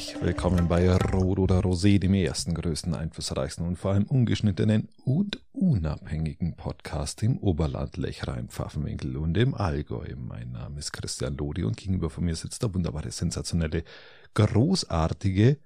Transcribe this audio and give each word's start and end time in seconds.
Herzlich 0.00 0.22
willkommen 0.22 0.66
bei 0.66 0.90
Rot 0.96 1.38
oder 1.38 1.60
Rosé, 1.60 1.98
dem 1.98 2.14
ersten, 2.14 2.54
größten, 2.54 2.94
einflussreichsten 2.94 3.66
und 3.66 3.76
vor 3.76 3.92
allem 3.92 4.04
ungeschnittenen 4.04 4.88
und 5.04 5.44
unabhängigen 5.52 6.56
Podcast 6.56 7.22
im 7.22 7.36
Oberland 7.36 7.98
Lechrein, 7.98 8.48
Pfaffenwinkel 8.48 9.18
und 9.18 9.36
im 9.36 9.54
Allgäu. 9.54 10.16
Mein 10.16 10.52
Name 10.52 10.78
ist 10.78 10.92
Christian 10.92 11.36
Lodi 11.36 11.64
und 11.64 11.76
gegenüber 11.76 12.08
von 12.08 12.24
mir 12.24 12.34
sitzt 12.34 12.62
der 12.62 12.72
wunderbare, 12.72 13.10
sensationelle, 13.10 13.84
großartige, 14.32 15.58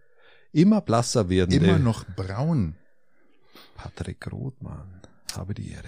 immer 0.51 0.81
blasser 0.81 1.29
werdende... 1.29 1.69
Immer 1.69 1.79
noch 1.79 2.05
braun. 2.05 2.75
Patrick 3.77 4.33
Rothmann. 4.33 5.01
Habe 5.37 5.55
die 5.55 5.71
Ehre. 5.71 5.85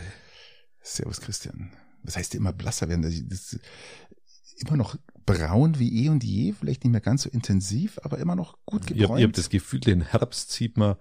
Servus 0.82 1.20
Christian. 1.20 1.72
Was 2.04 2.16
heißt 2.16 2.36
immer 2.36 2.52
blasser 2.52 2.88
werden? 2.88 3.02
Das 3.02 3.12
ist 3.12 3.60
immer 4.58 4.76
noch 4.76 4.96
braun 5.26 5.78
wie 5.78 6.04
eh 6.04 6.08
und 6.08 6.24
je, 6.24 6.52
vielleicht 6.52 6.84
nicht 6.84 6.92
mehr 6.92 7.00
ganz 7.00 7.22
so 7.22 7.28
intensiv, 7.28 7.98
aber 8.02 8.18
immer 8.18 8.36
noch 8.36 8.56
gut 8.64 8.86
gebräunt. 8.86 9.10
Ihr, 9.10 9.18
ihr 9.18 9.26
habt 9.26 9.38
das 9.38 9.50
Gefühl, 9.50 9.80
den 9.80 10.00
Herbst 10.00 10.52
sieht 10.52 10.76
man 10.76 10.94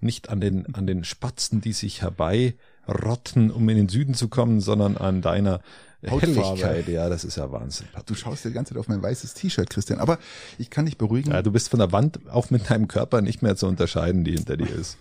nicht 0.00 0.30
an 0.30 0.40
den, 0.40 0.74
an 0.74 0.86
den 0.86 1.04
Spatzen, 1.04 1.60
die 1.60 1.72
sich 1.72 2.02
herbeirotten, 2.02 3.50
um 3.50 3.68
in 3.68 3.76
den 3.76 3.88
Süden 3.88 4.14
zu 4.14 4.28
kommen, 4.28 4.60
sondern 4.60 4.96
an 4.96 5.20
deiner 5.20 5.60
Helligkeit. 6.02 6.88
Ja, 6.88 7.08
das 7.08 7.24
ist 7.24 7.36
ja 7.36 7.50
Wahnsinn. 7.52 7.86
Du 8.06 8.14
schaust 8.14 8.44
dir 8.44 8.48
die 8.48 8.54
ganze 8.54 8.74
Zeit 8.74 8.80
auf 8.80 8.88
mein 8.88 9.02
weißes 9.02 9.34
T-Shirt, 9.34 9.70
Christian, 9.70 10.00
aber 10.00 10.18
ich 10.58 10.70
kann 10.70 10.86
dich 10.86 10.98
beruhigen. 10.98 11.30
Ja, 11.30 11.42
du 11.42 11.52
bist 11.52 11.68
von 11.68 11.78
der 11.78 11.92
Wand 11.92 12.20
auch 12.28 12.50
mit 12.50 12.70
deinem 12.70 12.88
Körper 12.88 13.20
nicht 13.20 13.42
mehr 13.42 13.56
zu 13.56 13.66
unterscheiden, 13.66 14.24
die 14.24 14.32
hinter 14.32 14.56
dir 14.56 14.70
ist. 14.70 14.98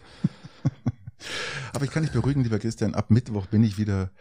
aber 1.74 1.86
ich 1.86 1.92
kann 1.92 2.04
dich 2.04 2.12
beruhigen, 2.12 2.44
lieber 2.44 2.60
Christian, 2.60 2.94
ab 2.94 3.10
Mittwoch 3.10 3.48
bin 3.48 3.64
ich 3.64 3.78
wieder 3.78 4.12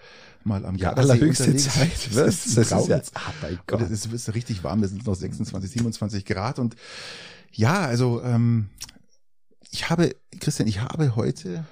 mal 0.45 0.65
am 0.65 0.77
ja, 0.77 0.93
allerhöchste 0.93 1.55
Zeit. 1.57 1.91
Das, 2.15 2.47
ist, 2.47 2.57
das 2.57 2.73
ist 2.73 2.89
ja, 2.89 3.01
ah, 3.15 3.33
mein 3.43 3.59
Gott. 3.67 3.83
Es 3.83 4.07
ist 4.07 4.35
richtig 4.35 4.65
warm, 4.65 4.83
es 4.83 4.91
sind 4.91 5.07
noch 5.07 5.15
26, 5.15 5.71
27 5.71 6.25
Grad 6.25 6.59
und 6.59 6.77
ja, 7.53 7.81
also 7.81 8.23
ähm, 8.23 8.69
ich 9.71 9.91
habe, 9.91 10.15
Christian, 10.41 10.69
ich 10.69 10.81
habe 10.81 11.17
heute 11.17 11.65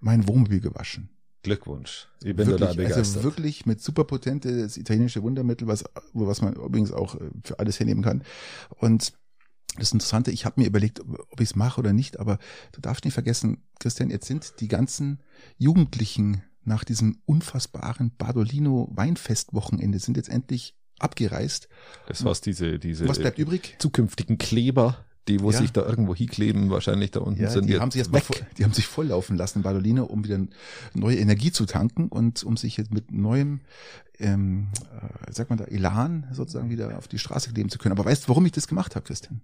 mein 0.00 0.26
Wohnmobil 0.28 0.60
gewaschen. 0.60 1.10
Glückwunsch. 1.42 2.08
Ich 2.20 2.34
bin 2.34 2.48
wirklich, 2.48 2.68
da 2.68 2.74
begeistert. 2.74 2.98
Also 2.98 3.22
wirklich 3.22 3.66
mit 3.66 3.80
super 3.80 4.04
potentes 4.04 4.76
italienische 4.76 5.22
Wundermittel, 5.22 5.68
was, 5.68 5.84
was 6.12 6.42
man 6.42 6.54
übrigens 6.54 6.92
auch 6.92 7.14
äh, 7.14 7.30
für 7.44 7.58
alles 7.60 7.78
hernehmen 7.78 8.02
kann. 8.02 8.24
Und 8.68 9.12
das 9.78 9.92
Interessante, 9.92 10.30
ich 10.30 10.44
habe 10.44 10.60
mir 10.60 10.66
überlegt, 10.66 11.00
ob 11.00 11.40
ich 11.40 11.50
es 11.50 11.56
mache 11.56 11.78
oder 11.78 11.92
nicht, 11.92 12.18
aber 12.18 12.38
du 12.72 12.80
darfst 12.80 13.04
nicht 13.04 13.14
vergessen, 13.14 13.62
Christian, 13.78 14.10
jetzt 14.10 14.26
sind 14.26 14.54
die 14.60 14.68
ganzen 14.68 15.20
Jugendlichen 15.58 16.42
nach 16.66 16.84
diesem 16.84 17.18
unfassbaren 17.24 18.12
Bardolino 18.16 18.90
Weinfestwochenende 18.92 19.98
sind 19.98 20.16
jetzt 20.16 20.28
endlich 20.28 20.74
abgereist. 20.98 21.68
Das 22.08 22.24
war's 22.24 22.40
diese 22.40 22.78
diese 22.78 23.08
Was 23.08 23.18
bleibt 23.18 23.38
übrig? 23.38 23.76
Zukünftigen 23.78 24.38
Kleber, 24.38 25.04
die 25.28 25.40
wo 25.40 25.50
ja. 25.50 25.58
sich 25.58 25.72
da 25.72 25.86
irgendwo 25.86 26.14
hinkleben, 26.14 26.70
wahrscheinlich 26.70 27.10
da 27.10 27.20
unten 27.20 27.42
ja, 27.42 27.50
sind 27.50 27.66
die 27.66 27.78
haben 27.78 27.90
sich. 27.90 28.06
Voll, 28.06 28.36
die 28.58 28.64
haben 28.64 28.72
sich 28.72 28.86
volllaufen 28.86 29.36
lassen 29.36 29.62
Bardolino, 29.62 30.04
um 30.04 30.24
wieder 30.24 30.40
neue 30.94 31.16
Energie 31.16 31.52
zu 31.52 31.66
tanken 31.66 32.08
und 32.08 32.42
um 32.44 32.56
sich 32.56 32.76
jetzt 32.76 32.92
mit 32.92 33.12
neuem 33.12 33.60
ähm, 34.18 34.68
äh, 35.28 35.32
sagt 35.32 35.50
man 35.50 35.58
da 35.58 35.64
Elan 35.64 36.26
sozusagen 36.32 36.70
wieder 36.70 36.96
auf 36.96 37.08
die 37.08 37.18
Straße 37.18 37.52
kleben 37.52 37.68
zu 37.68 37.78
können. 37.78 37.92
Aber 37.92 38.04
weißt 38.04 38.24
du, 38.24 38.28
warum 38.28 38.46
ich 38.46 38.52
das 38.52 38.66
gemacht 38.66 38.96
habe, 38.96 39.04
Christian? 39.06 39.42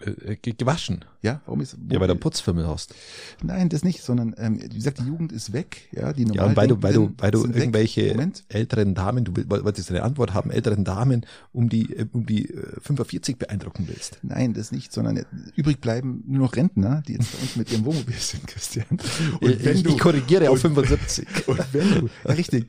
Äh, 0.00 0.36
gewaschen. 0.36 1.04
Ja, 1.22 1.40
warum 1.46 1.60
ist 1.60 1.76
Ja, 1.90 1.98
weil 1.98 2.08
du 2.08 2.14
Putzfimmel 2.14 2.68
hast. 2.68 2.94
Nein, 3.42 3.68
das 3.68 3.82
nicht, 3.82 4.02
sondern 4.02 4.34
ähm, 4.38 4.60
wie 4.62 4.76
gesagt, 4.76 4.98
die 5.00 5.04
Jugend 5.04 5.32
ist 5.32 5.52
weg, 5.52 5.88
ja, 5.90 6.12
die 6.12 6.24
normal 6.24 6.44
Ja, 6.44 6.50
und 6.50 6.56
weil 6.56 6.68
du 6.68 6.82
weil 6.82 6.92
du 6.92 7.12
weil 7.18 7.30
du 7.30 7.46
irgendwelche 7.46 8.10
Moment. 8.10 8.44
älteren 8.48 8.94
Damen, 8.94 9.24
du 9.24 9.32
wolltest 9.48 9.90
eine 9.90 10.02
Antwort 10.02 10.34
haben, 10.34 10.50
älteren 10.50 10.84
Damen 10.84 11.26
um 11.52 11.68
die 11.68 11.92
äh, 11.94 12.06
um 12.12 12.26
die 12.26 12.54
45 12.82 13.34
äh, 13.34 13.38
beeindrucken 13.38 13.88
willst. 13.88 14.18
Nein, 14.22 14.54
das 14.54 14.70
nicht, 14.70 14.92
sondern 14.92 15.24
übrig 15.56 15.80
bleiben 15.80 16.22
nur 16.26 16.42
noch 16.42 16.56
Rentner, 16.56 17.02
die 17.08 17.14
jetzt 17.14 17.32
bei 17.32 17.38
uns 17.42 17.56
mit 17.56 17.72
ihrem 17.72 17.84
Wohnmobil 17.84 18.14
sind, 18.14 18.46
Christian. 18.46 18.86
Und 19.40 19.64
wenn 19.64 19.76
ich, 19.76 19.82
du, 19.82 19.90
ich 19.90 19.98
korrigiere 19.98 20.50
auf 20.50 20.60
75. 20.60 21.26
Und 21.48 21.58
wenn 21.72 21.90
du, 21.90 22.08
ja, 22.24 22.34
richtig, 22.34 22.66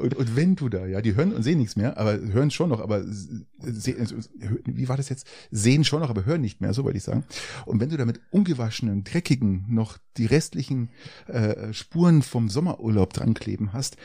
und, 0.00 0.14
und 0.14 0.36
wenn 0.36 0.56
du 0.56 0.68
da, 0.68 0.86
ja, 0.86 1.00
die 1.00 1.14
hören 1.14 1.32
und 1.32 1.42
sehen 1.42 1.58
nichts 1.58 1.76
mehr, 1.76 1.96
aber 1.98 2.18
hören 2.18 2.50
schon 2.50 2.70
noch, 2.70 2.80
aber 2.80 3.02
sehen, 3.04 4.24
wie 4.64 4.88
war 4.88 4.96
das 4.96 5.08
jetzt? 5.08 5.26
Sehen 5.50 5.84
schon 5.84 6.00
noch, 6.00 6.10
aber 6.10 6.24
hören 6.24 6.40
nicht 6.40 6.60
mehr 6.60 6.65
so 6.72 6.84
wollte 6.84 6.98
ich 6.98 7.04
sagen. 7.04 7.24
Und 7.64 7.80
wenn 7.80 7.88
du 7.88 7.96
da 7.96 8.04
mit 8.04 8.20
ungewaschenen, 8.30 9.04
dreckigen 9.04 9.64
noch 9.68 9.98
die 10.16 10.26
restlichen 10.26 10.90
äh, 11.26 11.72
Spuren 11.72 12.22
vom 12.22 12.48
Sommerurlaub 12.48 13.12
dran 13.12 13.34
kleben 13.34 13.72
hast, 13.72 13.96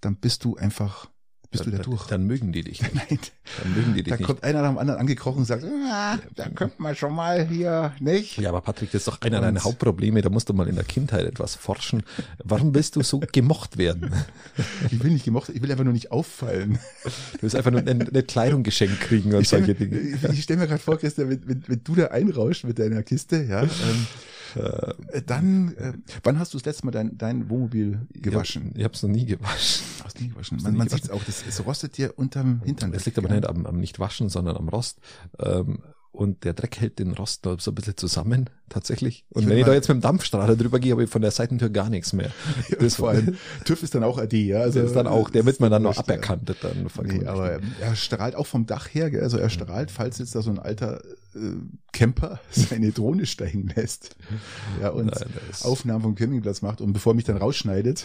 dann 0.00 0.16
bist 0.16 0.44
du 0.44 0.56
einfach 0.56 1.08
bist 1.54 1.66
dann, 1.66 1.72
du 1.72 1.76
da 1.78 1.82
durch. 1.82 2.06
Dann 2.06 2.26
mögen 2.26 2.52
die 2.52 2.62
dich 2.62 2.82
nicht. 2.82 2.94
Nein. 3.10 3.18
Dann 3.62 3.74
mögen 3.74 3.94
die 3.94 4.02
dich 4.02 4.10
da 4.10 4.16
nicht. 4.16 4.26
kommt 4.26 4.42
einer 4.42 4.62
nach 4.62 4.70
dem 4.70 4.78
anderen 4.78 5.00
angekrochen 5.00 5.40
und 5.40 5.44
sagt, 5.44 5.64
ah, 5.64 6.18
da 6.34 6.48
könnte 6.48 6.82
man 6.82 6.96
schon 6.96 7.14
mal 7.14 7.46
hier, 7.46 7.92
nicht? 8.00 8.38
Ja, 8.38 8.48
aber 8.50 8.60
Patrick, 8.60 8.90
das 8.90 9.02
ist 9.02 9.08
doch 9.08 9.20
einer 9.20 9.38
und 9.38 9.44
deiner 9.44 9.64
Hauptprobleme. 9.64 10.22
Da 10.22 10.30
musst 10.30 10.48
du 10.48 10.54
mal 10.54 10.68
in 10.68 10.74
der 10.74 10.84
Kindheit 10.84 11.24
etwas 11.24 11.54
forschen. 11.54 12.02
Warum 12.42 12.74
willst 12.74 12.96
du 12.96 13.02
so 13.02 13.20
gemocht 13.20 13.78
werden? 13.78 14.12
Ich 14.90 15.02
will 15.02 15.10
nicht 15.10 15.24
gemocht, 15.24 15.48
ich 15.52 15.62
will 15.62 15.70
einfach 15.70 15.84
nur 15.84 15.92
nicht 15.92 16.12
auffallen. 16.12 16.78
Du 17.04 17.42
willst 17.42 17.56
einfach 17.56 17.70
nur 17.70 17.80
eine, 17.80 17.90
eine 17.90 18.22
Kleidung 18.22 18.62
geschenkt 18.62 19.00
kriegen 19.00 19.34
und 19.34 19.46
solche 19.46 19.74
Dinge. 19.74 19.98
Ich, 19.98 20.22
ich 20.22 20.42
stelle 20.42 20.60
mir 20.60 20.66
gerade 20.66 20.80
vor, 20.80 20.98
Christian, 20.98 21.30
wenn, 21.30 21.48
wenn, 21.48 21.64
wenn 21.66 21.80
du 21.82 21.94
da 21.94 22.06
einrauschst 22.06 22.64
mit 22.64 22.78
deiner 22.78 23.02
Kiste, 23.02 23.42
ja, 23.42 23.62
ähm, 23.62 24.06
äh, 24.56 25.22
dann, 25.26 25.74
äh, 25.76 25.92
wann 26.22 26.38
hast 26.38 26.54
du 26.54 26.58
das 26.58 26.64
letzte 26.64 26.86
Mal 26.86 26.92
dein, 26.92 27.16
dein 27.16 27.48
Wohnmobil 27.50 28.06
gewaschen? 28.12 28.70
Ich, 28.72 28.78
ich 28.78 28.84
habe 28.84 28.94
es 28.94 29.02
noch 29.02 29.10
nie 29.10 29.26
gewaschen. 29.26 29.86
Hast 30.04 30.20
nie 30.20 30.28
gewaschen. 30.28 30.58
Man, 30.62 30.76
man 30.76 30.88
sieht 30.88 31.04
es 31.04 31.10
auch, 31.10 31.22
das, 31.24 31.44
es 31.46 31.64
rostet 31.64 31.96
dir 31.96 32.18
unterm 32.18 32.62
Hintern. 32.64 32.92
Es 32.94 33.06
liegt 33.06 33.18
aber 33.18 33.28
nicht 33.28 33.46
am, 33.46 33.66
am 33.66 33.78
nicht 33.78 33.98
waschen, 33.98 34.28
sondern 34.28 34.56
am 34.56 34.68
Rost. 34.68 34.98
Ähm, 35.38 35.78
und 36.14 36.44
der 36.44 36.54
Dreck 36.54 36.80
hält 36.80 37.00
den 37.00 37.12
Rost 37.12 37.44
so 37.58 37.70
ein 37.70 37.74
bisschen 37.74 37.96
zusammen, 37.96 38.48
tatsächlich. 38.68 39.24
Und 39.30 39.42
ich 39.42 39.48
wenn 39.48 39.58
ich 39.58 39.64
da 39.64 39.74
jetzt 39.74 39.88
mit 39.88 39.96
dem 39.96 40.00
Dampfstrahler 40.00 40.54
drüber 40.54 40.78
gehe, 40.78 40.92
habe 40.92 41.04
ich 41.04 41.10
von 41.10 41.22
der 41.22 41.32
Seitentür 41.32 41.70
gar 41.70 41.90
nichts 41.90 42.12
mehr. 42.12 42.30
das 42.78 42.96
vor 42.96 43.10
allem, 43.10 43.36
TÜV 43.64 43.82
ist 43.82 43.94
dann 43.96 44.04
auch 44.04 44.18
AD, 44.18 44.40
ja. 44.40 44.60
Also, 44.60 44.80
ist 44.80 44.94
dann 44.94 45.08
auch, 45.08 45.28
der 45.28 45.44
wird 45.44 45.58
man 45.58 45.72
dann 45.72 45.82
noch 45.82 45.98
aberkannt. 45.98 46.54
Dann 46.62 46.88
nee, 47.02 47.26
aber 47.26 47.58
er 47.80 47.96
strahlt 47.96 48.36
auch 48.36 48.46
vom 48.46 48.64
Dach 48.66 48.86
her, 48.92 49.10
also 49.20 49.38
er 49.38 49.50
strahlt, 49.50 49.90
falls 49.90 50.18
jetzt 50.18 50.36
da 50.36 50.42
so 50.42 50.50
ein 50.50 50.60
alter 50.60 51.02
äh, 51.34 51.38
Camper 51.92 52.38
seine 52.50 52.92
Drohne 52.92 53.26
steigen 53.26 53.72
lässt, 53.74 54.14
ja, 54.80 54.90
und 54.90 55.06
Nein, 55.06 55.28
Aufnahmen 55.62 56.02
vom 56.02 56.14
Campingplatz 56.14 56.62
macht 56.62 56.80
und 56.80 56.92
bevor 56.92 57.14
mich 57.14 57.24
dann 57.24 57.38
rausschneidet, 57.38 58.04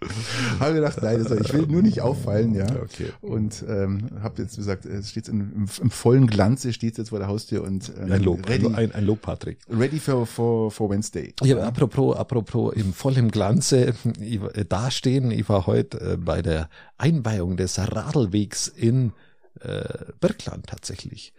habe 0.60 0.74
gedacht, 0.74 1.02
nein, 1.02 1.16
also 1.16 1.36
ich 1.36 1.52
will 1.52 1.66
nur 1.66 1.82
nicht 1.82 2.00
auffallen, 2.00 2.54
ja. 2.54 2.66
Okay. 2.82 3.12
Und 3.20 3.62
ähm, 3.68 4.08
habe 4.22 4.42
jetzt 4.42 4.56
gesagt, 4.56 4.86
es 4.86 5.10
steht 5.10 5.28
im, 5.28 5.40
im, 5.40 5.66
im 5.80 5.90
vollen 5.90 6.26
Glanze, 6.26 6.72
steht 6.72 6.96
jetzt 6.96 7.10
vor 7.10 7.18
der 7.18 7.28
Haustür 7.28 7.62
und 7.62 7.92
ähm, 8.00 8.10
ein 8.10 8.22
Lob, 8.22 8.48
ready, 8.48 8.66
ein, 8.66 8.92
ein 8.92 9.04
Lob, 9.04 9.20
Patrick. 9.20 9.58
Ready 9.68 9.98
for 9.98 10.26
for, 10.26 10.70
for 10.70 10.88
Wednesday. 10.88 11.34
Ja, 11.42 11.58
apropos, 11.58 12.16
apropos 12.16 12.72
im 12.74 12.94
vollen 12.94 13.30
Glanze 13.30 13.94
ich, 14.18 14.40
äh, 14.54 14.64
dastehen. 14.64 15.30
Ich 15.30 15.48
war 15.48 15.66
heute 15.66 16.12
äh, 16.12 16.16
bei 16.16 16.40
der 16.40 16.70
Einweihung 16.96 17.56
des 17.56 17.78
Radlwegs 17.78 18.68
in 18.68 19.12
äh, 19.60 19.82
Birkland 20.20 20.66
tatsächlich. 20.66 21.32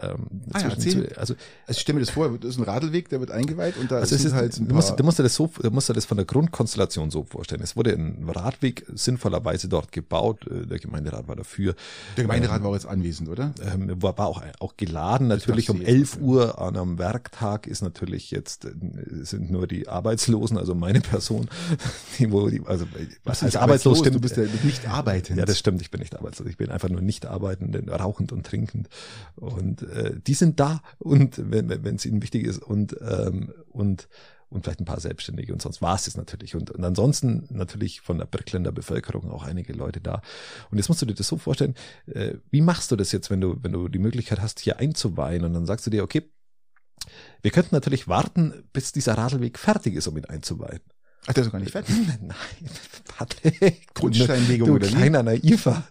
Ähm, 0.00 0.26
ah, 0.52 0.60
ja, 0.60 0.78
zu, 0.78 0.88
also, 0.88 1.08
also 1.16 1.34
ich 1.68 1.78
stelle 1.78 1.98
mir 1.98 2.04
das 2.04 2.10
vor, 2.10 2.30
das 2.38 2.50
ist 2.50 2.58
ein 2.58 2.64
Radlweg, 2.64 3.08
der 3.08 3.20
wird 3.20 3.30
eingeweiht 3.30 3.76
und 3.78 3.90
da 3.90 3.96
also 3.96 4.14
ist 4.14 4.32
halt 4.32 4.58
ein 4.58 4.68
du 4.68 4.74
musst, 4.74 4.98
du 4.98 5.02
musst 5.02 5.18
dir 5.18 5.22
das 5.22 5.34
so, 5.34 5.50
du 5.60 5.70
musst 5.70 5.88
dir 5.88 5.94
das 5.94 6.04
von 6.04 6.16
der 6.16 6.26
Grundkonstellation 6.26 7.10
so 7.10 7.24
vorstellen. 7.24 7.62
Es 7.62 7.74
wurde 7.74 7.92
ein 7.92 8.28
Radweg 8.28 8.84
sinnvollerweise 8.94 9.68
dort 9.68 9.90
gebaut. 9.90 10.46
Äh, 10.46 10.66
der 10.66 10.78
Gemeinderat 10.78 11.26
war 11.26 11.36
dafür. 11.36 11.74
Der 12.16 12.24
Gemeinderat 12.24 12.58
ähm, 12.58 12.64
war 12.64 12.70
auch 12.70 12.74
jetzt 12.74 12.86
anwesend, 12.86 13.28
oder? 13.28 13.52
Ähm, 13.62 13.90
war, 14.02 14.16
war 14.18 14.26
auch, 14.26 14.42
auch 14.60 14.76
geladen. 14.76 15.28
Natürlich 15.28 15.70
um 15.70 15.80
11 15.80 16.18
Uhr 16.20 16.60
an 16.60 16.76
einem 16.76 16.98
Werktag 16.98 17.66
ist 17.66 17.82
natürlich 17.82 18.30
jetzt 18.30 18.66
äh, 18.66 18.70
sind 19.22 19.50
nur 19.50 19.66
die 19.66 19.88
Arbeitslosen, 19.88 20.58
also 20.58 20.74
meine 20.74 21.00
Person, 21.00 21.48
die 22.18 22.30
wo 22.30 22.48
die, 22.48 22.62
also 22.66 22.86
was 23.24 23.42
heißt 23.42 23.56
arbeitslos? 23.56 24.00
Stimmt, 24.00 24.16
du 24.16 24.20
bist 24.20 24.36
ja 24.36 24.44
nicht 24.64 24.86
arbeitend. 24.86 25.38
Ja, 25.38 25.46
das 25.46 25.58
stimmt. 25.58 25.80
Ich 25.80 25.90
bin 25.90 26.00
nicht 26.00 26.14
arbeitslos. 26.14 26.48
Ich 26.48 26.56
bin 26.56 26.70
einfach 26.70 26.88
nur 26.88 27.00
nicht 27.00 27.26
arbeitend, 27.26 27.90
rauchend 27.90 28.32
und 28.32 28.44
trinkend 28.44 28.88
und 29.36 29.77
äh, 29.82 30.14
die 30.26 30.34
sind 30.34 30.60
da 30.60 30.82
und 30.98 31.50
wenn 31.50 31.94
es 31.94 32.06
ihnen 32.06 32.22
wichtig 32.22 32.44
ist 32.44 32.58
und 32.58 32.96
ähm, 33.00 33.52
und 33.70 34.08
und 34.50 34.64
vielleicht 34.64 34.80
ein 34.80 34.86
paar 34.86 35.00
Selbstständige 35.00 35.52
und 35.52 35.60
sonst 35.60 35.82
war 35.82 35.94
es 35.94 36.04
das 36.04 36.16
natürlich. 36.16 36.54
Und, 36.54 36.70
und 36.70 36.82
ansonsten 36.82 37.46
natürlich 37.50 38.00
von 38.00 38.18
der 38.18 38.26
Birkländer 38.26 38.72
Bevölkerung 38.72 39.30
auch 39.30 39.44
einige 39.44 39.72
Leute 39.72 40.00
da. 40.00 40.22
Und 40.70 40.78
jetzt 40.78 40.88
musst 40.88 41.02
du 41.02 41.06
dir 41.06 41.14
das 41.14 41.28
so 41.28 41.36
vorstellen, 41.36 41.74
äh, 42.06 42.34
wie 42.50 42.62
machst 42.62 42.90
du 42.90 42.96
das 42.96 43.12
jetzt, 43.12 43.30
wenn 43.30 43.40
du, 43.40 43.62
wenn 43.62 43.72
du 43.72 43.88
die 43.88 43.98
Möglichkeit 43.98 44.40
hast, 44.40 44.60
hier 44.60 44.78
einzuweihen 44.78 45.44
und 45.44 45.52
dann 45.52 45.66
sagst 45.66 45.86
du 45.86 45.90
dir, 45.90 46.02
okay, 46.02 46.30
wir 47.42 47.50
könnten 47.50 47.74
natürlich 47.74 48.08
warten, 48.08 48.64
bis 48.72 48.92
dieser 48.92 49.16
Radlweg 49.16 49.58
fertig 49.58 49.94
ist, 49.94 50.06
um 50.08 50.16
ihn 50.16 50.24
einzuweihen. 50.24 50.80
Ach, 51.26 51.32
der 51.34 51.42
ist 51.42 51.48
doch 51.48 51.52
gar 51.52 51.58
nicht 51.58 51.72
fertig. 51.72 51.94
Nein, 52.22 52.36
Patrick. 53.06 53.94
Grundsteinlegung 53.94 54.68
du 54.68 54.74
oder 54.76 54.86
kleiner 54.86 55.22
Naiver. 55.22 55.82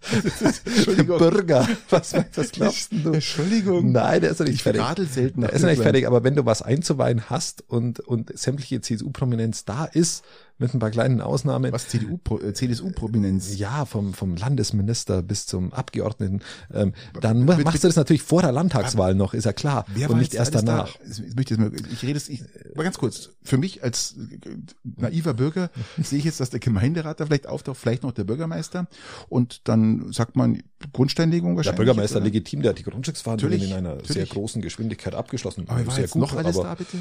Entschuldigung. 0.65 1.18
Bürger. 1.19 1.68
Was, 1.89 2.13
was 2.35 2.51
glaubst 2.51 2.91
du? 2.91 3.12
Entschuldigung. 3.12 3.91
Nein, 3.91 4.21
der 4.21 4.31
ist 4.31 4.39
doch 4.39 4.45
nicht 4.45 4.56
Ich 4.56 4.63
fertig. 4.63 4.81
radel 4.81 5.07
selten 5.07 5.41
Der 5.41 5.53
ist 5.53 5.62
noch 5.62 5.69
nicht 5.69 5.81
fertig, 5.81 6.07
aber 6.07 6.24
wenn 6.24 6.35
du 6.35 6.45
was 6.45 6.62
einzuweihen 6.63 7.29
hast 7.29 7.63
und, 7.68 8.00
und 8.00 8.38
sämtliche 8.38 8.81
CSU-Prominenz 8.81 9.65
da 9.65 9.85
ist, 9.85 10.24
mit 10.59 10.74
ein 10.74 10.80
paar 10.80 10.92
kleinen 10.92 11.21
Ausnahmen, 11.21 11.71
Was 11.71 11.88
CDU, 11.88 12.19
äh, 12.42 12.54
CDU-Prominenz? 12.54 13.57
ja, 13.57 13.86
vom, 13.86 14.13
vom 14.13 14.36
Landesminister 14.36 15.21
bis 15.21 15.45
zum 15.45 15.71
Abgeordneten, 15.74 16.42
ähm, 16.74 16.94
dann 17.21 17.45
bitte- 17.45 17.63
machst 17.63 17.83
du 17.83 17.88
das 17.88 17.95
natürlich 17.95 18.24
vor 18.24 18.42
der 18.42 18.51
Landtagswahl 18.51 19.13
noch, 19.15 19.33
ist 19.33 19.45
ja 19.45 19.54
klar. 19.54 19.86
Wer 19.94 20.09
und 20.09 20.18
nicht 20.19 20.33
erst 20.33 20.56
danach. 20.56 20.98
Da? 20.98 21.09
Ich, 21.09 21.51
ich 21.92 22.04
rede 22.04 22.18
es, 22.18 22.30
ich, 22.30 22.42
mal 22.75 22.83
ganz 22.83 22.98
kurz. 22.98 23.30
Für 23.44 23.57
mich 23.57 23.83
als 23.83 24.15
äh, 24.18 24.38
naiver 24.83 25.33
Bürger 25.36 25.69
sehe 26.01 26.19
ich 26.19 26.25
jetzt, 26.25 26.39
dass 26.39 26.50
der 26.50 26.59
Gemeinderat 26.59 27.19
da 27.19 27.25
vielleicht 27.25 27.48
auftaucht, 27.48 27.77
vielleicht 27.77 28.04
noch 28.04 28.12
der 28.12 28.24
Bürgermeister. 28.24 28.88
Und 29.30 29.68
dann 29.68 30.12
sagt 30.12 30.36
man 30.36 30.62
Grundsteinlegung 30.94 31.51
Der 31.51 31.57
wahrscheinlich. 31.57 31.77
Bürgermeister 31.77 32.18
oder? 32.18 32.25
legitim, 32.25 32.62
der 32.62 32.71
hat 32.71 32.80
die 32.80 32.83
Grundstücksverhandlungen 32.83 33.57
Natürlich, 33.57 33.71
in 33.71 33.77
einer 33.77 33.95
sehr 33.98 34.07
natürlich. 34.07 34.30
großen 34.31 34.62
Geschwindigkeit 34.62 35.15
abgeschlossen. 35.15 35.65
Aber 35.68 35.86
war 35.86 35.94
sehr 35.94 36.04
jetzt 36.04 36.15
noch 36.15 36.36
alles 36.36 36.57
aber, 36.57 36.69
da, 36.69 36.75
bitte? 36.75 36.98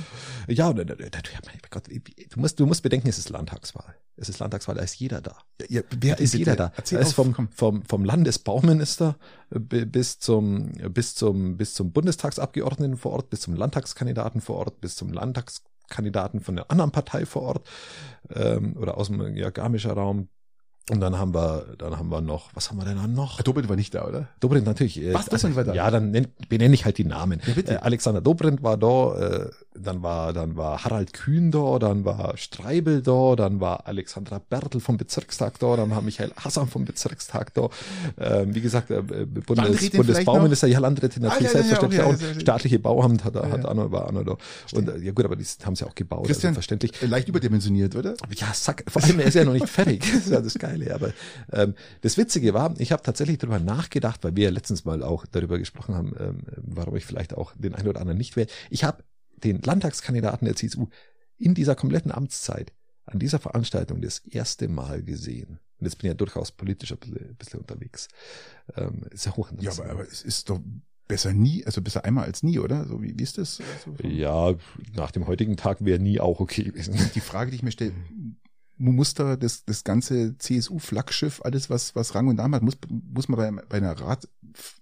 Ja, 0.49 0.73
Gott, 1.71 1.85
du 1.89 2.41
musst, 2.41 2.61
du 2.61 2.67
musst 2.67 2.83
bedenken, 2.83 3.09
es 3.09 3.19
ist 3.19 3.31
Landtagswahl. 3.47 3.95
Es 4.19 4.29
ist 4.31 4.39
Landtagswahl, 4.39 4.77
da 4.77 4.83
ist 4.83 4.99
jeder 4.99 5.21
da. 5.21 5.37
Ja, 5.69 5.83
wer 6.01 6.19
ist 6.19 6.33
bitte? 6.33 6.39
jeder 6.39 6.57
da. 6.57 6.73
Erzähl 6.77 6.99
da 6.99 7.05
ist 7.05 7.13
vom, 7.13 7.33
komm. 7.35 7.49
vom, 7.51 7.83
vom 7.85 8.05
Landesbauminister 8.05 9.17
äh, 9.55 9.59
bi- 9.59 9.85
bis 9.85 10.19
zum, 10.19 10.73
bis 10.73 11.15
zum, 11.15 11.57
bis 11.57 11.75
zum 11.75 11.93
Bundestagsabgeordneten 11.93 12.97
vor 12.97 13.13
Ort, 13.13 13.31
bis 13.31 13.43
zum 13.43 13.55
Landtagskandidaten 13.55 14.41
vor 14.41 14.57
Ort, 14.57 14.81
bis 14.81 14.97
zum 14.97 15.13
Landtagskandidaten 15.13 16.41
von 16.41 16.57
der 16.57 16.71
anderen 16.71 16.93
Partei 16.93 17.27
vor 17.27 17.43
Ort, 17.43 17.69
ähm, 18.35 18.77
oder 18.79 18.97
aus 18.97 19.09
dem 19.09 19.37
ja, 19.37 19.51
Garmischer 19.51 19.93
Raum. 19.93 20.29
Und 20.89 21.01
dann 21.01 21.19
haben 21.19 21.35
wir, 21.35 21.75
dann 21.79 21.99
haben 21.99 22.11
wir 22.11 22.21
noch, 22.21 22.51
was 22.55 22.71
haben 22.71 22.79
wir 22.79 22.85
denn 22.85 22.97
dann 22.97 23.13
noch? 23.13 23.43
Dobrindt 23.43 23.69
war 23.69 23.75
nicht 23.75 23.93
da, 23.93 24.07
oder? 24.07 24.29
Dobrindt 24.39 24.67
natürlich. 24.67 25.03
äh, 25.03 25.13
Was, 25.15 25.27
Dobrindt 25.27 25.57
war 25.57 25.65
da? 25.65 25.75
Ja, 25.75 25.91
dann 25.91 26.13
nenn, 26.13 26.29
benenne 26.49 26.75
ich 26.75 26.85
halt 26.85 26.97
die 26.99 27.05
Namen. 27.05 27.41
Ja, 27.45 27.55
bitte. 27.55 27.73
Äh, 27.75 27.77
Alexander 27.79 28.21
Dobrindt 28.21 28.63
war 28.63 28.77
da, 28.79 29.15
äh, 29.19 29.51
dann 29.79 30.03
war, 30.03 30.33
dann 30.33 30.57
war 30.57 30.85
Harald 30.85 31.13
Kühn 31.13 31.51
da, 31.51 31.79
dann 31.79 32.05
war 32.05 32.37
Streibel 32.37 33.03
da, 33.03 33.37
dann 33.37 33.61
war 33.61 33.87
Alexandra 33.87 34.39
Bertel 34.39 34.81
vom 34.81 34.97
Bezirkstag 34.97 35.59
da, 35.59 35.77
dann 35.77 35.91
war 35.91 36.03
Michael 36.03 36.33
Hassan 36.37 36.69
vom 36.69 36.85
Bezirkstag 36.85 37.55
da. 37.55 37.69
Ähm, 38.19 38.55
wie 38.55 38.61
gesagt, 38.61 38.91
äh, 38.91 39.03
Bundes, 39.03 39.57
Landrätin 39.57 39.99
Bundesbauminister, 39.99 40.67
ja, 40.67 40.79
Landrätin 40.79 41.23
natürlich 41.23 41.55
Ah, 41.55 41.59
ja, 41.59 41.61
ja, 41.61 41.67
ja, 41.67 41.77
selbstverständlich 41.77 42.01
auch, 42.01 42.11
ja, 42.11 42.17
auch. 42.17 42.21
ja, 42.21 42.33
ja. 42.33 42.41
Staatliche 42.41 42.79
Bauamt 42.79 43.25
hat, 43.25 43.35
hat 43.35 43.63
ja. 43.63 43.69
auch 43.69 43.75
noch, 43.75 43.93
war 43.93 44.11
noch 44.13 44.25
da. 44.25 44.37
Und 44.77 44.89
äh, 44.89 44.99
ja 44.99 45.13
gut, 45.13 45.25
aber 45.25 45.37
die 45.37 45.45
haben 45.65 45.77
sie 45.77 45.87
auch 45.87 45.95
gebaut, 45.95 46.27
Christian, 46.27 46.51
also 46.51 46.57
verständlich. 46.57 47.03
äh, 47.03 47.07
leicht 47.07 47.29
überdimensioniert, 47.29 47.97
oder? 47.97 48.15
Ja, 48.37 48.53
sack, 48.55 48.85
vor 48.89 49.03
allem, 49.03 49.21
er 49.21 49.27
ist 49.27 49.35
ja 49.35 49.45
noch 49.45 49.53
nicht 49.53 49.69
fertig. 49.69 50.01
Das 50.01 50.27
ist 50.27 50.31
ja 50.31 50.41
das 50.41 50.55
Geile. 50.55 50.95
Aber 50.95 51.13
ähm, 51.53 51.75
das 52.03 52.17
Witzige 52.17 52.55
war, 52.55 52.75
ich 52.79 52.93
habe 52.93 53.03
tatsächlich 53.03 53.39
darüber 53.39 53.59
nachgedacht, 53.59 54.25
weil 54.25 54.37
wir 54.37 54.45
ja 54.45 54.51
letztens 54.51 54.85
mal 54.85 55.03
auch 55.03 55.27
darüber 55.27 55.59
gesprochen 55.59 55.95
haben, 55.95 56.15
ähm, 56.19 56.43
warum 56.57 56.97
ich 56.97 57.05
vielleicht 57.07 57.35
auch 57.35 57.53
den 57.57 57.75
einen 57.75 57.89
oder 57.89 58.01
anderen 58.01 58.19
nicht 58.19 58.37
wähle. 58.37 58.49
Ich 58.71 58.85
habe 58.85 59.03
den 59.45 59.61
Landtagskandidaten 59.63 60.47
der 60.47 60.57
CSU 60.57 60.89
in 61.39 61.55
dieser 61.55 61.75
kompletten 61.75 62.11
Amtszeit 62.13 62.73
an 63.05 63.19
dieser 63.19 63.39
Veranstaltung 63.39 64.01
das 64.01 64.19
erste 64.19 64.69
Mal 64.69 65.03
gesehen. 65.03 65.61
Und 65.79 65.85
jetzt 65.87 65.99
bin 65.99 66.07
ich 66.09 66.13
ja 66.13 66.15
durchaus 66.15 66.53
politisch 66.53 66.93
ein 66.93 66.99
bisschen, 66.99 67.29
ein 67.29 67.37
bisschen 67.37 67.61
unterwegs. 67.61 68.09
Ähm, 68.77 69.05
ist 69.11 69.27
ja 69.27 69.33
Ja, 69.33 69.37
hochinteressant. 69.37 69.81
aber, 69.91 70.01
aber 70.01 70.09
es 70.11 70.23
ist 70.23 70.49
doch 70.51 70.61
besser 71.07 71.33
nie, 71.33 71.65
also 71.67 71.83
besser 71.83 72.05
einmal 72.05 72.25
als 72.25 72.43
nie, 72.43 72.59
oder? 72.59 72.87
So 72.87 73.03
wie, 73.03 73.17
wie 73.17 73.23
ist 73.23 73.39
das? 73.39 73.61
Ja, 74.03 74.55
nach 74.95 75.11
dem 75.13 75.27
heutigen 75.27 75.57
Tag 75.57 75.85
wäre 75.85 75.99
nie 76.01 76.19
auch 76.19 76.41
okay 76.41 76.65
gewesen. 76.65 76.95
die 77.15 77.21
Frage, 77.21 77.51
die 77.51 77.57
ich 77.59 77.63
mir 77.63 77.71
stelle, 77.71 77.93
muss 78.79 79.15
da 79.15 79.37
das, 79.37 79.65
das 79.65 79.85
ganze 79.85 80.37
CSU-Flaggschiff, 80.39 81.41
alles 81.43 81.71
was, 81.71 81.95
was 81.95 82.15
Rang 82.15 82.29
und 82.29 82.37
Namen 82.37 82.55
hat, 82.55 82.63
muss, 82.63 82.77
muss 82.89 83.29
man 83.29 83.39
bei, 83.39 83.63
bei 83.69 83.77
einer 83.79 83.99
Rat, 83.99 84.29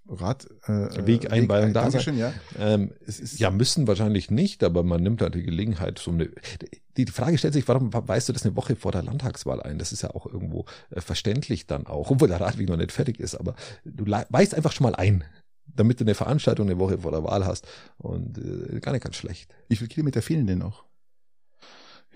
Rat, 0.08 0.46
äh, 0.67 1.06
Wegeinweihung 1.06 1.73
da 1.73 1.91
sein. 1.91 2.17
Ja. 2.17 2.32
Ähm, 2.58 2.93
Es 3.06 3.20
ist, 3.20 3.38
Ja, 3.38 3.50
müssen 3.50 3.87
wahrscheinlich 3.87 4.31
nicht, 4.31 4.62
aber 4.64 4.82
man 4.82 5.02
nimmt 5.02 5.23
halt 5.23 5.35
die 5.35 5.43
Gelegenheit, 5.43 5.99
so 5.99 6.11
eine. 6.11 6.31
Die 6.61 6.82
die 6.96 7.06
Frage 7.06 7.38
stellt 7.38 7.55
sich, 7.55 7.67
warum 7.67 7.93
weißt 7.93 8.29
du 8.29 8.32
das 8.32 8.44
eine 8.44 8.56
Woche 8.56 8.76
vor 8.76 8.93
der 8.93 9.02
Landtagswahl 9.02 9.61
ein? 9.62 9.79
Das 9.79 9.93
ist 9.93 10.02
ja 10.02 10.11
auch 10.11 10.26
irgendwo 10.26 10.64
äh, 10.90 11.00
verständlich 11.00 11.67
dann 11.67 11.87
auch, 11.87 12.11
obwohl 12.11 12.29
der 12.29 12.40
Radweg 12.40 12.69
noch 12.69 12.76
nicht 12.76 12.93
fertig 12.93 13.19
ist, 13.19 13.35
aber 13.35 13.55
du 13.85 14.05
weißt 14.06 14.55
einfach 14.55 14.73
schon 14.73 14.85
mal 14.85 14.94
ein, 14.94 15.25
damit 15.67 16.00
du 16.00 16.05
eine 16.05 16.14
Veranstaltung 16.14 16.69
eine 16.69 16.79
Woche 16.79 16.99
vor 16.99 17.11
der 17.11 17.25
Wahl 17.25 17.44
hast. 17.47 17.67
Und 17.99 18.38
äh, 18.38 18.81
gar 18.81 18.93
nicht 18.93 19.02
ganz 19.05 19.17
schlecht. 19.17 19.52
wie 19.69 19.76
viele 19.76 19.88
Kilometer 19.88 20.23
fehlen 20.23 20.47
denn 20.47 20.58
noch? 20.58 20.85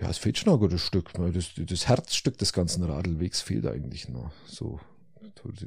Ja, 0.01 0.09
es 0.09 0.17
fehlt 0.17 0.37
schon 0.37 0.53
ein 0.53 0.59
gutes 0.59 0.81
Stück. 0.81 1.17
ne? 1.17 1.31
Das, 1.31 1.51
das 1.57 1.87
Herzstück 1.87 2.37
des 2.37 2.53
ganzen 2.53 2.83
Radlwegs 2.83 3.41
fehlt 3.41 3.65
eigentlich 3.65 4.07
noch. 4.07 4.31
So, 4.45 4.79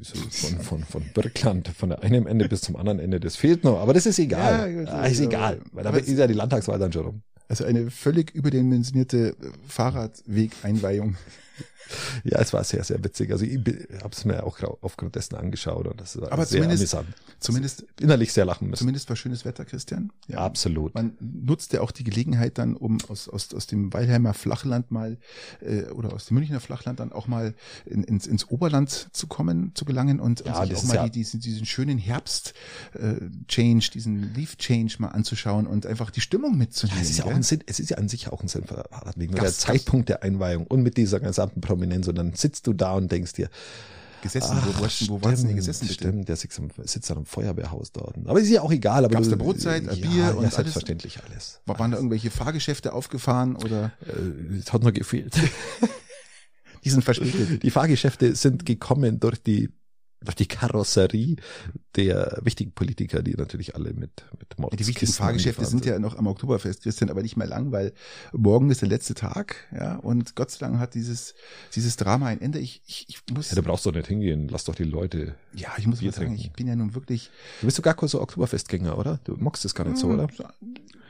so 0.03 0.15
von, 0.31 0.59
von, 0.61 0.85
von 0.85 1.05
Birkland, 1.15 1.69
von 1.69 1.91
der 1.91 2.03
einen 2.03 2.27
Ende 2.27 2.49
bis 2.49 2.63
zum 2.63 2.77
anderen 2.77 2.99
Ende, 2.99 3.21
das 3.21 3.37
fehlt 3.37 3.65
noch. 3.65 3.79
Aber 3.79 3.93
das 3.93 4.07
ist 4.07 4.19
egal. 4.19 4.73
Ja, 4.73 4.81
gut, 4.81 4.89
ah, 4.89 5.05
ist 5.05 5.19
ja, 5.19 5.27
egal. 5.27 5.61
Weil 5.73 5.85
da 5.85 5.91
ist 5.91 6.09
ja 6.09 6.27
die 6.27 6.35
Landtagswahl 6.35 6.79
dann 6.79 6.93
schon 6.93 7.05
rum. 7.05 7.23
Also 7.49 7.65
eine 7.65 7.91
völlig 7.91 8.31
überdimensionierte 8.35 9.37
Fahrradwegeinweihung. 9.67 11.17
Ja, 12.25 12.39
es 12.41 12.53
war 12.55 12.65
sehr, 12.65 12.83
sehr 12.85 13.03
witzig. 13.05 13.31
Also 13.33 13.45
ich 13.45 13.57
habe 14.03 14.13
es 14.13 14.25
mir 14.25 14.45
auch 14.45 14.59
aufgrund 14.81 15.15
dessen 15.15 15.35
angeschaut 15.35 15.87
und 15.87 16.01
das 16.01 16.19
war 16.19 16.33
Aber 16.33 16.47
sehr 16.47 16.63
zumindest- 16.63 16.95
amüsant. 16.95 17.17
Zumindest, 17.39 17.85
Innerlich 18.01 18.33
sehr 18.33 18.45
lachen 18.45 18.71
müssen. 18.71 18.79
zumindest 18.79 19.09
war 19.09 19.17
schönes 19.17 19.45
Wetter, 19.45 19.65
Christian. 19.65 20.11
Ja. 20.29 20.39
Absolut. 20.39 20.95
Man 20.95 21.17
nutzt 21.21 21.73
ja 21.73 21.81
auch 21.81 21.91
die 21.91 22.05
Gelegenheit 22.05 22.57
dann, 22.57 22.77
um 22.77 22.99
aus, 23.09 23.29
aus, 23.29 23.53
aus 23.53 23.67
dem 23.67 23.93
Weilheimer 23.93 24.33
Flachland 24.33 24.91
mal 24.93 25.19
äh, 25.61 25.83
oder 25.91 26.13
aus 26.15 26.27
dem 26.27 26.37
Münchner 26.37 26.61
Flachland 26.61 27.01
dann 27.01 27.13
auch 27.13 27.27
mal 27.27 27.55
in, 27.85 28.05
ins, 28.05 28.27
ins 28.29 28.49
Oberland 28.49 29.09
zu 29.13 29.27
kommen, 29.27 29.73
zu 29.75 29.85
gelangen 29.85 30.21
und, 30.21 30.45
Ja, 30.47 30.61
und 30.61 30.69
sich 30.69 30.77
auch 30.79 30.85
mal 30.85 30.95
ja- 30.95 31.05
die, 31.07 31.11
diesen, 31.11 31.41
diesen 31.41 31.67
schönen 31.67 31.99
Herbst 31.99 32.55
äh, 32.95 33.17
diesen 33.95 34.33
Leaf 34.35 34.57
Change 34.57 34.95
mal 34.99 35.09
anzuschauen 35.09 35.67
und 35.67 35.85
einfach 35.87 36.11
die 36.11 36.21
Stimmung 36.21 36.53
Ja, 36.53 36.59
mitzunehmen. 36.59 37.03
es 37.03 37.11
ist 37.11 37.19
ja 37.19 37.25
auch 37.25 37.31
ein 37.35 37.43
Sinn, 37.43 37.63
es 37.67 37.81
ist 37.81 37.91
ja 37.91 37.99
an 37.99 38.09
sich 38.09 38.29
auch 38.29 38.41
ein 38.43 38.49
Sinn. 38.49 38.65
Nur 38.69 39.29
Gas- 39.31 39.43
der 39.43 39.53
Zeitpunkt 39.75 40.09
der 40.09 40.23
Einweihung 40.23 40.67
und 40.67 40.83
mit 40.83 40.97
dieser 40.97 41.21
gesamten 41.43 41.61
Prominenz 41.61 42.09
und 42.09 42.17
dann 42.17 42.33
sitzt 42.35 42.67
du 42.67 42.73
da 42.73 42.93
und 42.95 43.11
denkst 43.11 43.33
dir, 43.35 43.49
gesessen. 44.23 44.53
ach, 44.61 44.67
wo, 44.67 44.85
wo, 44.85 45.21
wo 45.21 45.25
warst 45.25 45.43
du 45.43 45.49
denn 45.49 45.57
gesessen? 45.57 45.89
Bitte? 45.89 45.95
Stimmt, 45.95 46.29
der 46.29 46.37
sitzt 46.37 46.59
am, 46.61 46.69
sitzt 46.85 47.11
dann 47.11 47.19
am 47.19 47.27
Feuerwehrhaus 47.27 47.91
dort. 47.93 48.17
Aber 48.25 48.39
ist 48.41 48.49
ja 48.51 48.63
auch 48.63 48.71
egal. 48.71 49.05
Aber 49.05 49.15
Gab's 49.15 49.29
du- 49.29 49.37
da 49.37 49.43
Brotzeit, 49.43 49.89
ein 49.89 49.97
ja, 49.99 50.09
Bier 50.09 50.23
ja, 50.23 50.31
und 50.31 50.39
alles? 50.45 50.55
selbstverständlich 50.55 51.19
alles. 51.25 51.61
War- 51.67 51.79
Waren 51.79 51.91
da 51.91 51.97
irgendwelche 51.97 52.31
Fahrgeschäfte 52.31 52.93
aufgefahren 52.93 53.57
oder 53.57 53.93
Äh, 54.07 54.59
Es 54.59 54.73
hat 54.73 54.83
nur 54.83 54.93
gefehlt. 54.93 55.35
die 56.85 56.91
sind 56.91 57.05
verspätet? 57.05 57.63
Die 57.63 57.71
Fahrgeschäfte 57.71 58.35
sind 58.37 58.65
gekommen 58.67 59.19
durch 59.21 59.43
die 59.43 59.71
durch 60.25 60.37
die 60.37 60.47
Karosserie 60.47 61.37
der 61.97 62.39
wichtigen 62.43 62.73
Politiker, 62.73 63.23
die 63.23 63.35
natürlich 63.35 63.75
alle 63.75 63.93
mit 63.93 64.25
mit 64.39 64.59
Mords 64.59 64.77
Die 64.77 64.87
wichtigen 64.87 65.13
Fahrgeschäfte 65.13 65.65
sind 65.65 65.85
ja 65.85 65.99
noch 65.99 66.17
am 66.17 66.27
Oktoberfest, 66.27 66.83
Christian, 66.83 67.11
aber 67.11 67.23
nicht 67.23 67.37
mehr 67.37 67.47
lang, 67.47 67.73
weil 67.73 67.93
morgen 68.33 68.71
ist 68.71 68.81
der 68.83 68.89
letzte 68.89 69.15
Tag, 69.15 69.57
ja, 69.73 69.97
und 69.97 70.35
Gott 70.37 70.51
sei 70.51 70.67
Dank 70.67 70.79
hat 70.79 70.95
dieses, 70.95 71.35
dieses 71.75 71.97
Drama 71.97 72.27
ein 72.27 72.41
Ende. 72.41 72.59
Ich, 72.59 72.83
ich, 72.87 73.07
ich 73.09 73.23
muss, 73.35 73.51
Ja, 73.51 73.57
du 73.57 73.63
brauchst 73.63 73.85
doch 73.87 73.93
nicht 73.93 74.07
hingehen. 74.07 74.49
Lass 74.49 74.65
doch 74.65 74.75
die 74.75 74.85
Leute. 74.85 75.35
ja, 75.55 75.69
ich 75.77 75.87
muss 75.87 76.01
mal 76.03 76.13
sagen, 76.13 76.35
ich 76.35 76.53
bin 76.53 76.67
ja 76.67 76.77
nun 76.77 76.95
wirklich, 76.95 77.31
Du 77.61 77.67
bist 77.67 77.77
sogar 77.77 77.95
kurz 77.95 78.13
so 78.13 78.21
Oktoberfestgänger, 78.21 78.97
oder? 78.99 79.21
Du 79.25 79.37
magst 79.37 79.65
es 79.65 79.75
gar 79.75 79.85
nicht 79.87 79.99
so, 79.99 80.09
oder? 80.09 80.29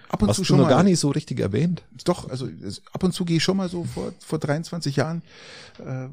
ab 0.08 0.20
und 0.22 0.28
Hast 0.28 0.36
zu 0.36 0.42
du 0.42 0.46
schon 0.46 0.58
noch 0.58 0.64
mal, 0.64 0.70
gar 0.70 0.82
nicht 0.82 0.98
so 0.98 1.10
richtig 1.10 1.40
erwähnt? 1.40 1.84
doch, 2.04 2.28
also 2.28 2.46
ab 2.92 3.02
und 3.02 3.12
zu 3.12 3.24
gehe 3.24 3.38
ich 3.38 3.42
schon 3.42 3.56
mal 3.56 3.68
so 3.68 3.84
vor, 3.84 4.12
vor 4.18 4.38
23 4.38 4.96
Jahren, 4.96 5.22
äh, 5.78 6.08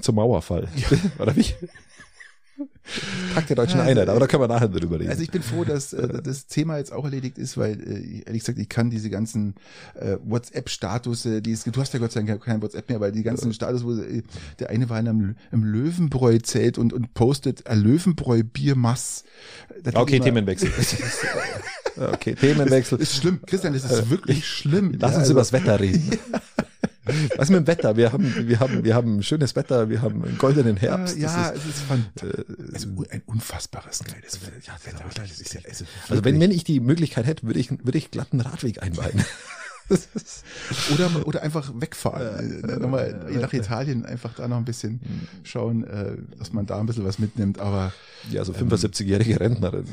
Zum 0.00 0.14
Mauerfall. 0.14 0.68
Oder 1.18 1.36
wie? 1.36 1.44
Tag 3.34 3.46
der 3.48 3.56
deutschen 3.56 3.78
Ja, 3.80 3.84
Einheit, 3.84 4.08
aber 4.08 4.20
da 4.20 4.26
können 4.26 4.42
wir 4.42 4.48
nachher 4.48 4.68
drüber 4.68 4.98
reden. 4.98 5.10
Also 5.10 5.22
ich 5.22 5.30
bin 5.30 5.42
froh, 5.42 5.64
dass 5.64 5.92
äh, 5.92 6.22
das 6.22 6.46
Thema 6.46 6.78
jetzt 6.78 6.92
auch 6.92 7.04
erledigt 7.04 7.36
ist, 7.36 7.56
weil 7.58 7.80
äh, 7.80 8.22
ehrlich 8.26 8.40
gesagt, 8.42 8.58
ich 8.58 8.68
kann 8.68 8.88
diese 8.90 9.10
ganzen 9.10 9.54
äh, 9.94 10.16
WhatsApp-Status, 10.24 11.28
die 11.42 11.52
es, 11.52 11.64
du 11.64 11.80
hast 11.80 11.92
ja 11.92 11.98
Gott 11.98 12.12
sei 12.12 12.22
Dank 12.22 12.42
kein 12.44 12.62
WhatsApp 12.62 12.88
mehr, 12.88 12.96
aber 12.96 13.10
die 13.10 13.22
ganzen 13.22 13.52
Status, 13.52 13.84
wo 13.84 13.92
äh, 13.94 14.22
der 14.58 14.70
eine 14.70 14.88
war 14.88 14.98
in 15.00 15.08
einem, 15.08 15.36
im 15.52 15.64
Löwenbräu-Zelt 15.64 16.78
und, 16.78 16.92
und 16.92 17.12
postet 17.14 17.66
ein 17.66 17.80
Löwenbräu-Biermass. 17.80 19.24
Okay, 19.94 20.20
Themenwechsel. 20.20 20.70
okay, 22.12 22.34
Themenwechsel. 22.34 22.98
Ist 22.98 23.16
schlimm, 23.16 23.40
Christian, 23.46 23.72
das 23.74 23.84
ist 23.84 24.10
wirklich 24.10 24.46
schlimm. 24.46 24.92
Lass 24.98 25.12
Ja, 25.12 25.18
uns 25.18 25.22
also- 25.24 25.32
über 25.32 25.40
das 25.40 25.52
Wetter 25.52 25.78
reden. 25.80 26.10
Was 27.36 27.50
mit 27.50 27.58
dem 27.60 27.66
Wetter? 27.66 27.96
Wir 27.96 28.12
haben, 28.12 28.48
wir 28.48 28.60
haben, 28.60 28.84
wir 28.84 28.94
haben 28.94 29.22
schönes 29.22 29.54
Wetter, 29.56 29.88
wir 29.88 30.02
haben 30.02 30.24
einen 30.24 30.38
goldenen 30.38 30.76
Herbst. 30.76 31.16
Äh, 31.16 31.20
ja, 31.20 31.52
Das 31.52 31.64
es 31.64 31.66
ist 31.66 31.82
fant- 31.88 33.06
äh, 33.08 33.14
ein 33.14 33.22
unfassbares 33.26 34.00
geiles 34.04 34.40
Wetter. 34.42 34.56
Ja, 34.66 34.74
Wetter, 34.84 35.04
das 35.14 35.40
ist 35.40 35.54
ja, 35.54 35.60
also, 35.68 35.84
also 36.08 36.24
wenn, 36.24 36.40
wenn 36.40 36.50
ich 36.50 36.64
die 36.64 36.80
Möglichkeit 36.80 37.26
hätte, 37.26 37.44
würde 37.46 37.58
ich, 37.60 37.70
würde 37.70 37.98
ich 37.98 38.10
glatt 38.10 38.28
einen 38.32 38.40
Radweg 38.40 38.82
einweihen. 38.82 39.24
Oder, 40.92 41.24
oder 41.28 41.42
einfach 41.42 41.70
wegfahren. 41.80 42.64
Äh, 42.68 42.76
nochmal 42.78 43.24
nach 43.40 43.52
Italien 43.52 44.04
einfach 44.04 44.34
da 44.34 44.48
noch 44.48 44.56
ein 44.56 44.64
bisschen 44.64 45.00
schauen, 45.44 45.84
äh, 45.84 46.16
dass 46.40 46.52
man 46.52 46.66
da 46.66 46.80
ein 46.80 46.86
bisschen 46.86 47.04
was 47.04 47.20
mitnimmt. 47.20 47.60
Aber 47.60 47.92
Ja, 48.30 48.44
so 48.44 48.52
75-jährige 48.52 49.38
Rentnerin. 49.38 49.84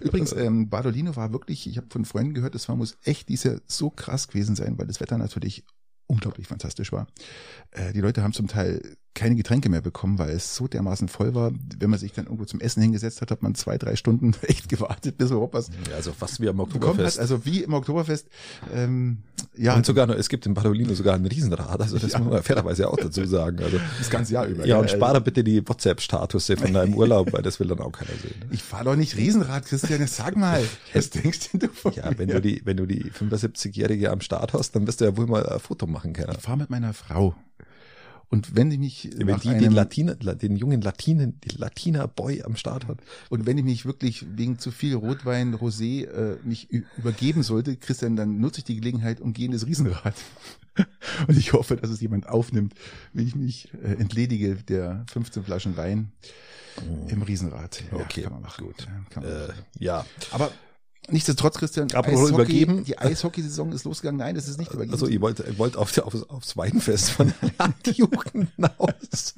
Übrigens, 0.00 0.32
ähm, 0.32 0.68
Badolino 0.68 1.16
war 1.16 1.32
wirklich, 1.32 1.66
ich 1.66 1.76
habe 1.76 1.88
von 1.90 2.04
Freunden 2.04 2.34
gehört, 2.34 2.54
das 2.54 2.68
war 2.68 2.76
muss 2.76 2.96
echt 3.04 3.28
dieses 3.28 3.44
Jahr 3.44 3.60
so 3.66 3.90
krass 3.90 4.28
gewesen 4.28 4.56
sein, 4.56 4.78
weil 4.78 4.86
das 4.86 5.00
Wetter 5.00 5.18
natürlich 5.18 5.64
unglaublich 6.06 6.46
fantastisch 6.46 6.92
war. 6.92 7.06
Äh, 7.70 7.92
die 7.92 8.00
Leute 8.00 8.22
haben 8.22 8.32
zum 8.32 8.48
Teil 8.48 8.96
keine 9.18 9.34
Getränke 9.34 9.68
mehr 9.68 9.80
bekommen, 9.80 10.18
weil 10.18 10.30
es 10.30 10.54
so 10.54 10.68
dermaßen 10.68 11.08
voll 11.08 11.34
war. 11.34 11.50
Wenn 11.78 11.90
man 11.90 11.98
sich 11.98 12.12
dann 12.12 12.26
irgendwo 12.26 12.44
zum 12.44 12.60
Essen 12.60 12.80
hingesetzt 12.82 13.20
hat, 13.20 13.32
hat 13.32 13.42
man 13.42 13.56
zwei, 13.56 13.76
drei 13.76 13.96
Stunden 13.96 14.32
echt 14.42 14.68
gewartet, 14.68 15.18
bis 15.18 15.30
überhaupt 15.30 15.54
was 15.54 15.68
ja, 15.68 15.96
also 15.96 16.12
fast 16.12 16.40
wie 16.40 16.48
am 16.48 16.60
Oktoberfest. 16.60 17.18
Also 17.18 17.44
wie 17.44 17.64
im 17.64 17.74
Oktoberfest. 17.74 18.28
Ähm, 18.72 19.18
ja. 19.56 19.74
Und 19.74 19.84
sogar 19.84 20.06
noch, 20.06 20.14
es 20.14 20.28
gibt 20.28 20.46
in 20.46 20.54
Barolino 20.54 20.94
sogar 20.94 21.16
ein 21.16 21.26
Riesenrad, 21.26 21.80
also 21.80 21.98
das 21.98 22.12
ja. 22.12 22.20
muss 22.20 22.32
man 22.32 22.42
fairerweise 22.44 22.88
auch 22.88 22.96
dazu 22.96 23.24
sagen. 23.24 23.58
Also, 23.60 23.80
das 23.98 24.08
ganze 24.08 24.34
Jahr 24.34 24.46
über. 24.46 24.64
Ja, 24.64 24.78
und 24.78 24.88
spare 24.88 25.20
bitte 25.20 25.42
die 25.42 25.66
WhatsApp-Status 25.68 26.52
von 26.56 26.72
deinem 26.72 26.94
Urlaub, 26.96 27.32
weil 27.32 27.42
das 27.42 27.58
will 27.58 27.66
dann 27.66 27.80
auch 27.80 27.92
keiner 27.92 28.12
sehen. 28.22 28.38
Ne? 28.38 28.46
Ich 28.52 28.62
fahre 28.62 28.84
doch 28.84 28.96
nicht 28.96 29.16
Riesenrad, 29.16 29.66
Christian, 29.66 30.06
sag 30.06 30.36
mal. 30.36 30.62
Was 30.94 31.10
denkst 31.10 31.50
du 31.54 31.68
von 31.68 31.92
Ja, 31.92 32.16
wenn 32.16 32.28
du 32.28 32.40
die, 32.40 32.62
wenn 32.64 32.76
du 32.76 32.86
die 32.86 33.10
75-Jährige 33.10 34.12
am 34.12 34.20
Start 34.20 34.52
hast, 34.52 34.76
dann 34.76 34.86
wirst 34.86 35.00
du 35.00 35.06
ja 35.06 35.16
wohl 35.16 35.26
mal 35.26 35.44
ein 35.44 35.58
Foto 35.58 35.88
machen 35.88 36.12
können. 36.12 36.34
Ich 36.36 36.42
fahre 36.42 36.58
mit 36.58 36.70
meiner 36.70 36.94
Frau. 36.94 37.34
Und 38.30 38.54
wenn 38.54 38.70
ich 38.70 38.78
mich 38.78 39.10
wenn 39.16 39.38
die 39.40 39.56
den 39.56 39.72
Latiner, 39.72 40.14
den 40.14 40.56
jungen 40.56 40.82
Latinen, 40.82 41.40
die 41.40 41.56
Latiner 41.56 42.06
Boy 42.06 42.42
am 42.42 42.56
Start 42.56 42.86
hat. 42.86 42.98
Und 43.30 43.46
wenn 43.46 43.56
ich 43.56 43.64
mich 43.64 43.86
wirklich 43.86 44.26
wegen 44.28 44.58
zu 44.58 44.70
viel 44.70 44.94
Rotwein, 44.94 45.54
Rosé 45.54 46.04
äh, 46.04 46.36
nicht 46.44 46.70
übergeben 46.70 47.42
sollte, 47.42 47.76
Christian, 47.76 48.16
dann 48.16 48.38
nutze 48.38 48.58
ich 48.58 48.64
die 48.64 48.76
Gelegenheit 48.76 49.20
und 49.20 49.32
gehe 49.32 49.46
in 49.46 49.52
das 49.52 49.66
Riesenrad. 49.66 50.14
und 51.26 51.38
ich 51.38 51.54
hoffe, 51.54 51.76
dass 51.76 51.90
es 51.90 52.00
jemand 52.00 52.28
aufnimmt, 52.28 52.74
wenn 53.14 53.26
ich 53.26 53.34
mich 53.34 53.72
äh, 53.82 53.94
entledige 53.94 54.56
der 54.56 55.04
15 55.10 55.44
Flaschen 55.44 55.76
Wein 55.78 56.12
oh. 56.76 57.06
im 57.08 57.22
Riesenrad. 57.22 57.82
Ja, 57.90 57.98
okay, 57.98 58.22
kann 58.22 58.32
man 58.34 58.42
machen. 58.42 58.66
Gut. 58.66 58.86
Ja, 58.86 59.04
kann 59.08 59.22
man 59.22 59.32
äh, 59.32 59.52
ja. 59.78 60.04
Aber 60.32 60.52
Nichtsdestotrotz, 61.10 61.58
Christian, 61.58 61.90
Eishockey, 61.92 62.34
übergeben. 62.34 62.84
die 62.84 62.98
Eishockeysaison 62.98 63.72
ist 63.72 63.84
losgegangen. 63.84 64.18
Nein, 64.18 64.34
das 64.34 64.48
ist 64.48 64.58
nicht 64.58 64.72
übergeben. 64.72 64.92
Also 64.92 65.06
ihr 65.06 65.20
wollt, 65.20 65.40
ihr 65.40 65.58
wollt 65.58 65.76
auf, 65.76 65.96
auf, 65.98 66.30
aufs 66.30 66.56
Weinfest 66.56 67.10
von 67.10 67.32
der 67.42 67.50
Landjugend 67.58 68.48
hinaus. 68.56 69.34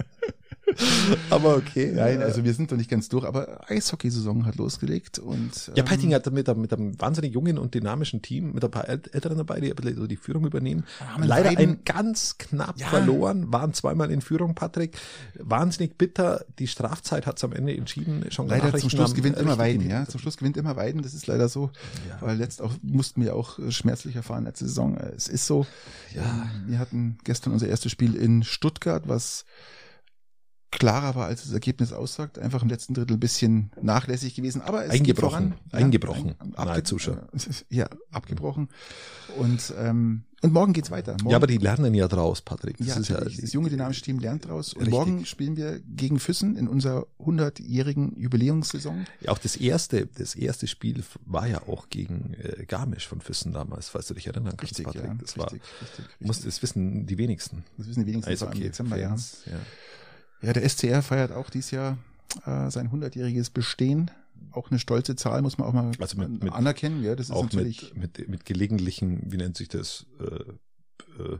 aber 1.30 1.56
okay. 1.56 1.92
Nein, 1.94 2.22
also 2.22 2.44
wir 2.44 2.54
sind 2.54 2.72
doch 2.72 2.76
nicht 2.76 2.90
ganz 2.90 3.08
durch, 3.08 3.24
aber 3.24 3.70
Eishockeysaison 3.70 4.46
hat 4.46 4.56
losgelegt 4.56 5.18
und. 5.18 5.72
Ja, 5.74 5.82
Peiting 5.82 6.14
hat 6.14 6.30
mit, 6.30 6.56
mit 6.56 6.72
einem 6.72 7.00
wahnsinnig 7.00 7.32
jungen 7.32 7.58
und 7.58 7.74
dynamischen 7.74 8.22
Team, 8.22 8.52
mit 8.52 8.64
ein 8.64 8.70
paar 8.70 8.88
Älteren 8.88 9.38
dabei, 9.38 9.60
die 9.60 9.72
so 9.94 10.06
die 10.06 10.16
Führung 10.16 10.46
übernehmen. 10.46 10.84
Leider 11.18 11.50
ein 11.58 11.80
ganz 11.84 12.36
knapp 12.38 12.78
ja. 12.78 12.88
verloren, 12.88 13.52
waren 13.52 13.74
zweimal 13.74 14.10
in 14.10 14.20
Führung, 14.20 14.54
Patrick. 14.54 14.96
Wahnsinnig 15.38 15.96
bitter. 15.96 16.44
Die 16.58 16.66
Strafzeit 16.66 17.26
hat 17.26 17.38
es 17.38 17.44
am 17.44 17.52
Ende 17.52 17.76
entschieden. 17.76 18.26
Schon 18.30 18.48
leider 18.48 18.76
zum 18.76 18.90
Schluss 18.90 19.14
gewinnt 19.14 19.38
immer 19.38 19.58
Weiden, 19.58 19.88
ja. 19.88 20.06
Zum 20.06 20.20
Schluss 20.20 20.36
gewinnt 20.36 20.56
immer 20.56 20.76
Weiden, 20.76 21.02
das 21.02 21.14
ist 21.14 21.26
leider 21.26 21.48
so. 21.48 21.70
Ja. 22.08 22.18
Weil 22.20 22.36
letzt 22.36 22.62
auch 22.62 22.74
mussten 22.82 23.22
wir 23.22 23.34
auch 23.34 23.58
schmerzlich 23.70 24.16
erfahren 24.16 24.44
letzte 24.44 24.66
Saison. 24.66 24.96
Es 24.96 25.28
ist 25.28 25.46
so. 25.46 25.66
Ja. 26.14 26.50
Wir 26.66 26.78
hatten 26.78 27.18
gestern 27.24 27.52
unser 27.52 27.68
erstes 27.68 27.92
Spiel 27.92 28.14
in 28.14 28.42
Stuttgart, 28.42 29.08
was 29.08 29.44
klarer 30.70 31.14
war, 31.14 31.26
als 31.26 31.42
das 31.42 31.52
Ergebnis 31.52 31.92
aussagt. 31.92 32.38
Einfach 32.38 32.62
im 32.62 32.68
letzten 32.68 32.94
Drittel 32.94 33.16
ein 33.16 33.20
bisschen 33.20 33.70
nachlässig 33.80 34.34
gewesen, 34.34 34.62
aber 34.62 34.84
es 34.84 34.90
eingebrochen, 34.90 35.50
geht 35.50 35.70
voran. 35.70 35.82
eingebrochen, 35.82 36.34
ja, 36.56 36.64
nahezu 36.64 36.98
schon. 36.98 37.18
Ja, 37.68 37.88
abgebrochen. 38.10 38.68
Und 39.36 39.72
ähm, 39.78 40.24
und 40.42 40.54
morgen 40.54 40.72
geht's 40.72 40.90
weiter. 40.90 41.12
Morgen, 41.12 41.30
ja, 41.30 41.36
aber 41.36 41.46
die 41.46 41.58
lernen 41.58 41.92
ja 41.92 42.08
draus, 42.08 42.40
Patrick. 42.40 42.78
Das, 42.78 42.86
ja, 42.86 42.96
ist 42.96 43.08
ja, 43.08 43.20
das 43.20 43.52
junge 43.52 43.68
dynamische 43.68 44.00
Team 44.00 44.18
lernt 44.18 44.48
draus. 44.48 44.72
Und 44.72 44.80
richtig. 44.80 44.92
morgen 44.94 45.26
spielen 45.26 45.56
wir 45.56 45.80
gegen 45.80 46.18
Füssen 46.18 46.56
in 46.56 46.66
unserer 46.66 47.06
100-jährigen 47.18 48.18
Jubiläumssaison. 48.18 49.06
Ja, 49.20 49.32
auch 49.32 49.38
das 49.38 49.56
erste, 49.56 50.06
das 50.06 50.34
erste 50.34 50.66
Spiel 50.66 51.04
war 51.26 51.46
ja 51.46 51.60
auch 51.68 51.90
gegen 51.90 52.34
äh, 52.34 52.64
Garmisch 52.64 53.06
von 53.06 53.20
Füssen 53.20 53.52
damals, 53.52 53.90
falls 53.90 54.06
du 54.06 54.14
dich 54.14 54.28
erinnern 54.28 54.56
kannst, 54.56 54.78
richtig, 54.78 54.86
Patrick. 54.86 55.04
Ja, 55.04 55.14
das 55.14 55.36
richtig, 55.36 55.38
war, 55.38 55.52
richtig, 55.52 55.72
richtig. 55.82 56.26
Muss, 56.26 56.40
das 56.40 56.62
wissen 56.62 57.06
die 57.06 57.18
wenigsten. 57.18 57.64
Das 57.76 57.88
wissen 57.88 58.00
die 58.00 58.10
wenigsten. 58.10 58.32
Eishockey, 58.32 58.58
im 58.58 58.64
Dezember, 58.64 58.96
Fans, 58.96 59.42
ja. 59.44 59.52
ja. 59.52 59.58
Ja, 60.42 60.52
der 60.52 60.68
SCR 60.68 61.02
feiert 61.02 61.32
auch 61.32 61.50
dieses 61.50 61.70
Jahr 61.70 61.98
äh, 62.46 62.70
sein 62.70 62.90
hundertjähriges 62.90 63.50
Bestehen. 63.50 64.10
Auch 64.52 64.70
eine 64.70 64.78
stolze 64.78 65.16
Zahl 65.16 65.42
muss 65.42 65.58
man 65.58 65.68
auch 65.68 65.72
mal 65.72 65.92
also 65.98 66.18
mit, 66.18 66.42
mit, 66.42 66.52
anerkennen. 66.52 67.02
Ja, 67.02 67.14
das 67.14 67.26
ist 67.26 67.32
auch 67.32 67.44
natürlich 67.44 67.94
mit, 67.94 68.18
mit, 68.18 68.28
mit 68.28 68.44
gelegentlichen, 68.44 69.20
wie 69.30 69.36
nennt 69.36 69.56
sich 69.56 69.68
das, 69.68 70.06
äh, 70.18 71.22
äh, 71.22 71.38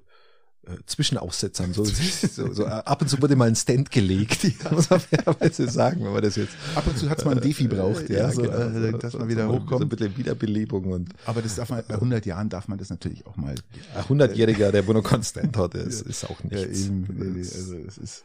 äh, 0.67 0.77
Zwischenaussetzern. 0.85 1.73
So, 1.73 1.85
so, 1.85 2.53
so, 2.53 2.67
ab 2.67 3.01
und 3.01 3.09
zu 3.09 3.21
wurde 3.23 3.35
mal 3.35 3.49
ein 3.49 3.57
Stand 3.57 3.91
gelegt, 3.91 4.45
ja, 4.65 4.71
muss 4.71 4.91
man 4.91 5.01
fairerweise 5.01 5.69
sagen, 5.71 6.05
wenn 6.05 6.13
man 6.13 6.23
das 6.23 6.37
jetzt. 6.37 6.55
Ab 6.75 6.87
und 6.87 6.99
zu 6.99 7.09
hat 7.09 7.19
es 7.19 7.25
mal 7.25 7.35
ein 7.35 7.41
Defi 7.41 7.67
braucht, 7.67 8.11
ja, 8.11 8.19
ja 8.19 8.31
so, 8.31 8.43
genau, 8.43 8.55
äh, 8.55 8.99
dass 8.99 9.15
man 9.15 9.29
wieder 9.29 9.49
hochkommt. 9.49 9.71
So 9.71 9.79
ein 9.79 9.89
bisschen 9.89 10.17
Wiederbelebung 10.19 10.85
und. 10.93 11.15
Aber 11.25 11.41
das 11.41 11.57
darf 11.57 11.71
man, 11.71 11.83
bei 11.89 11.95
100 11.95 12.27
Jahren 12.27 12.51
darf 12.51 12.69
man 12.69 12.77
das 12.77 12.91
natürlich 12.91 13.27
auch 13.27 13.37
mal. 13.37 13.55
Ein 13.95 14.05
100-Jähriger, 14.05 14.71
der 14.71 14.83
Bruno 14.83 15.03
Constant 15.03 15.57
hat, 15.57 15.75
ist, 15.77 16.03
ist 16.03 16.25
auch 16.25 16.45
nichts. 16.45 16.61
Ja, 16.61 16.87
eben, 16.87 17.37
also 17.39 17.77
es 17.77 17.97
ist, 17.97 18.25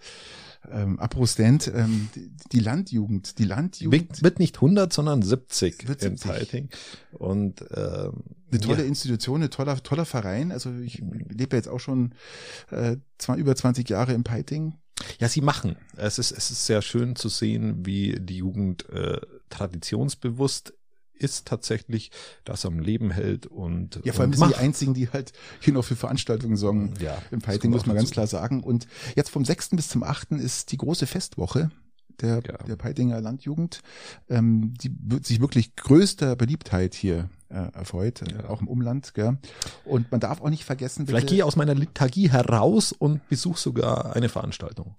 ähm, 0.71 0.99
Aprostent, 0.99 1.71
ähm, 1.73 2.09
die, 2.15 2.31
die 2.51 2.59
Landjugend, 2.59 3.39
die 3.39 3.45
Landjugend. 3.45 4.23
Wird 4.23 4.39
nicht 4.39 4.57
100, 4.57 4.91
sondern 4.91 5.21
70 5.21 5.87
wird 5.87 6.03
in 6.03 6.17
Peiting. 6.17 6.69
Und 7.11 7.61
ähm, 7.75 8.23
eine 8.51 8.59
tolle 8.61 8.83
ja. 8.83 8.87
Institution, 8.87 9.43
ein 9.43 9.49
toller, 9.49 9.81
toller 9.81 10.05
Verein. 10.05 10.51
Also 10.51 10.71
ich 10.73 11.01
lebe 11.29 11.55
jetzt 11.55 11.67
auch 11.67 11.79
schon 11.79 12.13
äh, 12.71 12.97
zwar 13.17 13.37
über 13.37 13.55
20 13.55 13.89
Jahre 13.89 14.13
in 14.13 14.23
Peiting. 14.23 14.75
Ja, 15.19 15.27
sie 15.27 15.41
machen. 15.41 15.75
Es 15.97 16.19
ist, 16.19 16.31
es 16.31 16.51
ist 16.51 16.65
sehr 16.65 16.81
schön 16.81 17.15
zu 17.15 17.27
sehen, 17.27 17.85
wie 17.85 18.17
die 18.19 18.37
Jugend 18.37 18.87
äh, 18.89 19.19
traditionsbewusst 19.49 20.73
ist 21.17 21.47
tatsächlich, 21.47 22.11
das 22.43 22.65
am 22.65 22.79
Leben 22.79 23.11
hält 23.11 23.45
und 23.45 24.01
ja 24.03 24.13
vor 24.13 24.23
allem 24.23 24.33
sind 24.33 24.49
die 24.49 24.55
einzigen, 24.55 24.93
die 24.93 25.09
halt 25.09 25.33
hier 25.59 25.73
noch 25.73 25.85
für 25.85 25.95
Veranstaltungen 25.95 26.57
sorgen. 26.57 26.93
Ja, 26.99 27.17
im 27.31 27.41
Fighting 27.41 27.71
muss 27.71 27.85
man 27.85 27.95
ganz 27.95 28.11
klar 28.11 28.27
sagen. 28.27 28.63
Und 28.63 28.87
jetzt 29.15 29.29
vom 29.29 29.45
6. 29.45 29.69
bis 29.71 29.87
zum 29.87 30.03
8. 30.03 30.31
ist 30.31 30.71
die 30.71 30.77
große 30.77 31.07
Festwoche 31.07 31.71
der, 32.21 32.41
ja. 32.45 32.57
der 32.65 32.75
Peitinger 32.75 33.21
Landjugend, 33.21 33.81
ähm, 34.29 34.73
die 34.81 34.91
sich 35.23 35.41
wirklich 35.41 35.75
größter 35.75 36.35
Beliebtheit 36.35 36.95
hier 36.95 37.29
äh, 37.55 37.77
erfreut, 37.77 38.21
ja. 38.29 38.49
auch 38.49 38.61
im 38.61 38.67
Umland. 38.67 39.13
Gell? 39.13 39.37
Und 39.85 40.11
man 40.11 40.19
darf 40.19 40.41
auch 40.41 40.49
nicht 40.49 40.65
vergessen, 40.65 41.07
vielleicht 41.07 41.27
gehe 41.27 41.37
ich 41.37 41.43
aus 41.43 41.55
meiner 41.55 41.73
Lethargie 41.73 42.29
heraus 42.29 42.91
und 42.91 43.27
besuche 43.29 43.59
sogar 43.59 44.15
eine 44.15 44.29
Veranstaltung. 44.29 44.95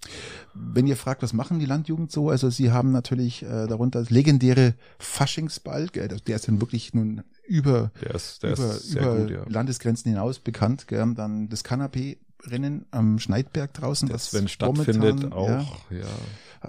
Wenn 0.54 0.86
ihr 0.86 0.96
fragt, 0.96 1.22
was 1.22 1.32
machen 1.32 1.58
die 1.58 1.66
Landjugend 1.66 2.10
so? 2.10 2.30
Also 2.30 2.50
sie 2.50 2.72
haben 2.72 2.92
natürlich 2.92 3.42
äh, 3.42 3.66
darunter 3.66 4.00
das 4.00 4.10
legendäre 4.10 4.75
Faschingsball, 4.98 5.88
gell? 5.88 6.08
der 6.08 6.36
ist 6.36 6.48
dann 6.48 6.60
wirklich 6.60 6.94
nun 6.94 7.22
über, 7.46 7.90
der 8.00 8.14
ist, 8.14 8.42
der 8.42 8.52
über, 8.52 8.75
über 8.90 9.16
gut, 9.16 9.30
ja. 9.30 9.44
Landesgrenzen 9.48 10.10
hinaus 10.10 10.38
bekannt. 10.38 10.88
Gell? 10.88 11.14
Dann 11.14 11.48
das 11.48 11.64
Kanapé 11.64 12.16
Rennen 12.44 12.86
am 12.90 13.18
Schneidberg 13.18 13.75
draußen, 13.75 14.08
das 14.08 14.32
wenn 14.34 14.48
stattfindet 14.48 15.32
auch, 15.32 15.48
ja. 15.90 15.98
ja. 15.98 16.06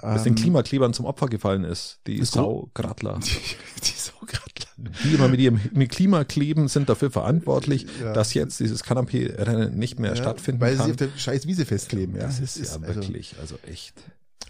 Das 0.01 0.23
den 0.23 0.33
ähm, 0.33 0.35
Klimaklebern 0.35 0.93
zum 0.93 1.05
Opfer 1.05 1.27
gefallen 1.27 1.63
ist, 1.63 1.99
die 2.07 2.23
Saugradler. 2.23 3.19
Die, 3.23 3.83
die 3.83 3.97
Saugradler 3.97 4.46
die 4.77 5.15
immer 5.15 5.27
mit 5.27 5.39
ihrem 5.39 5.59
mit 5.73 5.89
Klima 5.89 6.23
kleben, 6.23 6.67
sind 6.67 6.89
dafür 6.89 7.09
verantwortlich, 7.09 7.87
ja. 8.01 8.13
dass 8.13 8.33
jetzt 8.33 8.59
dieses 8.59 8.83
Kanapé-Rennen 8.83 9.77
nicht 9.77 9.99
mehr 9.99 10.11
ja, 10.11 10.15
stattfinden 10.15 10.61
weil 10.61 10.75
kann. 10.75 10.79
Weil 10.79 10.85
sie 10.85 10.91
auf 10.91 10.97
der 10.97 11.17
scheiß 11.17 11.47
Wiese 11.47 11.65
festkleben. 11.65 12.15
Ja. 12.15 12.23
Das 12.23 12.39
ist, 12.39 12.57
ist 12.57 12.75
ja 12.75 12.81
also 12.81 12.95
wirklich, 12.95 13.35
also 13.39 13.57
echt. 13.67 13.93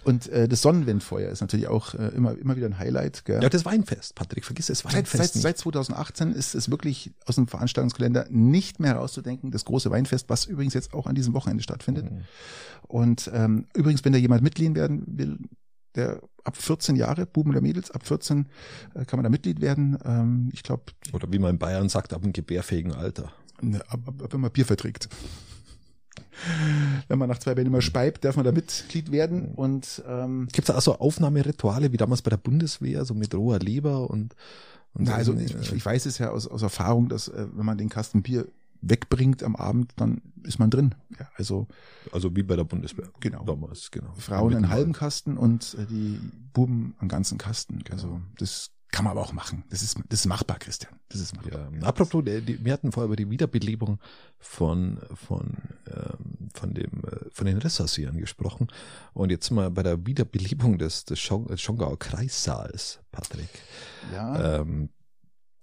Und 0.04 0.30
äh, 0.30 0.48
das 0.48 0.62
Sonnenwindfeuer 0.62 1.30
ist 1.30 1.42
natürlich 1.42 1.68
auch 1.68 1.94
äh, 1.94 2.08
immer, 2.16 2.38
immer 2.38 2.56
wieder 2.56 2.68
ein 2.68 2.80
Highlight. 2.80 3.26
Gell? 3.26 3.42
Ja, 3.44 3.50
das 3.50 3.66
Weinfest, 3.66 4.16
Patrick, 4.16 4.46
vergiss 4.46 4.68
das 4.68 4.86
Weinfest. 4.86 5.12
Seit, 5.12 5.34
seit, 5.34 5.42
seit 5.42 5.58
2018 5.58 6.32
ist 6.32 6.56
es 6.56 6.72
wirklich 6.72 7.12
aus 7.26 7.36
dem 7.36 7.48
Veranstaltungskalender 7.48 8.26
nicht 8.30 8.80
mehr 8.80 8.94
herauszudenken, 8.94 9.52
das 9.52 9.66
große 9.66 9.92
Weinfest, 9.92 10.30
was 10.30 10.46
übrigens 10.46 10.74
jetzt 10.74 10.94
auch 10.94 11.08
an 11.08 11.16
diesem 11.16 11.34
Wochenende 11.34 11.62
stattfindet. 11.62 12.10
Mhm. 12.10 12.22
Und 12.84 13.30
ähm, 13.34 13.66
übrigens, 13.74 14.06
wenn 14.06 14.14
da 14.14 14.20
jemand 14.20 14.44
mitgehen 14.44 14.76
werden 14.76 15.04
will, 15.08 15.40
der 15.96 16.22
ab 16.44 16.58
14 16.58 16.96
Jahre, 16.96 17.26
Buben 17.26 17.52
oder 17.52 17.62
Mädels, 17.62 17.92
ab 17.92 18.06
14 18.06 18.48
äh, 18.96 19.06
kann 19.06 19.18
man 19.18 19.24
da 19.24 19.30
Mitglied 19.30 19.62
werden. 19.62 19.98
Ähm, 20.06 20.50
ich 20.54 20.64
glaube. 20.64 20.84
Oder 21.14 21.32
wie 21.32 21.40
man 21.40 21.52
in 21.52 21.60
Bayern 21.60 21.90
sagt, 21.90 22.14
ab 22.14 22.24
einem 22.24 22.34
gebärfähigen 22.34 22.94
Alter. 22.94 23.32
Ne, 23.62 23.82
ab, 23.90 24.00
ab, 24.06 24.22
ab, 24.24 24.34
wenn 24.34 24.42
man 24.42 24.52
Bier 24.52 24.66
verträgt. 24.66 25.10
Wenn 27.08 27.18
man 27.18 27.30
nach 27.30 27.40
zwei 27.40 27.56
Bällen 27.56 27.68
immer 27.68 27.82
speibt, 27.82 28.24
darf 28.24 28.36
man 28.36 28.46
da 28.46 28.52
Mitglied 28.52 29.12
werden. 29.12 29.54
Und 29.56 30.04
ähm, 30.08 30.48
gibt 30.52 30.70
es 30.70 30.74
da 30.74 30.78
auch 30.78 30.82
so 30.82 31.00
Aufnahmerituale 31.00 31.92
wie 31.92 31.98
damals 31.98 32.22
bei 32.22 32.30
der 32.30 32.38
Bundeswehr, 32.38 33.06
so 33.06 33.14
mit 33.14 33.34
roher 33.34 33.60
Leber 33.60 34.10
und, 34.10 34.36
und 34.94 35.06
Na, 35.08 35.16
also 35.16 35.34
ich, 35.34 35.56
ich, 35.74 35.86
weiß 35.86 36.06
es 36.06 36.20
ja 36.20 36.30
aus, 36.30 36.48
aus 36.48 36.62
Erfahrung, 36.62 37.10
dass 37.10 37.28
äh, 37.28 37.48
wenn 37.54 37.66
man 37.66 37.78
den 37.78 37.90
Kasten 37.90 38.22
Bier 38.22 38.48
wegbringt 38.82 39.44
am 39.44 39.56
Abend, 39.56 39.92
dann 39.98 40.22
ist 40.44 40.60
man 40.60 40.70
drin. 40.70 40.96
Ja, 41.20 41.30
also, 41.36 41.68
also 42.12 42.36
wie 42.36 42.44
bei 42.44 42.56
der 42.56 42.64
Bundeswehr. 42.64 43.10
Genau. 43.20 43.44
Damals, 43.44 43.92
genau. 43.92 44.14
Frauen 44.18 44.56
einen 44.56 44.70
halben 44.70 44.94
Kasten 44.94 45.38
und 45.38 45.76
äh, 45.80 45.86
die 45.86 46.20
Buben 46.54 46.96
einen 47.00 47.10
ganzen 47.10 47.38
Kasten. 47.38 47.84
Also 47.92 48.22
das 48.38 48.72
kann 48.92 49.04
man 49.04 49.12
aber 49.12 49.22
auch 49.22 49.34
machen. 49.34 49.64
Das 49.70 49.82
ist, 49.82 50.00
das 50.10 50.22
ist 50.22 50.26
machbar, 50.28 50.60
Christian. 50.60 50.94
Das 51.10 51.20
ist 51.20 51.36
machbar. 51.36 51.70
Ja, 51.74 51.82
apropos, 51.82 52.24
wir 52.26 52.74
hatten 52.74 52.92
vorher 52.92 53.08
über 53.08 53.16
die 53.16 53.30
Wiederbelebung 53.30 54.00
von, 54.40 55.00
von, 55.14 55.58
ähm, 55.88 56.50
von 56.54 56.74
dem, 56.74 57.04
äh, 57.04 57.30
von 57.32 57.46
den 57.46 57.58
Ressassieren 57.58 58.18
gesprochen. 58.18 58.68
Und 59.14 59.30
jetzt 59.30 59.52
mal 59.52 59.70
bei 59.72 59.84
der 59.84 60.06
Wiederbelebung 60.06 60.78
des, 60.78 61.04
des 61.06 61.20
Schongauer 61.20 62.00
Kreissaals, 62.00 63.00
Patrick. 63.12 63.50
Ja. 64.14 64.62
Ähm, 64.62 64.90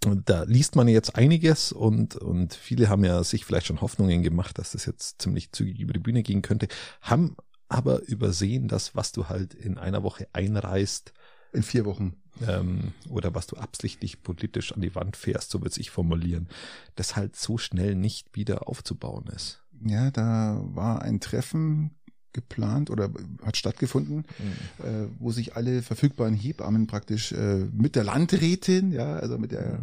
da 0.07 0.45
liest 0.45 0.77
man 0.77 0.89
jetzt 0.89 1.17
einiges 1.17 1.73
und, 1.73 2.17
und 2.17 2.55
viele 2.55 2.89
haben 2.89 3.05
ja 3.05 3.23
sich 3.25 3.45
vielleicht 3.45 3.67
schon 3.67 3.81
Hoffnungen 3.81 4.23
gemacht, 4.23 4.59
dass 4.59 4.73
das 4.73 4.87
jetzt 4.87 5.21
ziemlich 5.23 5.53
zügig 5.53 5.81
über 5.81 5.93
die 5.93 6.01
Bühne 6.01 6.23
gehen 6.23 6.43
könnte, 6.43 6.69
haben 7.01 7.37
aber 7.69 8.03
übersehen, 8.03 8.69
dass 8.69 8.95
was 8.95 9.13
du 9.13 9.29
halt 9.29 9.55
in 9.55 9.79
einer 9.79 10.03
Woche 10.03 10.29
einreißt, 10.33 11.13
in 11.53 11.63
vier 11.63 11.85
Wochen. 11.85 12.15
Ähm, 12.47 12.93
oder 13.09 13.35
was 13.35 13.47
du 13.47 13.57
absichtlich 13.57 14.23
politisch 14.23 14.73
an 14.73 14.81
die 14.81 14.95
Wand 14.95 15.17
fährst, 15.17 15.51
so 15.51 15.63
wird 15.63 15.77
ich 15.77 15.91
formulieren, 15.91 16.49
das 16.97 17.15
halt 17.15 17.37
so 17.37 17.59
schnell 17.59 17.95
nicht 17.95 18.35
wieder 18.35 18.69
aufzubauen 18.69 19.27
ist. 19.29 19.63
Ja, 19.85 20.11
da 20.11 20.61
war 20.65 21.03
ein 21.03 21.21
Treffen 21.21 21.93
geplant 22.35 22.91
oder 22.91 23.11
hat 23.45 23.57
stattgefunden, 23.57 24.17
mhm. 24.17 24.85
äh, 24.85 25.09
wo 25.19 25.31
sich 25.33 25.57
alle 25.57 25.81
verfügbaren 25.81 26.35
Hebammen 26.35 26.87
praktisch 26.87 27.33
äh, 27.33 27.65
mit 27.73 27.97
der 27.97 28.05
Landrätin, 28.05 28.93
ja, 28.93 29.15
also 29.15 29.39
mit 29.39 29.53
der, 29.53 29.81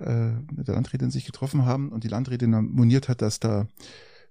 mhm. 0.00 0.06
äh, 0.06 0.56
mit 0.56 0.66
der 0.66 0.74
Landrätin 0.74 1.12
sich 1.12 1.24
getroffen 1.24 1.64
haben 1.64 1.90
und 1.90 2.02
die 2.02 2.08
Landrätin 2.08 2.50
moniert 2.50 3.08
hat, 3.08 3.22
dass 3.22 3.38
da 3.38 3.68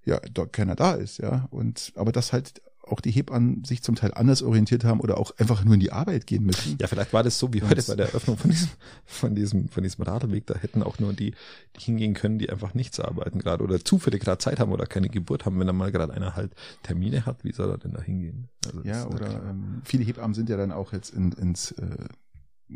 ja 0.06 0.20
dort 0.34 0.52
keiner 0.52 0.76
da 0.76 0.96
ist, 0.96 1.20
ja, 1.20 1.48
und 1.52 1.94
aber 1.96 2.12
das 2.12 2.34
halt 2.34 2.62
auch 2.86 3.00
die 3.00 3.12
Hebammen 3.12 3.64
sich 3.64 3.82
zum 3.82 3.96
Teil 3.96 4.14
anders 4.14 4.44
orientiert 4.44 4.84
haben 4.84 5.00
oder 5.00 5.18
auch 5.18 5.32
einfach 5.38 5.64
nur 5.64 5.74
in 5.74 5.80
die 5.80 5.92
Arbeit 5.92 6.28
gehen 6.28 6.44
müssen. 6.44 6.78
Ja, 6.80 6.88
vielleicht 6.88 7.14
war 7.14 7.24
das 7.24 7.40
so 7.40 7.54
wie 7.54 7.62
heute 7.62 7.82
bei 7.84 7.96
der 7.96 8.08
Eröffnung 8.08 8.38
von 8.38 8.52
diesem, 8.52 8.70
von 9.06 9.36
diesem, 9.36 9.70
von 9.70 9.84
diesem 9.84 10.04
Radlweg. 10.04 10.46
Da 10.48 10.56
hätten 10.56 10.84
auch 10.84 11.00
nur 11.00 11.14
die, 11.14 11.34
die 11.76 11.80
hingehen 11.80 12.14
können, 12.14 12.40
die 12.40 12.50
einfach 12.50 12.74
nichts 12.74 13.00
arbeiten 13.00 13.40
gerade 13.40 13.64
oder 13.64 13.84
zufällig 13.84 14.22
gerade 14.22 14.40
Zeit 14.40 14.60
haben 14.60 14.72
oder 14.72 14.86
keine 14.86 15.10
Geburt 15.10 15.46
haben, 15.46 15.60
wenn 15.60 15.68
da 15.68 15.74
mal 15.74 15.92
gerade 15.92 16.14
einer 16.14 16.36
halt 16.36 16.54
Termine 16.84 17.26
hat, 17.26 17.44
wie 17.44 17.54
soll 17.54 17.70
er 17.70 17.78
denn 17.78 17.94
da 17.94 18.02
hingehen? 18.02 18.50
Also 18.66 18.82
ja, 18.84 19.08
oder 19.08 19.30
ähm, 19.50 19.82
viele 19.86 20.04
Hebammen 20.04 20.34
sind 20.34 20.50
ja 20.50 20.58
dann 20.58 20.72
auch 20.72 20.92
jetzt 20.92 21.14
in, 21.14 21.32
ins 21.32 21.72
äh, 21.72 21.98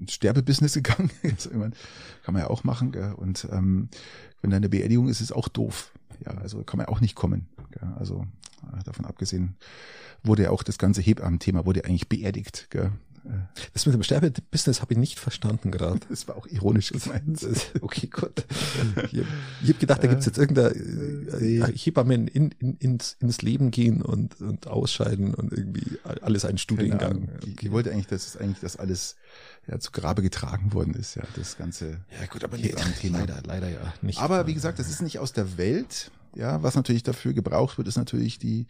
Sterbebusiness 0.08 0.74
gegangen. 0.74 1.12
also, 1.24 1.50
kann 1.50 2.34
man 2.34 2.44
ja 2.44 2.50
auch 2.50 2.64
machen. 2.64 2.92
Gell? 2.92 3.14
Und 3.14 3.48
ähm, 3.52 3.90
wenn 4.42 4.52
da 4.52 4.58
eine 4.58 4.70
Beerdigung 4.70 5.10
ist, 5.10 5.22
ist 5.22 5.32
es 5.32 5.32
auch 5.32 5.48
doof. 5.48 5.92
Ja, 6.26 6.32
also 6.32 6.64
kann 6.64 6.78
man 6.78 6.88
auch 6.88 7.02
nicht 7.02 7.16
kommen. 7.16 7.50
Gell? 7.72 7.90
Also 7.98 8.26
davon 8.86 9.06
abgesehen 9.06 9.56
wurde 10.24 10.44
ja 10.44 10.50
auch 10.50 10.64
das 10.64 10.78
ganze 10.78 11.02
Hebammen-Thema 11.02 11.66
wurde 11.66 11.86
eigentlich 11.86 12.10
beerdigt. 12.10 12.68
Gell? 12.70 12.92
Das 13.74 13.86
mit 13.86 13.94
dem 13.94 14.04
Sterbebusiness 14.04 14.82
habe 14.82 14.94
ich 14.94 15.00
nicht 15.00 15.20
verstanden 15.20 15.72
gerade. 15.72 16.00
Das 16.10 16.28
war 16.28 16.36
auch 16.36 16.48
ironisch 16.48 16.92
gemeint. 16.92 17.46
okay, 17.82 18.08
gut. 18.08 18.46
Ich, 19.12 19.70
habe 19.70 19.80
gedacht, 19.80 20.04
da 20.04 20.08
gibt's 20.08 20.26
jetzt 20.26 20.38
irgendeine 20.38 20.76
äh, 20.76 21.72
Hebamme 21.76 22.16
in, 22.16 22.28
in, 22.28 22.78
ins, 22.78 23.18
ins 23.20 23.42
Leben 23.42 23.72
gehen 23.72 24.02
und, 24.02 24.40
und 24.42 24.68
ausscheiden 24.68 25.34
und 25.34 25.52
irgendwie 25.52 26.00
alles 26.22 26.46
ein 26.46 26.58
Studiengang. 26.58 27.30
Okay. 27.38 27.54
Ich, 27.58 27.64
ich 27.64 27.72
wollte 27.72 27.92
eigentlich, 27.92 28.08
dass 28.08 28.28
es 28.28 28.38
eigentlich 28.38 28.60
das 28.60 28.78
alles 28.78 29.18
ja, 29.68 29.80
zu 29.80 29.92
Grabe 29.92 30.22
getragen 30.22 30.74
worden 30.74 30.94
ist, 30.94 31.16
ja, 31.16 31.24
das 31.36 31.58
ganze. 31.58 32.00
Ja, 32.20 32.26
gut, 32.30 32.44
aber 32.44 32.58
leider, 32.58 33.42
leider 33.46 33.70
ja 33.70 33.94
nicht. 34.02 34.20
Aber 34.20 34.48
wie 34.48 34.54
gesagt, 34.54 34.80
das 34.80 34.90
ist 34.90 35.02
nicht 35.02 35.20
aus 35.20 35.34
der 35.34 35.58
Welt. 35.58 36.12
Ja, 36.38 36.62
was 36.62 36.76
natürlich 36.76 37.02
dafür 37.02 37.34
gebraucht 37.34 37.80
wird, 37.80 37.88
ist 37.88 37.98
natürlich 37.98 38.38
die, 38.38 38.68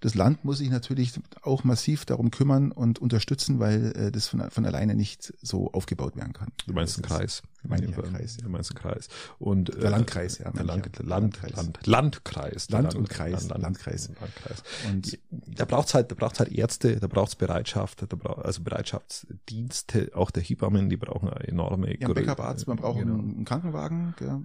das 0.00 0.14
Land 0.14 0.44
muss 0.44 0.58
sich 0.58 0.70
natürlich 0.70 1.12
auch 1.42 1.64
massiv 1.64 2.04
darum 2.04 2.30
kümmern 2.30 2.72
und 2.72 2.98
unterstützen, 2.98 3.58
weil 3.58 3.92
äh, 3.96 4.12
das 4.12 4.28
von, 4.28 4.50
von 4.50 4.64
alleine 4.64 4.94
nicht 4.94 5.32
so 5.42 5.72
aufgebaut 5.72 6.16
werden 6.16 6.32
kann. 6.32 6.52
Du 6.66 6.74
meinst 6.74 6.96
einen 6.96 7.04
Kreis. 7.04 7.42
Meine 7.68 7.86
ich 7.86 7.92
Kreis, 7.92 8.36
ja. 8.36 8.44
Du 8.44 8.50
meinst 8.50 8.70
einen 8.70 8.78
Kreis. 8.78 9.08
Und, 9.38 9.74
der 9.82 9.90
Landkreis, 9.90 10.38
ja. 10.38 10.50
Der 10.50 10.64
Land, 10.64 10.86
ja. 10.98 11.04
Land, 11.04 11.38
Land, 11.42 11.86
Landkreis. 11.86 12.70
Land 12.70 12.94
und 12.94 13.08
Kreis. 13.08 13.48
Land, 13.48 13.62
Landkreis. 13.62 14.10
Landkreis. 14.20 14.62
Und 14.88 15.18
da 15.30 15.64
braucht's 15.64 15.94
halt, 15.94 16.10
da 16.10 16.14
braucht's 16.14 16.38
halt 16.38 16.52
Ärzte, 16.52 16.98
da 17.00 17.06
braucht's 17.06 17.34
Bereitschaft, 17.34 18.02
da 18.02 18.16
braucht, 18.16 18.44
also 18.44 18.62
Bereitschaftsdienste, 18.62 20.10
auch 20.14 20.30
der 20.30 20.42
Hebammen, 20.42 20.88
die 20.88 20.96
brauchen 20.96 21.28
eine 21.28 21.48
enorme. 21.48 21.98
Ja, 21.98 22.08
Backup-Arzt, 22.08 22.68
man 22.68 22.76
braucht 22.76 22.98
genau. 23.00 23.14
einen 23.14 23.44
Krankenwagen. 23.44 24.14
Ja, 24.20 24.40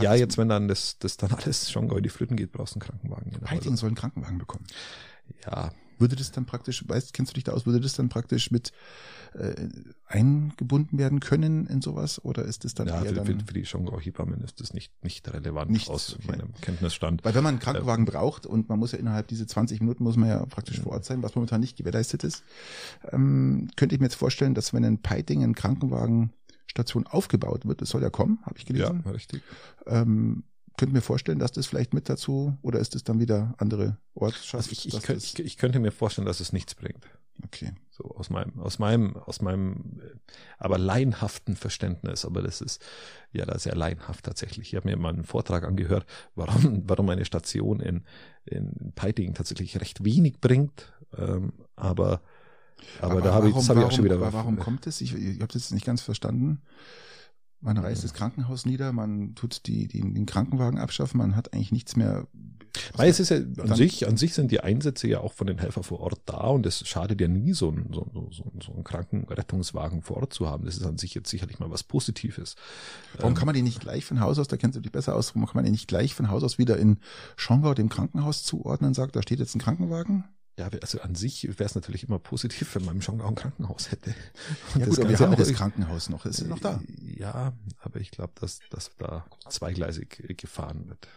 ja 0.00 0.14
jetzt, 0.14 0.38
wenn 0.38 0.48
dann 0.48 0.68
das, 0.68 0.98
das 0.98 1.16
dann 1.16 1.32
alles 1.32 1.70
schon 1.70 1.90
in 1.90 2.02
die 2.02 2.08
Flütten 2.08 2.36
geht, 2.36 2.52
brauchst 2.52 2.74
du 2.74 2.80
einen 2.80 2.86
Krankenwagen. 2.86 3.32
Genau. 3.32 3.50
Heiting 3.50 3.76
soll 3.76 3.88
einen 3.88 3.96
Krankenwagen 3.96 4.38
bekommen. 4.38 4.66
Ja, 5.44 5.72
würde 6.00 6.16
das 6.16 6.32
dann 6.32 6.46
praktisch, 6.46 6.88
weißt, 6.88 7.12
kennst 7.12 7.32
du 7.32 7.34
dich 7.34 7.44
da 7.44 7.52
aus, 7.52 7.66
würde 7.66 7.80
das 7.80 7.92
dann 7.92 8.08
praktisch 8.08 8.50
mit 8.50 8.72
äh, 9.34 9.68
eingebunden 10.06 10.98
werden 10.98 11.20
können 11.20 11.66
in 11.66 11.82
sowas 11.82 12.24
oder 12.24 12.44
ist 12.44 12.64
das 12.64 12.74
dann 12.74 12.88
ja, 12.88 13.02
eher 13.02 13.10
für, 13.10 13.34
dann 13.34 13.40
für 13.40 13.54
die 13.54 13.64
Schongau-Hebammen 13.64 14.40
ist 14.40 14.60
das 14.60 14.72
nicht, 14.72 14.92
nicht 15.04 15.32
relevant 15.32 15.70
nicht, 15.70 15.88
aus 15.88 16.16
okay. 16.16 16.28
meinem 16.28 16.54
Kenntnisstand. 16.60 17.24
Weil 17.24 17.34
wenn 17.34 17.44
man 17.44 17.54
einen 17.54 17.60
Krankenwagen 17.60 18.06
äh, 18.06 18.10
braucht 18.10 18.46
und 18.46 18.68
man 18.68 18.78
muss 18.78 18.92
ja 18.92 18.98
innerhalb 18.98 19.28
dieser 19.28 19.46
20 19.46 19.80
Minuten 19.80 20.02
muss 20.02 20.16
man 20.16 20.28
ja 20.28 20.44
praktisch 20.46 20.78
ja. 20.78 20.82
vor 20.82 20.92
Ort 20.92 21.04
sein, 21.04 21.22
was 21.22 21.34
momentan 21.34 21.60
nicht 21.60 21.76
gewährleistet 21.76 22.24
ist, 22.24 22.42
ähm, 23.12 23.68
könnte 23.76 23.94
ich 23.94 24.00
mir 24.00 24.06
jetzt 24.06 24.16
vorstellen, 24.16 24.54
dass 24.54 24.72
wenn 24.72 24.84
in 24.84 25.02
Peiting 25.02 25.44
ein 25.44 25.54
Krankenwagenstation 25.54 27.06
aufgebaut 27.06 27.66
wird, 27.66 27.82
das 27.82 27.90
soll 27.90 28.02
ja 28.02 28.10
kommen, 28.10 28.38
habe 28.42 28.56
ich 28.58 28.64
gelesen. 28.64 29.02
Ja, 29.04 29.10
richtig. 29.10 29.42
Ähm, 29.86 30.44
könnte 30.80 30.94
mir 30.94 31.02
vorstellen, 31.02 31.38
dass 31.38 31.52
das 31.52 31.66
vielleicht 31.66 31.92
mit 31.92 32.08
dazu 32.08 32.56
oder 32.62 32.78
ist 32.78 32.94
es 32.94 33.04
dann 33.04 33.20
wieder 33.20 33.54
andere 33.58 33.98
Ortschaften? 34.14 34.56
Also 34.56 34.72
ich, 34.72 34.86
ich, 34.86 35.02
könnt, 35.02 35.22
ich, 35.22 35.38
ich, 35.38 35.56
könnte 35.58 35.78
mir 35.78 35.92
vorstellen, 35.92 36.24
dass 36.24 36.40
es 36.40 36.54
nichts 36.54 36.74
bringt. 36.74 37.06
Okay. 37.44 37.72
So 37.90 38.04
aus 38.14 38.30
meinem, 38.30 38.58
aus 38.58 38.78
meinem, 38.78 39.14
aus 39.14 39.42
meinem, 39.42 40.00
äh, 40.02 40.16
aber 40.56 40.78
laienhaften 40.78 41.54
Verständnis. 41.54 42.24
Aber 42.24 42.40
das 42.40 42.62
ist 42.62 42.82
ja 43.30 43.44
da 43.44 43.58
sehr 43.58 43.74
laienhaft 43.74 44.24
tatsächlich. 44.24 44.68
Ich 44.68 44.74
habe 44.74 44.88
mir 44.88 44.96
mal 44.96 45.12
einen 45.12 45.24
Vortrag 45.24 45.64
angehört, 45.64 46.06
warum, 46.34 46.82
warum 46.88 47.10
eine 47.10 47.26
Station 47.26 47.80
in, 47.80 48.04
in 48.46 48.94
Peiting 48.94 49.34
tatsächlich 49.34 49.78
recht 49.82 50.02
wenig 50.02 50.40
bringt. 50.40 50.94
Ähm, 51.14 51.52
aber, 51.76 52.22
aber, 53.02 53.12
aber 53.12 53.20
da 53.20 53.34
habe 53.34 53.50
ich, 53.50 53.54
das 53.54 53.68
habe 53.68 53.80
ich 53.80 53.86
auch 53.86 53.92
schon 53.92 54.06
wieder. 54.06 54.18
Warum 54.32 54.58
kommt 54.58 54.86
es? 54.86 55.02
Ich, 55.02 55.14
ich 55.14 55.42
habe 55.42 55.52
das 55.52 55.72
nicht 55.72 55.84
ganz 55.84 56.00
verstanden. 56.00 56.62
Man 57.60 57.76
reißt 57.76 58.04
das 58.04 58.14
Krankenhaus 58.14 58.64
nieder, 58.64 58.92
man 58.92 59.34
tut 59.34 59.66
die, 59.66 59.86
die, 59.86 60.00
den 60.00 60.26
Krankenwagen 60.26 60.78
abschaffen, 60.78 61.18
man 61.18 61.36
hat 61.36 61.52
eigentlich 61.52 61.72
nichts 61.72 61.94
mehr. 61.94 62.26
Weil 62.94 63.10
es 63.10 63.20
ist 63.20 63.30
ja 63.30 63.38
an 63.38 63.74
sich, 63.74 64.06
an 64.06 64.16
sich 64.16 64.32
sind 64.32 64.50
die 64.50 64.60
Einsätze 64.60 65.08
ja 65.08 65.20
auch 65.20 65.32
von 65.32 65.46
den 65.46 65.58
Helfern 65.58 65.82
vor 65.82 66.00
Ort 66.00 66.20
da 66.24 66.38
und 66.46 66.64
es 66.64 66.86
schadet 66.88 67.20
ja 67.20 67.28
nie, 67.28 67.52
so 67.52 67.68
einen, 67.68 67.92
so, 67.92 68.06
so, 68.12 68.50
so 68.62 68.72
einen 68.72 68.84
Krankenrettungswagen 68.84 70.02
vor 70.02 70.18
Ort 70.18 70.32
zu 70.32 70.48
haben. 70.48 70.64
Das 70.64 70.76
ist 70.76 70.86
an 70.86 70.96
sich 70.96 71.14
jetzt 71.14 71.28
sicherlich 71.28 71.58
mal 71.58 71.70
was 71.70 71.82
Positives. 71.82 72.54
Warum 73.16 73.32
ähm, 73.32 73.36
kann 73.36 73.46
man 73.46 73.54
die 73.54 73.62
nicht 73.62 73.80
gleich 73.80 74.04
von 74.04 74.20
Haus 74.20 74.38
aus, 74.38 74.48
da 74.48 74.56
kennst 74.56 74.76
du 74.76 74.80
dich 74.80 74.92
besser 74.92 75.14
aus, 75.16 75.34
warum 75.34 75.46
kann 75.46 75.56
man 75.56 75.64
die 75.64 75.72
nicht 75.72 75.88
gleich 75.88 76.14
von 76.14 76.30
Haus 76.30 76.44
aus 76.44 76.58
wieder 76.58 76.78
in 76.78 76.98
Schongau 77.36 77.74
dem 77.74 77.88
Krankenhaus 77.88 78.44
zuordnen 78.44 78.88
und 78.88 78.94
sagt, 78.94 79.16
da 79.16 79.22
steht 79.22 79.40
jetzt 79.40 79.54
ein 79.54 79.60
Krankenwagen? 79.60 80.24
Ja, 80.58 80.68
also 80.82 81.00
an 81.00 81.14
sich 81.14 81.44
wäre 81.44 81.64
es 81.64 81.74
natürlich 81.74 82.04
immer 82.04 82.18
positiv, 82.18 82.74
wenn 82.74 82.84
man 82.84 82.96
im 82.96 83.02
Schongau 83.02 83.28
ein 83.28 83.34
Krankenhaus 83.34 83.90
hätte. 83.90 84.14
Und 84.74 84.80
ja 84.80 84.86
gut, 84.86 84.98
aber 84.98 85.08
wir 85.08 85.18
haben 85.18 85.36
das 85.36 85.52
Krankenhaus 85.52 86.10
noch, 86.10 86.26
ist 86.26 86.40
es 86.40 86.46
noch 86.46 86.58
da? 86.58 86.82
Ja, 87.00 87.54
aber 87.78 88.00
ich 88.00 88.10
glaube, 88.10 88.32
dass, 88.40 88.60
dass 88.70 88.90
da 88.98 89.24
zweigleisig 89.48 90.36
gefahren 90.36 90.88
wird. 90.88 91.08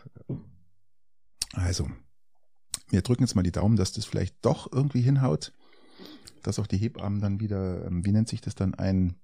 Also, 1.52 1.90
wir 2.90 3.02
drücken 3.02 3.24
jetzt 3.24 3.36
mal 3.36 3.44
die 3.44 3.52
Daumen, 3.52 3.76
dass 3.76 3.92
das 3.92 4.06
vielleicht 4.06 4.36
doch 4.46 4.72
irgendwie 4.72 5.02
hinhaut, 5.02 5.52
dass 6.42 6.60
auch 6.60 6.68
die 6.68 6.78
Hebammen 6.78 7.22
dann 7.22 7.40
wieder, 7.40 7.86
ähm, 7.86 8.06
wie 8.06 8.12
nennt 8.12 8.30
sich 8.30 8.42
das 8.42 8.56
dann, 8.56 8.74
ein 8.76 9.16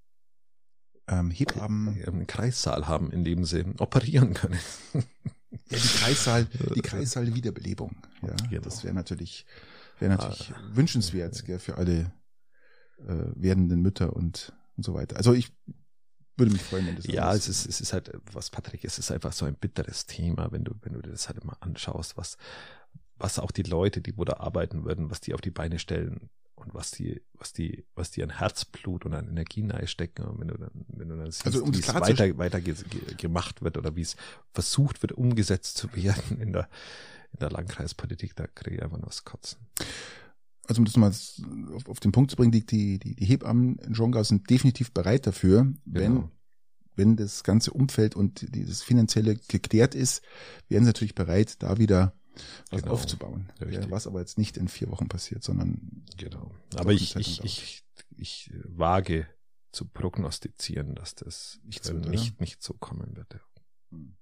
ähm, 1.08 1.32
Hebammen... 1.32 2.04
Einen 2.04 2.28
Kreissaal 2.28 2.88
haben, 2.88 3.12
in 3.12 3.24
dem 3.24 3.46
sie 3.46 3.66
operieren 3.78 4.34
können. 4.34 4.60
ja, 4.94 5.02
die 5.70 5.98
Kreissaal, 6.00 6.48
die 6.76 6.82
Kreissaal 6.82 7.34
Wiederbelebung. 7.34 7.96
Ja, 8.22 8.36
genau. 8.50 8.62
das 8.62 8.84
wäre 8.84 8.94
natürlich 8.94 9.46
Wäre 10.00 10.16
natürlich 10.16 10.52
ah, 10.54 10.62
wünschenswert 10.72 11.46
gell, 11.46 11.60
für 11.60 11.78
alle 11.78 12.12
äh, 13.00 13.26
werdenden 13.36 13.82
Mütter 13.82 14.14
und, 14.14 14.54
und 14.78 14.84
so 14.84 14.94
weiter. 14.94 15.18
Also 15.18 15.34
ich 15.34 15.52
würde 16.38 16.52
mich 16.54 16.62
freuen, 16.62 16.88
wenn 16.88 16.96
das 16.96 17.06
Ja, 17.08 17.34
es 17.34 17.48
ist, 17.48 17.68
es 17.68 17.82
ist 17.82 17.94
halt, 17.94 18.12
was 18.32 18.50
Patrick, 18.50 18.86
es 18.86 18.98
ist 18.98 19.12
einfach 19.12 19.34
so 19.34 19.46
ein 19.46 19.56
bitteres 19.56 20.06
Thema, 20.06 20.52
wenn 20.52 20.64
du, 20.64 20.74
wenn 20.82 20.94
du 20.94 21.02
dir 21.02 21.12
das 21.12 21.28
halt 21.28 21.40
immer 21.44 21.58
anschaust, 21.60 22.18
was, 22.18 22.38
was 23.18 23.40
auch 23.40 23.52
die 23.52 23.64
Leute, 23.64 24.02
die 24.02 24.18
wo 24.18 24.24
da 24.24 24.38
arbeiten 24.38 24.86
würden, 24.86 25.12
was 25.12 25.20
die 25.20 25.34
auf 25.34 25.42
die 25.42 25.52
Beine 25.52 25.80
stellen 25.80 26.30
und 26.56 26.74
was 26.74 26.92
die, 26.92 27.22
was 27.34 27.54
die, 27.54 27.86
was 27.96 28.12
die 28.12 28.24
an 28.24 28.30
Herzblut 28.30 29.06
und 29.06 29.14
an 29.14 29.28
Energien 29.28 29.72
einstecken, 29.72 30.24
und 30.26 30.40
wenn 30.40 30.48
du 30.48 30.58
dann, 30.58 30.72
wenn 30.88 31.10
du 31.10 31.18
dann 31.18 31.32
siehst, 31.32 31.46
also, 31.46 31.64
um 31.64 31.74
wie 31.74 31.80
es 31.80 31.94
weiter, 31.94 32.38
weiter 32.38 32.62
ge, 32.62 32.74
ge, 32.74 33.16
gemacht 33.16 33.62
wird 33.62 33.78
oder 33.78 33.96
wie 33.96 34.02
es 34.02 34.16
versucht 34.54 35.02
wird, 35.02 35.12
umgesetzt 35.12 35.78
zu 35.78 35.94
werden 35.94 36.40
in 36.40 36.54
der, 36.54 36.70
in 37.34 37.40
der 37.40 37.52
Landkreispolitik, 37.52 38.36
da 38.36 38.48
kriege 38.48 38.78
ich 38.78 38.84
einfach 38.84 38.98
nur 38.98 39.08
das 39.08 39.24
Kotzen. 39.24 39.60
Also 40.68 40.82
um 40.82 40.86
das 40.86 40.98
mal 40.98 41.10
auf, 41.76 41.90
auf 41.90 42.00
den 42.00 42.12
Punkt 42.12 42.30
zu 42.30 42.38
bringen, 42.38 42.52
die, 42.52 42.66
die, 42.66 43.00
die 43.00 43.26
Hebammen 43.26 43.80
in 43.80 43.94
Jongau 43.94 44.24
sind 44.24 44.50
definitiv 44.50 44.92
bereit 44.92 45.26
dafür, 45.26 45.72
wenn, 45.86 46.16
genau. 46.16 46.32
wenn 46.96 47.16
das 47.16 47.44
ganze 47.44 47.72
Umfeld 47.72 48.16
und 48.16 48.54
dieses 48.54 48.84
Finanzielle 48.84 49.36
geklärt 49.48 49.96
ist, 49.96 50.22
wären 50.68 50.84
sie 50.84 50.90
natürlich 50.90 51.16
bereit, 51.16 51.62
da 51.64 51.78
wieder 51.78 52.14
was 52.70 52.84
genau. 52.84 52.94
aufzubauen. 52.94 53.52
Ja, 53.60 53.90
was 53.90 54.06
aber 54.06 54.20
jetzt 54.20 54.38
nicht 54.38 54.58
in 54.58 54.68
vier 54.68 54.90
Wochen 54.92 55.08
passiert, 55.08 55.44
sondern 55.44 56.06
genau. 56.18 56.52
Aber 56.76 56.94
ich, 56.94 57.16
ich, 57.16 57.44
ich, 57.44 57.84
ich 58.16 58.54
wage 58.64 59.28
zu 59.72 59.86
prognostizieren, 59.86 60.96
dass 60.96 61.16
das 61.16 61.60
nicht, 61.64 61.84
so, 61.84 61.94
nicht, 61.94 62.40
nicht 62.40 62.62
so 62.62 62.74
kommen 62.76 63.16
wird. 63.16 63.34
Ja. 63.34 63.40
Hm 63.92 64.16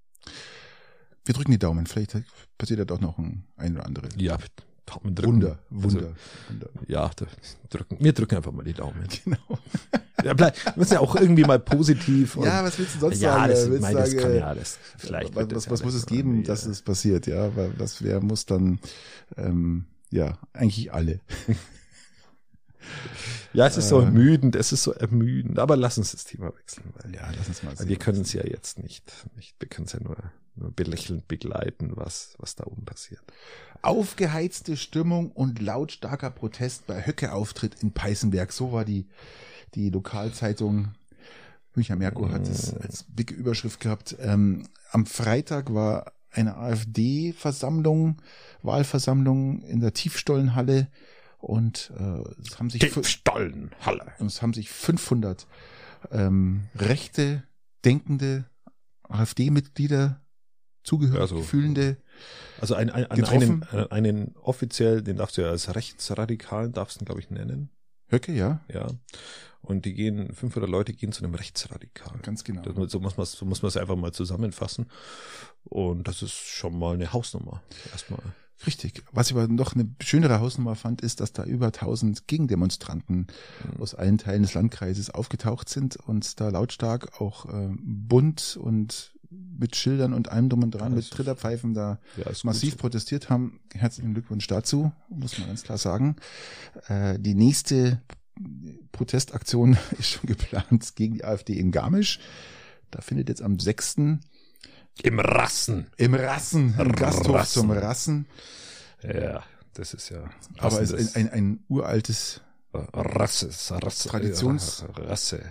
wir 1.28 1.34
drücken 1.34 1.52
die 1.52 1.60
Daumen. 1.60 1.86
Vielleicht 1.86 2.16
passiert 2.58 2.80
ja 2.80 2.86
doch 2.86 3.00
noch 3.00 3.18
ein, 3.18 3.44
ein 3.58 3.76
oder 3.76 3.86
andere. 3.86 4.10
Ja, 4.18 4.38
Daumen 4.86 5.16
drücken. 5.16 5.34
Wunder, 5.34 5.60
Wunder, 5.70 5.98
also, 5.98 6.16
Wunder. 6.50 6.70
Ja, 6.88 7.12
drücken, 7.70 7.98
wir 8.00 8.14
drücken 8.14 8.38
einfach 8.38 8.52
mal 8.52 8.64
die 8.64 8.74
Daumen. 8.74 9.04
Genau. 9.26 9.60
Ja, 10.24 10.34
bleib, 10.34 10.56
muss 10.78 10.90
ja 10.90 11.00
auch 11.00 11.16
irgendwie 11.16 11.44
mal 11.44 11.60
positiv. 11.60 12.38
ja, 12.38 12.64
was 12.64 12.80
willst 12.80 12.96
du 12.96 13.00
sonst 13.00 13.22
ja, 13.22 13.34
sagen? 13.34 13.52
Das, 13.52 13.70
Willst 13.70 13.82
mein, 13.82 13.94
sagen, 13.94 14.12
das 14.12 14.24
kann 14.24 14.32
äh, 14.32 14.38
ja 14.40 14.48
alles. 14.48 14.80
Vielleicht 14.98 15.36
was, 15.36 15.48
das 15.48 15.58
was, 15.58 15.72
was 15.72 15.80
ja 15.82 15.86
muss 15.86 15.94
es 15.96 16.06
geben, 16.08 16.44
dass 16.44 16.66
äh, 16.66 16.72
es 16.72 16.82
passiert, 16.82 17.28
ja? 17.28 17.56
Weil 17.56 17.78
was 17.78 18.02
wer 18.02 18.20
muss 18.22 18.46
dann 18.46 18.80
ähm, 19.36 19.86
ja, 20.10 20.38
eigentlich 20.54 20.92
alle. 20.92 21.20
Ja, 23.54 23.68
es 23.68 23.76
ist 23.76 23.90
so 23.90 24.00
Äh. 24.00 24.06
ermüdend, 24.06 24.56
es 24.56 24.72
ist 24.72 24.84
so 24.84 24.94
ermüdend. 24.94 25.60
Aber 25.60 25.76
lass 25.76 25.98
uns 25.98 26.12
das 26.12 26.24
Thema 26.24 26.56
wechseln, 26.56 26.86
weil, 27.02 27.14
Ja, 27.14 27.30
lass 27.36 27.48
uns 27.48 27.64
mal 27.64 27.78
weil 27.78 27.88
wir 27.88 27.98
können 27.98 28.22
es 28.22 28.32
ja 28.32 28.46
jetzt 28.46 28.80
nicht, 28.80 29.12
nicht 29.36 29.56
wir 29.60 29.68
können 29.68 29.88
es 29.88 29.94
ja 29.94 30.00
nur 30.00 30.16
belächelnd 30.76 31.28
begleiten, 31.28 31.92
was, 31.96 32.36
was 32.40 32.56
da 32.56 32.66
oben 32.66 32.86
passiert. 32.86 33.22
Aufgeheizte 33.82 34.76
Stimmung 34.78 35.32
und 35.32 35.62
lautstarker 35.62 36.32
Protest 36.32 36.88
bei 36.88 37.06
Höcke-Auftritt 37.06 37.82
in 37.82 37.92
Peißenberg. 37.94 38.52
So 38.52 38.72
war 38.72 38.86
die, 38.86 39.08
die 39.76 39.90
Lokalzeitung. 39.90 40.90
Münchner 41.76 41.96
Merkur 41.96 42.32
hat 42.32 42.48
es 42.48 42.74
als 42.74 43.06
dicke 43.08 43.36
Überschrift 43.36 43.80
gehabt. 43.80 44.16
Ähm, 44.20 44.68
am 44.92 45.06
Freitag 45.06 45.74
war 45.74 46.14
eine 46.32 46.58
AfD-Versammlung, 46.58 48.22
Wahlversammlung 48.62 49.62
in 49.64 49.80
der 49.80 49.94
Tiefstollenhalle 49.94 50.88
und 51.40 51.92
äh, 51.98 52.24
es 52.42 52.58
haben 52.60 52.70
sich 52.70 52.82
fü- 52.84 53.04
Stollenhalle. 53.04 54.14
und 54.20 54.28
es 54.28 54.42
haben 54.42 54.54
sich 54.54 54.70
500 54.70 55.48
ähm, 56.12 56.66
rechte, 56.76 57.44
denkende 57.86 58.46
AfD-Mitglieder 59.04 60.22
zugehörig 60.88 61.22
Also- 61.22 61.42
fühlende 61.42 61.98
Also 62.60 62.74
ein, 62.76 62.90
ein, 62.90 63.06
an 63.06 63.24
einen, 63.26 63.64
einen 63.92 64.36
offiziell, 64.42 65.04
den 65.04 65.18
darfst 65.18 65.38
du 65.38 65.42
ja 65.42 65.50
als 65.50 65.76
Rechtsradikalen, 65.76 66.72
darfst 66.74 66.98
du 67.00 67.04
ihn, 67.04 67.06
glaube 67.06 67.20
ich, 67.22 67.30
nennen. 67.30 67.70
Höcke, 68.10 68.32
ja, 68.34 68.62
Ja. 68.74 68.88
Und 69.62 69.84
die 69.84 69.94
gehen, 69.94 70.34
500 70.34 70.70
Leute 70.70 70.94
gehen 70.94 71.12
zu 71.12 71.24
einem 71.26 71.36
Rechtsradikalen. 71.36 72.22
ganz 72.22 72.46
genau. 72.46 72.62
Das, 72.62 72.92
so 72.92 73.00
muss 73.02 73.18
man 73.18 73.26
so 73.26 73.44
muss 73.46 73.62
es 73.62 73.76
einfach 73.76 73.98
mal 73.98 74.14
zusammenfassen. 74.14 74.86
Und 75.66 76.08
das 76.08 76.22
ist 76.22 76.32
schon 76.36 76.80
mal 76.80 76.94
eine 76.94 77.12
Hausnummer. 77.12 77.62
Erstmal. 77.92 78.22
Richtig. 78.66 79.04
Was 79.12 79.30
ich 79.30 79.36
aber 79.36 79.48
noch 79.50 79.76
eine 79.76 79.94
schönere 80.02 80.40
Hausnummer 80.40 80.76
fand, 80.76 81.02
ist, 81.02 81.20
dass 81.20 81.34
da 81.34 81.44
über 81.44 81.68
1000 81.68 82.28
Gegendemonstranten 82.28 83.28
aus 83.78 83.94
allen 83.94 84.18
Teilen 84.18 84.44
des 84.44 84.54
Landkreises 84.54 85.10
aufgetaucht 85.10 85.68
sind 85.70 85.98
und 85.98 86.40
da 86.40 86.48
lautstark 86.50 87.20
auch 87.22 87.46
äh, 87.48 87.70
bunt 87.78 88.58
und 88.60 89.14
mit 89.30 89.76
Schildern 89.76 90.14
und 90.14 90.30
allem 90.32 90.50
drum 90.50 90.64
und 90.64 90.72
dran, 90.72 90.92
Ja, 90.92 90.98
mit 90.98 91.10
Trillerpfeifen 91.12 91.74
da 91.74 92.00
Ja, 92.18 92.32
massiv 92.44 92.72
gut. 92.74 92.80
protestiert 92.82 93.30
haben. 93.30 93.60
Herzlichen 93.74 94.14
Glückwunsch 94.14 94.48
dazu, 94.48 94.92
muss 95.10 95.38
man 95.38 95.48
ganz 95.48 95.64
klar 95.64 95.78
sagen. 95.78 96.16
Äh, 96.88 97.20
die 97.20 97.34
nächste 97.36 98.02
Protestaktion 98.92 99.78
ist 100.00 100.10
schon 100.10 100.28
geplant 100.28 100.96
gegen 100.96 101.16
die 101.16 101.26
AfD 101.26 101.54
in 101.54 101.72
Garmisch. 101.72 102.20
Da 102.92 103.02
findet 103.02 103.30
jetzt 103.30 103.42
am 103.42 103.60
6. 103.60 103.96
Im 105.04 105.20
Rassen. 105.20 105.88
im 105.98 106.14
Rassen, 106.16 106.74
im 106.80 106.92
Gasthof 106.94 107.36
Rassen. 107.36 107.62
zum 107.62 107.72
Rassen. 107.72 108.26
Ja, 109.04 109.44
das 109.74 109.94
ist 109.94 110.10
ja. 110.10 110.30
Aber 110.58 110.82
es 110.82 110.94
Rassen, 110.94 110.98
ist 111.00 111.16
ein, 111.16 111.30
ein, 111.30 111.34
ein 111.34 111.60
uraltes 111.68 112.42
Rasse, 112.74 113.48
Rasse, 113.82 114.10
Traditions- 114.10 114.84
Rasse. 114.98 115.42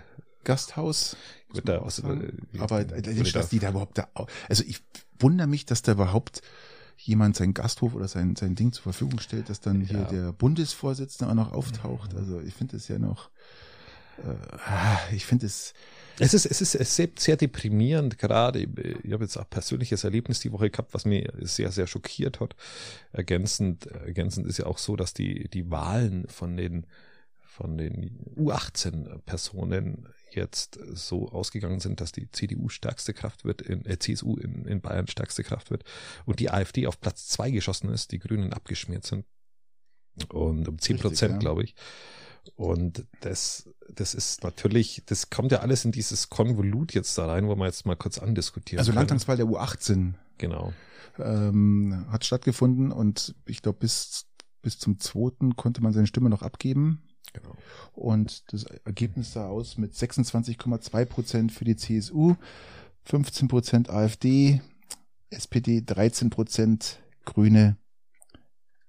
Gasthaus. 0.47 1.17
Wird 1.53 1.69
da 1.69 1.75
äh, 1.77 2.33
Aber 2.59 2.81
wurde 2.89 3.13
Mensch, 3.13 3.33
dass 3.33 3.47
da- 3.47 3.51
die 3.51 3.59
da 3.59 3.69
überhaupt 3.71 3.99
da, 3.99 4.09
also 4.49 4.65
ich 4.67 4.83
wundere 5.19 5.47
mich, 5.47 5.67
dass 5.67 5.83
da 5.83 5.93
überhaupt 5.93 6.41
jemand 6.99 7.37
sein 7.37 7.53
Gasthof 7.53 7.95
oder 7.95 8.09
sein, 8.09 8.37
sein 8.37 8.55
Ding 8.55 8.73
zur 8.73 8.83
Verfügung 8.85 9.21
stellt, 9.21 9.51
dass 9.51 9.61
dann 9.61 9.83
hier 9.83 9.99
Ja. 9.99 10.05
der 10.07 10.33
Bundesvorsitzende 10.33 11.31
auch 11.31 11.35
noch 11.37 11.53
auftaucht. 11.53 12.15
Also 12.15 12.41
ich 12.41 12.55
finde 12.55 12.77
es 12.79 12.89
ja 12.89 12.99
noch, 12.99 13.31
äh, 14.25 15.15
ich 15.15 15.27
finde 15.27 15.45
es, 15.47 15.75
Es 16.19 16.33
ist, 16.33 16.47
es 16.47 16.63
ist 16.63 16.97
sehr, 16.97 17.09
sehr 17.19 17.37
deprimierend 17.37 18.17
gerade. 18.19 18.61
Ich 18.61 19.13
habe 19.13 19.25
jetzt 19.25 19.37
auch 19.37 19.49
persönliches 19.51 20.05
Erlebnis 20.05 20.41
die 20.41 20.51
Woche 20.53 20.71
gehabt, 20.71 20.95
was 20.95 21.05
mir 21.05 21.31
sehr, 21.43 21.71
sehr 21.71 21.87
schockiert 21.87 22.41
hat. 22.41 22.57
Ergänzend, 23.13 23.87
ergänzend 23.87 24.47
ist 24.47 24.57
ja 24.59 24.65
auch 24.65 24.79
so, 24.79 24.97
dass 24.97 25.13
die, 25.13 25.49
die 25.51 25.71
Wahlen 25.71 26.27
von 26.29 26.57
den, 26.57 26.87
von 27.45 27.77
den 27.77 28.21
U18-Personen 28.37 30.09
jetzt 30.37 30.79
so 30.93 31.31
ausgegangen 31.31 31.81
sind, 31.81 32.01
dass 32.01 32.13
die 32.13 32.31
CDU 32.31 32.69
stärkste 32.69 33.15
Kraft 33.15 33.45
wird, 33.45 33.63
in, 33.63 33.85
äh, 33.85 33.99
CSU 33.99 34.37
in, 34.37 34.65
in 34.67 34.81
Bayern 34.81 35.09
stärkste 35.09 35.43
Kraft 35.43 35.71
wird 35.71 35.85
und 36.25 36.41
die 36.41 36.51
AfD 36.51 36.87
auf 36.87 37.01
Platz 37.01 37.27
zwei 37.27 37.51
geschossen 37.51 37.91
ist, 37.91 38.13
die 38.13 38.19
Grünen 38.19 38.53
abgeschmiert 38.53 39.05
sind. 39.05 39.25
Und 40.29 40.67
um 40.69 40.79
zehn 40.79 40.99
Prozent, 40.99 41.35
ja. 41.35 41.39
glaube 41.39 41.65
ich. 41.65 41.75
Und 42.55 43.07
das, 43.21 43.69
das 43.89 44.15
ist 44.15 44.45
natürlich, 44.45 45.03
das 45.07 45.31
kommt 45.31 45.53
ja 45.53 45.59
alles 45.59 45.85
in 45.85 45.93
dieses 45.93 46.31
Konvolut 46.31 46.95
jetzt 46.95 47.19
da 47.19 47.27
rein, 47.27 47.49
wo 47.49 47.57
wir 47.57 47.67
jetzt 47.67 47.87
mal 47.87 47.97
kurz 47.97 48.19
andiskutieren. 48.19 48.79
also. 48.79 48.93
Landtagswahl 48.93 49.37
der 49.37 49.47
U18 49.47 50.15
Genau. 50.39 50.73
ähm, 51.19 52.07
hat 52.09 52.25
stattgefunden 52.25 52.93
und 52.93 53.35
ich 53.47 53.63
glaube 53.63 53.79
bis, 53.81 54.27
bis 54.63 54.79
zum 54.79 54.99
zweiten 55.01 55.57
konnte 55.57 55.83
man 55.83 55.93
seine 55.93 56.07
Stimme 56.07 56.31
noch 56.31 56.43
abgeben. 56.43 57.03
Genau. 57.33 57.55
Und 57.95 58.53
das 58.53 58.65
Ergebnis 58.85 59.33
sah 59.33 59.49
aus 59.49 59.79
mit 59.79 59.95
26,2 59.95 61.05
Prozent 61.05 61.53
für 61.53 61.65
die 61.65 61.77
CSU, 61.77 62.37
15 63.05 63.49
Prozent 63.49 63.91
AfD, 63.91 64.61
SPD 65.31 65.83
13 65.85 66.31
Prozent, 66.31 66.99
Grüne 67.25 67.77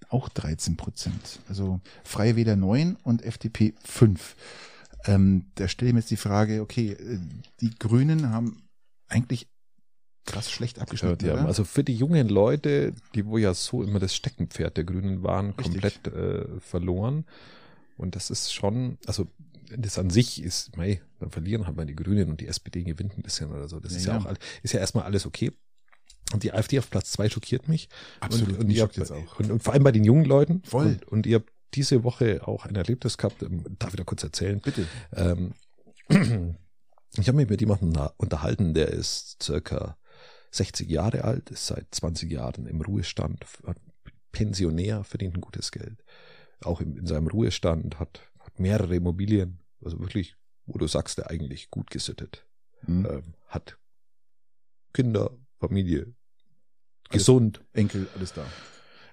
auch 0.10 0.30
13 0.30 0.78
Prozent. 0.78 1.40
Also 1.50 1.82
Freie 2.04 2.36
Wähler 2.36 2.56
9 2.56 2.98
und 3.04 3.24
FDP 3.24 3.74
5. 3.84 4.36
Ähm, 5.06 5.46
da 5.56 5.68
stelle 5.68 5.90
ich 5.90 5.94
mir 5.94 6.00
jetzt 6.00 6.12
die 6.12 6.18
Frage, 6.18 6.62
okay, 6.62 6.92
äh, 6.92 7.20
die 7.62 7.72
Grünen 7.78 8.30
haben 8.30 8.64
eigentlich 9.08 9.48
krass 10.26 10.52
schlecht 10.52 10.80
abgeschnitten, 10.80 11.26
Ja, 11.26 11.46
also 11.46 11.64
für 11.64 11.84
die 11.84 11.96
jungen 11.96 12.28
Leute, 12.28 12.94
die 13.16 13.26
wo 13.26 13.38
ja 13.38 13.54
so 13.54 13.82
immer 13.82 14.00
das 14.00 14.14
Steckenpferd 14.14 14.76
der 14.76 14.84
Grünen 14.84 15.24
waren, 15.24 15.52
Richtig. 15.52 15.82
komplett 15.82 16.08
äh, 16.08 16.60
verloren. 16.60 17.26
Und 17.98 18.16
das 18.16 18.30
ist 18.30 18.54
schon, 18.54 18.98
also 19.06 19.28
das 19.76 19.98
an 19.98 20.10
sich 20.10 20.42
ist, 20.42 20.78
mei, 20.78 21.02
dann 21.20 21.32
verlieren 21.32 21.68
halt 21.68 21.76
mal 21.76 21.86
die 21.86 21.96
Grünen 21.96 22.30
und 22.30 22.40
die 22.40 22.48
SPD 22.48 22.84
gewinnt 22.84 23.18
ein 23.18 23.24
bisschen 23.24 23.52
oder 23.52 23.68
so. 23.68 23.80
Das 23.80 23.92
Ja, 23.94 23.98
ist 23.98 24.06
ja, 24.06 24.18
ja. 24.18 24.26
auch, 24.26 24.34
ist 24.64 24.74
ja 24.74 24.80
erstmal 24.80 25.04
alles 25.04 25.26
okay. 25.26 25.52
Und 26.34 26.44
die 26.44 26.54
AfD 26.54 26.78
auf 26.80 26.90
Platz 26.90 27.12
zwei 27.12 27.30
schockiert 27.30 27.68
mich. 27.68 27.90
Absolut, 28.20 28.58
Und, 28.58 28.66
und, 28.66 28.70
ihr 28.70 28.84
habt, 28.84 29.12
auch. 29.12 29.40
Und, 29.40 29.52
und 29.52 29.64
vor 29.64 29.74
allem 29.74 29.84
bei 29.84 29.92
den 29.92 30.04
jungen 30.04 30.26
Leuten. 30.26 30.62
Voll. 30.64 30.88
Und, 30.88 31.06
und 31.06 31.26
ihr 31.26 31.38
habt 31.38 31.52
diese 31.74 32.04
Woche 32.04 32.48
auch 32.48 32.66
ein 32.66 32.76
Erlebnis 32.76 33.18
gehabt, 33.18 33.44
ähm, 33.44 33.64
darf 33.80 33.92
ich 33.92 33.98
da 33.98 34.04
kurz 34.04 34.24
erzählen? 34.24 34.60
Bitte. 34.60 34.88
Ähm, 35.14 35.54
ich 37.18 37.28
habe 37.28 37.38
mich 37.38 37.50
mit 37.50 37.62
jemandem 37.62 38.10
unterhalten, 38.18 38.74
der 38.74 38.90
ist 38.90 39.42
circa 39.42 39.98
60 40.52 40.90
Jahre 40.90 41.24
alt, 41.24 41.50
ist 41.50 41.68
seit 41.68 41.88
20 41.92 42.32
Jahren 42.32 42.68
im 42.68 42.82
Ruhestand, 42.82 43.46
Pensionär, 44.32 45.04
verdient 45.04 45.36
ein 45.36 45.42
gutes 45.42 45.72
Geld. 45.72 46.04
Auch 46.64 46.82
in, 46.82 46.98
in 46.98 47.06
seinem 47.06 47.28
Ruhestand 47.28 48.00
hat, 48.00 48.22
hat 48.40 48.60
mehrere 48.60 48.96
Immobilien, 48.96 49.60
also 49.84 50.00
wirklich, 50.00 50.36
wo 50.66 50.78
du 50.78 50.88
sagst, 50.88 51.18
der 51.18 51.30
eigentlich 51.30 51.70
gut 51.70 51.92
gesittet. 51.92 52.46
Hm. 52.86 53.06
Ähm, 53.10 53.34
hat 53.48 53.78
Kinder, 54.94 55.32
Familie, 55.60 56.14
Alles- 57.10 57.10
gesund, 57.10 57.64
Enkel, 57.74 58.08
alles 58.16 58.34
da. 58.34 58.46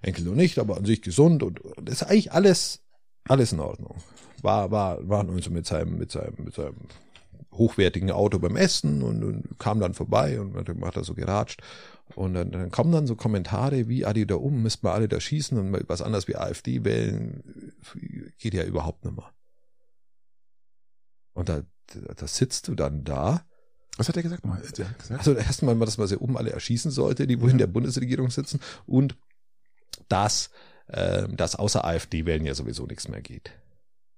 Enkel 0.03 0.25
noch 0.25 0.35
nicht, 0.35 0.59
aber 0.59 0.77
an 0.77 0.85
sich 0.85 1.01
gesund 1.03 1.43
und 1.43 1.61
und 1.61 1.89
ist 1.89 2.03
eigentlich 2.03 2.33
alles, 2.33 2.83
alles 3.25 3.53
in 3.53 3.61
Ordnung. 3.61 3.97
War, 4.43 4.71
war, 4.71 5.09
war 5.09 5.27
also 5.29 5.51
mit 5.51 5.65
seinem, 5.67 5.97
mit 5.97 6.11
seinem, 6.11 6.45
mit 6.45 6.55
seinem 6.55 6.77
hochwertigen 7.53 8.11
Auto 8.11 8.39
beim 8.39 8.57
Essen 8.57 9.03
und, 9.03 9.25
und 9.25 9.59
kam 9.59 9.81
dann 9.81 9.95
vorbei 9.95 10.41
und 10.41 10.55
hat, 10.57 10.69
hat 10.69 10.97
er 10.97 11.05
so 11.05 11.15
geratscht. 11.15 11.63
Und 12.15 12.35
dann, 12.35 12.53
dann 12.53 12.71
kommen 12.71 12.93
dann 12.93 13.07
so 13.07 13.17
Kommentare 13.17 13.89
wie, 13.89 14.05
ah, 14.05 14.13
die 14.13 14.27
da 14.27 14.37
um, 14.37 14.63
müssten 14.63 14.87
wir 14.87 14.93
alle 14.93 15.09
da 15.09 15.21
schießen 15.21 15.59
und 15.59 15.89
was 15.89 16.03
anderes 16.03 16.29
wie 16.29 16.37
AfD 16.37 16.85
wählen, 16.85 17.43
geht 18.39 18.55
ja 18.55 18.65
überhaupt 18.65 19.05
nicht 19.05 19.17
mehr. 19.17 19.33
Und 21.33 21.49
da, 21.49 21.63
da, 22.17 22.27
sitzt 22.27 22.69
du 22.69 22.75
dann 22.75 23.05
da 23.05 23.45
Was 23.97 24.09
hat 24.09 24.17
er 24.17 24.23
gesagt? 24.23 24.45
Mal, 24.45 24.63
also 25.09 25.35
erstmal, 25.35 25.77
dass 25.81 25.99
man 25.99 26.07
sie 26.07 26.19
oben 26.19 26.37
alle 26.37 26.51
erschießen 26.51 26.91
sollte, 26.91 27.27
die 27.27 27.41
wo 27.41 27.49
in 27.49 27.59
der 27.59 27.67
Bundesregierung 27.67 28.31
sitzen 28.31 28.61
und 28.87 29.17
dass, 30.09 30.51
äh, 30.87 31.27
dass 31.29 31.57
außer 31.57 31.85
AfD 31.85 32.27
wählen 32.27 32.45
ja 32.45 32.55
sowieso 32.55 32.87
nichts 32.87 33.09
mehr 33.09 33.23
geht. 33.23 33.53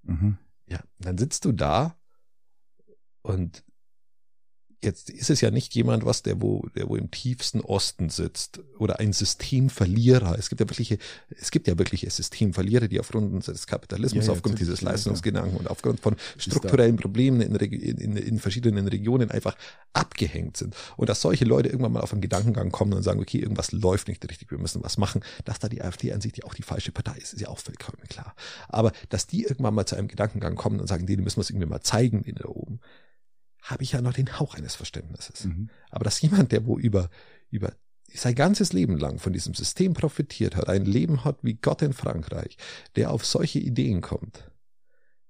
Mhm. 0.02 0.38
Ja, 0.66 0.80
dann 0.98 1.16
sitzt 1.16 1.44
du 1.44 1.52
da 1.52 1.96
und 3.22 3.64
Jetzt 4.82 5.08
ist 5.08 5.30
es 5.30 5.40
ja 5.40 5.50
nicht 5.50 5.74
jemand, 5.74 6.04
was 6.04 6.22
der 6.22 6.42
wo, 6.42 6.66
der 6.76 6.88
wo 6.88 6.96
im 6.96 7.10
tiefsten 7.10 7.60
Osten 7.60 8.10
sitzt 8.10 8.60
oder 8.78 9.00
ein 9.00 9.12
Systemverlierer. 9.12 10.38
Es 10.38 10.50
gibt 10.50 10.60
ja 10.60 10.68
wirkliche, 10.68 10.98
es 11.30 11.50
gibt 11.50 11.66
ja 11.66 11.78
wirkliche 11.78 12.10
Systemverlierer, 12.10 12.86
die 12.86 13.00
aufgrund 13.00 13.46
des 13.46 13.66
Kapitalismus, 13.66 14.26
ja, 14.26 14.32
ja, 14.32 14.36
aufgrund 14.36 14.60
dieses 14.60 14.82
Leistungsgedanken 14.82 15.56
und 15.56 15.70
aufgrund 15.70 16.00
von 16.00 16.16
strukturellen 16.36 16.96
Problemen 16.96 17.40
in, 17.40 17.54
in, 17.54 18.16
in, 18.16 18.38
verschiedenen 18.38 18.86
Regionen 18.86 19.30
einfach 19.30 19.56
abgehängt 19.94 20.58
sind. 20.58 20.76
Und 20.96 21.08
dass 21.08 21.22
solche 21.22 21.46
Leute 21.46 21.70
irgendwann 21.70 21.92
mal 21.92 22.00
auf 22.00 22.12
einen 22.12 22.20
Gedankengang 22.20 22.70
kommen 22.70 22.92
und 22.92 23.02
sagen, 23.02 23.20
okay, 23.20 23.38
irgendwas 23.38 23.72
läuft 23.72 24.08
nicht 24.08 24.28
richtig, 24.28 24.50
wir 24.50 24.58
müssen 24.58 24.84
was 24.84 24.98
machen, 24.98 25.22
dass 25.46 25.58
da 25.58 25.68
die 25.68 25.82
AfD 25.82 26.12
an 26.12 26.20
sich 26.20 26.36
ja 26.36 26.44
auch 26.44 26.54
die 26.54 26.62
falsche 26.62 26.92
Partei 26.92 27.16
ist, 27.16 27.32
ist 27.32 27.40
ja 27.40 27.48
auch 27.48 27.58
vollkommen 27.58 28.02
klar. 28.08 28.34
Aber 28.68 28.92
dass 29.08 29.26
die 29.26 29.44
irgendwann 29.44 29.74
mal 29.74 29.86
zu 29.86 29.96
einem 29.96 30.08
Gedankengang 30.08 30.54
kommen 30.54 30.80
und 30.80 30.86
sagen, 30.86 31.06
denen 31.06 31.24
müssen 31.24 31.38
wir 31.38 31.42
es 31.42 31.50
irgendwie 31.50 31.66
mal 31.66 31.80
zeigen, 31.80 32.22
den 32.22 32.34
da 32.34 32.44
oben 32.48 32.80
habe 33.66 33.82
ich 33.82 33.92
ja 33.92 34.00
noch 34.00 34.14
den 34.14 34.38
Hauch 34.38 34.54
eines 34.54 34.74
Verständnisses. 34.74 35.44
Mhm. 35.44 35.70
Aber 35.90 36.04
dass 36.04 36.20
jemand, 36.20 36.52
der 36.52 36.66
wo 36.66 36.78
über, 36.78 37.10
über 37.50 37.72
sein 38.14 38.34
ganzes 38.34 38.72
Leben 38.72 38.96
lang 38.96 39.18
von 39.18 39.32
diesem 39.32 39.54
System 39.54 39.92
profitiert 39.92 40.56
hat, 40.56 40.68
ein 40.68 40.84
Leben 40.84 41.24
hat 41.24 41.38
wie 41.42 41.54
Gott 41.54 41.82
in 41.82 41.92
Frankreich, 41.92 42.56
der 42.94 43.10
auf 43.10 43.26
solche 43.26 43.58
Ideen 43.58 44.00
kommt, 44.00 44.50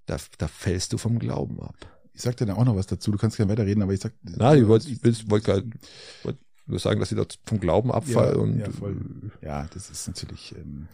da, 0.05 0.18
da 0.38 0.49
fällst 0.49 0.92
du 0.92 0.99
vom 0.99 1.18
Glauben 1.18 1.61
ab. 1.61 1.75
Ich 2.12 2.22
sag 2.22 2.37
dir 2.37 2.46
da 2.46 2.55
auch 2.55 2.64
noch 2.64 2.77
was 2.77 2.87
dazu, 2.87 3.11
du 3.11 3.18
kannst 3.18 3.37
gerne 3.37 3.53
weiterreden, 3.53 3.83
aber 3.83 3.92
ich 3.92 4.01
sag. 4.01 4.12
Na, 4.22 4.55
ich 4.55 4.66
wollte 4.66 4.88
wollt, 5.03 5.31
wollt, 5.31 5.75
wollt, 6.22 6.38
nur 6.68 6.79
sagen, 6.81 6.98
dass 6.98 7.11
sie 7.11 7.14
dort 7.14 7.38
vom 7.44 7.61
Glauben 7.61 7.92
abfallen. 7.92 8.35
Ja, 8.35 8.40
und, 8.40 8.59
ja, 8.59 8.70
voll. 8.70 8.96
ja, 9.40 9.66
das 9.72 9.88
ist 9.88 10.09
natürlich, 10.09 10.55
ähm, 10.57 10.88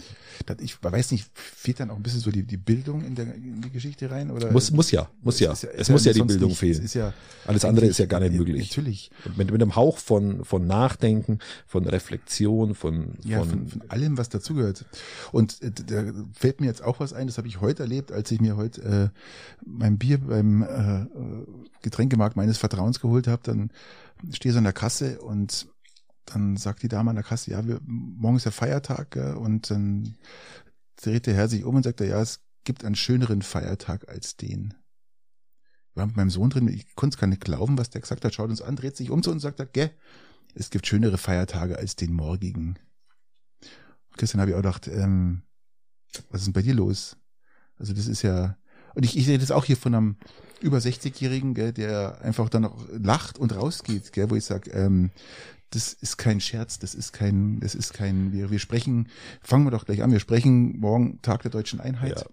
das, 0.45 0.59
ich 0.61 0.77
weiß 0.83 1.13
nicht, 1.13 1.31
fehlt 1.35 1.81
dann 1.81 1.91
auch 1.91 1.97
ein 1.97 2.03
bisschen 2.03 2.21
so 2.21 2.31
die, 2.31 2.43
die 2.43 2.59
Bildung 2.59 3.03
in, 3.03 3.15
der, 3.15 3.35
in 3.35 3.63
die 3.63 3.71
Geschichte 3.71 4.11
rein? 4.11 4.31
Oder? 4.31 4.51
Muss, 4.53 4.71
muss 4.71 4.91
ja, 4.91 5.09
muss 5.23 5.41
ja. 5.41 5.53
ja 5.55 5.69
es 5.75 5.89
muss 5.89 6.05
ja 6.05 6.13
die 6.13 6.23
Bildung 6.23 6.51
nicht, 6.51 6.59
fehlen. 6.59 6.83
Ist 6.83 6.95
ja 6.95 7.15
Alles 7.47 7.65
andere 7.65 7.87
ist 7.87 7.99
ja 7.99 8.07
gar 8.07 8.21
nicht 8.21 8.35
möglich. 8.35 8.69
Natürlich. 8.69 9.11
mit, 9.37 9.51
mit 9.51 9.63
einem 9.63 9.75
Hauch 9.75 9.97
von, 9.97 10.45
von 10.45 10.67
Nachdenken, 10.67 11.39
von 11.67 11.87
Reflexion, 11.87 12.75
von, 12.75 13.15
ja, 13.25 13.39
von, 13.39 13.49
von, 13.49 13.67
von 13.69 13.91
allem, 13.91 14.19
was 14.19 14.29
dazugehört. 14.29 14.85
Und 15.33 15.63
äh, 15.63 15.71
da 15.71 16.05
fällt 16.35 16.61
mir 16.61 16.67
jetzt 16.67 16.83
auch 16.83 17.01
was 17.01 17.15
ein, 17.15 17.29
das 17.29 17.39
habe 17.39 17.49
ich 17.49 17.63
heute 17.63 17.85
erlebt, 17.85 18.13
als 18.13 18.31
ich 18.31 18.41
mir 18.41 18.57
heute 18.57 18.83
äh, 18.83 19.19
mein 19.65 19.97
Bier 19.97 20.19
beim 20.19 20.63
äh, 20.63 21.07
Getränkemarkt 21.81 22.37
meines 22.37 22.59
Vertrauens 22.59 23.01
geholt 23.01 23.27
habe, 23.27 23.43
dann 23.45 23.71
stehe 24.31 24.53
so 24.53 24.59
in 24.59 24.65
der 24.65 24.73
Kasse 24.73 25.21
und 25.21 25.69
dann 26.27 26.57
sagt 26.57 26.83
die 26.83 26.89
Dame 26.89 27.11
an 27.11 27.17
der 27.17 27.25
Kasse, 27.25 27.51
ja, 27.51 27.67
wir, 27.67 27.81
morgen 27.85 28.37
ist 28.37 28.45
der 28.47 28.53
Feiertag, 28.53 29.17
ja, 29.17 29.35
und 29.35 29.71
dann 29.71 30.17
dreht 30.97 31.27
der 31.27 31.35
Herr 31.35 31.49
sich 31.49 31.65
um 31.65 31.75
und 31.75 31.83
sagt, 31.83 32.01
ja, 32.01 32.21
es 32.21 32.41
gibt 32.65 32.85
einen 32.85 32.95
schöneren 32.95 33.43
Feiertag 33.43 34.09
als 34.09 34.37
den. 34.37 34.75
Wir 35.95 36.01
waren 36.01 36.09
mit 36.09 36.17
meinem 36.17 36.31
Sohn 36.31 36.51
drin, 36.51 36.69
ich 36.69 36.95
konnte 36.95 37.17
es 37.17 37.21
gar 37.21 37.27
nicht 37.27 37.45
glauben, 37.45 37.77
was 37.77 37.91
der 37.91 38.01
gesagt 38.01 38.25
hat, 38.25 38.35
schaut 38.35 38.51
uns 38.51 38.63
an, 38.63 38.77
dreht 38.77 38.97
sich 38.97 39.11
um 39.11 39.23
zu 39.23 39.31
uns 39.31 39.45
und 39.45 39.57
sagt, 39.57 39.73
gell, 39.73 39.91
es 40.55 40.71
gibt 40.71 40.87
schönere 40.87 41.19
Feiertage 41.19 41.77
als 41.77 41.97
den 41.97 42.13
morgigen. 42.13 42.79
Und 43.61 44.19
gestern 44.19 44.41
habe 44.41 44.51
ich 44.51 44.55
auch 44.55 44.61
gedacht, 44.61 44.87
ähm, 44.89 45.43
was 46.31 46.43
ist 46.43 46.47
denn 46.47 46.53
bei 46.53 46.63
dir 46.63 46.75
los? 46.75 47.17
Also 47.77 47.95
das 47.95 48.07
ist 48.07 48.23
ja, 48.23 48.57
und 48.95 49.05
ich, 49.05 49.17
ich 49.17 49.27
sehe 49.27 49.39
das 49.39 49.51
auch 49.51 49.65
hier 49.65 49.77
von 49.77 49.95
einem 49.95 50.17
über 50.61 50.79
60-Jährigen, 50.79 51.55
der 51.55 52.21
einfach 52.23 52.49
dann 52.49 52.65
auch 52.65 52.87
lacht 52.91 53.39
und 53.39 53.55
rausgeht, 53.55 54.13
gell, 54.13 54.31
wo 54.31 54.37
ich 54.37 54.45
sage, 54.45 54.71
ähm, 54.71 55.11
das 55.71 55.93
ist 55.93 56.19
kein 56.19 56.41
Scherz, 56.41 56.79
das 56.79 56.95
ist 56.95 57.13
kein, 57.13 57.59
das 57.61 57.75
ist 57.75 57.95
kein, 57.95 58.33
wir, 58.33 58.51
wir 58.51 58.59
sprechen, 58.59 59.09
fangen 59.43 59.65
wir 59.65 59.71
doch 59.71 59.87
gleich 59.87 60.03
an, 60.03 60.13
wir 60.13 60.21
sprechen 60.21 60.79
morgen 60.79 61.21
Tag 61.23 61.43
der 61.43 61.51
deutschen 61.51 61.81
Einheit. 61.81 62.21
Ja. 62.21 62.27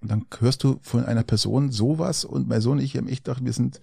Und 0.00 0.10
dann 0.10 0.26
hörst 0.40 0.64
du 0.64 0.80
von 0.82 1.04
einer 1.04 1.22
Person 1.22 1.70
sowas 1.70 2.24
und 2.24 2.48
mein 2.48 2.60
Sohn 2.60 2.78
und 2.78 2.84
ich 2.84 2.96
haben 2.96 3.08
echt 3.08 3.24
gedacht, 3.24 3.44
wir 3.44 3.52
sind 3.52 3.80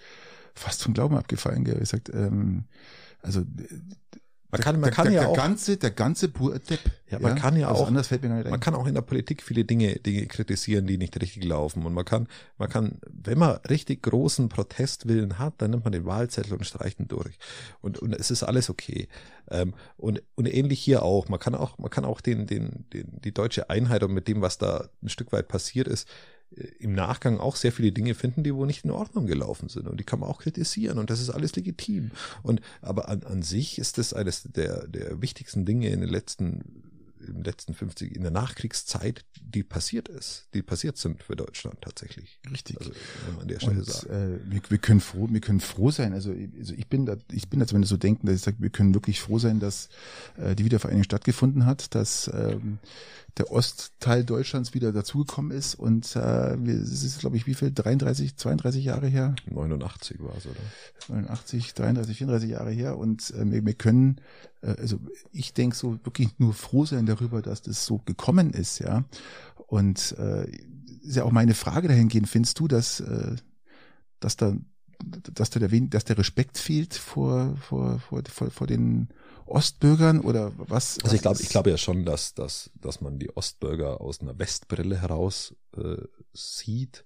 fast 0.54 0.84
vom 0.84 0.94
Glauben 0.94 1.16
abgefallen, 1.16 1.64
gell. 1.64 1.80
Ich 1.82 1.90
sagt, 1.90 2.10
ähm, 2.10 2.66
also 3.22 3.44
man 4.52 4.62
kann, 4.62 4.80
man 4.80 4.90
der, 4.90 4.92
kann 4.92 5.06
der, 5.06 5.14
ja 5.14 5.20
der 5.22 5.30
auch. 5.30 5.36
ganze, 5.36 5.78
der 5.78 5.92
ganze 5.92 6.28
pure 6.30 6.60
Depp. 6.60 6.80
Ja, 7.10 7.20
man 7.20 7.36
ja? 7.36 7.42
kann 7.42 7.56
ja 7.56 7.68
also 7.68 7.84
auch. 7.84 7.88
Anders 7.88 8.08
fällt 8.08 8.24
mir 8.24 8.30
gar 8.30 8.38
nicht 8.38 8.46
ein. 8.48 8.52
Man 8.52 8.60
kann 8.60 8.74
auch 8.74 8.88
in 8.88 8.96
der 8.96 9.04
Politik 9.04 9.44
viele 9.44 9.64
Dinge, 9.64 9.96
Dinge 10.00 10.26
kritisieren, 10.26 10.88
die 10.88 10.98
nicht 10.98 11.20
richtig 11.22 11.44
laufen. 11.44 11.86
Und 11.86 11.94
man 11.94 12.04
kann, 12.04 12.28
man 12.58 12.68
kann, 12.68 13.00
wenn 13.08 13.38
man 13.38 13.58
richtig 13.70 14.02
großen 14.02 14.50
Protestwillen 14.50 15.38
hat, 15.38 15.54
dann 15.60 15.72
nimmt 15.72 15.84
man 15.84 15.92
den 15.92 16.06
Wahlzettel 16.06 16.54
und 16.54 16.66
streicht 16.66 17.00
ihn 17.00 17.08
durch. 17.08 17.38
Und, 17.82 18.00
und 18.00 18.14
es 18.14 18.32
ist 18.32 18.42
alles 18.42 18.72
okay. 18.72 19.08
Ähm, 19.52 19.76
und, 19.98 20.24
und 20.34 20.48
ähnlich 20.48 20.80
hier 20.80 21.04
auch. 21.04 21.30
Man 21.30 21.40
kann 21.40 21.54
auch, 21.54 21.78
man 21.78 21.92
kann 21.92 22.06
auch 22.06 22.20
den, 22.20 22.48
den, 22.48 22.86
den, 22.92 23.22
die 23.22 23.34
deutsche 23.34 23.70
Einheit 23.70 24.02
und 24.02 24.14
mit 24.14 24.28
dem, 24.28 24.42
was 24.42 24.58
da 24.58 24.90
ein 25.04 25.10
Stück 25.10 25.32
weit 25.32 25.48
passiert 25.48 25.88
ist, 25.88 26.08
im 26.80 26.94
Nachgang 26.94 27.40
auch 27.40 27.56
sehr 27.56 27.72
viele 27.72 27.92
Dinge 27.92 28.16
finden, 28.16 28.44
die 28.44 28.54
wohl 28.54 28.68
nicht 28.68 28.84
in 28.84 28.92
Ordnung 28.92 29.28
gelaufen 29.28 29.70
sind. 29.70 29.88
Und 29.88 30.00
die 30.00 30.04
kann 30.04 30.20
man 30.20 30.30
auch 30.30 30.42
kritisieren 30.42 30.98
und 30.98 31.10
das 31.10 31.22
ist 31.22 31.30
alles 31.30 31.56
legitim. 31.56 32.12
Und 32.44 32.62
aber 32.82 33.10
an, 33.10 33.24
an 33.24 33.44
sich 33.44 33.78
ist 33.78 33.98
das 33.98 34.14
eines 34.14 34.44
der, 34.44 34.88
der 34.88 35.22
wichtigsten 35.22 35.66
Dinge 35.66 35.90
in 35.90 36.02
den 36.02 36.10
letzten 36.10 36.84
im 37.28 37.44
letzten 37.44 37.74
50, 37.74 38.16
in 38.16 38.22
der 38.22 38.32
Nachkriegszeit, 38.32 39.26
die 39.42 39.64
passiert 39.64 40.08
ist, 40.08 40.48
die 40.54 40.62
passiert 40.62 40.98
sind 40.98 41.24
für 41.24 41.36
Deutschland 41.36 41.82
tatsächlich. 41.82 42.40
Richtig. 42.52 42.78
Also, 42.78 42.92
wenn 43.26 43.34
man 43.34 43.42
an 43.44 43.48
der 43.48 43.60
Stelle 43.60 43.80
Und, 43.80 43.86
sagt. 43.86 44.06
Äh, 44.06 44.40
wir, 44.46 44.62
wir, 44.70 44.78
können 44.78 45.00
froh, 45.00 45.28
wir 45.30 45.42
können 45.42 45.60
froh 45.60 45.92
sein. 45.92 46.14
Also, 46.14 46.32
also 46.32 46.74
ich 46.74 46.88
bin 46.88 47.06
da, 47.06 47.18
ich 47.32 47.50
bin 47.50 47.60
da 47.60 47.68
zumindest 47.68 47.90
so 47.90 47.98
denken, 47.98 48.28
dass 48.28 48.36
ich 48.36 48.42
sage, 48.42 48.58
wir 48.60 48.70
können 48.70 48.94
wirklich 48.94 49.20
froh 49.20 49.40
sein, 49.40 49.60
dass 49.60 49.90
äh, 50.38 50.56
die 50.56 50.66
Wiedervereinigung 50.66 51.04
stattgefunden 51.04 51.66
hat, 51.66 51.94
dass 51.94 52.30
ähm, 52.34 52.80
der 53.40 53.52
Ostteil 53.52 54.26
Deutschlands 54.26 54.74
wieder 54.74 54.92
dazugekommen 54.92 55.52
ist 55.52 55.74
und 55.74 56.16
äh, 56.16 56.56
es 56.56 57.04
ist, 57.04 57.20
glaube 57.20 57.38
ich, 57.38 57.48
wie 57.48 57.54
viel? 57.54 57.72
33, 57.72 58.36
32 58.36 58.84
Jahre 58.84 59.08
her? 59.08 59.34
89 59.50 60.20
war 60.20 60.36
es, 60.38 60.46
oder? 60.46 60.60
89, 61.08 61.74
33, 61.74 62.18
34 62.18 62.50
Jahre 62.50 62.72
her 62.72 62.98
und 62.98 63.32
äh, 63.32 63.50
wir, 63.50 63.66
wir 63.66 63.74
können, 63.74 64.20
äh, 64.62 64.76
also 64.78 65.00
ich 65.32 65.54
denke 65.54 65.76
so 65.76 65.98
wirklich 66.04 66.38
nur 66.38 66.54
froh 66.54 66.86
sein 66.86 67.06
darüber, 67.06 67.42
dass 67.42 67.62
das 67.62 67.86
so 67.86 68.00
gekommen 68.00 68.52
ist, 68.52 68.80
ja. 68.80 69.06
Und 69.68 70.16
äh, 70.20 70.50
ist 71.02 71.16
ja 71.16 71.24
auch 71.24 71.32
meine 71.32 71.54
Frage 71.54 71.88
dahingehend, 71.88 72.28
findest 72.28 72.60
du, 72.60 72.68
dass, 72.68 73.00
äh, 73.00 73.36
dass 74.20 74.36
da 74.36 74.54
dass 75.02 75.50
da 75.50 75.62
der, 75.62 75.70
dass 75.88 76.04
der 76.04 76.18
Respekt 76.18 76.58
fehlt 76.58 76.94
vor, 76.94 77.56
vor, 77.56 78.00
vor, 78.00 78.22
vor, 78.30 78.52
vor 78.52 78.68
den 78.68 79.08
Ostbürgern 79.50 80.22
oder 80.22 80.52
was? 80.58 80.98
Also 81.04 81.16
ich 81.16 81.22
glaube, 81.22 81.42
ich 81.42 81.50
glaube 81.50 81.70
ja 81.70 81.78
schon, 81.78 82.06
dass, 82.06 82.34
dass, 82.34 82.72
dass 82.76 83.02
man 83.02 83.20
die 83.20 83.36
Ostbürger 83.36 84.02
aus 84.02 84.22
einer 84.22 84.38
Westbrille 84.38 85.02
heraus 85.02 85.56
äh, 85.76 85.98
sieht 86.34 87.06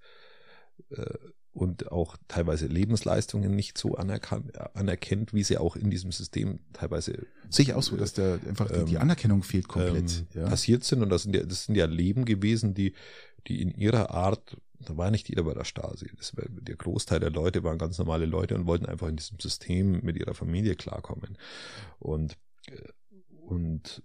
äh, 0.90 1.06
und 1.54 1.92
auch 1.92 2.18
teilweise 2.28 2.66
Lebensleistungen 2.68 3.56
nicht 3.56 3.78
so 3.78 3.96
anerkennt, 3.96 5.34
wie 5.34 5.44
sie 5.44 5.58
auch 5.58 5.76
in 5.76 5.92
diesem 5.92 6.12
System 6.12 6.60
teilweise 6.74 7.28
sehe 7.50 7.66
ich 7.66 7.74
auch 7.74 7.84
so, 7.84 7.96
dass 7.96 8.14
da 8.14 8.36
einfach 8.48 8.72
ähm, 8.72 8.88
die 8.88 8.98
Anerkennung 8.98 9.44
fehlt 9.44 9.68
komplett 9.68 10.26
ähm, 10.34 10.42
ja. 10.42 10.50
passiert 10.50 10.84
sind 10.84 11.04
und 11.04 11.10
das 11.10 11.24
sind 11.24 11.36
ja 11.36 11.44
das 11.44 11.66
sind 11.66 11.76
ja 11.76 11.86
Leben 11.86 12.26
gewesen, 12.26 12.74
die 12.74 12.94
die 13.48 13.62
in 13.62 13.72
ihrer 13.76 14.10
Art 14.12 14.58
da 14.86 14.98
war 14.98 15.12
nicht 15.12 15.30
jeder 15.30 15.44
bei 15.44 15.54
der 15.54 15.64
Stasi. 15.64 16.12
Das 16.18 16.34
der 16.36 16.76
Großteil 16.76 17.20
der 17.20 17.30
Leute 17.30 17.64
waren 17.64 17.78
ganz 17.78 17.98
normale 17.98 18.26
Leute 18.26 18.56
und 18.56 18.68
wollten 18.68 18.86
einfach 18.86 19.08
in 19.08 19.16
diesem 19.16 19.40
System 19.40 20.02
mit 20.04 20.18
ihrer 20.18 20.34
Familie 20.34 20.76
klarkommen. 20.76 21.38
Und, 22.00 22.38
äh, 22.68 22.90
und 23.46 24.04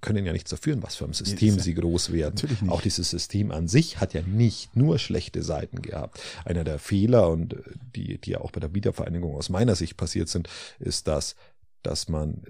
können 0.00 0.24
ja 0.24 0.32
nichts 0.32 0.50
dafür, 0.50 0.80
was 0.82 0.96
für 0.96 1.04
ein 1.04 1.12
System 1.12 1.56
ja, 1.56 1.62
sie 1.62 1.74
groß 1.74 2.12
werden. 2.12 2.68
Auch 2.68 2.80
dieses 2.80 3.10
System 3.10 3.50
an 3.50 3.68
sich 3.68 4.00
hat 4.00 4.14
ja 4.14 4.22
nicht 4.22 4.76
nur 4.76 4.98
schlechte 4.98 5.42
Seiten 5.42 5.82
gehabt. 5.82 6.20
Einer 6.44 6.64
der 6.64 6.78
Fehler 6.78 7.30
und 7.30 7.54
äh, 7.54 7.62
die, 7.94 8.18
die 8.18 8.30
ja 8.30 8.40
auch 8.40 8.52
bei 8.52 8.60
der 8.60 8.74
Wiedervereinigung 8.74 9.34
aus 9.34 9.48
meiner 9.48 9.74
Sicht 9.74 9.96
passiert 9.96 10.28
sind, 10.28 10.48
ist, 10.78 11.08
dass, 11.08 11.34
dass 11.82 12.08
man, 12.08 12.42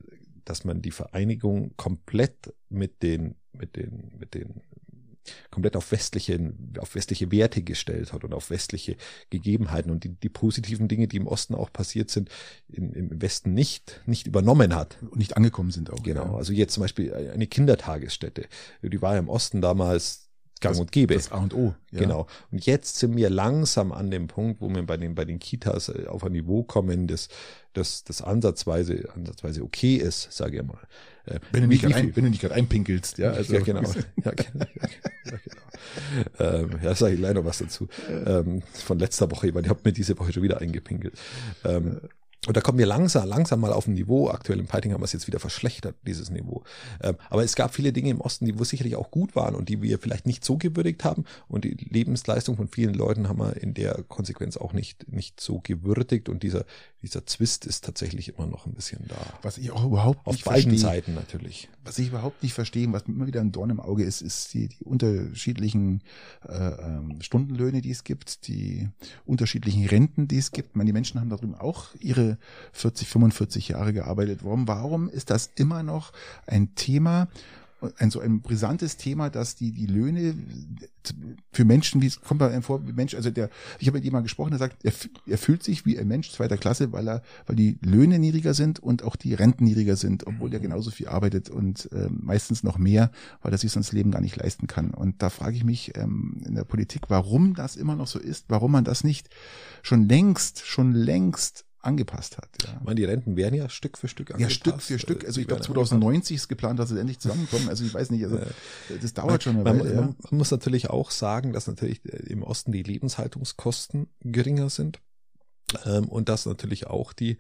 dass 0.44 0.64
man 0.64 0.82
die 0.82 0.90
Vereinigung 0.90 1.72
komplett 1.76 2.52
mit 2.68 3.02
den, 3.02 3.37
mit 3.52 3.76
den, 3.76 4.12
mit 4.18 4.34
den 4.34 4.62
komplett 5.50 5.76
auf 5.76 5.90
westliche, 5.92 6.52
auf 6.78 6.94
westliche 6.94 7.30
Werte 7.30 7.62
gestellt 7.62 8.12
hat 8.12 8.24
und 8.24 8.34
auf 8.34 8.50
westliche 8.50 8.96
Gegebenheiten 9.30 9.90
und 9.90 10.04
die, 10.04 10.10
die 10.10 10.28
positiven 10.28 10.88
Dinge, 10.88 11.08
die 11.08 11.16
im 11.16 11.26
Osten 11.26 11.54
auch 11.54 11.72
passiert 11.72 12.10
sind, 12.10 12.30
im, 12.68 12.92
im 12.92 13.22
Westen 13.22 13.54
nicht, 13.54 14.00
nicht 14.06 14.26
übernommen 14.26 14.74
hat. 14.74 14.98
Und 15.02 15.18
nicht 15.18 15.36
angekommen 15.36 15.70
sind 15.70 15.90
auch. 15.90 16.02
Genau. 16.02 16.24
Ja. 16.24 16.34
Also 16.36 16.52
jetzt 16.52 16.74
zum 16.74 16.82
Beispiel 16.82 17.14
eine 17.14 17.46
Kindertagesstätte. 17.46 18.46
Die 18.82 19.02
war 19.02 19.14
ja 19.14 19.18
im 19.18 19.28
Osten 19.28 19.60
damals 19.60 20.28
gang 20.60 20.74
das, 20.74 20.80
und 20.80 20.92
gäbe. 20.92 21.14
Das 21.14 21.32
A 21.32 21.38
und 21.38 21.54
O. 21.54 21.74
Ja. 21.90 22.00
Genau. 22.00 22.26
Und 22.50 22.66
jetzt 22.66 22.98
sind 22.98 23.16
wir 23.16 23.30
langsam 23.30 23.92
an 23.92 24.10
dem 24.10 24.26
Punkt, 24.28 24.60
wo 24.60 24.68
wir 24.68 24.84
bei 24.84 24.96
den, 24.96 25.14
bei 25.14 25.24
den 25.24 25.38
Kitas 25.38 25.88
äh, 25.88 26.06
auf 26.06 26.24
ein 26.24 26.32
Niveau 26.32 26.62
kommen, 26.62 27.06
das, 27.06 27.28
das, 27.72 28.04
das 28.04 28.22
ansatzweise, 28.22 29.08
ansatzweise 29.14 29.62
okay 29.62 29.96
ist, 29.96 30.32
sage 30.32 30.58
ich 30.58 30.66
mal. 30.66 30.78
Äh, 31.28 31.40
wenn 31.52 31.62
du 31.62 31.68
nicht 31.68 31.82
gerade 31.82 31.94
ein, 31.96 32.16
wenn 32.16 32.24
du 32.24 32.30
nicht 32.30 32.40
gerade 32.40 32.54
einpinkelst, 32.54 33.18
ja. 33.18 33.30
Also. 33.30 33.54
Ja, 33.54 33.60
genau. 33.60 33.82
ja, 34.24 34.32
genau. 34.32 34.66
Ja, 35.24 35.36
genau. 35.44 35.64
Ähm, 36.38 36.70
ja, 36.82 36.94
sage 36.94 37.14
ich 37.14 37.20
gleich 37.20 37.34
noch 37.34 37.44
was 37.44 37.58
dazu. 37.58 37.88
Ähm, 38.08 38.62
von 38.72 38.98
letzter 38.98 39.30
Woche, 39.30 39.54
weil 39.54 39.64
ich 39.64 39.68
habe 39.68 39.80
mir 39.84 39.92
diese 39.92 40.18
Woche 40.18 40.32
schon 40.32 40.42
wieder 40.42 40.60
eingepinkelt. 40.60 41.14
Ähm, 41.64 42.00
und 42.46 42.56
da 42.56 42.60
kommen 42.60 42.78
wir 42.78 42.86
langsam, 42.86 43.28
langsam 43.28 43.60
mal 43.60 43.72
auf 43.72 43.88
ein 43.88 43.94
Niveau. 43.94 44.30
Aktuell 44.30 44.60
im 44.60 44.66
Piting 44.66 44.92
haben 44.92 45.00
wir 45.00 45.06
es 45.06 45.12
jetzt 45.12 45.26
wieder 45.26 45.40
verschlechtert, 45.40 45.96
dieses 46.06 46.30
Niveau. 46.30 46.62
Ähm, 47.02 47.16
aber 47.30 47.42
es 47.42 47.56
gab 47.56 47.74
viele 47.74 47.92
Dinge 47.92 48.10
im 48.10 48.20
Osten, 48.20 48.46
die 48.46 48.58
wo 48.58 48.64
sicherlich 48.64 48.94
auch 48.96 49.10
gut 49.10 49.34
waren 49.34 49.54
und 49.54 49.68
die 49.68 49.82
wir 49.82 49.98
vielleicht 49.98 50.24
nicht 50.24 50.44
so 50.44 50.56
gewürdigt 50.56 51.04
haben. 51.04 51.24
Und 51.48 51.64
die 51.64 51.74
Lebensleistung 51.74 52.56
von 52.56 52.68
vielen 52.68 52.94
Leuten 52.94 53.28
haben 53.28 53.38
wir 53.40 53.56
in 53.60 53.74
der 53.74 54.04
Konsequenz 54.06 54.56
auch 54.56 54.72
nicht, 54.72 55.12
nicht 55.12 55.40
so 55.40 55.60
gewürdigt. 55.60 56.28
Und 56.28 56.42
dieser, 56.44 56.64
dieser 57.02 57.24
Zwist 57.26 57.64
ist 57.64 57.84
tatsächlich 57.84 58.28
immer 58.28 58.46
noch 58.46 58.66
ein 58.66 58.72
bisschen 58.72 59.06
da. 59.06 59.16
Was 59.42 59.56
ich 59.56 59.70
auch 59.70 59.84
überhaupt 59.84 60.26
Auf 60.26 60.34
nicht 60.34 60.44
beiden 60.44 60.70
verstehe, 60.70 60.78
Seiten 60.78 61.14
natürlich. 61.14 61.68
was 61.84 61.98
ich 61.98 62.08
überhaupt 62.08 62.42
nicht 62.42 62.54
verstehe, 62.54 62.92
was 62.92 63.06
mir 63.06 63.14
immer 63.14 63.26
wieder 63.28 63.40
ein 63.40 63.52
Dorn 63.52 63.70
im 63.70 63.78
Auge 63.78 64.02
ist, 64.02 64.20
ist 64.20 64.52
die, 64.52 64.68
die 64.68 64.84
unterschiedlichen 64.84 66.02
äh, 66.48 66.54
ähm, 66.56 67.20
Stundenlöhne, 67.20 67.82
die 67.82 67.90
es 67.90 68.02
gibt, 68.02 68.48
die 68.48 68.88
unterschiedlichen 69.26 69.87
Renten, 69.87 70.26
die 70.26 70.38
es 70.38 70.50
gibt. 70.50 70.70
Ich 70.70 70.74
meine, 70.74 70.88
die 70.88 70.92
Menschen 70.92 71.20
haben 71.20 71.30
da 71.30 71.37
drüben 71.37 71.54
auch 71.54 71.94
ihre 72.00 72.37
40, 72.72 73.08
45 73.08 73.68
Jahre 73.68 73.92
gearbeitet. 73.92 74.40
Warum, 74.42 74.66
warum 74.66 75.08
ist 75.08 75.30
das 75.30 75.50
immer 75.54 75.84
noch 75.84 76.12
ein 76.46 76.74
Thema, 76.74 77.28
ein 77.98 78.10
so 78.10 78.20
ein 78.20 78.40
brisantes 78.40 78.96
Thema, 78.96 79.30
dass 79.30 79.54
die 79.54 79.72
die 79.72 79.86
Löhne 79.86 80.34
für 81.52 81.64
Menschen, 81.64 82.02
wie 82.02 82.06
es 82.06 82.20
kommt 82.20 82.40
bei 82.40 82.50
einem 82.50 82.62
vor, 82.62 82.80
Mensch, 82.80 83.14
also 83.14 83.30
der, 83.30 83.50
ich 83.78 83.86
habe 83.86 83.98
mit 83.98 84.04
jemandem 84.04 84.24
gesprochen, 84.24 84.50
der 84.50 84.58
sagt, 84.58 84.84
er, 84.84 84.92
er 85.26 85.38
fühlt 85.38 85.62
sich 85.62 85.86
wie 85.86 85.98
ein 85.98 86.08
Mensch 86.08 86.30
zweiter 86.30 86.56
Klasse, 86.56 86.92
weil 86.92 87.08
er, 87.08 87.22
weil 87.46 87.56
die 87.56 87.78
Löhne 87.80 88.18
niedriger 88.18 88.52
sind 88.54 88.80
und 88.80 89.04
auch 89.04 89.16
die 89.16 89.34
Renten 89.34 89.64
niedriger 89.64 89.96
sind, 89.96 90.26
obwohl 90.26 90.52
er 90.52 90.60
genauso 90.60 90.90
viel 90.90 91.08
arbeitet 91.08 91.50
und 91.50 91.88
ähm, 91.92 92.18
meistens 92.22 92.62
noch 92.62 92.78
mehr, 92.78 93.10
weil 93.42 93.52
er 93.52 93.58
sich 93.58 93.70
sonst 93.70 93.92
Leben 93.92 94.10
gar 94.10 94.20
nicht 94.20 94.36
leisten 94.36 94.66
kann. 94.66 94.92
Und 94.92 95.22
da 95.22 95.30
frage 95.30 95.56
ich 95.56 95.64
mich 95.64 95.96
ähm, 95.96 96.42
in 96.44 96.54
der 96.54 96.64
Politik, 96.64 97.02
warum 97.08 97.54
das 97.54 97.76
immer 97.76 97.94
noch 97.94 98.08
so 98.08 98.18
ist, 98.18 98.46
warum 98.48 98.72
man 98.72 98.84
das 98.84 99.04
nicht 99.04 99.30
schon 99.82 100.08
längst, 100.08 100.66
schon 100.66 100.92
längst 100.92 101.67
angepasst 101.80 102.36
hat. 102.38 102.48
Ja. 102.64 102.76
Ich 102.80 102.84
meine, 102.84 102.96
die 102.96 103.04
Renten 103.04 103.36
werden 103.36 103.54
ja 103.54 103.68
Stück 103.68 103.98
für 103.98 104.08
Stück 104.08 104.30
Ja, 104.30 104.34
angepasst. 104.36 104.56
Stück 104.56 104.82
für 104.82 104.98
Stück. 104.98 105.24
Also 105.24 105.40
ich 105.40 105.46
glaube 105.46 105.60
werden 105.62 105.74
2090 105.74 106.36
ist 106.36 106.48
geplant, 106.48 106.78
dass 106.78 106.90
es 106.90 106.98
endlich 106.98 107.18
zusammenkommen. 107.20 107.68
Also 107.68 107.84
ich 107.84 107.94
weiß 107.94 108.10
nicht, 108.10 108.24
also 108.24 108.40
das 109.00 109.14
dauert 109.14 109.42
schon 109.42 109.54
eine 109.56 109.64
Man, 109.64 109.80
Weile. 109.80 109.94
man, 109.94 110.08
Ja. 110.08 110.14
man 110.30 110.38
muss 110.38 110.50
natürlich 110.50 110.90
auch 110.90 111.10
sagen, 111.10 111.52
dass 111.52 111.66
natürlich 111.66 112.04
äh, 112.04 112.16
im 112.32 112.42
Osten 112.42 112.72
die 112.72 112.82
Lebenshaltungskosten 112.82 114.08
geringer 114.20 114.70
sind 114.70 115.00
ähm, 115.84 116.08
und 116.08 116.28
dass 116.28 116.46
natürlich 116.46 116.86
auch 116.88 117.12
die 117.12 117.38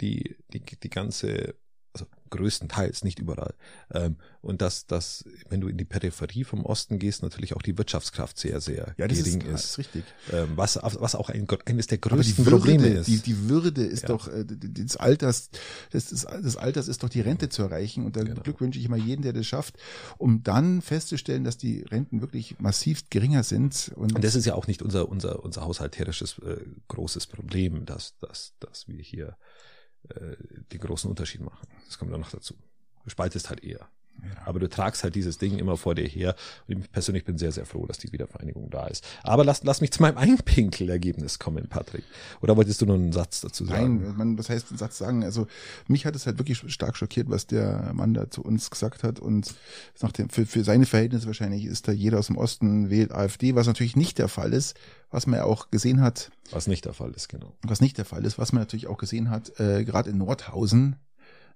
die 0.00 0.36
die 0.52 0.60
die 0.60 0.90
ganze 0.90 1.54
also 1.92 2.06
größtenteils 2.30 3.02
nicht 3.02 3.18
überall 3.18 3.54
ähm, 3.92 4.16
und 4.40 4.62
dass 4.62 4.86
dass 4.86 5.24
wenn 5.48 5.60
du 5.60 5.66
in 5.68 5.76
die 5.76 5.84
Peripherie 5.84 6.44
vom 6.44 6.64
Osten 6.64 7.00
gehst 7.00 7.22
natürlich 7.24 7.56
auch 7.56 7.62
die 7.62 7.76
Wirtschaftskraft 7.76 8.38
sehr 8.38 8.60
sehr 8.60 8.94
Ja, 8.98 9.08
das 9.08 9.18
ist, 9.18 9.24
gering 9.24 9.50
das 9.50 9.64
ist, 9.64 9.70
ist 9.70 9.78
richtig. 9.78 10.04
ähm, 10.30 10.56
was 10.56 10.78
was 10.80 11.16
auch 11.16 11.28
ein, 11.30 11.48
eines 11.66 11.88
der 11.88 11.98
größten 11.98 12.44
Würde, 12.46 12.56
Probleme 12.58 12.86
ist 12.88 13.08
die, 13.08 13.18
die 13.18 13.48
Würde 13.48 13.82
ist 13.82 14.02
Ja. 14.02 14.08
doch 14.10 14.28
äh, 14.28 14.44
des 14.46 14.96
Alters, 14.96 15.50
des, 15.92 16.06
des, 16.10 16.56
Alters 16.56 16.86
ist 16.88 17.02
doch 17.02 17.08
die 17.08 17.20
Rente 17.20 17.48
zu 17.48 17.62
erreichen. 17.62 18.06
Und 18.06 18.16
da 18.16 18.22
Genau. 18.22 18.36
beglückwünsche 18.36 18.78
ich 18.78 18.84
immer 18.84 18.96
jeden, 18.96 19.22
der 19.22 19.32
das 19.32 19.46
schafft, 19.46 19.76
um 20.18 20.42
dann 20.44 20.82
festzustellen, 20.82 21.42
dass 21.42 21.56
die 21.56 21.82
Renten 21.82 22.20
wirklich 22.20 22.60
massiv 22.60 23.10
geringer 23.10 23.42
sind. 23.42 23.90
Und, 23.96 24.14
Und 24.14 24.22
das 24.22 24.34
ist 24.36 24.44
ja 24.46 24.54
auch 24.54 24.66
nicht 24.68 24.82
unser, 24.82 25.08
unser, 25.08 25.42
unser 25.42 25.62
haushalterisches 25.62 26.38
äh, 26.38 26.58
großes 26.88 27.26
Problem, 27.26 27.84
dass, 27.86 28.16
dass, 28.18 28.54
dass 28.60 28.86
wir 28.86 29.02
hier 29.02 29.36
äh, 30.08 30.36
den 30.72 30.80
großen 30.80 31.08
Unterschied 31.08 31.40
machen. 31.40 31.68
Das 31.86 31.98
kommt 31.98 32.12
dann 32.12 32.20
noch 32.20 32.30
dazu. 32.30 32.54
Spaltest 33.06 33.48
halt 33.48 33.64
eher. 33.64 33.88
Ja. 34.22 34.46
Aber 34.46 34.58
du 34.58 34.68
tragst 34.68 35.02
halt 35.04 35.14
dieses 35.14 35.38
Ding 35.38 35.58
immer 35.58 35.76
vor 35.76 35.94
dir 35.94 36.06
her. 36.06 36.34
Und 36.68 36.78
ich 36.78 36.92
persönlich 36.92 37.24
bin 37.24 37.38
sehr, 37.38 37.52
sehr 37.52 37.66
froh, 37.66 37.86
dass 37.86 37.98
die 37.98 38.12
Wiedervereinigung 38.12 38.70
da 38.70 38.86
ist. 38.86 39.04
Aber 39.22 39.44
lass, 39.44 39.62
lass 39.64 39.80
mich 39.80 39.92
zu 39.92 40.02
meinem 40.02 40.18
Einpinkel-Ergebnis 40.18 41.38
kommen, 41.38 41.68
Patrick. 41.68 42.04
Oder 42.40 42.56
wolltest 42.56 42.80
du 42.80 42.86
noch 42.86 42.94
einen 42.94 43.12
Satz 43.12 43.40
dazu 43.40 43.64
sagen? 43.64 44.02
Nein, 44.02 44.16
man, 44.16 44.38
was 44.38 44.48
heißt 44.48 44.70
einen 44.70 44.78
Satz 44.78 44.98
sagen? 44.98 45.24
Also 45.24 45.46
mich 45.88 46.06
hat 46.06 46.16
es 46.16 46.26
halt 46.26 46.38
wirklich 46.38 46.62
stark 46.72 46.96
schockiert, 46.96 47.30
was 47.30 47.46
der 47.46 47.92
Mann 47.94 48.14
da 48.14 48.30
zu 48.30 48.42
uns 48.42 48.70
gesagt 48.70 49.02
hat. 49.02 49.20
Und 49.20 49.54
nach 50.00 50.12
dem, 50.12 50.28
für, 50.28 50.46
für 50.46 50.64
seine 50.64 50.86
Verhältnisse 50.86 51.26
wahrscheinlich 51.26 51.64
ist 51.64 51.88
da 51.88 51.92
jeder 51.92 52.18
aus 52.18 52.28
dem 52.28 52.36
Osten 52.36 52.90
wählt 52.90 53.12
AfD, 53.12 53.54
was 53.54 53.66
natürlich 53.66 53.96
nicht 53.96 54.18
der 54.18 54.28
Fall 54.28 54.52
ist, 54.52 54.76
was 55.10 55.26
man 55.26 55.38
ja 55.38 55.44
auch 55.44 55.70
gesehen 55.70 56.00
hat, 56.00 56.30
Was 56.50 56.66
nicht 56.66 56.84
der 56.84 56.92
Fall 56.92 57.10
ist, 57.12 57.28
genau. 57.28 57.52
was 57.62 57.80
nicht 57.80 57.98
der 57.98 58.04
Fall 58.04 58.24
ist, 58.24 58.38
was 58.38 58.52
man 58.52 58.62
natürlich 58.62 58.86
auch 58.86 58.98
gesehen 58.98 59.30
hat, 59.30 59.58
äh, 59.60 59.84
gerade 59.84 60.10
in 60.10 60.18
Nordhausen. 60.18 60.96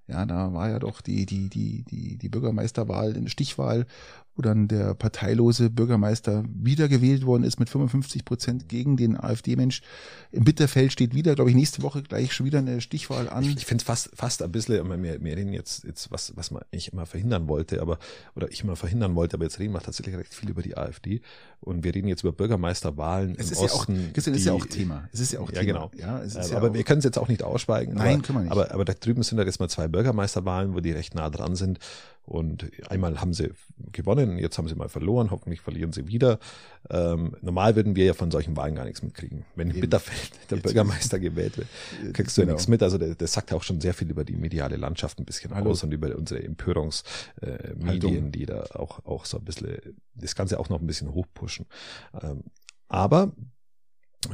Ja, 0.06 0.26
da 0.26 0.52
war 0.52 0.68
ja 0.68 0.78
doch 0.78 1.00
die, 1.00 1.24
die, 1.24 1.48
die, 1.48 1.82
die, 1.82 2.18
die 2.18 2.28
Bürgermeisterwahl, 2.28 3.14
eine 3.14 3.30
Stichwahl, 3.30 3.86
wo 4.36 4.42
dann 4.42 4.66
der 4.66 4.94
parteilose 4.94 5.70
Bürgermeister 5.70 6.44
wiedergewählt 6.52 7.24
worden 7.24 7.44
ist 7.44 7.60
mit 7.60 7.70
55 7.70 8.24
Prozent 8.24 8.68
gegen 8.68 8.96
den 8.96 9.16
AfD-Mensch. 9.16 9.80
Im 10.32 10.42
Bitterfeld 10.44 10.90
steht 10.92 11.14
wieder, 11.14 11.36
glaube 11.36 11.50
ich, 11.50 11.56
nächste 11.56 11.82
Woche 11.82 12.02
gleich 12.02 12.32
schon 12.32 12.44
wieder 12.46 12.58
eine 12.58 12.80
Stichwahl 12.80 13.28
an. 13.28 13.44
Ich, 13.44 13.56
ich 13.58 13.64
finde 13.66 13.82
es 13.82 13.86
fast, 13.86 14.10
fast 14.14 14.42
ein 14.42 14.50
bisschen, 14.50 14.88
wir, 15.02 15.22
wir 15.22 15.36
reden 15.36 15.52
jetzt, 15.52 15.84
jetzt 15.84 16.10
was, 16.10 16.36
was 16.36 16.50
man 16.50 16.62
eigentlich 16.72 16.92
immer 16.92 17.06
verhindern 17.06 17.46
wollte, 17.46 17.80
aber, 17.80 17.98
oder 18.34 18.50
ich 18.50 18.64
immer 18.64 18.74
verhindern 18.74 19.14
wollte, 19.14 19.36
aber 19.36 19.44
jetzt 19.44 19.60
reden 19.60 19.72
wir 19.72 19.80
tatsächlich 19.80 20.16
recht 20.16 20.34
viel 20.34 20.50
über 20.50 20.62
die 20.62 20.76
AfD 20.76 21.20
und 21.60 21.84
wir 21.84 21.94
reden 21.94 22.08
jetzt 22.08 22.22
über 22.24 22.32
Bürgermeisterwahlen 22.32 23.36
Es 23.38 23.46
im 23.46 23.52
ist 23.52 23.60
ja 23.62 23.68
auch, 23.68 23.80
Osten. 23.80 24.10
Christian, 24.14 24.34
ist 24.34 24.42
die- 24.42 24.48
ja 24.48 24.52
auch 24.54 24.66
Thema. 24.66 25.08
Es 25.12 25.20
ist 25.20 25.32
ja 25.32 25.40
auch 25.40 25.52
Ja, 25.52 25.60
Thema. 25.60 25.88
genau. 25.88 25.90
Ja, 25.96 26.18
es 26.22 26.34
ist 26.34 26.46
Ähm, 26.46 26.50
ja 26.52 26.56
aber 26.58 26.70
auch, 26.70 26.74
wir 26.74 26.82
können 26.84 26.98
es 26.98 27.04
jetzt 27.04 27.18
auch 27.18 27.28
nicht 27.28 27.42
ausschweigen. 27.44 27.94
Nein, 27.94 28.14
aber, 28.16 28.22
können 28.22 28.38
wir 28.38 28.42
nicht. 28.42 28.52
Aber, 28.52 28.72
aber 28.72 28.84
da 28.84 28.94
drüben 28.94 29.22
sind 29.22 29.38
halt 29.38 29.46
jetzt 29.46 29.60
mal 29.60 29.68
zwei 29.68 29.86
Bürgermeisterwahlen, 29.86 30.74
wo 30.74 30.80
die 30.80 30.90
recht 30.90 31.14
nah 31.14 31.30
dran 31.30 31.54
sind. 31.54 31.78
Und 32.26 32.70
einmal 32.88 33.20
haben 33.20 33.34
sie 33.34 33.50
gewonnen, 33.94 34.38
jetzt 34.38 34.58
haben 34.58 34.68
sie 34.68 34.74
mal 34.74 34.88
verloren, 34.90 35.30
hoffentlich 35.30 35.60
verlieren 35.62 35.92
sie 35.92 36.06
wieder. 36.06 36.38
Ähm, 36.90 37.34
normal 37.40 37.74
würden 37.76 37.96
wir 37.96 38.04
ja 38.04 38.12
von 38.14 38.30
solchen 38.30 38.56
Wahlen 38.56 38.74
gar 38.74 38.84
nichts 38.84 39.02
mitkriegen. 39.02 39.44
Wenn 39.56 39.68
in 39.68 39.74
Eben. 39.76 39.80
Bitterfeld 39.82 40.30
der 40.50 40.58
Jetzt- 40.58 40.64
Bürgermeister 40.64 41.18
gewählt 41.18 41.56
wird, 41.56 41.68
kriegst 42.12 42.36
du 42.36 42.42
ja 42.42 42.44
Genau. 42.44 42.54
nichts 42.56 42.68
mit. 42.68 42.82
Also 42.82 42.98
das, 42.98 43.16
das 43.16 43.32
sagt 43.32 43.50
ja 43.50 43.56
auch 43.56 43.62
schon 43.62 43.80
sehr 43.80 43.94
viel 43.94 44.10
über 44.10 44.24
die 44.24 44.36
mediale 44.36 44.76
Landschaft 44.76 45.18
ein 45.18 45.24
bisschen 45.24 45.54
Hallo. 45.54 45.70
aus 45.70 45.82
und 45.82 45.92
über 45.92 46.14
unsere 46.14 46.42
Empörungsmedien, 46.42 48.26
äh, 48.28 48.30
die 48.30 48.46
da 48.46 48.64
auch, 48.74 49.04
auch 49.04 49.24
so 49.24 49.38
ein 49.38 49.44
bisschen 49.44 49.78
das 50.14 50.34
Ganze 50.34 50.58
auch 50.60 50.68
noch 50.68 50.80
ein 50.80 50.86
bisschen 50.86 51.12
hochpushen. 51.12 51.66
Ähm, 52.22 52.44
aber 52.88 53.32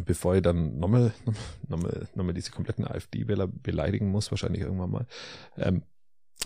bevor 0.05 0.37
ich 0.37 0.43
dann 0.43 0.79
nochmal 0.79 1.13
nochmal, 1.69 2.09
nochmal 2.15 2.35
diese 2.35 2.51
kompletten 2.51 2.87
AfD-Wähler 2.87 3.47
beleidigen 3.47 4.11
muss, 4.11 4.31
wahrscheinlich 4.31 4.63
irgendwann 4.63 4.91
mal, 4.91 5.07
ähm, 5.57 5.83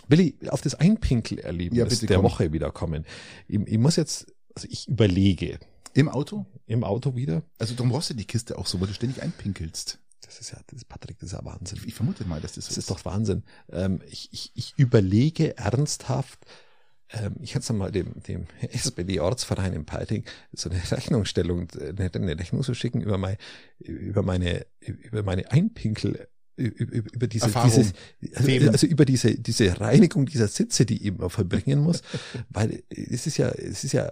will 0.07 0.19
ich 0.19 0.51
auf 0.51 0.61
das 0.61 0.75
Einpinkel-Erlebnis 0.75 2.01
Ja, 2.01 2.07
der 2.07 2.17
komm. 2.17 2.25
Woche 2.25 2.53
wiederkommen. 2.53 3.05
Ich, 3.47 3.59
ich 3.59 3.77
muss 3.77 3.95
jetzt, 3.95 4.33
also 4.55 4.67
ich 4.69 4.87
überlege 4.87 5.59
Im 5.93 6.09
Auto? 6.09 6.45
im 6.67 6.83
Auto 6.83 7.15
wieder. 7.15 7.43
Also 7.59 7.73
darum 7.75 7.89
brauchst 7.91 8.09
du 8.09 8.13
die 8.15 8.25
Kiste 8.25 8.57
auch 8.57 8.65
so, 8.67 8.79
weil 8.81 8.87
du 8.87 8.93
ständig 8.93 9.21
einpinkelst. 9.21 9.99
Das 10.21 10.39
ist 10.39 10.51
ja, 10.51 10.59
das 10.67 10.77
ist 10.79 10.85
Patrick, 10.89 11.19
das 11.19 11.31
ist 11.31 11.37
ja 11.37 11.45
Wahnsinn. 11.45 11.79
Ich 11.85 11.93
vermute 11.93 12.25
mal, 12.25 12.41
dass 12.41 12.53
das 12.53 12.65
so 12.65 12.69
Das 12.69 12.77
ist 12.79 12.89
doch 12.89 13.05
Wahnsinn. 13.05 13.43
Ähm, 13.71 14.01
ich, 14.09 14.29
ich, 14.33 14.51
ich 14.55 14.73
überlege 14.77 15.55
ernsthaft, 15.57 16.39
ähm, 17.11 17.35
ich 17.41 17.53
hätte 17.53 17.73
mal 17.73 17.91
dem, 17.91 18.13
dem 18.23 18.47
SPD-Ortsverein 18.61 19.73
in 19.73 19.85
Peiting 19.85 20.23
so 20.51 20.69
eine 20.69 20.81
Rechnungsstellung, 20.91 21.67
eine, 21.79 22.11
eine 22.11 22.39
Rechnung 22.39 22.63
zu 22.63 22.73
schicken 22.73 23.01
über, 23.01 23.19
mein, 23.19 23.37
über 23.77 24.23
meine, 24.23 24.65
über 24.79 25.21
meine 25.21 25.51
Einpinkel, 25.51 26.27
über, 26.57 27.27
diese, 27.27 27.45
Erfahrung. 27.45 27.69
dieses, 27.69 27.93
Fehlen. 28.33 28.69
also 28.69 28.87
über 28.87 29.05
diese, 29.05 29.35
diese 29.35 29.79
Reinigung 29.79 30.25
dieser 30.25 30.47
Sitze, 30.47 30.85
die 30.85 30.95
ich 30.97 31.05
immer 31.05 31.29
verbringen 31.29 31.79
muss, 31.79 32.01
weil 32.49 32.83
es 32.89 33.27
ist 33.27 33.37
ja, 33.37 33.49
es 33.49 33.83
ist 33.83 33.91
ja, 33.91 34.11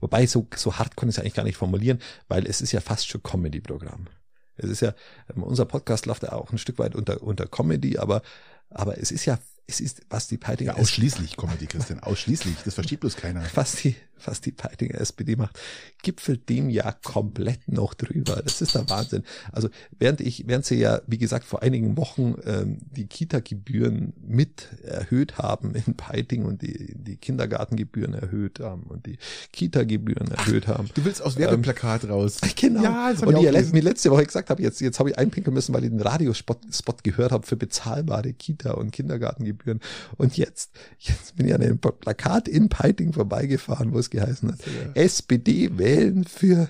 wobei 0.00 0.26
so, 0.26 0.46
so 0.54 0.78
hart 0.78 0.96
kann 0.96 1.08
ich 1.08 1.16
es 1.16 1.20
eigentlich 1.20 1.34
gar 1.34 1.44
nicht 1.44 1.56
formulieren, 1.56 1.98
weil 2.28 2.46
es 2.46 2.60
ist 2.60 2.72
ja 2.72 2.80
fast 2.80 3.08
schon 3.08 3.22
Comedy-Programm. 3.22 4.08
Es 4.56 4.68
ist 4.68 4.80
ja, 4.80 4.94
ähm, 5.34 5.42
unser 5.42 5.64
Podcast 5.64 6.06
läuft 6.06 6.22
ja 6.22 6.32
auch 6.32 6.52
ein 6.52 6.58
Stück 6.58 6.78
weit 6.78 6.94
unter, 6.94 7.22
unter 7.22 7.46
Comedy, 7.46 7.98
aber, 7.98 8.22
aber 8.68 8.98
es 8.98 9.10
ist 9.10 9.24
ja, 9.24 9.38
es 9.66 9.80
ist, 9.80 10.02
was 10.10 10.28
die 10.28 10.36
Peitinger 10.36 10.74
Ja, 10.74 10.78
ausschließlich 10.78 11.36
Comedy, 11.36 11.66
Christian, 11.66 12.00
ausschließlich. 12.00 12.56
Das 12.64 12.74
versteht 12.74 13.00
bloß 13.00 13.16
keiner. 13.16 13.44
was 13.54 13.76
die, 13.76 13.96
was 14.26 14.40
die 14.40 14.52
Peitinger 14.52 15.00
SPD 15.00 15.36
macht, 15.36 15.58
gipfelt 16.02 16.48
dem 16.48 16.70
ja 16.70 16.92
komplett 16.92 17.68
noch 17.68 17.94
drüber. 17.94 18.42
Das 18.42 18.60
ist 18.60 18.74
der 18.74 18.88
Wahnsinn. 18.88 19.24
Also 19.52 19.68
während 19.98 20.20
ich, 20.20 20.46
während 20.46 20.64
sie 20.64 20.76
ja, 20.76 21.00
wie 21.06 21.18
gesagt, 21.18 21.44
vor 21.44 21.62
einigen 21.62 21.96
Wochen 21.96 22.36
ähm, 22.44 22.78
die 22.90 23.06
Kita-Gebühren 23.06 24.12
mit 24.20 24.68
erhöht 24.82 25.38
haben 25.38 25.74
in 25.74 25.96
Peiting 25.96 26.44
und 26.44 26.62
die, 26.62 26.94
die 26.96 27.16
Kindergartengebühren 27.16 28.14
erhöht 28.14 28.60
haben 28.60 28.82
und 28.84 29.06
die 29.06 29.18
Kita-Gebühren 29.52 30.30
erhöht 30.30 30.66
haben. 30.66 30.88
Du 30.94 31.04
willst 31.04 31.22
aus 31.22 31.36
Werbeplakat 31.36 32.08
raus. 32.08 32.38
Genau. 32.60 32.82
Ja, 32.82 33.12
das 33.12 33.22
und 33.22 33.36
ich 33.36 33.42
ja 33.42 33.52
mir 33.72 33.82
letzte 33.82 34.10
Woche 34.10 34.26
gesagt 34.26 34.50
habe, 34.50 34.62
jetzt, 34.62 34.80
jetzt 34.80 34.98
habe 34.98 35.10
ich 35.10 35.18
einpinkeln 35.18 35.54
müssen, 35.54 35.72
weil 35.72 35.84
ich 35.84 35.90
den 35.90 36.00
Radiospot 36.00 36.58
Spot 36.72 36.94
gehört 37.02 37.32
habe 37.32 37.46
für 37.46 37.56
bezahlbare 37.56 38.32
Kita- 38.32 38.72
und 38.72 38.90
Kindergartengebühren. 38.90 39.80
Und 40.16 40.36
jetzt, 40.36 40.72
jetzt 40.98 41.36
bin 41.36 41.46
ich 41.46 41.54
an 41.54 41.62
einem 41.62 41.78
Plakat 41.78 42.48
in 42.48 42.68
Peiting 42.68 43.12
vorbeigefahren, 43.12 43.92
wo 43.92 43.98
es 43.98 44.09
geheißen 44.10 44.50
hat, 44.52 44.58
SPD 44.94 45.70
wählen 45.78 46.24
für 46.24 46.68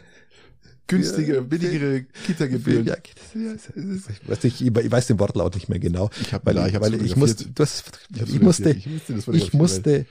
Günstige, 0.87 1.35
für- 1.35 1.43
billigere 1.43 2.03
Kita-Gebühren. 2.27 2.87
ja, 2.87 2.97
ich, 3.05 4.29
weiß 4.29 4.43
nicht, 4.43 4.61
ich 4.61 4.75
weiß 4.91 5.07
den 5.07 5.19
Wortlaut 5.21 5.55
nicht 5.55 5.69
mehr 5.69 5.79
genau. 5.79 6.11
Ich 6.21 6.33
hab- 6.33 6.45
weil, 6.45 6.57
ja, 6.57 6.67
ich, 6.67 6.81
weil 6.81 6.95
ich 7.05 7.15
musste, 7.17 7.45
Ich 7.45 8.41
musste. 8.41 8.71
Ich 8.71 8.87
musste 8.89 9.33
ich 9.33 9.53
musste, 9.53 10.07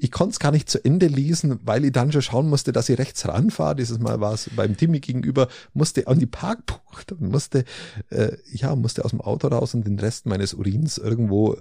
ich 0.00 0.12
konnte 0.12 0.30
es 0.30 0.38
gar 0.38 0.52
nicht 0.52 0.70
zu 0.70 0.82
Ende 0.84 1.08
lesen, 1.08 1.58
weil 1.64 1.84
ich 1.84 1.92
dann 1.92 2.12
schon 2.12 2.22
schauen 2.22 2.48
musste, 2.48 2.70
dass 2.70 2.88
ich 2.88 2.98
rechts 2.98 3.26
ranfahre. 3.26 3.74
Dieses 3.74 3.98
Mal 3.98 4.20
war 4.20 4.32
es 4.32 4.48
beim 4.54 4.76
Timmy 4.76 5.00
gegenüber, 5.00 5.48
musste 5.74 6.06
an 6.06 6.20
die 6.20 6.26
Parkbucht 6.26 7.12
und 7.12 7.32
musste, 7.32 7.64
äh, 8.10 8.36
ja, 8.52 8.76
musste 8.76 9.04
aus 9.04 9.10
dem 9.10 9.20
Auto 9.20 9.48
raus 9.48 9.74
und 9.74 9.86
den 9.86 9.98
Rest 9.98 10.26
meines 10.26 10.54
Urins 10.54 10.98
irgendwo, 10.98 11.54
äh, 11.54 11.58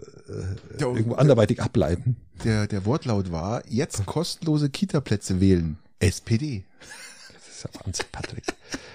Ja, 0.80 0.88
irgendwo 0.88 1.16
anderweitig 1.16 1.62
ableiten. 1.62 2.18
Der, 2.44 2.68
der 2.68 2.86
Wortlaut 2.86 3.32
war, 3.32 3.64
jetzt 3.68 4.06
kostenlose 4.06 4.70
Kita-Plätze 4.70 5.42
wählen. 5.42 5.80
SPD. 6.00 6.64
ist 7.50 7.64
ja 7.64 7.70
Wahnsinn, 7.84 8.06
Patrick. 8.12 8.44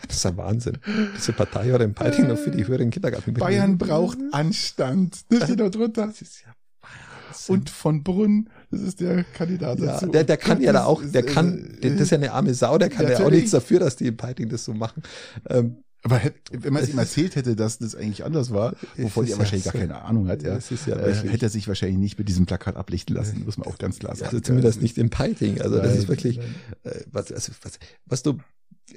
Das 0.06 0.18
ist 0.18 0.24
ja 0.24 0.36
Wahnsinn. 0.36 0.78
Diese 1.16 1.32
Partei 1.32 1.74
oder 1.74 1.84
im 1.84 1.94
Peiting 1.94 2.28
noch 2.28 2.38
für 2.38 2.52
die 2.52 2.64
höheren 2.64 2.90
Kindergarten. 2.90 3.34
Bayern 3.34 3.76
braucht 3.76 4.18
Anstand. 4.30 5.24
Das 5.30 5.44
steht 5.44 5.58
da 5.58 5.68
drunter. 5.68 6.06
Das 6.06 6.22
ist 6.22 6.42
ja 6.42 6.54
Wahnsinn. 6.80 7.54
Und 7.54 7.70
von 7.70 8.04
Brunn, 8.04 8.48
das 8.72 8.80
ist 8.80 9.00
der 9.00 9.24
Kandidat 9.24 9.78
ja, 9.78 9.86
dazu. 9.86 10.06
Der, 10.06 10.24
der 10.24 10.38
kann 10.38 10.62
ja 10.62 10.72
da 10.72 10.84
auch, 10.84 11.02
der 11.04 11.22
kann, 11.22 11.78
äh, 11.82 11.90
das 11.90 12.00
ist 12.00 12.10
ja 12.10 12.16
eine 12.16 12.32
arme 12.32 12.54
Sau, 12.54 12.78
der 12.78 12.88
kann 12.88 13.06
ja 13.06 13.22
auch 13.22 13.30
nichts 13.30 13.50
dafür, 13.50 13.80
dass 13.80 13.96
die 13.96 14.06
im 14.06 14.16
Peiting 14.16 14.48
das 14.48 14.64
so 14.64 14.72
machen. 14.72 15.02
Ähm, 15.48 15.84
aber 16.04 16.20
wenn 16.50 16.72
man 16.72 16.82
es 16.82 16.88
ihm 16.88 16.98
erzählt 16.98 17.36
hätte, 17.36 17.54
dass 17.54 17.78
das 17.78 17.94
eigentlich 17.94 18.24
anders 18.24 18.50
war, 18.50 18.74
wovon 18.96 19.26
er 19.28 19.38
wahrscheinlich 19.38 19.64
gar 19.64 19.74
keine 19.74 20.02
Ahnung 20.02 20.26
hat, 20.26 20.42
ja, 20.42 20.58
ja 20.86 20.96
äh, 20.96 21.14
hätte 21.14 21.46
er 21.46 21.50
sich 21.50 21.68
wahrscheinlich 21.68 21.98
nicht 21.98 22.18
mit 22.18 22.28
diesem 22.28 22.46
Plakat 22.46 22.76
ablichten 22.76 23.14
lassen, 23.14 23.44
muss 23.44 23.58
man 23.58 23.68
auch 23.68 23.76
ganz 23.76 23.98
klar 23.98 24.16
sagen. 24.16 24.30
Also 24.30 24.40
zumindest 24.40 24.80
nicht 24.80 24.96
im 24.96 25.10
Piting. 25.10 25.60
Also 25.60 25.76
nein, 25.76 25.84
das 25.84 25.98
ist 25.98 26.08
wirklich, 26.08 26.38
äh, 26.82 27.02
was, 27.10 27.30
also, 27.30 27.52
was, 27.62 27.78
was 28.06 28.22
du, 28.22 28.38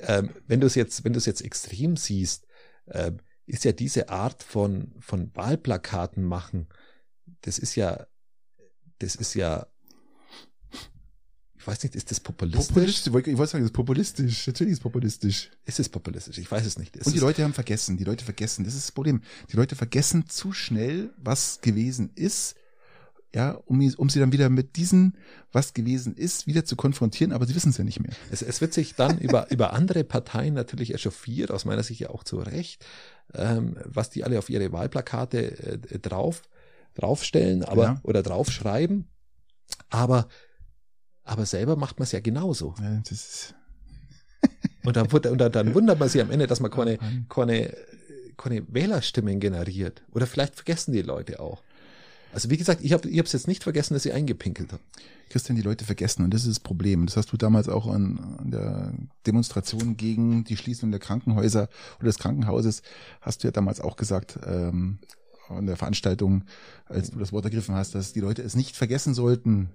ähm, 0.08 0.30
wenn 0.48 0.62
du 0.62 0.68
es 0.68 0.76
jetzt, 0.76 1.04
wenn 1.04 1.12
du 1.12 1.18
es 1.18 1.26
jetzt 1.26 1.44
extrem 1.44 1.98
siehst, 1.98 2.48
äh, 2.86 3.12
ist 3.46 3.66
ja 3.66 3.74
diese 3.74 4.08
Art 4.08 4.42
von 4.42 4.94
von 5.00 5.30
Wahlplakaten 5.36 6.24
machen, 6.24 6.68
das 7.42 7.60
ist 7.60 7.76
ja, 7.76 8.08
das 9.00 9.16
ist 9.16 9.34
ja 9.34 9.68
ich 11.66 11.68
weiß 11.68 11.82
nicht, 11.82 11.96
ist 11.96 12.12
das 12.12 12.20
populistisch? 12.20 12.68
populistisch? 12.68 13.08
Ich 13.08 13.38
wollte 13.40 13.52
sagen, 13.52 13.64
das 13.64 13.72
ist 13.72 13.74
populistisch. 13.74 14.46
Natürlich 14.46 14.74
ist 14.74 14.78
es 14.78 14.84
populistisch. 14.84 15.52
Ist 15.66 15.80
es 15.80 15.90
populistisch? 15.90 16.38
Ich 16.38 16.52
weiß 16.52 16.64
es 16.64 16.78
nicht. 16.78 16.96
Ist 16.96 17.08
Und 17.08 17.16
die 17.16 17.20
Leute 17.20 17.44
haben 17.44 17.54
vergessen. 17.54 17.98
Die 17.98 18.04
Leute 18.04 18.24
vergessen. 18.24 18.66
Das 18.66 18.76
ist 18.76 18.84
das 18.84 18.92
Problem. 18.92 19.24
Die 19.52 19.58
Leute 19.58 19.76
vergessen 19.76 20.30
zu 20.30 20.52
schnell, 20.52 21.10
was 21.18 21.62
gewesen 21.62 22.12
ist. 22.14 22.54
Ja, 23.34 23.54
um, 23.66 23.82
um 23.98 24.10
sie 24.10 24.20
dann 24.20 24.32
wieder 24.32 24.48
mit 24.50 24.76
diesem, 24.76 25.14
was 25.52 25.74
gewesen 25.74 26.16
ist, 26.16 26.46
wieder 26.46 26.66
zu 26.66 26.76
konfrontieren, 26.76 27.34
aber 27.34 27.48
sie 27.48 27.56
wissen 27.56 27.72
es 27.72 27.78
ja 27.78 27.84
nicht 27.84 28.00
mehr. 28.00 28.14
Es, 28.30 28.44
es 28.44 28.62
wird 28.62 28.72
sich 28.72 28.94
dann 28.94 29.18
über, 29.18 29.50
über 29.52 29.74
andere 29.74 30.04
Parteien 30.04 30.54
natürlich 30.54 30.94
echauffiert, 30.94 31.50
aus 31.50 31.66
meiner 31.66 31.82
Sicht 31.82 32.00
ja 32.00 32.12
auch 32.12 32.24
zu 32.24 32.38
Recht, 32.38 32.86
ähm, 33.34 33.76
was 33.86 34.12
die 34.12 34.24
alle 34.24 34.38
auf 34.38 34.52
ihre 34.52 34.72
Wahlplakate 34.72 35.82
äh, 35.82 36.00
drauf, 36.00 36.44
draufstellen, 36.96 37.64
aber, 37.64 37.84
ja. 37.84 38.00
oder 38.04 38.24
draufschreiben. 38.24 39.08
Aber 39.90 40.28
aber 41.26 41.46
selber 41.48 41.76
macht 41.76 41.98
man 42.00 42.04
es 42.04 42.12
ja 42.12 42.20
genauso. 42.20 42.76
Ja, 42.80 43.02
das 43.02 43.12
ist 43.12 43.56
und, 44.86 44.96
dann, 44.96 45.08
und 45.08 45.26
dann, 45.40 45.52
dann 45.52 45.74
wundert 45.74 46.00
man 46.00 46.08
sich 46.08 46.22
am 46.22 46.30
Ende, 46.30 46.46
dass 46.46 46.60
man 46.60 46.70
keine, 46.70 47.00
keine, 47.30 47.76
keine 48.38 48.64
Wählerstimmen 48.72 49.40
generiert. 49.40 50.04
Oder 50.12 50.28
vielleicht 50.28 50.56
vergessen 50.56 50.92
die 50.92 51.02
Leute 51.02 51.40
auch. 51.40 51.64
Also 52.32 52.52
wie 52.52 52.58
gesagt, 52.58 52.84
ich 52.84 52.94
habe 52.94 53.10
ich 53.10 53.18
es 53.18 53.32
jetzt 53.32 53.48
nicht 53.48 53.64
vergessen, 53.64 53.96
dass 53.96 54.06
ich 54.06 54.14
eingepinkelt 54.14 54.72
habe. 54.72 54.84
Christian, 55.30 55.56
die 55.56 55.64
Leute 55.64 55.86
vergessen 55.86 56.24
und 56.24 56.34
das 56.34 56.42
ist 56.42 56.50
das 56.50 56.60
Problem. 56.60 57.08
Das 57.08 57.18
hast 57.18 57.32
du 57.32 57.38
damals 57.38 57.68
auch 57.68 57.88
an, 57.88 58.20
an 58.38 58.52
der 58.52 58.94
Demonstration 59.26 59.98
gegen 59.98 60.44
die 60.44 60.58
Schließung 60.58 60.92
der 60.92 61.00
Krankenhäuser 61.00 61.70
oder 61.98 62.06
des 62.06 62.20
Krankenhauses, 62.20 62.84
hast 63.22 63.44
du 63.44 63.48
ja 63.48 63.52
damals 63.52 63.82
auch 63.82 63.96
gesagt, 63.96 64.38
ähm, 64.46 65.00
an 65.50 65.66
der 65.66 65.78
Veranstaltung, 65.78 66.44
als 66.86 67.12
du 67.12 67.20
das 67.20 67.32
Wort 67.32 67.46
ergriffen 67.46 67.76
hast, 67.76 67.96
dass 67.96 68.14
die 68.14 68.20
Leute 68.20 68.42
es 68.42 68.56
nicht 68.56 68.76
vergessen 68.76 69.14
sollten, 69.14 69.70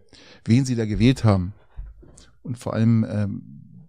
wen 0.45 0.65
sie 0.65 0.77
da 0.77 0.87
gewählt 0.87 1.25
haben. 1.25 1.55
Und 2.43 2.59
vor 2.59 2.75
allem, 2.75 3.07
ähm, 3.09 3.89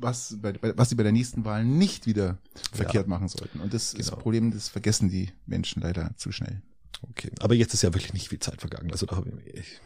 was, 0.00 0.36
bei, 0.40 0.54
was 0.60 0.90
sie 0.90 0.94
bei 0.94 1.02
der 1.02 1.12
nächsten 1.12 1.44
Wahl 1.44 1.64
nicht 1.64 2.06
wieder 2.06 2.38
verkehrt 2.72 3.06
ja. 3.06 3.10
machen 3.10 3.28
sollten. 3.28 3.60
Und 3.60 3.74
das 3.74 3.92
genau. 3.92 4.00
ist 4.00 4.10
das 4.12 4.18
Problem, 4.18 4.50
das 4.52 4.68
vergessen 4.68 5.08
die 5.08 5.30
Menschen 5.46 5.82
leider 5.82 6.12
zu 6.16 6.32
schnell. 6.32 6.62
Okay, 7.02 7.30
aber 7.40 7.54
jetzt 7.54 7.74
ist 7.74 7.82
ja 7.82 7.94
wirklich 7.94 8.12
nicht 8.12 8.28
viel 8.28 8.40
Zeit 8.40 8.60
vergangen. 8.60 8.90
Also 8.90 9.06
da, 9.06 9.22
ich, 9.54 9.80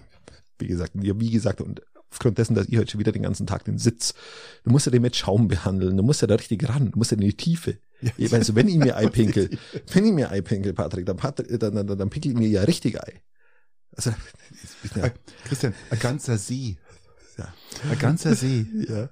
wie 0.58 0.66
gesagt, 0.66 0.92
wie 0.94 1.30
gesagt, 1.30 1.60
und 1.60 1.82
aufgrund 2.12 2.38
dessen, 2.38 2.54
dass 2.54 2.68
ich 2.68 2.78
heute 2.78 2.92
schon 2.92 3.00
wieder 3.00 3.12
den 3.12 3.22
ganzen 3.22 3.46
Tag 3.46 3.64
den 3.64 3.78
Sitz, 3.78 4.14
du 4.64 4.70
musst 4.70 4.86
ja 4.86 4.92
den 4.92 5.02
mit 5.02 5.16
Schaum 5.16 5.48
behandeln, 5.48 5.96
du 5.96 6.02
musst 6.02 6.20
ja 6.20 6.28
da 6.28 6.34
richtig 6.34 6.68
ran, 6.68 6.92
du 6.92 6.98
musst 6.98 7.10
ja 7.10 7.16
in 7.16 7.22
die 7.22 7.34
Tiefe. 7.34 7.78
Ja. 8.00 8.30
Also 8.32 8.54
wenn 8.54 8.68
ich 8.68 8.76
mir 8.76 8.96
Ei 8.96 9.06
pinkel, 9.06 9.50
wenn 9.92 10.04
ich 10.04 10.12
mir 10.12 10.30
Ei 10.30 10.42
pinkel, 10.42 10.74
Patrick, 10.74 11.06
dann, 11.06 11.16
Patrick, 11.16 11.58
dann, 11.58 11.74
dann, 11.74 11.86
dann 11.86 12.10
pinkel 12.10 12.32
ich 12.32 12.38
mir 12.38 12.48
ja 12.48 12.62
richtig 12.62 13.00
Ei. 13.00 13.22
Also, 13.96 14.10
ja. 14.94 15.10
Christian, 15.44 15.74
ein 15.90 15.98
ganzer 15.98 16.38
See. 16.38 16.76
Ja. 17.38 17.54
Ein 17.90 17.98
ganzer 17.98 18.34
See. 18.34 18.66
Ja. 18.88 19.08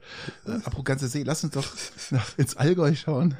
Apropos 0.64 0.84
ganzer 0.84 1.08
See, 1.08 1.22
lass 1.22 1.42
uns 1.44 1.54
doch 1.54 1.74
nach, 2.10 2.38
ins 2.38 2.56
Allgäu 2.56 2.94
schauen. 2.94 3.34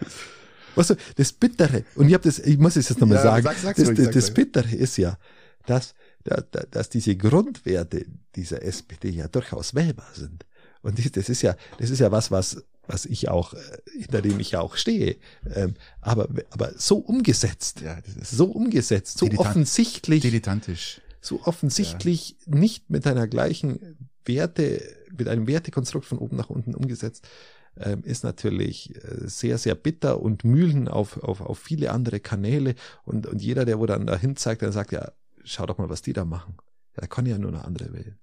Weißt 0.75 0.91
du, 0.91 0.95
das 1.17 1.33
Bittere, 1.33 1.85
und 1.97 2.09
ich 2.09 2.15
habe 2.15 2.25
das, 2.25 2.39
ich 2.39 2.59
muss 2.59 2.77
es 2.77 2.89
jetzt 2.89 3.01
nochmal 3.01 3.17
ja, 3.17 3.23
sagen, 3.23 3.57
sag, 3.61 3.77
das, 3.77 3.89
ruhig, 3.89 3.99
das, 3.99 4.11
das 4.11 4.31
Bittere 4.33 4.75
ist 4.75 4.97
ja, 4.97 5.19
dass, 5.67 5.95
dass 6.25 6.91
diese 6.91 7.17
Grundwerte 7.17 8.07
dieser 8.37 8.63
SPD 8.63 9.11
ja 9.11 9.29
durchaus 9.29 9.75
wählbar 9.75 10.11
sind. 10.15 10.45
Und 10.83 10.99
das 11.17 11.29
ist 11.29 11.43
ja, 11.43 11.57
das 11.79 11.91
ist 11.91 11.99
ja 11.99 12.11
was, 12.11 12.31
was 12.31 12.63
was 12.91 13.07
ich 13.07 13.29
auch, 13.29 13.55
äh, 13.55 13.59
hinter 13.99 14.21
dem 14.21 14.41
ich 14.41 14.53
ja 14.53 14.61
auch 14.61 14.77
stehe. 14.77 15.17
Ähm, 15.55 15.75
aber, 16.01 16.29
aber 16.51 16.73
so 16.77 16.97
umgesetzt, 16.97 17.81
ja, 17.81 17.99
so 18.23 18.47
umgesetzt, 18.47 19.19
so 19.19 19.27
Dilettant, 19.27 19.49
offensichtlich, 19.49 20.23
dilettantisch, 20.23 21.01
so 21.21 21.41
offensichtlich 21.45 22.37
ja. 22.47 22.57
nicht 22.57 22.91
mit 22.91 23.07
einer 23.07 23.29
gleichen 23.29 23.97
Werte, 24.25 24.83
mit 25.17 25.29
einem 25.29 25.47
Wertekonstrukt 25.47 26.07
von 26.07 26.19
oben 26.19 26.37
nach 26.37 26.51
unten 26.51 26.75
umgesetzt, 26.75 27.29
ähm, 27.77 28.03
ist 28.03 28.25
natürlich 28.25 28.97
äh, 28.97 29.29
sehr, 29.29 29.59
sehr 29.59 29.75
bitter 29.75 30.21
und 30.21 30.45
Mühlen 30.45 30.89
auf, 30.89 31.23
auf, 31.23 31.41
auf 31.41 31.59
viele 31.59 31.93
andere 31.93 32.21
Kanäle 32.21 32.75
und, 33.05 33.27
und 33.27 33.41
jeder, 33.41 33.65
der 33.65 33.79
wo 33.79 33.87
dann 33.87 34.07
dahin 34.07 34.37
zeigt, 34.37 34.63
der 34.63 34.73
sagt, 34.73 34.93
ja, 34.93 35.13
schau 35.45 35.67
doch 35.67 35.79
mal, 35.79 35.89
was 35.89 36.03
die 36.03 36.13
da 36.13 36.25
machen. 36.25 36.55
Ja, 36.95 37.03
da 37.03 37.07
kann 37.07 37.27
ja 37.27 37.39
nur 37.39 37.51
eine 37.51 37.65
andere 37.65 37.93
wählen. 37.93 38.19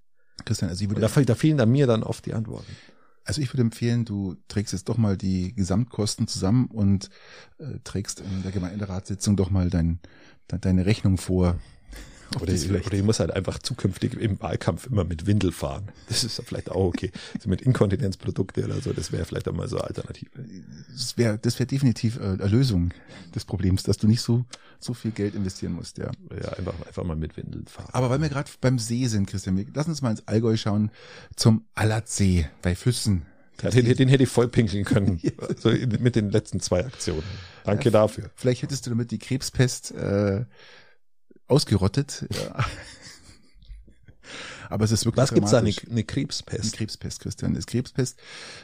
Christian, 0.45 0.69
also 0.69 0.83
ich 0.83 0.89
würde, 0.89 1.01
da, 1.01 1.21
da 1.21 1.35
fehlen 1.35 1.57
dann 1.57 1.71
mir 1.71 1.87
dann 1.87 2.03
oft 2.03 2.25
die 2.25 2.33
Antworten. 2.33 2.71
Also 3.23 3.41
ich 3.41 3.53
würde 3.53 3.61
empfehlen, 3.61 4.05
du 4.05 4.37
trägst 4.47 4.71
jetzt 4.71 4.87
doch 4.87 4.97
mal 4.97 5.17
die 5.17 5.53
Gesamtkosten 5.53 6.27
zusammen 6.27 6.67
und 6.67 7.09
äh, 7.57 7.79
trägst 7.83 8.21
in 8.21 8.43
der 8.43 8.53
Gemeinderatssitzung 8.53 9.35
doch 9.35 9.49
mal 9.49 9.69
dein, 9.69 9.99
de, 10.49 10.59
deine 10.59 10.85
Rechnung 10.85 11.17
vor. 11.17 11.59
Oder 12.39 12.53
ich, 12.53 12.69
oder 12.69 12.93
ich 12.93 13.03
muss 13.03 13.19
halt 13.19 13.31
einfach 13.31 13.59
zukünftig 13.59 14.15
im 14.15 14.39
Wahlkampf 14.41 14.87
immer 14.87 15.03
mit 15.03 15.25
Windel 15.25 15.51
fahren. 15.51 15.89
Das 16.09 16.23
ist 16.23 16.41
vielleicht 16.45 16.69
auch 16.69 16.85
okay. 16.85 17.11
Also 17.35 17.49
mit 17.49 17.61
Inkontinenzprodukte 17.61 18.65
oder 18.65 18.81
so, 18.81 18.93
das 18.93 19.11
wäre 19.11 19.25
vielleicht 19.25 19.47
auch 19.47 19.53
mal 19.53 19.67
so 19.67 19.77
eine 19.77 19.85
Alternative. 19.85 20.29
Das 20.91 21.17
wäre 21.17 21.37
das 21.37 21.59
wäre 21.59 21.67
definitiv 21.67 22.17
äh, 22.17 22.23
eine 22.23 22.47
Lösung 22.47 22.93
des 23.33 23.45
Problems, 23.45 23.83
dass 23.83 23.97
du 23.97 24.07
nicht 24.07 24.21
so 24.21 24.45
so 24.79 24.93
viel 24.93 25.11
Geld 25.11 25.35
investieren 25.35 25.73
musst, 25.73 25.97
ja. 25.97 26.11
Ja, 26.31 26.53
einfach, 26.53 26.73
einfach 26.85 27.03
mal 27.03 27.15
mit 27.15 27.37
Windeln 27.37 27.65
fahren. 27.67 27.89
Aber 27.93 28.09
weil 28.09 28.21
wir 28.21 28.29
gerade 28.29 28.49
beim 28.61 28.77
See 28.79 29.07
sind, 29.07 29.27
Christian, 29.27 29.65
lass 29.73 29.87
uns 29.87 30.01
mal 30.01 30.11
ins 30.11 30.27
Allgäu 30.27 30.57
schauen 30.57 30.91
zum 31.35 31.65
Allertsee 31.73 32.47
bei 32.61 32.75
Füssen. 32.75 33.25
Ja, 33.61 33.71
den, 33.71 33.85
den 33.95 34.07
hätte 34.07 34.23
ich 34.23 34.29
voll 34.29 34.47
pinkeln 34.47 34.85
können. 34.85 35.19
so 35.57 35.69
mit 35.69 36.15
den 36.15 36.29
letzten 36.29 36.59
zwei 36.59 36.85
Aktionen. 36.85 37.23
Danke 37.63 37.85
ja, 37.85 37.91
dafür. 37.91 38.29
Vielleicht 38.35 38.61
hättest 38.61 38.85
du 38.85 38.91
damit 38.91 39.11
die 39.11 39.17
Krebspest 39.17 39.91
äh, 39.91 40.45
ausgerottet. 41.47 42.25
Ja. 42.31 42.65
Aber 44.69 44.83
es 44.83 44.91
ist 44.91 45.05
wirklich 45.05 45.23
Was 45.23 45.33
gibt's 45.33 45.51
da? 45.51 45.59
Eine, 45.59 45.73
eine 45.89 46.03
Krebspest? 46.03 46.61
Eine 46.61 46.71
Krebspest, 46.71 47.21
Christian. 47.21 47.55
Ist 47.55 47.67
Krebspest. 47.67 48.19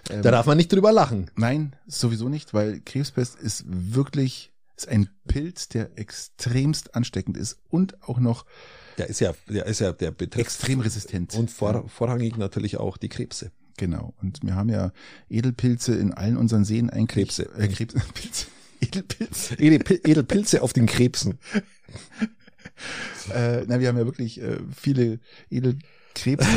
Ähm, 0.09 0.21
da 0.21 0.31
darf 0.31 0.45
man 0.45 0.57
nicht 0.57 0.71
drüber 0.71 0.91
lachen. 0.91 1.31
Nein, 1.35 1.75
sowieso 1.87 2.27
nicht, 2.27 2.53
weil 2.53 2.81
Krebspest 2.81 3.39
ist 3.39 3.63
wirklich 3.67 4.51
ist 4.75 4.87
ein 4.87 5.09
Pilz, 5.27 5.69
der 5.69 5.97
extremst 5.97 6.95
ansteckend 6.95 7.37
ist 7.37 7.59
und 7.69 8.01
auch 8.03 8.19
noch 8.19 8.45
der 8.97 9.07
ist 9.07 9.19
ja, 9.19 9.33
der 9.47 9.65
ist 9.65 9.79
ja, 9.79 9.91
der 9.91 10.11
betrifft 10.11 10.45
extrem 10.45 10.79
resistent 10.79 11.33
und 11.35 11.49
vor, 11.49 11.87
vorrangig 11.89 12.37
natürlich 12.37 12.77
auch 12.77 12.97
die 12.97 13.09
Krebse. 13.09 13.51
Genau. 13.77 14.13
Und 14.21 14.43
wir 14.43 14.55
haben 14.55 14.69
ja 14.69 14.91
Edelpilze 15.29 15.95
in 15.95 16.13
allen 16.13 16.37
unseren 16.37 16.63
Seen 16.63 16.89
Krebse. 17.07 17.49
Äh, 17.57 17.67
Krebs, 17.69 17.95
Pilze. 18.13 18.47
Edelpilze. 18.81 19.55
Edelpilze 19.55 20.61
auf 20.61 20.73
den 20.73 20.85
Krebsen. 20.85 21.39
äh, 23.33 23.63
na, 23.67 23.79
wir 23.79 23.87
haben 23.87 23.97
ja 23.97 24.05
wirklich 24.05 24.41
äh, 24.41 24.59
viele 24.75 25.19
Edelkrebse. 25.49 26.47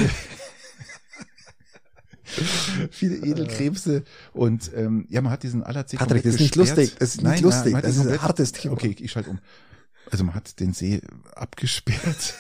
viele 2.91 3.17
Edelkrebse 3.17 4.05
und 4.33 4.71
ähm, 4.75 5.07
ja, 5.09 5.21
man 5.23 5.33
hat 5.33 5.43
diesen 5.43 5.63
Allerzee 5.63 5.97
Patrick, 5.97 6.25
das 6.25 6.35
ist 6.35 6.41
nicht 6.41 6.57
lustig, 6.57 6.95
das 6.99 7.11
ist 7.11 7.17
nicht 7.17 7.25
Nein, 7.25 7.43
lustig, 7.43 7.73
man, 7.73 7.83
das 7.83 7.97
ist 7.97 8.07
ein 8.07 8.23
hartes 8.23 8.53
Thema. 8.53 8.75
Okay, 8.75 8.97
ich 8.99 9.13
schalte 9.13 9.31
um. 9.31 9.39
Also 10.11 10.25
man 10.25 10.35
hat 10.35 10.61
den 10.61 10.73
See 10.73 11.01
abgesperrt. 11.35 12.35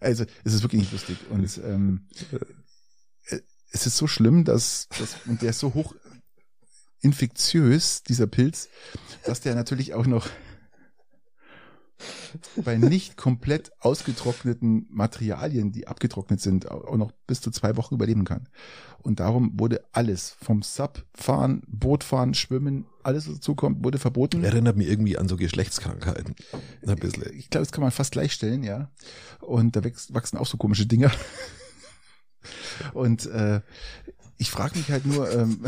also 0.00 0.24
es 0.44 0.54
ist 0.54 0.62
wirklich 0.62 0.82
nicht 0.82 0.92
lustig 0.92 1.18
und 1.30 1.60
ähm, 1.64 2.06
äh, 2.30 3.38
es 3.72 3.86
ist 3.86 3.96
so 3.96 4.06
schlimm, 4.06 4.44
dass, 4.44 4.88
dass 4.98 5.16
und 5.26 5.42
der 5.42 5.50
ist 5.50 5.60
so 5.60 5.74
hoch 5.74 5.94
infektiös, 7.00 8.02
dieser 8.02 8.26
Pilz, 8.26 8.68
dass 9.24 9.40
der 9.40 9.54
natürlich 9.54 9.94
auch 9.94 10.06
noch 10.06 10.28
bei 12.56 12.76
nicht 12.76 13.16
komplett 13.16 13.72
ausgetrockneten 13.80 14.86
Materialien, 14.90 15.72
die 15.72 15.86
abgetrocknet 15.86 16.40
sind, 16.40 16.70
auch 16.70 16.96
noch 16.96 17.12
bis 17.26 17.40
zu 17.40 17.50
zwei 17.50 17.76
Wochen 17.76 17.94
überleben 17.94 18.24
kann. 18.24 18.48
Und 18.98 19.20
darum 19.20 19.58
wurde 19.58 19.82
alles 19.92 20.36
vom 20.40 20.62
Sub 20.62 21.04
fahren, 21.14 21.62
Bootfahren, 21.66 22.34
Schwimmen, 22.34 22.86
alles 23.02 23.28
was 23.28 23.36
dazu 23.36 23.54
kommt, 23.54 23.84
wurde 23.84 23.98
verboten. 23.98 24.44
Erinnert 24.44 24.76
mich 24.76 24.88
irgendwie 24.88 25.16
an 25.16 25.28
so 25.28 25.36
Geschlechtskrankheiten. 25.36 26.34
Ein 26.86 26.96
bisschen. 26.96 27.24
Ich 27.34 27.48
glaube, 27.50 27.64
das 27.64 27.72
kann 27.72 27.82
man 27.82 27.92
fast 27.92 28.12
gleichstellen, 28.12 28.62
ja. 28.62 28.90
Und 29.40 29.76
da 29.76 29.84
wächst, 29.84 30.12
wachsen 30.12 30.36
auch 30.36 30.46
so 30.46 30.56
komische 30.56 30.86
Dinger. 30.86 31.10
Und 32.94 33.26
äh, 33.26 33.60
ich 34.38 34.50
frage 34.50 34.78
mich 34.78 34.90
halt 34.90 35.06
nur, 35.06 35.30
ähm, 35.30 35.66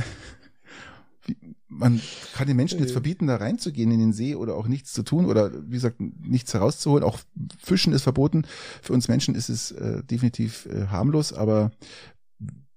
man 1.79 2.01
kann 2.35 2.47
den 2.47 2.57
Menschen 2.57 2.79
jetzt 2.81 2.93
verbieten, 2.93 3.27
da 3.27 3.37
reinzugehen 3.37 3.91
in 3.91 3.99
den 3.99 4.13
See 4.13 4.35
oder 4.35 4.55
auch 4.55 4.67
nichts 4.67 4.93
zu 4.93 5.03
tun 5.03 5.27
oder 5.27 5.51
wie 5.67 5.75
gesagt, 5.75 6.01
nichts 6.01 6.55
herauszuholen. 6.55 7.05
Auch 7.05 7.19
Fischen 7.59 7.93
ist 7.93 8.03
verboten. 8.03 8.45
Für 8.83 8.93
uns 8.93 9.09
Menschen 9.09 9.35
ist 9.35 9.49
es 9.49 9.73
äh, 9.73 10.03
definitiv 10.05 10.67
äh, 10.67 10.87
harmlos, 10.87 11.33
aber 11.33 11.73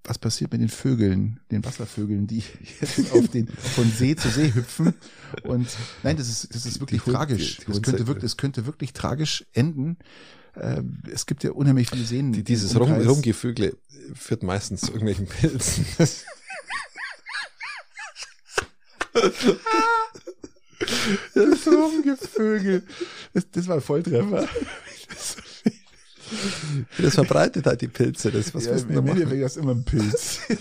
was 0.03 0.19
passiert 0.19 0.51
mit 0.51 0.61
den 0.61 0.69
Vögeln, 0.69 1.39
den 1.51 1.65
Wasservögeln, 1.65 2.27
die 2.27 2.43
jetzt 2.81 3.11
auf 3.11 3.27
den 3.27 3.47
von 3.47 3.91
See 3.91 4.15
zu 4.15 4.29
See 4.29 4.53
hüpfen? 4.53 4.93
Und 5.43 5.67
nein, 6.03 6.17
das 6.17 6.29
ist 6.29 6.53
das 6.53 6.65
ist 6.65 6.79
wirklich 6.79 7.03
die 7.03 7.11
tragisch. 7.11 7.59
das 7.67 7.81
könnte 7.81 8.07
wirklich, 8.07 8.23
das 8.23 8.37
könnte 8.37 8.65
wirklich 8.65 8.93
tragisch 8.93 9.45
enden. 9.53 9.97
Äh, 10.55 10.83
es 11.11 11.25
gibt 11.25 11.43
ja 11.43 11.51
unheimlich 11.51 11.89
viele 11.89 12.05
Seen. 12.05 12.31
Die, 12.31 12.43
dieses 12.43 12.79
Rum, 12.79 12.91
Rumgevögle 12.91 13.75
führt 14.13 14.43
meistens 14.43 14.81
zu 14.81 14.87
irgendwelchen 14.87 15.27
Pilzen. 15.27 15.85
das 21.33 21.67
Rumgevögel. 21.67 22.83
Das, 23.33 23.49
das 23.51 23.67
war 23.67 23.75
ein 23.75 23.81
Volltreffer. 23.81 24.47
Das 26.97 27.13
verbreitet 27.13 27.67
halt 27.67 27.81
die 27.81 27.87
Pilze. 27.87 28.31
Das, 28.31 28.51
was 28.55 28.65
ja, 28.65 28.75
Im 28.75 29.07
Endeffekt 29.07 29.33
ist 29.33 29.43
das 29.43 29.57
immer 29.57 29.73
ein 29.73 29.85
Pilz. 29.85 30.39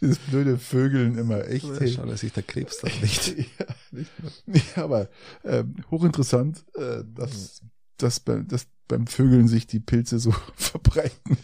Dieses 0.00 0.18
blöde 0.18 0.56
Vögeln 0.58 1.18
immer 1.18 1.46
echt. 1.46 1.66
Ja, 1.66 1.78
hey. 1.78 1.92
Schade, 1.92 2.10
dass 2.10 2.20
sich 2.20 2.32
der 2.32 2.42
Krebs 2.42 2.78
dann 2.78 2.90
nicht. 3.02 3.36
ja, 3.36 3.44
nicht 4.46 4.76
ja, 4.76 4.84
aber 4.84 5.10
ähm, 5.44 5.76
hochinteressant, 5.90 6.64
äh, 6.74 7.04
dass, 7.04 7.60
dass, 7.98 8.18
bei, 8.20 8.38
dass 8.38 8.66
beim 8.88 9.06
Vögeln 9.06 9.48
sich 9.48 9.66
die 9.66 9.80
Pilze 9.80 10.18
so 10.18 10.34
verbreiten. 10.56 11.36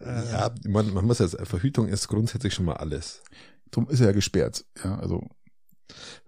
Ja, 0.00 0.52
man, 0.66 0.92
man 0.92 1.04
muss 1.04 1.18
ja, 1.18 1.28
Verhütung 1.28 1.88
ist 1.88 2.08
grundsätzlich 2.08 2.54
schon 2.54 2.64
mal 2.64 2.76
alles. 2.76 3.22
Drum 3.70 3.88
ist 3.88 4.00
er 4.00 4.06
ja 4.06 4.12
gesperrt. 4.12 4.64
Ja, 4.82 4.98
also 4.98 5.28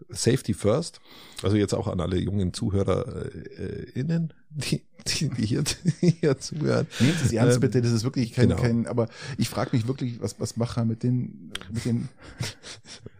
Safety 0.08 0.54
first. 0.54 1.00
Also 1.42 1.56
jetzt 1.56 1.74
auch 1.74 1.88
an 1.88 2.00
alle 2.00 2.18
jungen 2.18 2.52
ZuhörerInnen, 2.52 4.30
äh, 4.30 4.34
die, 4.50 4.82
die, 5.06 5.28
die 5.30 5.46
hier, 5.46 5.62
die 5.62 6.10
hier 6.10 6.38
zuhören. 6.38 6.86
Nehmen 7.00 7.16
Sie 7.18 7.26
es 7.26 7.32
ernst 7.32 7.56
ähm, 7.56 7.60
bitte, 7.60 7.82
das 7.82 7.92
ist 7.92 8.04
wirklich 8.04 8.32
kein, 8.32 8.48
genau. 8.48 8.60
kein 8.60 8.86
aber 8.86 9.08
ich 9.38 9.48
frage 9.48 9.76
mich 9.76 9.86
wirklich, 9.86 10.20
was, 10.20 10.38
was 10.38 10.56
macht 10.56 10.76
er 10.76 10.84
mit 10.84 11.02
den, 11.02 11.52
mit 11.70 11.84
den 11.84 12.08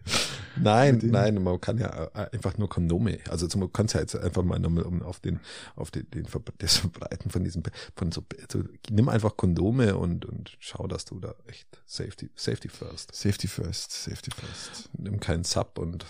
Nein, 0.73 1.01
nein, 1.03 1.43
man 1.43 1.61
kann 1.61 1.79
ja 1.79 2.11
äh, 2.15 2.29
einfach 2.33 2.57
nur 2.59 2.69
Kondome. 2.69 3.19
Also 3.29 3.47
man 3.59 3.73
kann 3.73 3.87
es 3.87 3.95
ja 3.95 4.01
jetzt 4.01 4.17
einfach 4.17 4.43
mal 4.43 4.59
nochmal 4.59 4.85
um 4.85 5.03
auf 5.03 5.21
den, 5.21 5.41
auf 5.77 5.91
den, 5.91 6.09
den 6.11 6.27
das 6.59 6.77
Verbreiten 6.77 7.31
von 7.31 7.45
diesem, 7.45 7.63
von 7.97 8.13
so, 8.13 8.25
also 8.41 8.65
nimm 8.91 9.09
einfach 9.09 9.37
Kondome 9.37 9.97
und, 9.97 10.25
und 10.25 10.57
schau, 10.61 10.87
dass 10.87 11.05
du 11.05 11.19
da 11.19 11.35
echt 11.47 11.67
Safety, 11.87 12.31
Safety 12.37 12.69
first. 12.69 13.15
Safety 13.15 13.49
first, 13.49 13.93
Safety 13.93 14.31
first. 14.31 14.91
Nimm 14.97 15.21
keinen 15.21 15.45
Sub 15.45 15.79
und 15.79 16.07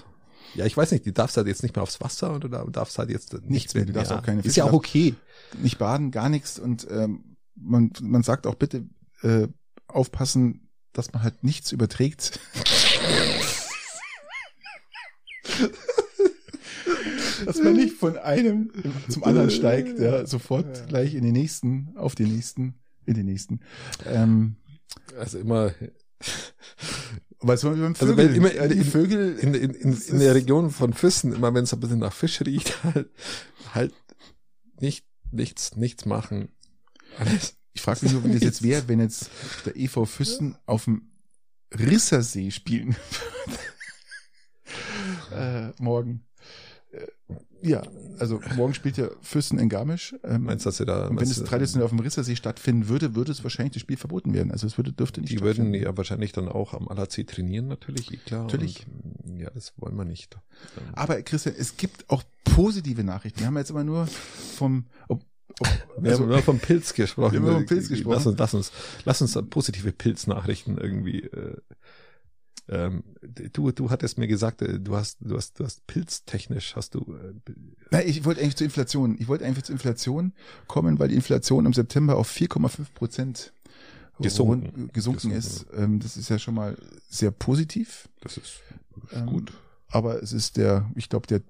ja, 0.54 0.66
ich 0.66 0.76
weiß 0.76 0.90
nicht, 0.90 1.06
du 1.06 1.12
darfst 1.12 1.36
halt 1.36 1.46
jetzt 1.46 1.62
nicht 1.62 1.74
mehr 1.74 1.82
aufs 1.82 2.00
Wasser 2.00 2.32
und 2.32 2.44
du 2.44 2.48
darfst 2.48 2.98
halt 2.98 3.10
jetzt 3.10 3.32
nichts, 3.32 3.48
nichts 3.48 3.74
mehr. 3.74 3.86
Du 3.86 3.92
darfst 3.92 4.10
ja. 4.10 4.18
auch 4.18 4.22
keine 4.22 4.42
Fische 4.42 4.50
Ist 4.50 4.56
ja 4.56 4.64
auch 4.64 4.72
okay. 4.72 5.14
Nicht 5.62 5.78
baden, 5.78 6.10
gar 6.10 6.28
nichts 6.28 6.58
und 6.58 6.86
ähm, 6.90 7.36
man, 7.54 7.90
man 8.02 8.22
sagt 8.22 8.46
auch 8.46 8.54
bitte 8.54 8.84
äh, 9.22 9.48
aufpassen, 9.86 10.68
dass 10.92 11.12
man 11.12 11.22
halt 11.22 11.42
nichts 11.44 11.72
überträgt. 11.72 12.38
dass 17.46 17.62
man 17.62 17.74
nicht 17.74 17.96
von 17.96 18.18
einem 18.18 18.70
zum 19.08 19.24
anderen 19.24 19.50
steigt, 19.50 19.98
ja, 19.98 20.26
sofort 20.26 20.78
ja. 20.78 20.86
gleich 20.86 21.14
in 21.14 21.24
den 21.24 21.32
nächsten, 21.32 21.94
auf 21.96 22.14
den 22.14 22.34
nächsten, 22.34 22.74
in 23.06 23.14
den 23.14 23.26
nächsten. 23.26 23.60
Ähm, 24.06 24.56
also 25.18 25.38
immer 25.38 25.72
weil 27.42 27.56
es 27.56 27.62
beim 27.62 27.94
Vögel, 27.94 28.20
also 28.20 28.36
immer 28.36 28.52
in, 28.52 28.78
die 28.78 28.84
Vögel 28.84 29.38
in, 29.38 29.54
in, 29.54 29.74
in, 29.74 30.00
in 30.00 30.18
der 30.18 30.34
Region 30.34 30.70
von 30.70 30.92
Füssen, 30.92 31.34
immer 31.34 31.52
wenn 31.54 31.64
es 31.64 31.72
ein 31.72 31.80
bisschen 31.80 31.98
nach 31.98 32.12
Fisch 32.12 32.40
riecht, 32.42 32.82
halt, 32.84 33.10
halt 33.74 33.94
nicht, 34.80 35.04
nichts, 35.30 35.76
nichts 35.76 36.06
machen. 36.06 36.48
Alles. 37.18 37.56
Ich 37.72 37.82
frage 37.82 38.00
mich 38.02 38.12
nur, 38.12 38.24
wie 38.24 38.32
das 38.32 38.42
jetzt 38.42 38.62
wäre, 38.62 38.86
wenn 38.86 39.00
jetzt 39.00 39.30
der 39.66 39.76
EV 39.76 40.06
Füssen 40.06 40.56
auf 40.66 40.84
dem 40.84 41.10
Rissersee 41.72 42.50
spielen 42.50 42.96
äh, 45.32 45.72
morgen. 45.78 46.24
Äh, 46.92 47.06
ja, 47.62 47.82
also 48.18 48.40
morgen 48.56 48.74
spielt 48.74 48.96
ja 48.96 49.08
Fürsten 49.20 49.58
in 49.58 49.68
Garmisch. 49.68 50.14
Ähm, 50.24 50.44
meinst 50.44 50.64
du, 50.64 50.68
dass 50.68 50.78
sie 50.78 50.84
da? 50.84 51.06
Und 51.06 51.20
wenn 51.20 51.28
es 51.28 51.42
traditionell 51.44 51.84
auf 51.84 51.90
dem 51.90 52.00
Rissersee 52.00 52.34
stattfinden 52.34 52.88
würde, 52.88 53.14
würde 53.14 53.30
es 53.30 53.44
wahrscheinlich 53.44 53.74
das 53.74 53.82
Spiel 53.82 53.96
verboten 53.96 54.34
werden. 54.34 54.50
Also 54.50 54.66
es 54.66 54.76
würde, 54.76 54.92
dürfte 54.92 55.20
nicht 55.20 55.32
Die 55.32 55.40
würden 55.40 55.72
ja 55.72 55.96
wahrscheinlich 55.96 56.32
dann 56.32 56.48
auch 56.48 56.74
am 56.74 56.88
Alatsee 56.88 57.24
trainieren, 57.24 57.68
natürlich, 57.68 58.12
eh 58.12 58.16
klar. 58.16 58.42
Natürlich. 58.42 58.86
Und, 59.24 59.38
ja, 59.38 59.48
das 59.50 59.74
wollen 59.76 59.96
wir 59.96 60.04
nicht. 60.04 60.36
Aber 60.92 61.22
Christian, 61.22 61.54
es 61.56 61.76
gibt 61.76 62.10
auch 62.10 62.24
positive 62.44 63.04
Nachrichten. 63.04 63.40
Wir 63.40 63.46
haben 63.46 63.56
jetzt 63.56 63.70
immer 63.70 63.84
nur 63.84 64.06
vom, 64.06 64.86
ob, 65.08 65.22
ob, 65.60 65.68
wir 65.98 66.10
also, 66.10 66.24
haben 66.24 66.30
nur 66.30 66.42
vom 66.42 66.58
Pilz 66.58 66.92
gesprochen. 66.94 67.44
Wir 67.44 67.48
haben 67.48 67.58
vom 67.58 67.66
Pilz 67.66 67.88
gesprochen. 67.88 68.14
Lass 68.14 68.26
uns, 68.26 68.38
lass 68.38 68.54
uns, 68.54 68.72
lass 69.04 69.22
uns 69.22 69.50
positive 69.50 69.92
Pilznachrichten 69.92 70.78
irgendwie 70.78 71.20
äh, 71.20 71.56
ähm, 72.68 73.02
du, 73.52 73.72
du 73.72 73.90
hattest 73.90 74.18
mir 74.18 74.28
gesagt, 74.28 74.62
äh, 74.62 74.78
du 74.78 74.96
hast, 74.96 75.18
du 75.20 75.36
hast, 75.36 75.58
du 75.58 75.64
hast 75.64 75.86
pilztechnisch 75.86 76.76
hast 76.76 76.94
du. 76.94 77.00
Äh, 77.00 77.52
Nein, 77.90 78.04
ich 78.06 78.24
wollte 78.24 78.40
eigentlich 78.40 78.56
zur 78.56 78.66
Inflation. 78.66 79.16
Ich 79.18 79.28
wollte 79.28 79.44
einfach 79.44 79.62
zur 79.62 79.74
Inflation 79.74 80.32
kommen, 80.68 80.98
weil 80.98 81.08
die 81.08 81.16
Inflation 81.16 81.66
im 81.66 81.72
September 81.72 82.16
auf 82.16 82.30
4,5 82.30 82.92
Prozent 82.94 83.52
gesunken, 84.20 84.90
gesunken, 84.92 84.92
gesunken 84.92 85.30
ist. 85.32 85.66
Ähm, 85.74 85.98
das 85.98 86.16
ist 86.16 86.28
ja 86.28 86.38
schon 86.38 86.54
mal 86.54 86.76
sehr 87.08 87.30
positiv. 87.30 88.08
Das 88.20 88.36
ist, 88.36 88.60
ist 89.10 89.16
ähm, 89.16 89.26
gut. 89.26 89.52
Aber 89.88 90.22
es 90.22 90.32
ist 90.32 90.56
der, 90.56 90.90
ich 90.94 91.08
glaube, 91.08 91.26
der 91.26 91.42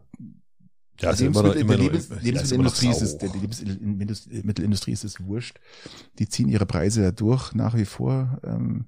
ja, 1.01 1.09
also 1.11 1.25
immer 1.25 1.43
noch, 1.43 1.55
immer 1.55 1.77
Lebens, 1.77 2.11
noch, 2.11 2.23
Lebensmittelindustrie 2.23 2.91
ist 2.91 3.03
es, 3.03 3.19
der 3.19 3.31
Lebensmittelindustrie 3.31 4.93
ist 4.93 5.05
es 5.05 5.25
wurscht. 5.25 5.59
Die 6.19 6.29
ziehen 6.29 6.49
ihre 6.49 6.67
Preise 6.67 7.03
ja 7.03 7.11
durch 7.11 7.55
nach 7.55 7.75
wie 7.75 7.85
vor. 7.85 8.41
Ähm, 8.45 8.87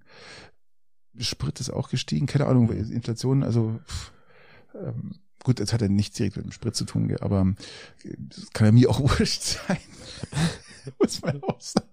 Sprit 1.19 1.61
ist 1.61 1.71
auch 1.71 1.89
gestiegen, 1.89 2.27
keine 2.27 2.47
Ahnung, 2.47 2.71
Inflation, 2.71 3.43
also 3.43 3.79
ähm, 4.75 5.15
gut, 5.43 5.61
jetzt 5.61 5.73
hat 5.73 5.83
er 5.83 5.89
nichts 5.89 6.17
direkt 6.17 6.37
mit 6.37 6.47
dem 6.47 6.53
Sprit 6.53 6.75
zu 6.75 6.85
tun, 6.85 7.15
aber 7.21 7.55
das 8.19 8.51
kann 8.53 8.67
ja 8.67 8.73
mir 8.73 8.91
auch 8.91 9.01
wurscht 9.19 9.43
sein. 9.43 9.79
Muss 10.99 11.23
man 11.23 11.43
auch 11.43 11.61
sagen. 11.61 11.87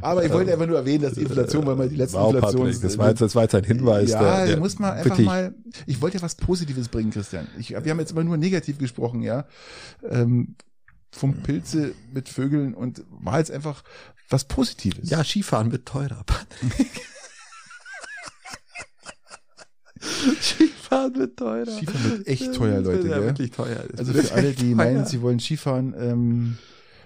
Aber 0.00 0.24
ich 0.24 0.32
wollte 0.32 0.52
einfach 0.52 0.66
nur 0.66 0.78
erwähnen, 0.78 1.02
dass 1.02 1.14
die 1.14 1.22
Inflation, 1.22 1.66
weil 1.66 1.76
man 1.76 1.90
die 1.90 1.96
letzten 1.96 2.16
wow, 2.16 2.34
Inflationen. 2.34 2.80
Das 2.80 2.96
war 2.96 3.10
jetzt, 3.10 3.20
das 3.20 3.34
war 3.34 3.42
jetzt 3.42 3.54
ein 3.54 3.64
Hinweis. 3.64 4.10
Ja, 4.10 4.38
der, 4.38 4.46
der 4.46 4.56
muss 4.58 4.78
man 4.78 4.92
einfach 4.92 5.10
wirklich. 5.10 5.26
mal. 5.26 5.54
Ich 5.86 6.00
wollte 6.00 6.16
ja 6.16 6.22
was 6.22 6.34
Positives 6.34 6.88
bringen, 6.88 7.10
Christian. 7.10 7.46
Ich, 7.58 7.70
wir 7.70 7.90
haben 7.90 7.98
jetzt 7.98 8.12
immer 8.12 8.24
nur 8.24 8.38
negativ 8.38 8.78
gesprochen, 8.78 9.22
ja. 9.22 9.46
Ähm, 10.08 10.56
vom 11.10 11.34
Pilze 11.42 11.94
mit 12.12 12.28
Vögeln 12.28 12.74
und 12.74 13.04
war 13.10 13.38
jetzt 13.38 13.50
einfach 13.50 13.84
was 14.30 14.44
Positives. 14.44 15.10
Ja, 15.10 15.22
Skifahren 15.22 15.70
wird 15.72 15.86
teurer. 15.86 16.24
Skifahren 20.40 21.16
wird 21.16 21.36
teurer. 21.36 21.70
Skifahren 21.70 22.10
wird 22.10 22.26
echt 22.26 22.54
teuer, 22.54 22.80
Leute. 22.80 23.08
Ja, 23.08 23.22
wirklich 23.22 23.50
teuer. 23.50 23.84
also 23.96 24.12
für 24.12 24.32
alle, 24.34 24.52
die 24.52 24.74
meinen, 24.74 25.06
sie 25.06 25.22
wollen 25.22 25.40
Skifahren, 25.40 25.94
ähm, 25.98 26.58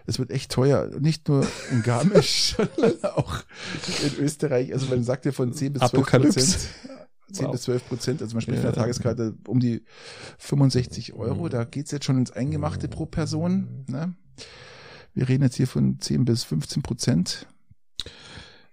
es 0.07 0.19
wird 0.19 0.31
echt 0.31 0.51
teuer. 0.51 0.89
Nicht 1.01 1.29
nur 1.29 1.47
in 1.71 1.83
Garmisch, 1.83 2.57
sondern 2.77 3.05
auch 3.15 3.43
in 4.03 4.25
Österreich. 4.25 4.73
Also 4.73 4.87
man 4.87 5.05
sagt 5.05 5.27
ja 5.27 5.33
von 5.33 5.53
10 5.53 5.75
bis 5.75 5.83
12 5.83 6.07
Prozent. 6.07 6.59
10 7.31 7.45
wow. 7.45 7.53
bis 7.53 7.63
12 7.63 7.89
Prozent, 7.89 8.23
also 8.23 8.35
man 8.35 8.41
spricht 8.41 8.57
ja. 8.57 8.65
von 8.65 8.73
der 8.73 8.83
Tageskarte 8.83 9.35
um 9.47 9.61
die 9.61 9.83
65 10.39 11.13
Euro. 11.13 11.49
Da 11.51 11.65
geht's 11.65 11.91
jetzt 11.91 12.07
schon 12.07 12.17
ins 12.17 12.31
Eingemachte 12.31 12.89
pro 12.89 13.05
Person. 13.05 13.85
Ne? 13.87 14.15
Wir 15.13 15.29
reden 15.29 15.43
jetzt 15.43 15.57
hier 15.57 15.67
von 15.67 16.01
10 16.01 16.25
bis 16.25 16.45
15 16.45 16.83
Prozent. 16.83 17.47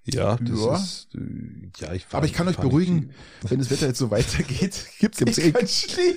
Ja, 0.05 0.37
das 0.37 0.59
ja. 0.59 0.75
ist, 0.75 1.07
äh, 1.15 1.83
ja, 1.83 1.93
ich 1.93 2.05
Aber 2.11 2.25
ich 2.25 2.33
kann 2.33 2.47
euch 2.47 2.57
beruhigen, 2.57 3.09
wenn 3.41 3.57
das 3.57 3.71
Wetter 3.71 3.87
jetzt 3.87 3.97
so 3.97 4.11
weitergeht, 4.11 4.85
gibt's, 4.99 5.17
gibt's 5.17 5.37
eh 5.39 5.51
keinen 5.51 5.67
Schnee. 5.67 6.15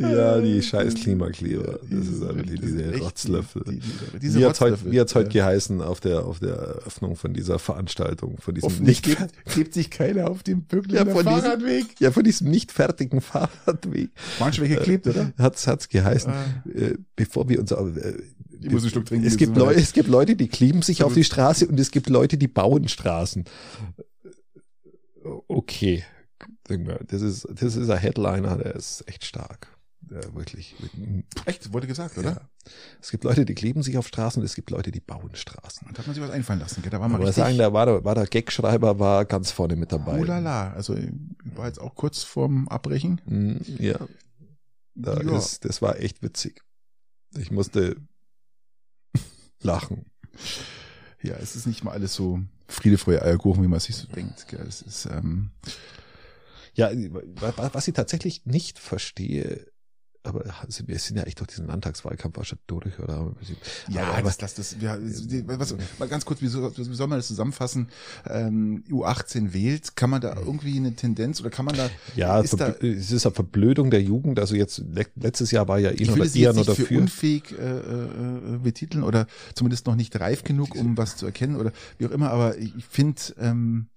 Ja, 0.00 0.40
die 0.40 0.62
scheiß 0.62 0.94
Klimakleber. 0.94 1.80
Das 1.88 2.06
ist 2.06 2.22
die, 2.48 2.56
diese 2.56 2.98
Rotzlöffel. 2.98 3.62
Die, 3.66 3.80
die, 3.80 4.18
diese 4.20 4.38
wie 4.38 4.92
wie 4.92 5.00
hat's 5.00 5.14
heute 5.14 5.28
geheißen 5.28 5.80
auf 5.80 6.00
der, 6.00 6.24
auf 6.24 6.40
der 6.40 6.54
Eröffnung 6.54 7.16
von 7.16 7.32
dieser 7.34 7.58
Veranstaltung, 7.58 8.38
von 8.38 8.54
diesem 8.54 8.82
nicht 8.82 9.04
klebt, 9.04 9.32
klebt 9.46 9.74
sich 9.74 9.90
keiner 9.90 10.30
auf 10.30 10.42
dem 10.42 10.62
Bückel 10.62 10.94
ja, 10.94 11.06
von 11.06 11.24
Fahrradweg. 11.24 11.88
Diesem, 11.88 11.96
ja, 11.98 12.10
von 12.10 12.24
diesem 12.24 12.50
nicht 12.50 12.72
fertigen 12.72 13.20
Fahrradweg. 13.20 14.10
Manchmal 14.38 14.68
geklebt, 14.68 15.06
äh, 15.06 15.10
oder? 15.10 15.32
Hat's, 15.38 15.66
hat's 15.66 15.88
geheißen. 15.88 16.32
Ah. 16.32 16.44
Äh, 16.74 16.96
bevor 17.16 17.48
wir 17.48 17.60
uns, 17.60 17.72
äh, 17.72 18.14
ich 18.60 18.70
muss 18.70 18.82
einen 18.82 18.90
Schluck 18.90 19.06
trinken. 19.06 19.26
Es 19.26 19.36
gibt, 19.36 19.56
Leute, 19.56 19.80
es 19.80 19.92
gibt 19.92 20.08
Leute, 20.08 20.36
die 20.36 20.48
kleben 20.48 20.82
sich 20.82 21.02
auf 21.02 21.14
die 21.14 21.24
Straße 21.24 21.66
und 21.66 21.80
es 21.80 21.90
gibt 21.90 22.08
Leute, 22.08 22.36
die 22.36 22.48
bauen 22.48 22.88
Straßen. 22.88 23.44
Okay. 25.48 26.04
Das 27.06 27.22
ist, 27.22 27.46
das 27.50 27.76
ist 27.76 27.90
ein 27.90 27.98
Headliner, 27.98 28.56
der 28.56 28.74
ist 28.74 29.06
echt 29.06 29.24
stark. 29.24 29.68
Ja, 30.10 30.34
wirklich. 30.34 30.74
Echt? 31.44 31.72
Wurde 31.72 31.86
gesagt, 31.86 32.18
oder? 32.18 32.48
Es 33.00 33.10
gibt 33.10 33.22
Leute, 33.24 33.44
die 33.44 33.54
kleben 33.54 33.82
sich 33.82 33.96
auf 33.96 34.08
Straßen 34.08 34.40
und 34.40 34.46
es 34.46 34.54
gibt 34.54 34.70
Leute, 34.70 34.90
die 34.90 35.00
bauen 35.00 35.34
Straßen. 35.34 35.88
Da 35.92 35.98
hat 35.98 36.06
man 36.06 36.14
sich 36.14 36.22
was 36.22 36.30
einfallen 36.30 36.58
lassen. 36.58 36.82
Da 36.82 37.00
war 37.00 37.08
man 37.08 37.20
Aber 37.20 37.32
sagen, 37.32 37.58
da 37.58 37.72
war 37.72 37.86
der, 37.86 38.04
war 38.04 38.14
der 38.14 38.26
Gagschreiber 38.26 38.98
war 38.98 39.24
ganz 39.24 39.50
vorne 39.50 39.76
mit 39.76 39.92
dabei. 39.92 40.18
Oh 40.18 40.24
la 40.24 40.38
la. 40.38 40.72
Also 40.72 40.96
war 41.44 41.66
jetzt 41.66 41.80
auch 41.80 41.94
kurz 41.94 42.22
vorm 42.22 42.66
Abbrechen. 42.68 43.20
Mm, 43.26 43.56
ja. 43.82 43.98
Da 44.94 45.20
Ja. 45.20 45.38
Ist, 45.38 45.64
das 45.64 45.80
war 45.80 46.00
echt 46.00 46.22
witzig. 46.22 46.62
Ich 47.38 47.50
musste 47.50 47.96
lachen. 49.62 50.06
Ja, 51.22 51.34
es 51.36 51.54
ist 51.54 51.66
nicht 51.66 51.84
mal 51.84 51.92
alles 51.92 52.14
so 52.14 52.40
Friede, 52.66 52.98
Freude, 52.98 53.22
Eierkuchen, 53.22 53.62
wie 53.62 53.68
man 53.68 53.80
sich 53.80 53.96
so 53.96 54.06
denkt. 54.08 54.48
Gell. 54.48 54.64
Es 54.66 54.82
ist, 54.82 55.06
ähm, 55.06 55.50
Ja, 56.74 56.90
wa- 56.92 57.70
was 57.72 57.88
ich 57.88 57.94
tatsächlich 57.94 58.46
nicht 58.46 58.78
verstehe, 58.78 59.66
aber 60.22 60.44
wir 60.86 60.98
sind 60.98 61.16
ja 61.16 61.22
echt 61.22 61.40
durch 61.40 61.48
diesen 61.48 61.66
Landtagswahlkampf 61.66 62.44
schon 62.44 62.58
durch, 62.66 62.98
oder? 62.98 63.34
ja, 63.88 64.02
aber, 64.12 64.22
das, 64.22 64.36
das, 64.36 64.54
das, 64.54 64.76
ja, 64.80 64.98
was, 65.46 65.74
mal 65.98 66.08
ganz 66.08 66.26
kurz, 66.26 66.42
wie, 66.42 66.48
so, 66.48 66.70
wie 66.76 66.94
soll 66.94 67.06
man 67.06 67.18
das 67.18 67.26
zusammenfassen? 67.26 67.88
Ähm, 68.26 68.84
U18 68.90 69.54
wählt, 69.54 69.96
kann 69.96 70.10
man 70.10 70.20
da 70.20 70.36
irgendwie 70.36 70.76
eine 70.76 70.94
Tendenz 70.94 71.40
oder 71.40 71.48
kann 71.48 71.64
man 71.64 71.76
da, 71.76 71.90
ja, 72.16 72.40
ist 72.40 72.60
da, 72.60 72.68
es 72.72 73.10
ist 73.10 73.24
eine 73.24 73.34
Verblödung 73.34 73.90
der 73.90 74.02
Jugend. 74.02 74.38
Also 74.38 74.54
jetzt 74.56 74.78
le 74.78 75.06
letztes 75.16 75.50
Jahr 75.52 75.68
war 75.68 75.78
ja 75.78 75.90
will 75.90 76.10
oder 76.10 76.26
nur 76.52 76.66
nicht 76.66 76.76
für 76.76 76.82
dafür. 76.82 77.00
unfähig 77.00 77.52
äh, 77.58 77.78
äh, 77.78 78.58
betiteln 78.62 79.02
oder 79.04 79.26
zumindest 79.54 79.86
noch 79.86 79.96
nicht 79.96 80.18
reif 80.20 80.44
genug, 80.44 80.74
um 80.74 80.98
was 80.98 81.16
zu 81.16 81.24
erkennen 81.24 81.56
oder 81.56 81.72
wie 81.96 82.06
auch 82.06 82.10
immer, 82.10 82.30
aber 82.30 82.58
ich 82.58 82.72
finde, 82.86 83.22
ähm, 83.38 83.88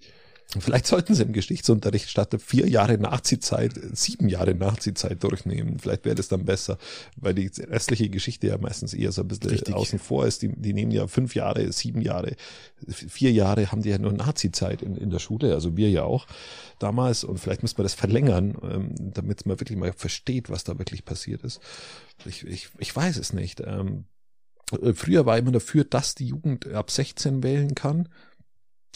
Vielleicht 0.59 0.87
sollten 0.87 1.15
sie 1.15 1.23
im 1.23 1.33
Geschichtsunterricht 1.33 2.09
statt 2.09 2.35
vier 2.39 2.67
Jahre 2.67 2.97
Nazizeit 2.97 3.73
sieben 3.93 4.29
Jahre 4.29 4.53
Nazizeit 4.53 5.23
durchnehmen. 5.23 5.79
Vielleicht 5.79 6.05
wäre 6.05 6.15
das 6.15 6.27
dann 6.27 6.45
besser, 6.45 6.77
weil 7.15 7.33
die 7.33 7.49
restliche 7.63 8.09
Geschichte 8.09 8.47
ja 8.47 8.57
meistens 8.57 8.93
eher 8.93 9.11
so 9.11 9.21
ein 9.21 9.27
bisschen 9.27 9.51
Richtig. 9.51 9.73
außen 9.73 9.99
vor 9.99 10.25
ist. 10.27 10.41
Die, 10.41 10.49
die 10.49 10.73
nehmen 10.73 10.91
ja 10.91 11.07
fünf 11.07 11.35
Jahre, 11.35 11.71
sieben 11.71 12.01
Jahre, 12.01 12.35
vier 12.87 13.31
Jahre 13.31 13.71
haben 13.71 13.81
die 13.81 13.89
ja 13.89 13.97
nur 13.97 14.13
Nazizeit 14.13 14.81
in, 14.81 14.95
in 14.95 15.09
der 15.09 15.19
Schule, 15.19 15.53
also 15.53 15.75
wir 15.77 15.89
ja 15.89 16.03
auch 16.03 16.27
damals. 16.79 17.23
Und 17.23 17.39
vielleicht 17.39 17.63
müssen 17.63 17.77
wir 17.77 17.83
das 17.83 17.93
verlängern, 17.93 18.57
ähm, 18.63 18.95
damit 18.97 19.45
man 19.45 19.59
wirklich 19.59 19.77
mal 19.77 19.93
versteht, 19.93 20.49
was 20.49 20.63
da 20.63 20.77
wirklich 20.77 21.05
passiert 21.05 21.43
ist. 21.43 21.61
Ich, 22.25 22.45
ich, 22.45 22.69
ich 22.77 22.95
weiß 22.95 23.17
es 23.17 23.33
nicht. 23.33 23.61
Ähm, 23.65 24.05
äh, 24.81 24.93
Früher 24.93 25.25
war 25.25 25.37
immer 25.37 25.51
dafür, 25.51 25.83
dass 25.83 26.15
die 26.15 26.27
Jugend 26.27 26.67
ab 26.67 26.91
16 26.91 27.43
wählen 27.43 27.75
kann. 27.75 28.09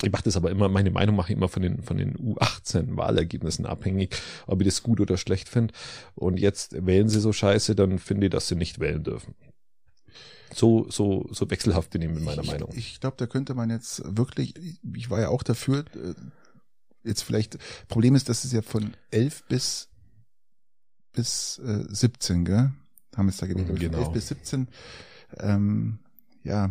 Ich 0.03 0.11
mache 0.11 0.23
das 0.23 0.37
aber 0.37 0.51
immer, 0.51 0.69
meine 0.69 0.91
Meinung 0.91 1.15
mache 1.15 1.31
ich 1.31 1.37
immer 1.37 1.49
von 1.49 1.63
den, 1.63 1.81
von 1.81 1.97
den 1.97 2.15
U18-Wahlergebnissen 2.17 3.65
abhängig, 3.65 4.15
ob 4.45 4.61
ich 4.61 4.67
das 4.67 4.83
gut 4.83 4.99
oder 4.99 5.17
schlecht 5.17 5.49
finde. 5.49 5.73
Und 6.13 6.39
jetzt 6.39 6.85
wählen 6.85 7.09
sie 7.09 7.19
so 7.19 7.33
scheiße, 7.33 7.75
dann 7.75 7.97
finde 7.97 8.27
ich, 8.27 8.31
dass 8.31 8.47
sie 8.47 8.55
nicht 8.55 8.79
wählen 8.79 9.03
dürfen. 9.03 9.33
So, 10.53 10.89
so, 10.89 11.27
so 11.31 11.49
wechselhaft 11.49 11.89
bin 11.89 12.03
ich 12.03 12.09
mit 12.09 12.23
meiner 12.23 12.43
ich, 12.43 12.51
Meinung. 12.51 12.69
Ich 12.75 12.99
glaube, 12.99 13.17
da 13.17 13.25
könnte 13.25 13.55
man 13.55 13.69
jetzt 13.69 14.03
wirklich, 14.05 14.53
ich 14.93 15.09
war 15.09 15.19
ja 15.19 15.29
auch 15.29 15.43
dafür, 15.43 15.79
äh, 15.95 16.13
jetzt 17.03 17.23
vielleicht, 17.23 17.57
Problem 17.87 18.15
ist, 18.15 18.29
dass 18.29 18.43
es 18.43 18.51
ja 18.51 18.61
von 18.61 18.95
11 19.11 19.45
bis, 19.47 19.89
bis 21.11 21.59
äh, 21.59 21.85
17, 21.87 22.45
gell? 22.45 22.71
Haben 23.15 23.27
wir 23.27 23.31
es 23.31 23.37
da 23.37 23.47
gewählt. 23.47 23.79
Genau. 23.79 23.97
11 23.97 24.09
bis 24.09 24.27
17, 24.27 24.67
ähm, 25.39 25.99
ja, 26.43 26.69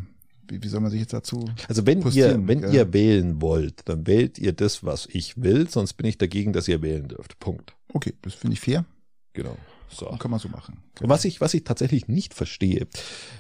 wie, 0.48 0.62
wie 0.62 0.68
soll 0.68 0.80
man 0.80 0.90
sich 0.90 1.00
jetzt 1.00 1.12
dazu, 1.12 1.44
Also 1.68 1.86
wenn 1.86 2.00
ihr, 2.12 2.46
wenn 2.48 2.60
gell? 2.62 2.74
ihr 2.74 2.92
wählen 2.92 3.40
wollt, 3.40 3.88
dann 3.88 4.06
wählt 4.06 4.38
ihr 4.38 4.52
das, 4.52 4.84
was 4.84 5.06
ich 5.06 5.40
will, 5.42 5.68
sonst 5.68 5.94
bin 5.94 6.06
ich 6.06 6.18
dagegen, 6.18 6.52
dass 6.52 6.68
ihr 6.68 6.82
wählen 6.82 7.08
dürft. 7.08 7.38
Punkt. 7.38 7.74
okay, 7.92 8.14
das 8.22 8.34
finde 8.34 8.54
ich 8.54 8.60
fair, 8.60 8.84
Genau. 9.32 9.56
So. 9.88 10.06
kann 10.18 10.30
man 10.32 10.40
so 10.40 10.48
machen. 10.48 10.82
Und 11.00 11.08
Was 11.08 11.24
ich, 11.24 11.40
was 11.40 11.54
ich 11.54 11.62
tatsächlich 11.62 12.08
nicht 12.08 12.34
verstehe, 12.34 12.88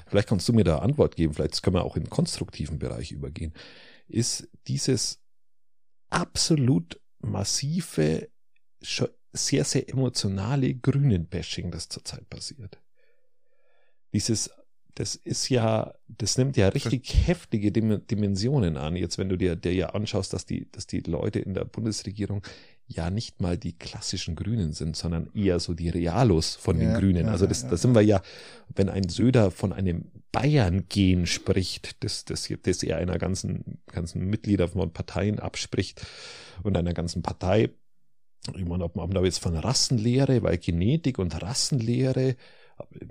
vielleicht 0.06 0.28
kannst 0.28 0.48
du 0.48 0.52
mir 0.52 0.62
da 0.62 0.78
Antwort 0.78 1.16
geben, 1.16 1.34
vielleicht 1.34 1.60
können 1.62 1.74
wir 1.76 1.84
auch 1.84 1.96
in 1.96 2.04
den 2.04 2.10
konstruktiven 2.10 2.78
Bereich 2.78 3.10
übergehen, 3.10 3.52
ist 4.06 4.48
dieses 4.68 5.20
absolut 6.08 7.00
massive, 7.18 8.28
sehr, 9.32 9.64
sehr 9.64 9.88
emotionale 9.88 10.72
Grünen-Bashing, 10.74 11.70
das 11.72 11.88
zurzeit 11.88 12.30
passiert. 12.30 12.78
Dieses, 14.12 14.50
das 14.96 15.14
ist 15.14 15.50
ja, 15.50 15.94
das 16.08 16.38
nimmt 16.38 16.56
ja 16.56 16.68
richtig 16.68 17.14
heftige 17.26 17.70
Dim- 17.70 18.06
Dimensionen 18.06 18.78
an. 18.78 18.96
Jetzt, 18.96 19.18
wenn 19.18 19.28
du 19.28 19.36
dir, 19.36 19.54
dir 19.54 19.74
ja 19.74 19.90
anschaust, 19.90 20.32
dass 20.32 20.46
die, 20.46 20.70
dass 20.72 20.86
die 20.86 21.00
Leute 21.00 21.38
in 21.38 21.52
der 21.52 21.66
Bundesregierung 21.66 22.42
ja 22.88 23.10
nicht 23.10 23.40
mal 23.42 23.58
die 23.58 23.74
klassischen 23.74 24.36
Grünen 24.36 24.72
sind, 24.72 24.96
sondern 24.96 25.28
eher 25.34 25.60
so 25.60 25.74
die 25.74 25.90
Realos 25.90 26.54
von 26.54 26.78
den 26.78 26.92
Ja, 26.92 26.98
Grünen. 26.98 27.26
ja, 27.26 27.32
Also 27.32 27.46
das, 27.46 27.62
ja, 27.62 27.70
da 27.70 27.76
sind 27.76 27.94
wir 27.94 28.00
ja, 28.00 28.22
wenn 28.74 28.88
ein 28.88 29.08
Söder 29.10 29.50
von 29.50 29.72
einem 29.74 30.06
Bayern-Gen 30.32 31.26
spricht, 31.26 32.02
das, 32.02 32.24
das, 32.24 32.50
das 32.62 32.82
er 32.82 32.96
einer 32.96 33.18
ganzen, 33.18 33.78
ganzen 33.92 34.24
Mitglieder 34.26 34.68
von 34.68 34.92
Parteien 34.92 35.40
abspricht 35.40 36.06
und 36.62 36.74
einer 36.76 36.94
ganzen 36.94 37.22
Partei, 37.22 37.70
ich 38.56 38.64
meine, 38.64 38.84
ob 38.84 38.96
man, 38.96 39.04
ob 39.04 39.12
man 39.12 39.22
da 39.22 39.24
jetzt 39.24 39.40
von 39.40 39.56
Rassenlehre, 39.56 40.42
weil 40.42 40.56
Genetik 40.56 41.18
und 41.18 41.42
Rassenlehre, 41.42 42.36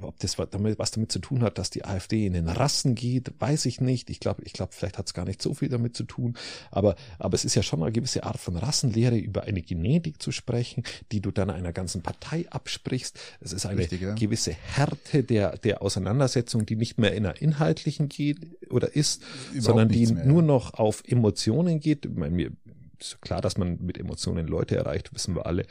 ob 0.01 0.20
das 0.20 0.38
was 0.38 0.49
damit, 0.91 1.11
zu 1.11 1.20
tun 1.20 1.41
hat, 1.41 1.57
dass 1.57 1.70
die 1.70 1.86
AfD 1.86 2.26
in 2.26 2.34
den 2.34 2.47
Rassen 2.47 2.95
geht, 2.95 3.32
weiß 3.39 3.66
ich 3.66 3.82
nicht. 3.82 4.09
Ich 4.09 4.20
glaube, 4.20 4.43
ich 4.43 4.53
glaube, 4.53 4.74
vielleicht 4.74 4.97
hat 4.97 5.07
es 5.07 5.13
gar 5.13 5.26
nicht 5.26 5.41
so 5.41 5.53
viel 5.53 5.70
damit 5.70 5.95
zu 5.95 6.03
tun. 6.03 6.36
Aber, 6.72 6.95
aber 7.18 7.36
es 7.36 7.45
ist 7.45 7.55
ja 7.55 7.63
schon 7.63 7.82
eine 7.82 7.91
gewisse 7.91 8.24
Art 8.24 8.39
von 8.39 8.55
Rassenlehre, 8.57 9.18
über 9.18 9.43
eine 9.43 9.61
Genetik 9.61 10.22
zu 10.22 10.32
sprechen, 10.32 10.84
die 11.11 11.22
du 11.22 11.32
dann 11.32 11.49
einer 11.49 11.74
ganzen 11.74 12.01
Partei 12.01 12.45
absprichst. 12.49 13.20
Es 13.39 13.53
ist 13.53 13.66
eine 13.66 13.82
Richtig, 13.82 14.01
ja. 14.01 14.13
gewisse 14.13 14.53
Härte 14.53 15.24
der, 15.24 15.57
der 15.57 15.82
Auseinandersetzung, 15.82 16.66
die 16.66 16.76
nicht 16.76 16.97
mehr 16.97 17.13
in 17.13 17.26
einer 17.26 17.41
inhaltlichen 17.41 18.09
geht 18.09 18.38
oder 18.70 18.95
ist, 18.95 19.24
Überhaupt 19.51 19.63
sondern 19.63 19.89
die 19.89 20.07
mehr, 20.07 20.26
nur 20.26 20.41
noch 20.41 20.76
auf 20.76 21.03
Emotionen 21.05 21.80
geht. 21.80 22.05
Ich 22.05 22.11
meine, 22.11 22.36
mir 22.36 22.51
ist 22.99 23.22
klar, 23.22 23.41
dass 23.41 23.57
man 23.57 23.80
mit 23.82 23.97
Emotionen 23.97 24.47
Leute 24.47 24.76
erreicht, 24.76 25.13
wissen 25.13 25.36
wir 25.36 25.45
alle. 25.45 25.66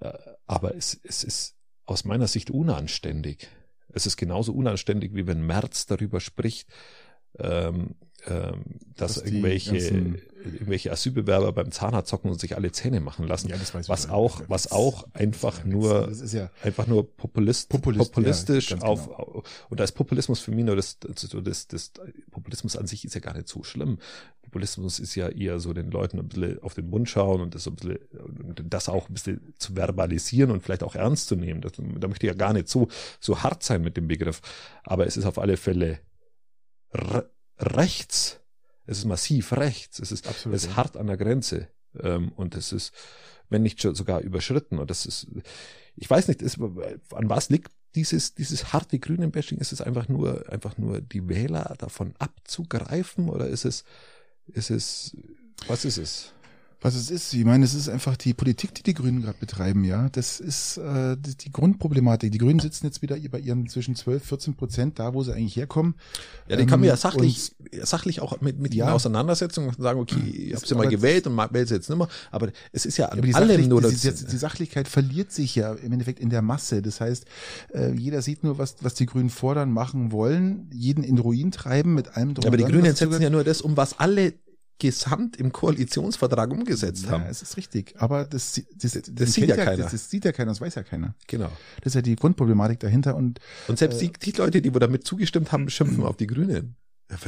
Äh, 0.00 0.12
Aber 0.46 0.76
es, 0.76 1.00
es 1.02 1.24
ist 1.24 1.53
aus 1.86 2.04
meiner 2.04 2.28
Sicht 2.28 2.50
unanständig. 2.50 3.48
Es 3.88 4.06
ist 4.06 4.16
genauso 4.16 4.52
unanständig, 4.52 5.14
wie 5.14 5.26
wenn 5.26 5.46
Merz 5.46 5.86
darüber 5.86 6.20
spricht, 6.20 6.68
ähm, 7.38 7.94
ähm, 8.26 8.64
dass, 8.96 9.14
Dass 9.14 9.24
irgendwelche, 9.24 9.76
irgendwelche 9.76 10.92
Asylbewerber 10.92 11.52
beim 11.52 11.70
Zahnarzt 11.70 12.08
zocken 12.08 12.30
und 12.30 12.40
sich 12.40 12.56
alle 12.56 12.70
Zähne 12.72 13.00
machen 13.00 13.26
lassen. 13.26 13.48
Ja, 13.48 13.56
was 13.86 14.08
auch, 14.08 14.40
was 14.48 14.72
auch 14.72 15.06
einfach 15.12 15.58
ist- 15.58 15.66
nur 15.66 16.10
ja, 16.32 16.50
einfach 16.62 16.86
nur 16.86 17.16
Populist, 17.16 17.68
Populist, 17.68 18.12
populistisch 18.12 18.70
ja, 18.70 18.78
auf 18.78 19.08
genau. 19.08 19.42
und 19.68 19.80
da 19.80 19.84
ist 19.84 19.92
Populismus 19.92 20.40
für 20.40 20.52
mich 20.52 20.64
nur 20.64 20.76
das, 20.76 20.98
das, 21.00 21.66
das, 21.68 21.92
Populismus 22.30 22.76
an 22.76 22.86
sich 22.86 23.04
ist 23.04 23.14
ja 23.14 23.20
gar 23.20 23.34
nicht 23.34 23.48
so 23.48 23.62
schlimm. 23.62 23.98
Populismus 24.42 25.00
ist 25.00 25.14
ja 25.16 25.28
eher 25.28 25.58
so 25.58 25.72
den 25.72 25.90
Leuten 25.90 26.18
ein 26.18 26.28
bisschen 26.28 26.62
auf 26.62 26.74
den 26.74 26.88
Mund 26.88 27.08
schauen 27.08 27.40
und 27.40 27.54
das 27.54 27.64
so 27.64 27.70
ein 27.72 27.76
bisschen, 27.76 27.98
das 28.70 28.88
auch 28.88 29.08
ein 29.08 29.14
bisschen 29.14 29.54
zu 29.58 29.74
verbalisieren 29.74 30.50
und 30.50 30.62
vielleicht 30.62 30.84
auch 30.84 30.94
ernst 30.94 31.26
zu 31.28 31.34
nehmen. 31.36 31.60
Das, 31.60 31.72
da 31.72 32.08
möchte 32.08 32.26
ich 32.26 32.32
ja 32.32 32.38
gar 32.38 32.52
nicht 32.52 32.68
so, 32.68 32.88
so 33.18 33.42
hart 33.42 33.62
sein 33.64 33.82
mit 33.82 33.96
dem 33.96 34.06
Begriff. 34.06 34.40
Aber 34.84 35.06
es 35.06 35.16
ist 35.16 35.24
auf 35.24 35.38
alle 35.38 35.56
Fälle 35.56 35.98
rechts. 37.58 38.40
Es 38.86 38.98
ist 38.98 39.04
massiv 39.04 39.52
rechts. 39.52 39.98
Es 39.98 40.12
ist, 40.12 40.26
Absolut, 40.26 40.56
es 40.56 40.64
ist 40.64 40.76
hart 40.76 40.96
an 40.96 41.06
der 41.06 41.16
Grenze. 41.16 41.68
Ähm, 41.98 42.32
und 42.32 42.54
es 42.54 42.72
ist, 42.72 42.92
wenn 43.48 43.62
nicht 43.62 43.80
schon 43.80 43.94
sogar 43.94 44.20
überschritten. 44.20 44.78
Und 44.78 44.90
das 44.90 45.06
ist, 45.06 45.26
ich 45.96 46.08
weiß 46.08 46.28
nicht, 46.28 46.42
ist, 46.42 46.58
an 46.60 47.30
was 47.30 47.50
liegt 47.50 47.72
dieses, 47.94 48.34
dieses 48.34 48.72
harte 48.72 48.98
Grünen-Bashing? 48.98 49.58
Ist 49.58 49.72
es 49.72 49.80
einfach 49.80 50.08
nur, 50.08 50.50
einfach 50.50 50.76
nur 50.78 51.00
die 51.00 51.28
Wähler 51.28 51.74
davon 51.78 52.14
abzugreifen 52.18 53.28
oder 53.28 53.46
ist 53.46 53.64
es, 53.64 53.84
ist 54.46 54.70
es, 54.70 55.16
was 55.66 55.84
ist 55.84 55.98
es? 55.98 56.32
Was 56.84 56.94
es 56.96 57.10
ist, 57.10 57.32
ich 57.32 57.46
meine, 57.46 57.64
es 57.64 57.72
ist 57.72 57.88
einfach 57.88 58.14
die 58.14 58.34
Politik, 58.34 58.74
die 58.74 58.82
die 58.82 58.92
Grünen 58.92 59.22
gerade 59.22 59.38
betreiben, 59.40 59.84
ja. 59.84 60.10
Das 60.10 60.38
ist 60.38 60.76
äh, 60.76 61.16
die, 61.18 61.34
die 61.34 61.50
Grundproblematik. 61.50 62.30
Die 62.30 62.36
Grünen 62.36 62.60
sitzen 62.60 62.84
jetzt 62.84 63.00
wieder 63.00 63.16
bei 63.30 63.38
ihren 63.38 63.66
zwischen 63.70 63.96
12, 63.96 64.22
14 64.22 64.54
Prozent, 64.54 64.98
da 64.98 65.14
wo 65.14 65.22
sie 65.22 65.32
eigentlich 65.32 65.56
herkommen. 65.56 65.94
Ja, 66.46 66.56
die 66.56 66.66
kann 66.66 66.80
man 66.80 66.86
ja 66.88 66.92
Ähm, 66.92 66.98
sachlich, 66.98 67.52
sachlich 67.84 68.20
auch 68.20 68.38
mit, 68.42 68.58
mit 68.60 68.74
Ja. 68.74 68.84
ihnen 68.84 68.92
Auseinandersetzen 68.92 69.66
und 69.66 69.80
sagen, 69.80 69.98
okay, 69.98 70.20
ich 70.28 70.54
habe 70.54 70.66
sie 70.66 70.74
mal 70.74 70.86
gewählt 70.86 71.26
und 71.26 71.38
wähle 71.38 71.66
sie 71.66 71.74
jetzt 71.74 71.88
nicht 71.88 71.96
mehr. 71.96 72.08
Aber 72.30 72.50
es 72.72 72.84
ist 72.84 72.98
ja 72.98 73.10
Aber 73.10 73.22
die, 73.22 73.34
allem 73.34 73.48
Sachlich, 73.48 73.66
nur 73.68 73.80
die, 73.80 73.88
das. 73.88 74.02
die, 74.20 74.26
die 74.26 74.36
Sachlichkeit 74.36 74.86
verliert 74.86 75.32
sich 75.32 75.54
ja 75.54 75.72
im 75.72 75.90
Endeffekt 75.90 76.20
in 76.20 76.28
der 76.28 76.42
Masse. 76.42 76.82
Das 76.82 77.00
heißt, 77.00 77.24
äh, 77.72 77.94
jeder 77.94 78.20
sieht 78.20 78.44
nur, 78.44 78.58
was, 78.58 78.76
was 78.82 78.92
die 78.92 79.06
Grünen 79.06 79.30
fordern, 79.30 79.72
machen 79.72 80.12
wollen, 80.12 80.68
jeden 80.70 81.02
in 81.02 81.16
Ruin 81.16 81.50
treiben 81.50 81.94
mit 81.94 82.14
allem 82.14 82.34
drum 82.34 82.42
Ja, 82.42 82.48
aber 82.50 82.58
die 82.58 82.64
und 82.64 82.72
Grünen 82.72 82.94
setzen 82.94 83.22
ja 83.22 83.30
nur 83.30 83.42
das 83.42 83.62
um, 83.62 83.74
was 83.78 83.98
alle 83.98 84.34
gesamt 84.78 85.36
im 85.36 85.52
Koalitionsvertrag 85.52 86.50
umgesetzt 86.50 87.04
Ja, 87.04 87.10
haben. 87.12 87.24
es 87.26 87.42
ist 87.42 87.56
richtig. 87.56 87.94
Aber 87.98 88.24
das, 88.24 88.60
das, 88.76 88.92
das, 88.92 89.02
das 89.10 89.32
sieht 89.32 89.48
ja 89.48 89.56
keiner. 89.56 89.84
Das, 89.84 89.92
das 89.92 90.10
sieht 90.10 90.24
ja 90.24 90.32
keiner, 90.32 90.50
das 90.50 90.60
weiß 90.60 90.74
ja 90.74 90.82
keiner. 90.82 91.14
Genau. 91.28 91.50
Das 91.80 91.92
ist 91.92 91.94
ja 91.94 92.02
die 92.02 92.16
Grundproblematik 92.16 92.80
dahinter. 92.80 93.14
Und 93.14 93.38
Und 93.68 93.78
selbst 93.78 94.00
die, 94.00 94.10
die 94.12 94.32
Leute, 94.32 94.60
die 94.60 94.74
wo 94.74 94.78
damit 94.78 95.06
zugestimmt 95.06 95.52
haben, 95.52 95.70
schimpfen 95.70 96.02
auf 96.02 96.16
die 96.16 96.26
Grünen. 96.26 96.76
Das, 97.08 97.20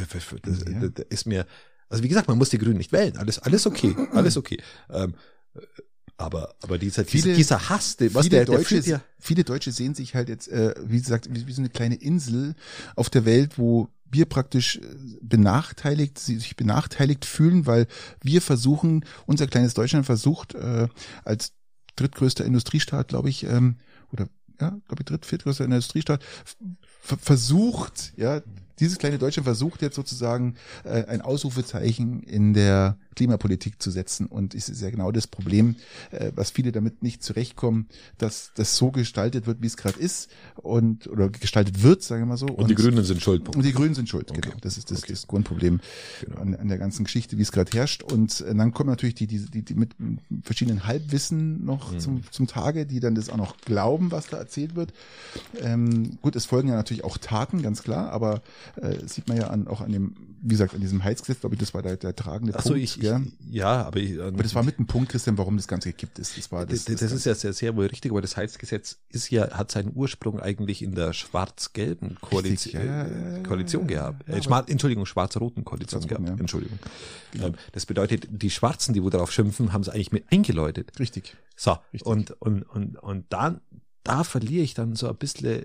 Ja. 0.66 0.88
das 0.88 1.06
ist 1.08 1.26
mir, 1.26 1.46
also 1.88 2.02
wie 2.02 2.08
gesagt, 2.08 2.28
man 2.28 2.38
muss 2.38 2.48
die 2.50 2.58
Grünen 2.58 2.78
nicht 2.78 2.92
wählen. 2.92 3.16
Alles, 3.16 3.38
alles 3.38 3.66
okay, 3.66 3.94
alles 4.12 4.36
okay. 4.36 4.58
Ähm, 4.90 5.14
Aber, 6.18 6.54
aber 6.62 6.78
dieser, 6.78 7.04
viele, 7.04 7.34
dieser 7.34 7.68
Hass, 7.68 7.96
was 8.12 8.24
viele, 8.26 8.36
der, 8.38 8.44
Deutsche, 8.46 8.80
der 8.80 9.02
viele 9.18 9.44
Deutsche 9.44 9.70
sehen 9.70 9.94
sich 9.94 10.14
halt 10.14 10.30
jetzt, 10.30 10.48
äh, 10.48 10.74
wie 10.82 10.98
gesagt, 10.98 11.28
wie, 11.30 11.46
wie 11.46 11.52
so 11.52 11.60
eine 11.60 11.68
kleine 11.68 11.96
Insel 11.96 12.54
auf 12.94 13.10
der 13.10 13.26
Welt, 13.26 13.58
wo 13.58 13.88
wir 14.10 14.26
praktisch 14.26 14.76
äh, 14.76 14.80
benachteiligt, 15.20 16.18
sie 16.18 16.38
sich 16.38 16.56
benachteiligt 16.56 17.24
fühlen, 17.24 17.66
weil 17.66 17.86
wir 18.22 18.42
versuchen, 18.42 19.04
unser 19.26 19.46
kleines 19.46 19.74
Deutschland 19.74 20.06
versucht, 20.06 20.54
äh, 20.54 20.88
als 21.24 21.52
drittgrößter 21.96 22.44
Industriestaat, 22.44 23.08
glaube 23.08 23.28
ich, 23.28 23.44
ähm, 23.44 23.76
oder 24.12 24.28
ja, 24.60 24.70
glaube 24.86 25.00
ich, 25.00 25.04
dritt, 25.06 25.26
viertgrößter 25.26 25.64
Industriestaat, 25.64 26.22
versucht, 27.00 28.12
ja, 28.16 28.42
dieses 28.78 28.98
kleine 28.98 29.18
Deutschland 29.18 29.44
versucht 29.44 29.82
jetzt 29.82 29.96
sozusagen 29.96 30.56
äh, 30.84 31.04
ein 31.04 31.22
Ausrufezeichen 31.22 32.22
in 32.22 32.52
der 32.54 32.98
Klimapolitik 33.16 33.82
zu 33.82 33.90
setzen. 33.90 34.26
Und 34.26 34.54
es 34.54 34.68
ist 34.68 34.80
ja 34.80 34.90
genau 34.90 35.10
das 35.10 35.26
Problem, 35.26 35.76
äh, 36.12 36.30
was 36.34 36.50
viele 36.50 36.70
damit 36.70 37.02
nicht 37.02 37.22
zurechtkommen, 37.22 37.88
dass 38.18 38.52
das 38.54 38.76
so 38.76 38.90
gestaltet 38.90 39.46
wird, 39.46 39.62
wie 39.62 39.66
es 39.66 39.76
gerade 39.76 39.98
ist 39.98 40.30
und 40.56 41.08
oder 41.08 41.30
gestaltet 41.30 41.82
wird, 41.82 42.02
sagen 42.02 42.22
wir 42.22 42.26
mal 42.26 42.36
so. 42.36 42.46
Und, 42.46 42.58
und 42.58 42.70
die 42.70 42.74
Grünen 42.74 43.02
sind 43.04 43.20
schuld. 43.20 43.54
Und 43.56 43.64
die 43.64 43.72
Grünen 43.72 43.94
sind 43.94 44.08
schuld, 44.08 44.30
okay. 44.30 44.42
genau. 44.42 44.56
Das 44.60 44.78
ist 44.78 44.90
das, 44.90 44.98
okay. 44.98 45.12
das 45.12 45.26
Grundproblem 45.26 45.80
genau. 46.20 46.40
an, 46.40 46.54
an, 46.54 46.68
der 46.68 46.78
ganzen 46.78 47.04
Geschichte, 47.04 47.38
wie 47.38 47.42
es 47.42 47.52
gerade 47.52 47.70
herrscht. 47.72 48.02
Und 48.02 48.42
äh, 48.42 48.54
dann 48.54 48.72
kommen 48.72 48.90
natürlich 48.90 49.14
die, 49.14 49.26
die, 49.26 49.50
die, 49.50 49.62
die 49.62 49.74
mit 49.74 49.96
verschiedenen 50.42 50.86
Halbwissen 50.86 51.64
noch 51.64 51.92
mhm. 51.92 51.98
zum, 51.98 52.22
zum 52.30 52.46
Tage, 52.46 52.86
die 52.86 53.00
dann 53.00 53.14
das 53.14 53.30
auch 53.30 53.38
noch 53.38 53.56
glauben, 53.58 54.12
was 54.12 54.26
da 54.28 54.36
erzählt 54.36 54.76
wird. 54.76 54.92
Ähm, 55.60 56.18
gut, 56.20 56.36
es 56.36 56.44
folgen 56.44 56.68
ja 56.68 56.74
natürlich 56.74 57.04
auch 57.04 57.16
Taten, 57.16 57.62
ganz 57.62 57.82
klar, 57.82 58.10
aber 58.10 58.42
äh, 58.76 59.06
sieht 59.06 59.28
man 59.28 59.38
ja 59.38 59.48
an, 59.48 59.66
auch 59.68 59.80
an 59.80 59.92
dem, 59.92 60.14
wie 60.42 60.48
gesagt, 60.48 60.74
an 60.74 60.80
diesem 60.80 61.02
Heizgesetz, 61.02 61.40
glaube 61.40 61.54
ich, 61.54 61.60
das 61.60 61.74
war 61.74 61.82
der, 61.82 61.96
der 61.96 62.14
tragende 62.14 62.52
Ach 62.56 62.62
so, 62.62 62.70
Punkt. 62.70 62.82
Ich, 62.84 62.96
ja, 62.96 63.20
ja 63.50 63.86
aber, 63.86 63.98
ich, 63.98 64.20
aber 64.20 64.42
das 64.42 64.54
war 64.54 64.62
mit 64.62 64.78
dem 64.78 64.86
Punkt, 64.86 65.10
Christian, 65.10 65.38
warum 65.38 65.56
das 65.56 65.68
Ganze 65.68 65.90
gekippt 65.90 66.18
ist. 66.18 66.36
Das 66.36 66.52
war 66.52 66.66
das, 66.66 66.84
das, 66.84 66.96
das, 66.96 67.12
ist 67.12 67.26
ja 67.26 67.34
sehr, 67.34 67.52
sehr 67.52 67.76
wohl 67.76 67.86
richtig, 67.86 68.12
aber 68.12 68.20
das 68.20 68.36
Heizgesetz 68.36 68.98
ist 69.10 69.30
ja, 69.30 69.50
hat 69.50 69.70
seinen 69.70 69.92
Ursprung 69.94 70.40
eigentlich 70.40 70.82
in 70.82 70.94
der 70.94 71.12
schwarz-gelben 71.12 72.18
Koalition, 72.20 72.86
ja, 72.86 73.06
ja, 73.06 73.42
Koalition 73.42 73.86
gehabt. 73.86 74.28
Äh, 74.28 74.40
Entschuldigung, 74.70 75.06
schwarz-roten 75.06 75.64
Koalition 75.64 76.02
Schwarz 76.02 76.22
gehabt. 76.22 76.40
Entschuldigung. 76.40 76.78
Genau. 77.32 77.46
Ähm, 77.48 77.54
das 77.72 77.86
bedeutet, 77.86 78.28
die 78.30 78.50
Schwarzen, 78.50 78.94
die 78.94 79.02
wo 79.02 79.10
darauf 79.10 79.32
schimpfen, 79.32 79.72
haben 79.72 79.82
es 79.82 79.88
eigentlich 79.88 80.12
mit 80.12 80.24
eingeläutet. 80.30 80.98
Richtig. 80.98 81.36
So. 81.56 81.78
Richtig. 81.92 82.06
Und, 82.06 82.30
und, 82.42 82.62
und, 82.62 82.96
und 82.96 83.26
dann, 83.30 83.60
da 84.02 84.24
verliere 84.24 84.62
ich 84.62 84.74
dann 84.74 84.94
so 84.94 85.08
ein 85.08 85.16
bisschen 85.16 85.64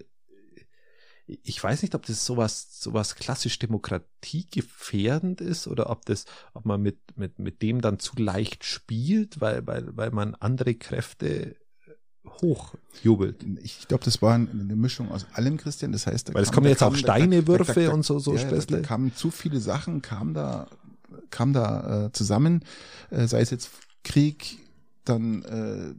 ich 1.44 1.64
weiß 1.64 1.82
nicht, 1.82 1.96
ob 1.96 2.06
das 2.06 2.26
sowas, 2.26 2.82
sowas 2.82 3.16
klassisch 3.16 3.60
demokratiegefährdend 3.60 5.42
ist 5.42 5.68
oder 5.68 5.90
ob 5.90 6.06
das, 6.06 6.26
ob 6.54 6.66
man 6.66 6.82
mit, 6.82 6.98
mit, 7.16 7.40
mit 7.40 7.62
dem 7.62 7.82
dann 7.82 8.00
zu 8.00 8.16
leicht 8.18 8.64
spielt, 8.64 9.42
weil, 9.42 9.66
weil, 9.68 9.96
weil 9.96 10.12
man 10.12 10.36
andere 10.36 10.76
Kräfte 10.76 11.56
hochjubelt. 12.26 13.44
Ich 13.64 13.88
glaube, 13.88 14.04
das 14.04 14.22
war 14.22 14.36
eine 14.36 14.76
Mischung 14.76 15.12
aus 15.12 15.26
allem, 15.34 15.58
Christian. 15.58 15.92
Das 15.92 16.08
heißt, 16.08 16.30
da 16.30 16.34
weil 16.34 16.44
es 16.44 16.52
kommen 16.52 16.68
jetzt 16.68 16.84
auch 16.84 16.96
Steinewürfe 16.96 17.74
da, 17.74 17.80
da, 17.82 17.88
da, 17.88 17.94
und 17.94 18.04
so, 18.04 18.20
so 18.20 18.36
ja, 18.36 18.44
da, 18.44 18.80
kamen 18.82 19.16
zu 19.16 19.32
viele 19.32 19.60
Sachen, 19.60 20.02
kam 20.02 20.34
da, 20.34 20.68
kam 21.30 21.54
da 21.54 22.06
äh, 22.06 22.12
zusammen, 22.12 22.64
äh, 23.10 23.28
sei 23.28 23.42
es 23.42 23.50
jetzt 23.50 23.72
Krieg, 24.04 24.60
dann 25.04 25.44
äh, 25.44 25.96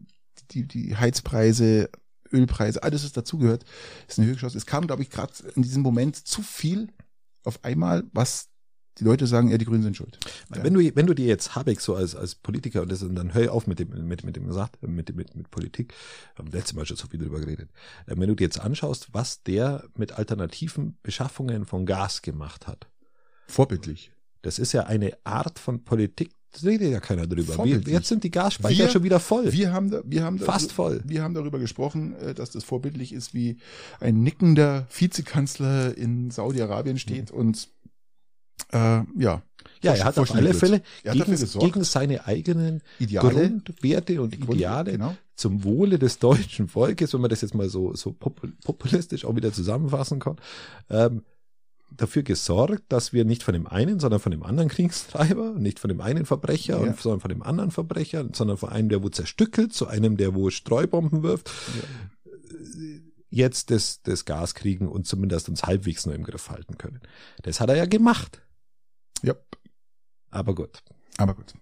die, 0.53 0.67
die 0.67 0.97
Heizpreise, 0.97 1.91
Ölpreise, 2.33 2.83
alles, 2.83 3.05
was 3.05 3.13
dazugehört, 3.13 3.65
ist 4.09 4.19
eine 4.19 4.27
Höhe 4.27 4.35
geschossen. 4.35 4.59
Es 4.59 4.67
kam, 4.67 4.87
glaube 4.87 5.03
ich, 5.03 5.11
gerade 5.11 5.33
in 5.55 5.63
diesem 5.63 5.83
Moment 5.83 6.17
zu 6.17 6.43
viel 6.43 6.89
auf 7.45 7.65
einmal, 7.65 8.05
was 8.13 8.49
die 8.99 9.05
Leute 9.05 9.27
sagen, 9.27 9.49
ja, 9.49 9.59
die 9.59 9.65
Grünen 9.65 9.83
sind 9.83 9.97
schuld. 9.97 10.19
Ja. 10.55 10.63
Wenn 10.63 10.75
du, 10.75 10.97
wenn 10.97 11.07
du 11.07 11.15
dir 11.15 11.27
jetzt 11.27 11.55
Habeck 11.55 11.81
so 11.81 11.95
als, 11.95 12.15
als 12.15 12.35
Politiker 12.35 12.83
und 12.83 12.93
das, 12.93 13.03
und 13.03 13.15
dann 13.15 13.33
hör 13.33 13.53
auf 13.53 13.67
mit 13.67 13.79
dem, 13.79 14.07
mit, 14.07 14.25
mit 14.25 14.37
dem 14.37 14.53
sagt, 14.53 14.83
mit, 14.83 15.15
mit, 15.17 15.35
mit 15.35 15.51
Politik, 15.51 15.95
haben 16.37 16.51
letztes 16.51 16.75
Mal 16.75 16.85
schon 16.85 16.97
so 16.97 17.07
viel 17.07 17.19
drüber 17.19 17.41
geredet. 17.41 17.71
Äh, 18.07 18.15
wenn 18.17 18.29
du 18.29 18.35
dir 18.35 18.45
jetzt 18.45 18.61
anschaust, 18.61 19.09
was 19.13 19.43
der 19.43 19.85
mit 19.97 20.13
alternativen 20.13 20.99
Beschaffungen 21.03 21.65
von 21.65 21.87
Gas 21.87 22.23
gemacht 22.23 22.67
hat. 22.67 22.89
Vorbildlich. 23.47 24.13
Das 24.43 24.59
ist 24.59 24.73
ja 24.73 24.85
eine 24.85 25.17
Art 25.25 25.59
von 25.59 25.85
Politik, 25.85 26.35
das 26.53 26.65
redet 26.65 26.93
ja 26.93 27.01
keiner 27.01 27.27
drüber. 27.27 27.65
Wir, 27.65 27.81
jetzt 27.81 28.09
sind 28.09 28.25
die 28.25 28.31
Gasspeicher 28.31 28.85
wir, 28.85 28.91
schon 28.91 29.03
wieder 29.03 29.21
voll. 29.21 29.53
Wir 29.53 29.73
haben, 29.73 29.91
da, 29.91 30.03
wir 30.05 30.23
haben 30.23 30.39
fast 30.39 30.71
da, 30.71 30.75
voll. 30.75 31.01
Wir 31.05 31.23
haben 31.23 31.35
darüber 31.35 31.59
gesprochen, 31.59 32.15
äh, 32.17 32.35
dass 32.35 32.51
das 32.51 32.63
vorbildlich 32.63 33.13
ist, 33.13 33.33
wie 33.33 33.57
ein 34.01 34.23
nickender 34.23 34.87
Vizekanzler 34.95 35.97
in 35.97 36.31
Saudi-Arabien 36.31 36.99
steht 36.99 37.33
mhm. 37.33 37.39
und 37.39 37.69
äh, 38.73 39.01
ja. 39.19 39.43
Ja, 39.83 39.95
er 39.95 40.05
hat 40.05 40.19
auf 40.19 40.33
alle 40.35 40.55
Fälle 40.55 40.83
gegen, 41.03 41.37
gegen, 41.59 41.85
seine 41.85 42.27
eigenen 42.27 42.83
Ideale, 42.99 43.51
Grundwerte 43.51 44.23
und 44.23 44.35
Ideale 44.35 44.93
genau. 44.93 45.17
zum 45.35 45.65
Wohle 45.65 45.99
des 45.99 46.19
deutschen 46.19 46.69
Volkes, 46.69 47.13
wenn 47.15 47.21
man 47.21 47.31
das 47.31 47.41
jetzt 47.41 47.55
mal 47.55 47.69
so, 47.69 47.95
so 47.95 48.13
populistisch 48.13 49.25
auch 49.25 49.35
wieder 49.35 49.53
zusammenfassen 49.53 50.21
kann, 50.21 50.37
ähm, 50.89 51.23
dafür 51.97 52.23
gesorgt, 52.23 52.85
dass 52.89 53.13
wir 53.13 53.25
nicht 53.25 53.43
von 53.43 53.55
dem 53.55 53.67
einen, 53.67 54.01
sondern 54.01 54.21
von 54.21 54.33
dem 54.33 54.43
anderen 54.43 54.69
Kriegstreiber, 54.69 55.55
nicht 55.57 55.79
von 55.79 55.89
dem 55.89 56.01
einen 56.01 56.27
Verbrecher, 56.27 56.85
ja. 56.85 56.95
sondern 56.95 57.21
von 57.21 57.29
dem 57.29 57.43
anderen 57.43 57.71
Verbrecher, 57.71 58.29
sondern 58.33 58.57
von 58.57 58.71
einem, 58.71 58.89
der 58.89 59.03
wo 59.03 59.09
zerstückelt, 59.09 59.73
zu 59.73 59.87
einem, 59.87 60.17
der 60.17 60.35
wo 60.35 60.51
Streubomben 60.51 61.23
wirft, 61.23 61.51
ja. 61.77 62.83
jetzt 63.31 63.71
das, 63.71 64.03
das 64.03 64.25
Gas 64.25 64.55
kriegen 64.55 64.89
und 64.89 65.07
zumindest 65.07 65.49
uns 65.49 65.65
halbwegs 65.65 66.07
nur 66.07 66.15
im 66.15 66.25
Griff 66.25 66.51
halten 66.51 66.79
können. 66.79 67.01
Das 67.43 67.61
hat 67.61 67.69
er 67.69 67.77
ja 67.77 67.87
gemacht. 67.87 68.43
Ja. 69.23 69.35
Aber 70.31 70.55
gut. 70.55 70.83
Aber 71.19 71.35
gut. 71.35 71.55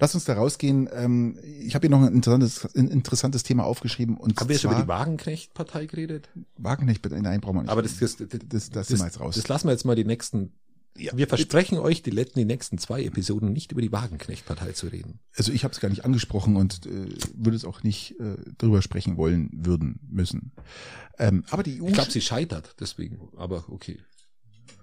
Lass 0.00 0.14
uns 0.14 0.24
da 0.24 0.34
rausgehen. 0.34 0.88
Ähm, 0.92 1.38
ich 1.42 1.74
habe 1.74 1.88
hier 1.88 1.90
noch 1.90 2.02
ein 2.02 2.14
interessantes, 2.14 2.74
ein 2.76 2.88
interessantes 2.88 3.42
Thema 3.42 3.64
aufgeschrieben. 3.64 4.16
Und 4.16 4.38
Haben 4.38 4.48
wir 4.48 4.58
schon 4.58 4.72
über 4.72 4.82
die 4.82 4.88
Wagenknecht-Partei 4.88 5.86
geredet? 5.86 6.28
Wagenknecht, 6.56 7.04
nein, 7.10 7.40
brauchen 7.40 7.56
wir 7.56 7.62
nicht. 7.62 7.70
Aber 7.70 7.82
das, 7.82 7.98
das, 7.98 8.16
das, 8.16 8.28
das, 8.48 8.70
das 8.70 8.90
wir 8.90 9.04
jetzt 9.04 9.20
raus. 9.20 9.34
Das 9.34 9.48
lassen 9.48 9.66
wir 9.66 9.72
jetzt 9.72 9.84
mal 9.84 9.96
die 9.96 10.04
nächsten 10.04 10.52
ja, 10.96 11.16
wir 11.16 11.28
versprechen 11.28 11.76
bitte. 11.76 11.84
euch, 11.84 12.02
die, 12.02 12.10
letzten, 12.10 12.40
die 12.40 12.44
nächsten 12.44 12.76
zwei 12.78 13.04
Episoden 13.04 13.52
nicht 13.52 13.72
über 13.72 13.80
die 13.80 13.92
Wagenknecht-Partei 13.92 14.72
zu 14.72 14.88
reden. 14.88 15.20
Also 15.36 15.52
ich 15.52 15.64
habe 15.64 15.72
es 15.72 15.80
gar 15.80 15.88
nicht 15.88 16.04
angesprochen 16.04 16.56
und 16.56 16.86
äh, 16.86 17.14
würde 17.34 17.56
es 17.56 17.64
auch 17.64 17.82
nicht 17.82 18.18
äh, 18.18 18.36
drüber 18.58 18.82
sprechen 18.82 19.16
wollen, 19.16 19.50
würden, 19.52 20.00
müssen. 20.08 20.52
Ähm, 21.18 21.44
aber 21.50 21.62
die 21.62 21.80
EU. 21.80 21.86
Ich 21.86 21.94
glaube, 21.94 22.10
sie 22.10 22.20
scheitert, 22.20 22.76
deswegen, 22.80 23.28
aber 23.36 23.64
okay. 23.68 23.98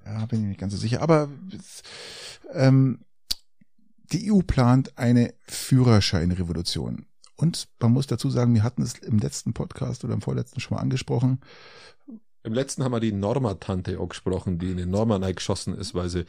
Ja, 0.06 0.26
bin 0.26 0.42
ich 0.42 0.48
nicht 0.48 0.60
ganz 0.60 0.72
so 0.74 0.80
sicher. 0.80 1.02
Aber 1.02 1.30
ähm, 2.54 3.00
die 4.12 4.32
EU 4.32 4.40
plant 4.40 4.98
eine 4.98 5.34
Führerscheinrevolution. 5.48 7.06
Und 7.36 7.68
man 7.80 7.92
muss 7.92 8.08
dazu 8.08 8.30
sagen, 8.30 8.54
wir 8.54 8.64
hatten 8.64 8.82
es 8.82 8.98
im 9.00 9.20
letzten 9.20 9.54
Podcast 9.54 10.04
oder 10.04 10.14
im 10.14 10.22
vorletzten 10.22 10.60
schon 10.60 10.76
mal 10.76 10.82
angesprochen. 10.82 11.42
Im 12.44 12.54
letzten 12.54 12.84
haben 12.84 12.92
wir 12.92 13.00
die 13.00 13.12
Norma-Tante 13.12 14.00
auch 14.00 14.08
gesprochen, 14.08 14.60
die 14.60 14.72
in 14.72 14.78
den 14.78 14.90
Norma 14.90 15.18
geschossen 15.32 15.76
ist, 15.76 15.96
weil 15.96 16.10
sie, 16.10 16.26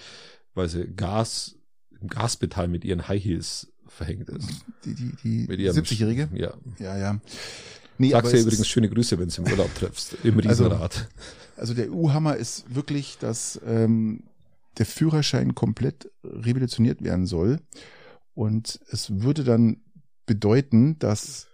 weil 0.55 0.69
sie 0.69 0.87
Gas, 0.87 1.57
im 2.01 2.09
Gaspedal 2.09 2.69
mit 2.69 2.85
ihren 2.85 3.07
High 3.07 3.23
Heels 3.23 3.73
verhängt 3.87 4.29
ist. 4.31 4.49
Die, 4.85 4.95
die, 4.95 5.47
die 5.47 5.71
70-Jährige? 5.71 6.29
Ja. 6.35 6.55
Ja, 6.79 6.97
ja. 6.97 7.21
Nee, 7.99 8.11
Sagst 8.11 8.33
dir 8.33 8.41
übrigens 8.41 8.69
schöne 8.69 8.89
Grüße, 8.89 9.19
wenn 9.19 9.29
du 9.29 9.43
im 9.43 9.51
Urlaub 9.51 9.75
triffst, 9.75 10.17
im 10.25 10.37
also, 10.37 10.65
Riesenrad. 10.65 11.09
Also, 11.57 11.73
also 11.73 11.75
der 11.75 11.93
EU-Hammer 11.93 12.37
ist 12.37 12.75
wirklich, 12.75 13.19
dass 13.19 13.61
ähm, 13.67 14.25
der 14.79 14.87
Führerschein 14.87 15.55
komplett 15.55 16.11
revolutioniert 16.25 17.03
werden 17.03 17.27
soll. 17.27 17.61
Und 18.35 18.81
es 18.91 19.23
würde 19.23 19.45
dann 19.45 19.79
bedeuten, 20.27 20.99
dass 20.99 21.47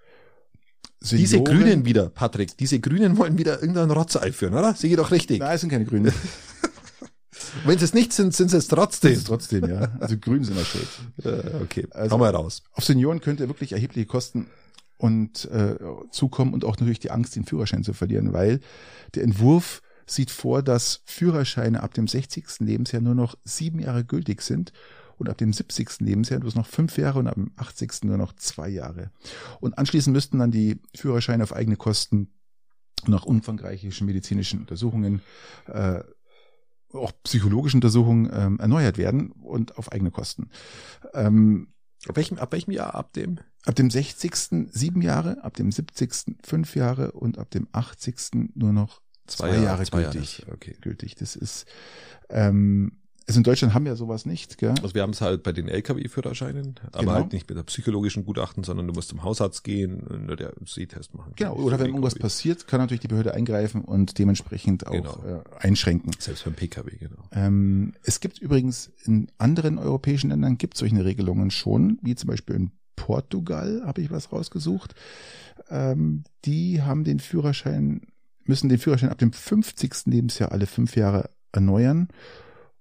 Senioren, 1.00 1.24
diese 1.24 1.42
Grünen 1.42 1.84
wieder, 1.84 2.08
Patrick, 2.10 2.56
diese 2.56 2.80
Grünen 2.80 3.16
wollen 3.16 3.38
wieder 3.38 3.60
irgendeinen 3.60 3.90
Rotz 3.90 4.16
einführen, 4.16 4.54
oder? 4.54 4.74
Sehe 4.74 4.90
ich 4.90 4.96
doch 4.96 5.10
richtig. 5.10 5.40
Nein, 5.40 5.54
es 5.54 5.60
sind 5.60 5.70
keine 5.70 5.84
Grünen. 5.84 6.12
Wenn 7.64 7.78
sie 7.78 7.84
es 7.84 7.94
nicht 7.94 8.12
sind, 8.12 8.34
sind 8.34 8.50
sie 8.50 8.56
es 8.56 8.68
trotzdem. 8.68 9.10
Sind 9.10 9.18
es 9.18 9.24
trotzdem, 9.24 9.68
ja. 9.68 9.92
Also 10.00 10.16
Grünen 10.16 10.44
sind 10.44 10.58
da 10.58 10.64
schuld. 10.64 10.88
okay, 11.62 11.86
also, 11.90 12.18
mal 12.18 12.30
raus. 12.30 12.62
Auf 12.72 12.84
Senioren 12.84 13.20
könnte 13.20 13.48
wirklich 13.48 13.72
erhebliche 13.72 14.06
Kosten 14.06 14.46
und 14.96 15.46
äh, 15.50 15.76
zukommen 16.10 16.54
und 16.54 16.64
auch 16.64 16.78
natürlich 16.78 17.00
die 17.00 17.10
Angst, 17.10 17.34
den 17.36 17.44
Führerschein 17.44 17.82
zu 17.82 17.92
verlieren, 17.92 18.32
weil 18.32 18.60
der 19.14 19.24
Entwurf 19.24 19.82
sieht 20.06 20.30
vor, 20.30 20.62
dass 20.62 21.02
Führerscheine 21.04 21.82
ab 21.82 21.94
dem 21.94 22.06
60. 22.06 22.60
Lebensjahr 22.60 23.02
nur 23.02 23.14
noch 23.14 23.36
sieben 23.44 23.78
Jahre 23.78 24.04
gültig 24.04 24.42
sind 24.42 24.72
und 25.18 25.28
ab 25.28 25.38
dem 25.38 25.52
70. 25.52 26.00
Lebensjahr 26.00 26.40
bloß 26.40 26.54
noch 26.54 26.66
fünf 26.66 26.98
Jahre 26.98 27.20
und 27.20 27.28
ab 27.28 27.34
dem 27.34 27.52
80. 27.56 28.04
nur 28.04 28.18
noch 28.18 28.32
zwei 28.34 28.68
Jahre. 28.68 29.10
Und 29.60 29.78
anschließend 29.78 30.12
müssten 30.12 30.38
dann 30.38 30.50
die 30.50 30.80
Führerscheine 30.94 31.42
auf 31.42 31.54
eigene 31.54 31.76
Kosten 31.76 32.32
nach 33.06 33.24
umfangreichen 33.24 34.06
medizinischen 34.06 34.60
Untersuchungen, 34.60 35.22
äh, 35.66 36.00
auch 36.92 37.12
psychologischen 37.24 37.78
Untersuchungen 37.78 38.30
ähm, 38.32 38.58
erneuert 38.58 38.98
werden 38.98 39.32
und 39.32 39.78
auf 39.78 39.92
eigene 39.92 40.10
Kosten. 40.10 40.50
Ähm, 41.14 41.68
ab 42.06 42.16
welchem, 42.16 42.38
ab 42.38 42.52
welchem 42.52 42.72
Jahr? 42.72 42.94
Ab 42.94 43.12
dem? 43.12 43.38
Ab 43.64 43.76
dem 43.76 43.90
60. 43.90 44.72
sieben 44.72 45.02
Jahre, 45.02 45.42
ab 45.42 45.54
dem 45.54 45.70
70. 45.70 46.36
fünf 46.42 46.74
Jahre 46.76 47.12
und 47.12 47.38
ab 47.38 47.50
dem 47.50 47.68
80. 47.72 48.50
nur 48.54 48.72
noch 48.72 49.00
zwei, 49.32 49.48
zwei 49.48 49.54
Jahre, 49.54 49.64
Jahre 49.64 49.84
zwei 49.84 50.02
gültig. 50.04 50.38
Jahre. 50.38 50.52
Okay. 50.54 50.76
Gültig. 50.80 51.14
Das 51.16 51.36
ist 51.36 51.66
ähm, 52.28 52.92
also 53.28 53.38
in 53.38 53.44
Deutschland 53.44 53.72
haben 53.72 53.84
wir 53.84 53.94
sowas 53.94 54.26
nicht, 54.26 54.58
gell? 54.58 54.74
Also 54.82 54.94
wir 54.96 55.02
haben 55.02 55.10
es 55.12 55.20
halt 55.20 55.44
bei 55.44 55.52
den 55.52 55.68
Lkw-Führerscheinen, 55.68 56.74
aber 56.90 56.98
Genau. 57.00 57.12
halt 57.12 57.32
nicht 57.32 57.48
mit 57.48 57.56
der 57.56 57.62
psychologischen 57.62 58.24
Gutachten, 58.24 58.64
sondern 58.64 58.88
du 58.88 58.92
musst 58.92 59.10
zum 59.10 59.22
Hausarzt 59.22 59.62
gehen 59.62 60.00
und 60.00 60.26
der 60.40 60.52
Sehtest 60.66 61.14
machen. 61.14 61.32
Genau, 61.36 61.54
oder 61.54 61.78
wenn 61.78 61.86
irgendwas 61.86 62.16
passiert, 62.16 62.66
kann 62.66 62.80
natürlich 62.80 63.00
die 63.00 63.06
Behörde 63.08 63.32
eingreifen 63.32 63.82
und 63.82 64.18
dementsprechend 64.18 64.88
auch 64.88 64.92
Genau. 64.92 65.22
äh, 65.24 65.42
einschränken. 65.60 66.10
Selbst 66.18 66.44
beim 66.44 66.54
PKW, 66.54 66.96
genau. 66.98 67.22
Ähm, 67.30 67.94
es 68.02 68.18
gibt 68.18 68.38
übrigens 68.38 68.90
in 69.04 69.30
anderen 69.38 69.78
europäischen 69.78 70.30
Ländern 70.30 70.58
gibt 70.58 70.76
solche 70.76 71.04
Regelungen 71.04 71.52
schon, 71.52 71.98
wie 72.02 72.16
zum 72.16 72.26
Beispiel 72.28 72.56
in 72.56 72.72
Portugal 72.96 73.82
habe 73.86 74.00
ich 74.02 74.10
was 74.10 74.32
rausgesucht. 74.32 74.94
Ähm, 75.70 76.24
die 76.44 76.82
haben 76.82 77.04
den 77.04 77.20
Führerschein, 77.20 78.02
müssen 78.44 78.68
den 78.68 78.78
Führerschein 78.78 79.10
ab 79.10 79.18
dem 79.18 79.32
50. 79.32 80.06
Lebensjahr 80.06 80.52
alle 80.52 80.66
fünf 80.66 80.96
Jahre 80.96 81.30
erneuern 81.52 82.08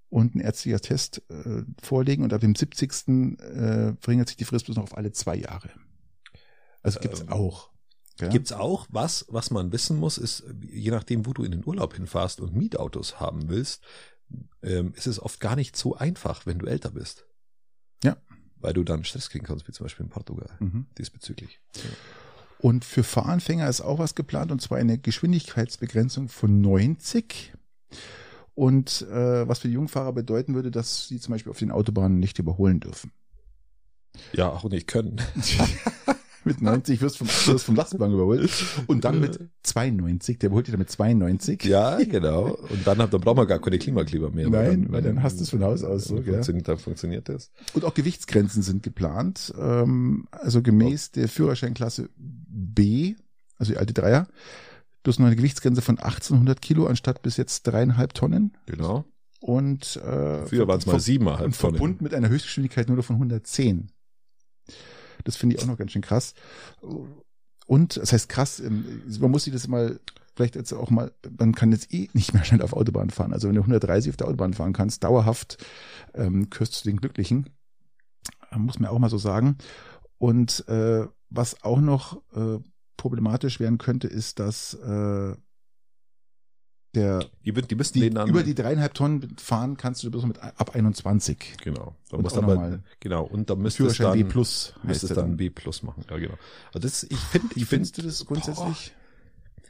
und 0.09 0.36
ein 0.36 0.39
ärztlicher 0.41 0.80
Test 0.80 1.22
äh, 1.30 1.64
vorlegen 1.82 2.24
und 2.24 2.34
ab 2.34 2.41
dem 2.41 2.55
70. 2.55 3.07
Äh, 3.39 3.93
verringert 3.99 4.28
sich 4.28 4.38
die 4.38 4.45
Frist 4.45 4.66
bloß 4.66 4.78
noch 4.78 4.84
auf 4.84 4.97
alle 4.97 5.12
zwei 5.12 5.36
Jahre. 5.36 5.70
Also 6.84 6.99
gibt's 6.99 7.22
Ähm, 7.22 7.30
auch. 7.30 7.70
Ja? 8.20 8.28
Gibt's 8.28 8.51
auch 8.51 8.88
was, 8.89 9.26
was 9.30 9.51
man 9.51 9.72
wissen 9.72 9.97
muss, 9.97 10.18
ist, 10.18 10.43
je 10.70 10.91
nachdem, 10.91 11.26
wo 11.26 11.34
du 11.34 11.43
in 11.43 11.51
den 11.51 11.66
Urlaub 11.66 11.95
hinfährst 11.95 12.39
und 12.41 12.55
Mietautos 12.55 13.20
haben 13.20 13.49
willst, 13.49 13.84
ähm, 14.62 14.93
ist 14.95 15.07
es 15.07 15.20
oft 15.20 15.39
gar 15.39 15.55
nicht 15.55 15.76
so 15.76 15.95
einfach, 15.95 16.45
wenn 16.45 16.59
du 16.59 16.66
älter 16.66 16.91
bist. 16.91 17.26
Ja. 18.03 18.18
Weil 18.57 18.74
du 18.74 18.84
dann 18.84 19.03
Stress 19.03 19.30
kriegen 19.30 19.45
kannst, 19.45 19.68
wie 19.68 19.72
zum 19.72 19.86
Beispiel 19.86 20.05
in 20.05 20.09
Portugal, 20.12 20.49
Mhm. 20.59 20.86
diesbezüglich. 20.97 21.59
Und 22.62 22.86
für 22.86 23.03
Fahranfänger 23.03 23.68
ist 23.68 23.82
auch 23.82 23.97
was 23.97 24.14
geplant, 24.14 24.51
und 24.51 24.62
zwar 24.62 24.78
eine 24.78 24.99
Geschwindigkeitsbegrenzung 24.99 26.30
von 26.30 26.62
90. 26.62 27.53
Und 28.53 29.01
äh, 29.12 29.47
was 29.47 29.59
für 29.59 29.68
die 29.68 29.74
Jungfahrer 29.74 30.14
bedeuten 30.14 30.53
würde, 30.53 30.70
dass 30.70 31.07
sie 31.07 31.20
zum 31.20 31.32
Beispiel 31.32 31.49
auf 31.49 31.57
den 31.57 31.72
Autobahnen 31.72 32.20
nicht 32.20 32.38
überholen 32.38 32.80
dürfen. 32.80 33.12
Ja, 34.34 34.49
auch 34.49 34.66
nicht 34.66 34.88
können. 34.88 35.20
mit 36.46 36.62
90 36.62 37.02
wirst 37.02 37.20
du 37.20 37.26
vom, 37.26 37.54
wirst 37.54 37.66
vom 37.66 37.76
Lastwagen 37.76 38.14
überholt. 38.14 38.50
Und 38.88 39.06
dann 39.06 39.20
mit 39.20 39.39
92, 39.64 40.39
der 40.39 40.48
überholt 40.48 40.68
dich 40.68 40.74
dann 40.74 40.80
mit 40.80 40.89
92. 40.89 41.64
Ja, 41.66 41.98
genau. 41.98 42.58
Und 42.70 42.86
dann, 42.86 42.98
dann 42.98 43.10
braucht 43.10 43.38
man 43.38 43.48
gar 43.48 43.60
keine 43.60 43.80
Klimakleber 43.80 44.32
mehr. 44.32 44.50
Nein, 44.50 44.88
weil 44.89 45.02
dann 45.02 45.24
hast 45.24 45.39
du 45.39 45.44
es 45.44 45.50
von 45.50 45.64
Haus 45.64 45.84
aus 45.84 46.06
so, 46.06 46.16
dann 46.16 46.26
funktioniert, 46.26 46.68
dann 46.68 46.78
funktioniert 46.78 47.30
das. 47.30 47.52
Und 47.74 47.86
auch 47.86 47.94
Gewichtsgrenzen 47.94 48.62
sind 48.62 48.84
geplant. 48.84 49.54
Ähm, 49.60 50.28
also 50.32 50.62
gemäß 50.62 51.12
der 51.12 51.28
Führerscheinklasse 51.28 52.10
B, 52.18 53.16
also 53.58 53.74
die 53.74 53.78
alte 53.78 53.94
Dreier, 53.94 54.28
du 55.04 55.12
hast 55.12 55.20
noch 55.20 55.28
eine 55.28 55.36
Gewichtsgrenze 55.36 55.82
von 55.82 56.00
1800 56.00 56.62
Kilo 56.62 56.86
anstatt 56.88 57.22
bis 57.22 57.38
jetzt 57.38 57.64
dreieinhalb 57.64 58.14
Tonnen. 58.14 58.58
Genau. 58.66 59.06
Und 59.39 59.96
äh, 59.98 60.46
Früher 60.46 60.68
waren 60.68 60.80
es 60.80 60.86
mal 60.86 61.00
siebeneinhalb 61.00 61.48
und 61.48 61.60
Tonnen. 61.60 61.76
verbunden 61.76 62.04
mit 62.04 62.14
einer 62.14 62.30
Höchstgeschwindigkeit 62.30 62.89
nur 62.89 63.02
von 63.02 63.16
110. 63.16 63.92
Das 65.24 65.36
finde 65.36 65.55
ich 65.55 65.61
auch 65.61 65.67
noch 65.67 65.78
ganz 65.78 65.91
schön 65.91 66.01
krass. 66.01 66.34
Und 67.67 67.97
das 67.97 68.13
heißt 68.13 68.30
krass, 68.30 68.59
ähm, 68.59 69.03
man 69.19 69.32
muss 69.32 69.45
sich 69.45 69.53
das 69.53 69.67
mal 69.67 69.99
vielleicht 70.36 70.55
jetzt 70.55 70.74
auch 70.74 70.89
mal, 70.89 71.11
man 71.38 71.53
kann 71.53 71.72
jetzt 71.72 71.93
eh 71.93 72.09
nicht 72.13 72.34
mehr 72.34 72.43
schnell 72.43 72.61
auf 72.61 72.74
Autobahn 72.74 73.09
fahren. 73.09 73.34
Also 73.34 73.47
wenn 73.47 73.55
du 73.55 73.61
130 73.61 74.11
auf 74.11 74.17
der 74.17 74.28
Autobahn 74.28 74.53
fahren 74.53 74.74
kannst, 74.74 75.03
dauerhaft, 75.03 75.63
ähm, 76.13 76.49
gehörst 76.49 76.74
zu 76.74 76.84
den 76.84 76.97
Glücklichen. 76.97 77.49
Muss 78.55 78.80
man 78.80 78.89
auch 78.89 78.99
mal 78.99 79.09
so 79.09 79.17
sagen. 79.17 79.57
Und 80.17 80.67
äh, 80.67 81.05
was 81.30 81.63
auch 81.63 81.80
noch 81.80 82.22
äh, 82.34 82.59
problematisch 82.97 83.59
werden 83.59 83.78
könnte, 83.78 84.07
ist, 84.07 84.39
dass 84.39 84.74
äh, 84.74 85.36
der 86.94 87.26
Die, 87.46 87.52
die 87.54 87.76
müssen 87.76 87.94
die, 87.94 88.00
den 88.02 88.16
dann. 88.16 88.30
über 88.30 88.44
die 88.44 88.56
dreieinhalb 88.56 88.94
Tonnen 88.94 89.36
fahren 89.38 89.78
kannst 89.78 90.04
du 90.04 90.12
bloß 90.12 90.26
mit 90.26 90.39
ab 90.42 90.76
21. 90.76 91.58
Genau. 91.64 91.96
Da 92.10 92.18
Und 92.18 92.24
muss 92.24 92.34
auch 92.34 92.44
aber, 92.44 92.80
genau. 93.00 93.24
Und 93.24 93.50
da 93.50 93.56
müsste 93.56 93.86
es 93.86 93.98
dann, 93.98 94.14
B 94.14 94.24
plus 94.24 94.74
heißt 94.86 95.04
es 95.04 95.10
dann 95.10 95.18
dann. 95.18 95.38
B 95.38 95.50
plus 95.50 95.84
machen. 95.84 96.04
Ja, 96.10 96.18
genau. 96.18 96.38
Also 96.74 96.80
das, 96.80 97.04
ich 97.04 97.18
finde, 97.18 97.48
ich 97.56 97.66
findest 97.66 97.96
finde 97.96 98.10
du 98.10 98.16
das 98.16 98.26
grundsätzlich? 98.26 98.94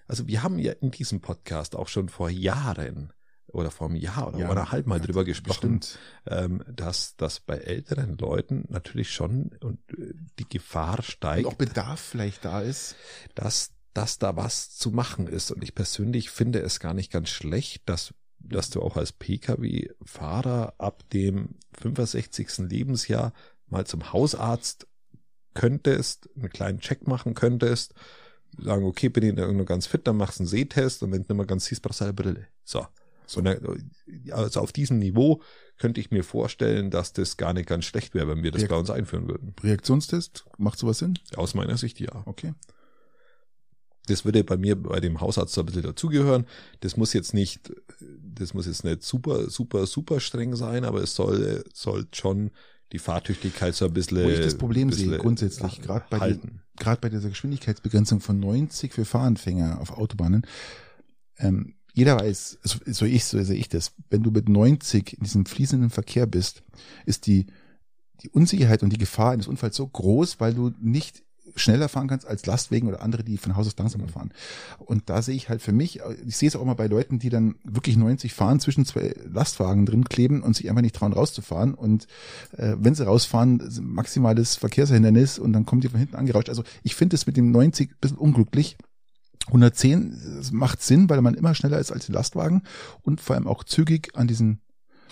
Also 0.07 0.28
wir 0.28 0.43
haben 0.43 0.59
ja 0.59 0.74
in 0.74 0.91
diesem 0.91 1.22
Podcast 1.22 1.76
auch 1.76 1.88
schon 1.88 2.09
vor 2.09 2.30
Jahren 2.30 3.13
oder 3.47 3.72
vor 3.72 3.88
einem 3.88 3.97
Jahr 3.97 4.30
oder 4.30 4.39
Ja, 4.39 4.49
anderthalb 4.49 4.88
Mal 4.88 4.99
drüber 4.99 5.24
gesprochen, 5.24 5.80
ähm, 6.28 6.63
dass, 6.67 7.15
dass 7.17 7.39
bei 7.39 7.57
älteren 7.57 8.17
Leuten 8.17 8.65
natürlich 8.69 9.11
schon 9.11 9.51
und 9.61 9.80
äh, 9.97 10.13
die 10.39 10.47
Gefahr 10.47 10.97
Und 10.97 11.05
steigt, 11.05 11.47
auch 11.47 11.53
Bedarf 11.53 11.99
vielleicht 11.99 12.45
da 12.45 12.61
ist. 12.61 12.95
dass, 13.36 13.72
dass 13.93 14.19
da 14.19 14.35
was 14.35 14.75
zu 14.75 14.91
machen 14.91 15.27
ist. 15.27 15.51
Und 15.51 15.63
ich 15.63 15.75
persönlich 15.75 16.29
finde 16.29 16.59
es 16.59 16.79
gar 16.79 16.93
nicht 16.93 17.11
ganz 17.11 17.29
schlecht, 17.29 17.83
dass, 17.87 18.13
dass 18.39 18.69
du 18.69 18.81
auch 18.81 18.97
als 18.97 19.11
Pkw-Fahrer 19.11 20.75
ab 20.77 21.03
dem 21.11 21.55
65. 21.73 22.69
Lebensjahr 22.69 23.33
mal 23.67 23.85
zum 23.85 24.13
Hausarzt 24.13 24.87
könntest, 25.53 26.29
einen 26.35 26.49
kleinen 26.49 26.79
Check 26.79 27.07
machen 27.07 27.33
könntest, 27.33 27.93
sagen, 28.57 28.85
okay, 28.85 29.09
bin 29.09 29.23
ich 29.23 29.33
noch 29.33 29.65
ganz 29.65 29.87
fit, 29.87 30.07
dann 30.07 30.17
machst 30.17 30.39
du 30.39 30.43
einen 30.43 30.47
Sehtest 30.49 31.03
und 31.03 31.11
wenn 31.11 31.23
du 31.23 31.27
nicht 31.33 31.37
mehr 31.37 31.45
ganz 31.45 31.65
siehst, 31.65 31.81
brauchst 31.81 32.01
du 32.01 32.05
eine 32.05 32.13
Brille. 32.13 32.47
So. 32.63 32.85
Dann, 33.35 33.91
also 34.31 34.59
auf 34.59 34.73
diesem 34.73 34.99
Niveau 34.99 35.41
könnte 35.77 36.01
ich 36.01 36.11
mir 36.11 36.23
vorstellen, 36.23 36.91
dass 36.91 37.13
das 37.13 37.37
gar 37.37 37.53
nicht 37.53 37.67
ganz 37.67 37.85
schlecht 37.85 38.13
wäre, 38.13 38.27
wenn 38.27 38.43
wir 38.43 38.51
das 38.51 38.63
Ja. 38.63 38.67
bei 38.67 38.75
uns 38.75 38.89
einführen 38.89 39.29
würden. 39.29 39.55
Reaktionstest, 39.63 40.45
macht 40.57 40.77
sowas 40.77 40.99
Sinn? 40.99 41.17
Aus 41.35 41.53
meiner 41.53 41.77
Sicht 41.77 41.99
ja. 42.01 42.23
Okay. 42.25 42.53
Das 44.07 44.25
würde 44.25 44.43
bei 44.43 44.57
mir 44.57 44.75
bei 44.75 44.99
dem 44.99 45.21
Hausarzt 45.21 45.53
so 45.53 45.61
ein 45.61 45.65
bisschen 45.65 45.83
dazugehören. 45.83 46.45
Das 46.79 46.97
muss 46.97 47.13
jetzt 47.13 47.33
nicht, 47.33 47.71
das 48.35 48.53
muss 48.53 48.65
jetzt 48.65 48.83
nicht 48.83 49.03
super, 49.03 49.49
super, 49.49 49.85
super 49.85 50.19
streng 50.19 50.55
sein, 50.55 50.85
aber 50.85 51.01
es 51.01 51.15
soll, 51.15 51.63
soll 51.73 52.07
schon 52.13 52.51
die 52.91 52.99
Fahrtüchtigkeit 52.99 53.75
so 53.75 53.85
ein 53.85 53.93
bisschen. 53.93 54.23
Wo 54.23 54.29
ich 54.29 54.39
das 54.39 54.57
Problem 54.57 54.91
sehe, 54.91 55.17
grundsätzlich, 55.17 55.81
gerade 55.81 56.05
bei, 56.09 56.39
gerade 56.77 57.01
bei 57.01 57.09
dieser 57.09 57.29
Geschwindigkeitsbegrenzung 57.29 58.19
von 58.19 58.39
90 58.39 58.93
für 58.93 59.05
Fahranfänger 59.05 59.79
auf 59.79 59.91
Autobahnen, 59.91 60.45
ähm, 61.37 61.75
jeder 61.93 62.17
weiß, 62.17 62.59
so, 62.63 62.79
so 62.85 63.05
ich, 63.05 63.25
so 63.25 63.41
sehe 63.43 63.57
ich 63.57 63.69
das, 63.69 63.93
wenn 64.09 64.23
du 64.23 64.31
mit 64.31 64.47
90 64.47 65.17
in 65.17 65.23
diesem 65.23 65.45
fließenden 65.45 65.89
Verkehr 65.89 66.25
bist, 66.25 66.63
ist 67.05 67.27
die, 67.27 67.47
die 68.21 68.29
Unsicherheit 68.29 68.83
und 68.83 68.91
die 68.91 68.97
Gefahr 68.97 69.31
eines 69.31 69.47
Unfalls 69.47 69.75
so 69.75 69.87
groß, 69.87 70.39
weil 70.39 70.53
du 70.53 70.71
nicht 70.79 71.23
schneller 71.55 71.89
fahren 71.89 72.07
kannst 72.07 72.27
als 72.27 72.45
Lastwagen 72.45 72.87
oder 72.87 73.01
andere, 73.01 73.23
die 73.23 73.37
von 73.37 73.55
Haus 73.55 73.67
aus 73.67 73.77
langsamer 73.77 74.07
fahren. 74.07 74.31
Und 74.79 75.09
da 75.09 75.21
sehe 75.21 75.35
ich 75.35 75.49
halt 75.49 75.61
für 75.61 75.71
mich, 75.71 76.01
ich 76.25 76.37
sehe 76.37 76.47
es 76.47 76.55
auch 76.55 76.65
mal 76.65 76.73
bei 76.73 76.87
Leuten, 76.87 77.19
die 77.19 77.29
dann 77.29 77.55
wirklich 77.63 77.97
90 77.97 78.33
fahren, 78.33 78.59
zwischen 78.59 78.85
zwei 78.85 79.15
Lastwagen 79.31 79.85
drin 79.85 80.05
kleben 80.05 80.41
und 80.41 80.55
sich 80.55 80.69
einfach 80.69 80.81
nicht 80.81 80.95
trauen 80.95 81.13
rauszufahren. 81.13 81.73
Und 81.73 82.07
äh, 82.57 82.75
wenn 82.79 82.95
sie 82.95 83.05
rausfahren, 83.05 83.61
maximales 83.81 84.55
Verkehrshindernis 84.55 85.39
und 85.39 85.53
dann 85.53 85.65
kommt 85.65 85.83
die 85.83 85.89
von 85.89 85.99
hinten 85.99 86.15
angerauscht. 86.15 86.49
Also 86.49 86.63
ich 86.83 86.95
finde 86.95 87.15
es 87.15 87.27
mit 87.27 87.37
dem 87.37 87.51
90 87.51 87.91
ein 87.91 87.95
bisschen 87.99 88.17
unglücklich. 88.17 88.77
110 89.47 90.37
es 90.39 90.51
macht 90.51 90.81
Sinn, 90.81 91.09
weil 91.09 91.21
man 91.21 91.33
immer 91.33 91.55
schneller 91.55 91.79
ist 91.79 91.91
als 91.91 92.05
die 92.05 92.11
Lastwagen 92.11 92.63
und 93.01 93.21
vor 93.21 93.35
allem 93.35 93.47
auch 93.47 93.63
zügig 93.63 94.15
an 94.15 94.27
diesen 94.27 94.61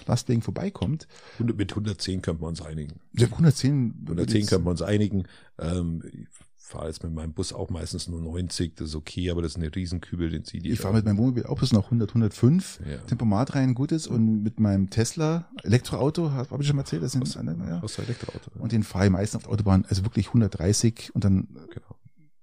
Lastwagen 0.08 0.42
vorbeikommt. 0.42 1.08
Und 1.40 1.56
mit 1.58 1.72
110 1.72 2.22
könnten 2.22 2.42
wir 2.42 2.48
uns 2.48 2.62
einigen. 2.62 3.00
Ja, 3.14 3.28
110, 3.28 4.06
110 4.06 4.46
könnten 4.48 4.66
wir 4.66 4.72
uns 4.72 4.82
einigen. 4.82 5.24
Ähm, 5.58 6.04
ich 6.12 6.28
fahre 6.58 6.88
jetzt 6.88 7.04
mit 7.04 7.12
meinem 7.14 7.34
Bus 7.34 7.52
auch 7.52 7.72
meistens 7.72 8.08
nur 8.08 8.22
90, 8.22 8.76
das 8.76 8.90
ist 8.90 8.96
okay, 8.96 9.32
aber 9.32 9.42
das 9.42 9.54
ist 9.54 9.58
eine 9.58 9.74
Riesenkübel, 9.76 10.30
den 10.30 10.44
zieht 10.46 10.66
Ich 10.68 10.80
fahre 10.80 10.94
mit 10.94 11.04
meinem 11.04 11.18
Wohnmobil 11.18 11.46
auch 11.48 11.60
bis 11.60 11.74
noch 11.74 11.86
100, 11.86 12.12
105. 12.12 12.80
Ja. 12.88 12.98
Tempomat 12.98 13.56
rein, 13.56 13.74
gut 13.74 13.92
ist. 13.92 14.06
Und 14.08 14.44
mit 14.44 14.60
meinem 14.60 14.92
Tesla 14.92 15.50
Elektroauto, 15.64 16.32
habe 16.32 16.62
ich 16.62 16.68
schon 16.68 16.76
mal 16.76 16.84
erzählt, 16.84 17.02
das 17.02 17.14
sind 17.14 17.24
Aus- 17.24 17.34
ja. 17.34 17.80
Aus 17.82 17.96
der 17.96 18.06
Elektroauto. 18.06 18.52
Und 18.60 18.72
den 18.72 18.84
fahre 18.84 19.06
ich 19.06 19.12
meistens 19.12 19.38
auf 19.38 19.44
der 19.44 19.52
Autobahn, 19.54 19.86
also 19.90 20.04
wirklich 20.06 20.28
130 20.28 21.10
und 21.16 21.24
dann 21.24 21.48
genau. 21.74 21.96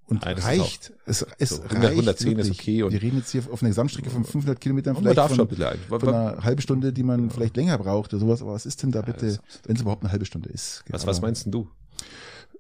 Und 0.08 0.22
Nein, 0.22 0.36
ist 0.38 0.44
reicht. 0.44 0.92
Es, 1.04 1.26
es 1.38 1.48
so, 1.50 1.56
reicht 1.62 1.72
100, 1.74 1.90
110 1.92 2.38
ist 2.38 2.46
wirklich. 2.48 2.60
okay 2.60 2.82
und- 2.84 2.92
wir 2.92 3.02
reden 3.02 3.16
jetzt 3.18 3.30
hier 3.32 3.42
auf 3.50 3.60
einer 3.62 3.70
Gesamtstrecke 3.70 4.10
von 4.10 4.24
500 4.24 4.60
Kilometern 4.60 4.96
Und 4.96 5.02
man 5.04 5.14
vielleicht 5.14 5.18
darf 5.18 5.28
schon 5.30 5.38
von, 5.38 5.48
bisschen 5.48 5.64
ein. 5.66 5.78
von 6.00 6.08
einer 6.08 6.44
halben 6.44 6.60
Stunde, 6.62 6.92
die 6.92 7.02
man 7.02 7.30
vielleicht 7.30 7.56
länger 7.56 7.76
braucht 7.78 8.12
oder 8.14 8.20
sowas. 8.20 8.40
Aber 8.42 8.52
was 8.52 8.66
ist 8.66 8.82
denn 8.82 8.92
da 8.92 9.02
bitte, 9.02 9.26
das 9.26 9.40
wenn 9.64 9.76
es 9.76 9.82
überhaupt 9.82 10.02
eine 10.02 10.12
halbe 10.12 10.24
Stunde 10.24 10.48
ist? 10.48 10.84
Was, 10.88 11.02
Aber 11.02 11.10
was 11.10 11.20
meinst 11.20 11.44
denn 11.46 11.52
du 11.52 11.68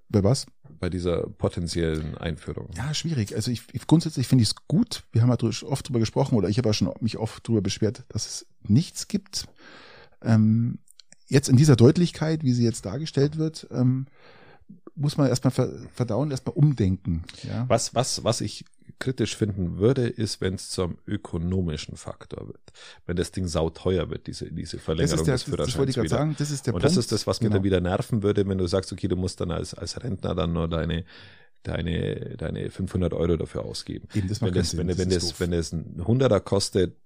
Bei 0.08 0.22
was? 0.24 0.46
bei 0.78 0.90
dieser 0.90 1.22
potenziellen 1.28 2.18
Einführung? 2.18 2.68
Ja, 2.76 2.92
schwierig. 2.92 3.34
Also 3.34 3.50
ich, 3.50 3.62
ich 3.72 3.86
grundsätzlich 3.86 4.26
finde 4.26 4.42
ich 4.42 4.50
es 4.50 4.56
gut. 4.68 5.04
Wir 5.12 5.22
haben 5.22 5.30
ja 5.30 5.36
drü- 5.36 5.64
oft 5.64 5.88
drüber 5.88 6.00
gesprochen 6.00 6.34
oder 6.36 6.48
ich 6.50 6.58
habe 6.58 6.68
ja 6.68 6.72
schon 6.74 6.92
mich 7.00 7.16
oft 7.16 7.46
drüber 7.48 7.62
beschwert, 7.62 8.04
dass 8.08 8.26
es 8.26 8.46
nichts 8.62 9.08
gibt. 9.08 9.46
Ähm, 10.22 10.78
jetzt 11.28 11.48
in 11.48 11.56
dieser 11.56 11.76
Deutlichkeit, 11.76 12.42
wie 12.44 12.52
sie 12.52 12.64
jetzt 12.64 12.84
dargestellt 12.84 13.38
wird, 13.38 13.66
ähm, 13.70 14.06
muss 14.96 15.16
man 15.16 15.28
erstmal 15.28 15.50
ver 15.50 15.70
verdauen, 15.94 16.30
erstmal 16.30 16.54
umdenken. 16.56 17.22
Ja. 17.46 17.64
Was, 17.68 17.94
was, 17.94 18.24
was 18.24 18.40
ich 18.40 18.64
kritisch 18.98 19.36
finden 19.36 19.76
würde, 19.78 20.06
ist, 20.08 20.40
wenn 20.40 20.54
es 20.54 20.70
zum 20.70 20.96
ökonomischen 21.06 21.96
Faktor 21.96 22.48
wird. 22.48 22.72
Wenn 23.04 23.16
das 23.16 23.30
Ding 23.30 23.46
sauteuer 23.46 24.08
wird, 24.10 24.26
diese, 24.26 24.50
diese 24.50 24.78
Das 24.78 24.84
Verlängerung 24.84 25.18
ist 25.20 25.26
der, 25.26 25.34
des 25.34 25.44
das, 25.44 25.50
das 25.50 25.56
wollte 25.56 25.70
Führerscheins 25.70 25.88
ich 25.90 25.96
gerade 25.96 26.08
sagen, 26.08 26.36
das 26.38 26.50
ist 26.50 26.66
der 26.66 26.74
Und 26.74 26.80
Punkt. 26.80 26.96
das 26.96 26.96
ist 26.96 27.12
das, 27.12 27.26
was 27.26 27.38
Genau. 27.38 27.54
dann 27.54 27.64
wieder 27.64 27.80
nerven 27.80 28.22
würde, 28.22 28.48
wenn 28.48 28.58
du 28.58 28.66
sagst, 28.66 28.92
okay, 28.92 29.08
du 29.08 29.16
musst 29.16 29.40
dann 29.40 29.50
als, 29.50 29.74
als 29.74 30.02
Rentner 30.02 30.34
dann 30.34 30.52
nur 30.54 30.66
deine, 30.68 31.04
deine, 31.62 32.36
deine 32.38 32.70
500 32.70 33.12
Euro 33.12 33.36
dafür 33.36 33.64
ausgeben. 33.64 34.08
Eben, 34.14 34.28
das 34.28 34.40
Wenn 34.40 34.54
das, 34.54 34.76
wenn, 34.76 34.88
das 34.88 34.98
wenn 34.98 35.10
das, 35.10 35.40
wenn 35.40 35.50
das 35.50 35.72
ein 35.72 36.02
Hunderter 36.06 36.40
kostet, 36.40 36.96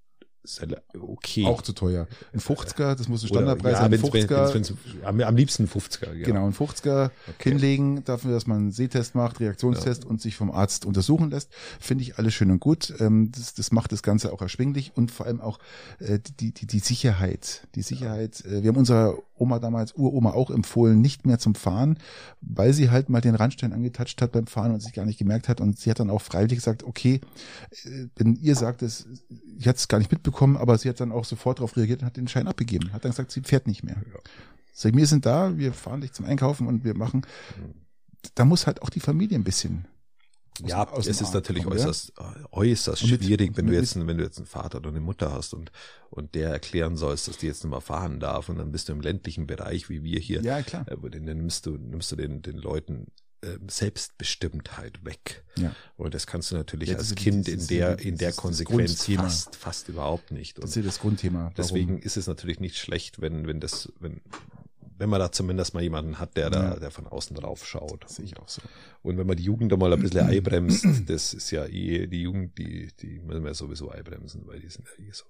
okay. 0.98 1.44
Auch 1.46 1.62
zu 1.62 1.72
teuer. 1.72 2.06
Ein 2.32 2.40
50er, 2.40 2.94
das 2.94 3.08
muss 3.08 3.22
ein 3.22 3.28
Standardpreis 3.28 3.78
sein. 3.78 3.92
Ja, 3.92 3.98
50er, 3.98 4.54
wenn's, 4.54 4.70
wenn's, 4.70 4.74
am, 5.04 5.20
am 5.20 5.36
liebsten 5.36 5.66
50er. 5.66 6.12
Genau, 6.12 6.24
genau 6.24 6.46
ein 6.46 6.54
50er 6.54 7.10
okay. 7.28 7.50
hinlegen, 7.50 8.04
dafür, 8.04 8.32
dass 8.32 8.46
man 8.46 8.58
einen 8.58 8.72
Sehtest 8.72 9.14
macht, 9.14 9.40
Reaktionstest 9.40 10.04
ja. 10.04 10.10
und 10.10 10.20
sich 10.20 10.36
vom 10.36 10.50
Arzt 10.50 10.84
untersuchen 10.86 11.30
lässt. 11.30 11.50
Finde 11.78 12.02
ich 12.02 12.18
alles 12.18 12.34
schön 12.34 12.50
und 12.50 12.60
gut. 12.60 12.92
Ähm, 13.00 13.30
das, 13.32 13.54
das 13.54 13.72
macht 13.72 13.92
das 13.92 14.02
Ganze 14.02 14.32
auch 14.32 14.42
erschwinglich 14.42 14.92
und 14.94 15.10
vor 15.10 15.26
allem 15.26 15.40
auch 15.40 15.58
äh, 15.98 16.18
die, 16.40 16.52
die, 16.52 16.66
die 16.66 16.78
Sicherheit. 16.78 17.66
Die 17.74 17.82
Sicherheit. 17.82 18.44
Äh, 18.44 18.62
wir 18.62 18.68
haben 18.68 18.76
unserer 18.76 19.18
Oma 19.36 19.58
damals, 19.58 19.94
Uroma 19.94 20.32
auch 20.32 20.50
empfohlen, 20.50 21.00
nicht 21.00 21.26
mehr 21.26 21.38
zum 21.38 21.54
Fahren, 21.54 21.98
weil 22.40 22.72
sie 22.72 22.90
halt 22.90 23.08
mal 23.08 23.20
den 23.20 23.34
Randstein 23.34 23.72
angetatscht 23.72 24.20
hat 24.20 24.32
beim 24.32 24.46
Fahren 24.46 24.72
und 24.72 24.80
sich 24.80 24.92
gar 24.92 25.06
nicht 25.06 25.18
gemerkt 25.18 25.48
hat. 25.48 25.60
Und 25.60 25.78
sie 25.78 25.90
hat 25.90 26.00
dann 26.00 26.10
auch 26.10 26.22
freiwillig 26.22 26.58
gesagt, 26.58 26.84
okay, 26.84 27.20
äh, 27.84 28.06
wenn 28.16 28.36
ihr 28.36 28.54
sagt, 28.54 28.82
es, 28.82 29.06
ich 29.58 29.66
hatte 29.66 29.78
es 29.78 29.88
gar 29.88 29.98
nicht 29.98 30.12
mitbekommen, 30.12 30.29
aber 30.56 30.78
sie 30.78 30.88
hat 30.88 31.00
dann 31.00 31.12
auch 31.12 31.24
sofort 31.24 31.58
darauf 31.58 31.76
reagiert 31.76 32.00
und 32.00 32.06
hat 32.06 32.16
den 32.16 32.28
Schein 32.28 32.48
abgegeben. 32.48 32.92
Hat 32.92 33.04
dann 33.04 33.12
gesagt, 33.12 33.32
sie 33.32 33.42
fährt 33.42 33.66
nicht 33.66 33.82
mehr. 33.82 33.96
Ja. 33.96 34.20
Sag, 34.72 34.96
wir 34.96 35.06
sind 35.06 35.26
da, 35.26 35.56
wir 35.58 35.72
fahren 35.72 36.00
dich 36.00 36.12
zum 36.12 36.26
Einkaufen 36.26 36.66
und 36.66 36.84
wir 36.84 36.96
machen. 36.96 37.26
Da 38.34 38.44
muss 38.44 38.66
halt 38.66 38.82
auch 38.82 38.90
die 38.90 39.00
Familie 39.00 39.38
ein 39.38 39.44
bisschen 39.44 39.86
ja, 40.66 40.86
es 40.96 41.06
ist 41.06 41.32
natürlich 41.32 41.64
kommen, 41.64 41.76
äußerst, 41.76 42.12
ja? 42.18 42.34
äußerst 42.52 43.10
mit, 43.10 43.24
schwierig, 43.24 43.56
wenn 43.56 43.66
du 43.66 43.74
jetzt, 43.74 43.96
wenn 43.96 44.18
du 44.18 44.24
jetzt 44.24 44.38
einen 44.38 44.46
Vater 44.46 44.78
oder 44.78 44.90
eine 44.90 45.00
Mutter 45.00 45.32
hast 45.32 45.54
und, 45.54 45.70
und 46.10 46.34
der 46.34 46.50
erklären 46.50 46.96
sollst, 46.96 47.28
dass 47.28 47.38
die 47.38 47.46
jetzt 47.46 47.64
nicht 47.64 47.70
mehr 47.70 47.80
fahren 47.80 48.20
darf 48.20 48.48
und 48.48 48.58
dann 48.58 48.72
bist 48.72 48.88
du 48.88 48.92
im 48.92 49.00
ländlichen 49.00 49.46
Bereich, 49.46 49.88
wie 49.88 50.02
wir 50.02 50.20
hier. 50.20 50.42
Ja, 50.42 50.62
klar. 50.62 50.86
Äh, 50.88 50.96
dann 51.10 51.24
nimmst 51.24 51.66
du, 51.66 51.72
nimmst 51.72 52.12
du 52.12 52.16
den, 52.16 52.42
den 52.42 52.56
Leuten 52.56 53.06
äh, 53.06 53.29
Selbstbestimmtheit 53.68 55.04
weg. 55.04 55.44
Ja. 55.56 55.74
Und 55.96 56.14
das 56.14 56.26
kannst 56.26 56.50
du 56.50 56.56
natürlich 56.56 56.90
ja, 56.90 56.96
als 56.96 57.14
Kind 57.14 57.48
in 57.48 57.66
der, 57.66 57.98
in 57.98 58.18
der 58.18 58.32
Konsequenz 58.32 59.06
fast, 59.06 59.56
fast 59.56 59.88
überhaupt 59.88 60.30
nicht. 60.30 60.58
Und 60.58 60.64
das 60.64 60.76
ist 60.76 60.86
das 60.86 60.98
Grundthema. 61.00 61.38
Warum? 61.38 61.54
Deswegen 61.56 61.98
ist 61.98 62.16
es 62.16 62.26
natürlich 62.26 62.60
nicht 62.60 62.76
schlecht, 62.76 63.20
wenn, 63.20 63.46
wenn 63.46 63.60
das, 63.60 63.92
wenn, 63.98 64.20
wenn 64.98 65.08
man 65.08 65.20
da 65.20 65.32
zumindest 65.32 65.72
mal 65.72 65.82
jemanden 65.82 66.18
hat, 66.18 66.36
der 66.36 66.50
da, 66.50 66.76
der 66.76 66.90
von 66.90 67.06
außen 67.06 67.34
drauf 67.34 67.66
schaut. 67.66 68.04
Das 68.04 68.16
sehe 68.16 68.26
ich 68.26 68.36
auch 68.36 68.48
so. 68.48 68.60
Und 69.02 69.16
wenn 69.16 69.26
man 69.26 69.36
die 69.36 69.44
Jugend 69.44 69.72
da 69.72 69.78
mal 69.78 69.92
ein 69.92 70.00
bisschen 70.00 70.20
einbremst, 70.28 70.86
das 71.06 71.32
ist 71.32 71.50
ja 71.50 71.64
eh, 71.64 72.06
die 72.06 72.22
Jugend, 72.22 72.58
die, 72.58 72.88
die 73.00 73.20
müssen 73.20 73.44
wir 73.44 73.54
sowieso 73.54 73.88
einbremsen, 73.88 74.46
weil 74.46 74.60
die 74.60 74.68
sind 74.68 74.86
ja 74.86 75.04
eh 75.06 75.12
so. 75.12 75.24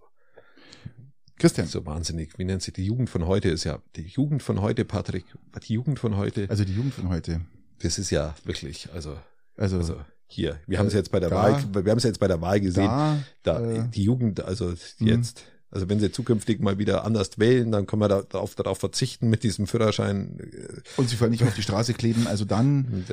Christian. 1.38 1.68
So 1.68 1.86
wahnsinnig. 1.86 2.38
Wie 2.38 2.44
nennt 2.44 2.62
sich 2.62 2.74
die 2.74 2.84
Jugend 2.84 3.08
von 3.08 3.26
heute? 3.26 3.48
Ist 3.48 3.64
ja 3.64 3.80
die 3.96 4.02
Jugend 4.02 4.42
von 4.42 4.60
heute, 4.60 4.84
Patrick. 4.84 5.24
Die 5.66 5.72
Jugend 5.72 5.98
von 5.98 6.16
heute. 6.16 6.50
Also 6.50 6.64
die 6.64 6.74
Jugend 6.74 6.92
von 6.92 7.08
heute. 7.08 7.40
Das 7.82 7.98
ist 7.98 8.10
ja 8.10 8.34
wirklich, 8.44 8.88
also, 8.92 9.16
also, 9.56 9.78
also 9.78 10.00
hier. 10.26 10.60
Wir 10.66 10.78
haben 10.78 10.86
es 10.86 10.94
jetzt 10.94 11.10
bei 11.10 11.20
der 11.20 11.30
da, 11.30 11.36
Wahl, 11.36 11.84
wir 11.84 11.90
haben 11.90 11.98
es 11.98 12.04
jetzt 12.04 12.20
bei 12.20 12.28
der 12.28 12.40
Wahl 12.40 12.60
gesehen. 12.60 12.86
Da, 12.86 13.18
da 13.42 13.60
äh, 13.60 13.88
die 13.88 14.04
Jugend, 14.04 14.42
also 14.42 14.72
jetzt 14.98 15.42
also 15.72 15.88
wenn 15.88 16.00
sie 16.00 16.10
zukünftig 16.10 16.60
mal 16.60 16.78
wieder 16.78 17.04
anders 17.04 17.38
wählen, 17.38 17.70
dann 17.70 17.86
können 17.86 18.02
wir 18.02 18.08
da, 18.08 18.22
darauf, 18.22 18.56
darauf 18.56 18.78
verzichten 18.78 19.30
mit 19.30 19.44
diesem 19.44 19.68
Führerschein. 19.68 20.38
Äh, 20.40 21.00
Und 21.00 21.08
sie 21.08 21.16
vor 21.16 21.28
nicht 21.28 21.44
auf 21.44 21.54
die 21.54 21.62
Straße 21.62 21.94
kleben. 21.94 22.26
Also 22.26 22.44
dann 22.44 23.04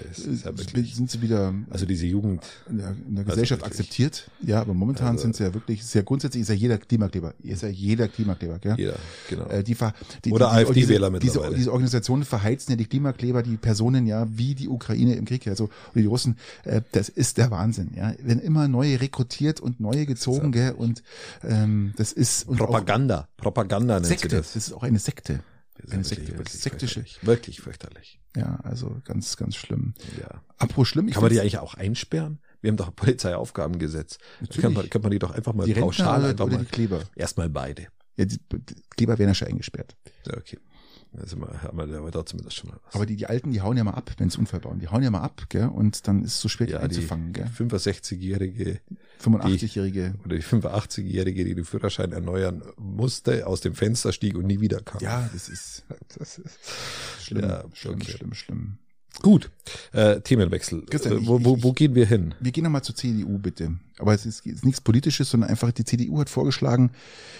ja 0.43 0.51
sind 0.93 1.11
sie 1.11 1.21
wieder. 1.21 1.53
Also 1.69 1.85
diese 1.85 2.07
Jugend 2.07 2.43
in 2.69 2.79
der, 2.79 2.89
in 2.89 3.15
der 3.15 3.25
also 3.25 3.31
Gesellschaft 3.31 3.61
also 3.61 3.71
akzeptiert. 3.71 4.29
Ja, 4.41 4.61
aber 4.61 4.73
momentan 4.73 5.09
also, 5.09 5.23
sind 5.23 5.35
sie 5.35 5.43
ja 5.43 5.53
wirklich 5.53 5.85
sehr 5.85 6.03
grundsätzlich 6.03 6.41
ist 6.41 6.49
ja 6.49 6.55
jeder 6.55 6.77
Klimakleber. 6.79 7.33
Ist 7.43 7.61
ja 7.61 7.69
jeder 7.69 8.07
Klimakleber, 8.07 8.57
gell? 8.57 8.75
Jeder, 8.77 8.95
genau. 9.29 9.45
Äh, 9.47 9.63
die, 9.63 9.77
die, 10.25 10.31
Oder 10.31 10.51
AfD-Wähler 10.51 11.11
mittlerweile. 11.11 11.49
Diese, 11.49 11.55
diese 11.55 11.71
Organisationen 11.71 12.23
verheizen 12.23 12.71
ja 12.71 12.75
die 12.77 12.85
Klimakleber, 12.85 13.43
die 13.43 13.57
Personen 13.57 14.07
ja 14.07 14.25
wie 14.29 14.55
die 14.55 14.67
Ukraine 14.67 15.15
im 15.15 15.25
Krieg, 15.25 15.47
also 15.47 15.65
oder 15.93 16.01
die 16.01 16.07
Russen. 16.07 16.37
Äh, 16.63 16.81
das 16.91 17.09
ist 17.09 17.37
der 17.37 17.51
Wahnsinn. 17.51 17.91
Ja, 17.95 18.13
wenn 18.23 18.39
immer 18.39 18.67
neue 18.67 18.99
rekrutiert 18.99 19.59
und 19.59 19.79
neue 19.79 20.07
gezogen, 20.07 20.51
gell? 20.51 20.71
Und 20.71 21.03
ähm, 21.43 21.93
das 21.97 22.11
ist 22.11 22.46
und 22.47 22.57
Propaganda. 22.57 23.27
Propaganda 23.37 23.95
nennt 23.95 24.07
Sekte. 24.07 24.29
das. 24.29 24.53
Das 24.53 24.67
ist 24.67 24.73
auch 24.73 24.83
eine 24.83 24.99
Sekte. 24.99 25.43
Eine 25.89 26.03
Sekte. 26.03 26.37
Wirklich 26.37 26.59
sektische. 26.59 27.01
Fürchterlich. 27.01 27.27
Wirklich 27.27 27.61
fürchterlich. 27.61 28.19
Ja, 28.35 28.59
also 28.63 28.99
ganz, 29.03 29.37
ganz 29.37 29.55
schlimm. 29.55 29.93
Ja. 30.19 30.41
Apropos 30.57 30.87
schlimm. 30.87 31.09
Kann 31.09 31.21
man 31.21 31.31
die 31.31 31.39
eigentlich 31.39 31.59
auch 31.59 31.75
einsperren? 31.75 32.39
Wir 32.61 32.69
haben 32.69 32.77
doch 32.77 32.95
Polizeiaufgabengesetz. 32.95 34.17
Natürlich. 34.39 34.61
Kann 34.61 34.73
man, 34.73 34.89
kann 34.89 35.01
man 35.01 35.11
die 35.11 35.19
doch 35.19 35.31
einfach 35.31 35.53
mal 35.53 35.65
die 35.65 35.73
pauschal 35.73 36.07
Rentner 36.07 36.29
einfach 36.29 36.45
oder 36.45 36.57
mal. 36.57 36.65
Die 36.65 36.71
Kleber. 36.71 37.01
Erstmal 37.15 37.49
beide. 37.49 37.87
Ja, 38.15 38.25
die, 38.25 38.39
Kleber 38.95 39.19
werden 39.19 39.29
ja 39.29 39.35
schon 39.35 39.49
eingesperrt. 39.49 39.95
Okay. 40.27 40.57
Also 41.19 41.37
haben 41.41 41.77
wir 41.77 41.97
aber 41.97 42.11
trotzdem 42.11 42.41
das 42.43 42.53
schon 42.53 42.69
mal 42.69 42.77
was. 42.85 42.95
Aber 42.95 43.05
die, 43.05 43.15
die 43.15 43.25
Alten, 43.25 43.51
die 43.51 43.61
hauen 43.61 43.75
ja 43.75 43.83
mal 43.83 43.93
ab, 43.93 44.11
wenn 44.17 44.29
sie 44.29 44.37
Unfall 44.37 44.59
bauen. 44.59 44.79
Die 44.79 44.87
hauen 44.87 45.01
ja 45.01 45.09
mal 45.09 45.21
ab, 45.21 45.45
gell? 45.49 45.67
Und 45.67 46.07
dann 46.07 46.23
ist 46.23 46.35
es 46.35 46.41
so 46.41 46.65
die 46.65 46.71
ja, 46.71 46.79
einzufangen, 46.79 47.33
die 47.33 47.41
gell? 47.41 47.47
65-Jährige. 47.47 48.79
85-Jährige. 49.21 50.15
Oder 50.25 50.35
die 50.35 50.43
85-Jährige, 50.43 51.45
die 51.45 51.55
den 51.55 51.65
Führerschein 51.65 52.11
erneuern 52.11 52.61
musste, 52.77 53.47
aus 53.47 53.61
dem 53.61 53.73
Fenster 53.73 54.13
stieg 54.13 54.35
und 54.37 54.45
nie 54.45 54.59
wieder 54.59 54.81
kam. 54.81 55.01
Ja, 55.01 55.29
das 55.33 55.49
ist, 55.49 55.85
das 56.17 56.37
ist 56.37 56.59
schlimm, 57.21 57.43
ja, 57.43 57.63
schlimm, 57.73 57.95
okay. 57.95 58.11
schlimm, 58.11 58.33
schlimm. 58.33 58.77
Gut, 59.21 59.49
äh, 59.93 60.21
Themenwechsel. 60.21 60.85
Christian, 60.85 61.25
wo, 61.25 61.43
wo, 61.43 61.63
wo 61.63 61.73
gehen 61.73 61.95
wir 61.95 62.05
hin? 62.05 62.35
Wir 62.39 62.51
gehen 62.51 62.63
nochmal 62.63 62.83
zur 62.83 62.95
CDU, 62.95 63.39
bitte. 63.39 63.77
Aber 63.97 64.13
es 64.13 64.25
ist, 64.25 64.45
ist 64.45 64.63
nichts 64.63 64.81
Politisches, 64.81 65.29
sondern 65.29 65.49
einfach 65.49 65.71
die 65.71 65.85
CDU 65.85 66.19
hat 66.19 66.29
vorgeschlagen. 66.29 66.91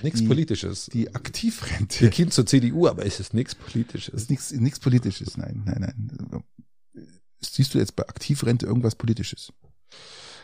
Nichts 0.02 0.26
Politisches. 0.26 0.88
Die 0.92 1.14
Aktivrente. 1.14 2.02
Wir 2.02 2.10
gehen 2.10 2.32
zur 2.32 2.46
CDU, 2.46 2.88
aber 2.88 3.06
es 3.06 3.20
ist 3.20 3.34
nichts 3.34 3.54
Politisches. 3.54 4.14
Es 4.14 4.24
ist 4.24 4.30
nichts, 4.30 4.52
nichts 4.52 4.80
Politisches, 4.80 5.38
nein, 5.38 5.64
nein, 5.66 5.80
nein. 5.80 6.44
Siehst 7.40 7.74
du 7.74 7.78
jetzt 7.78 7.96
bei 7.96 8.08
Aktivrente 8.08 8.66
irgendwas 8.66 8.96
Politisches? 8.96 9.54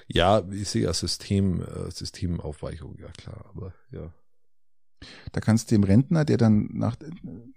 Ja, 0.08 0.44
ich 0.52 0.70
sehe 0.70 0.84
ja 0.84 0.94
System, 0.94 1.62
äh, 1.62 1.90
Systemaufweichung, 1.90 2.98
ja 3.00 3.08
klar, 3.18 3.46
aber 3.54 3.74
ja. 3.92 4.14
Da 5.32 5.42
kannst 5.42 5.72
du 5.72 5.76
dem 5.76 5.84
Rentner, 5.84 6.26
der 6.26 6.38
dann 6.38 6.70
nach, 6.74 6.96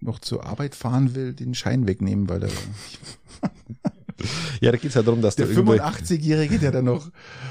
noch 0.00 0.18
zur 0.18 0.46
Arbeit 0.46 0.74
fahren 0.74 1.14
will, 1.14 1.32
den 1.32 1.54
Schein 1.54 1.86
wegnehmen, 1.86 2.28
weil 2.28 2.44
er. 2.44 2.50
ja, 4.60 4.72
da 4.72 4.76
geht's 4.76 4.94
ja 4.94 5.02
darum, 5.02 5.22
dass 5.22 5.36
der 5.36 5.48
85-Jährige, 5.48 6.58
der 6.58 6.72
dann 6.72 6.86
noch 6.86 7.10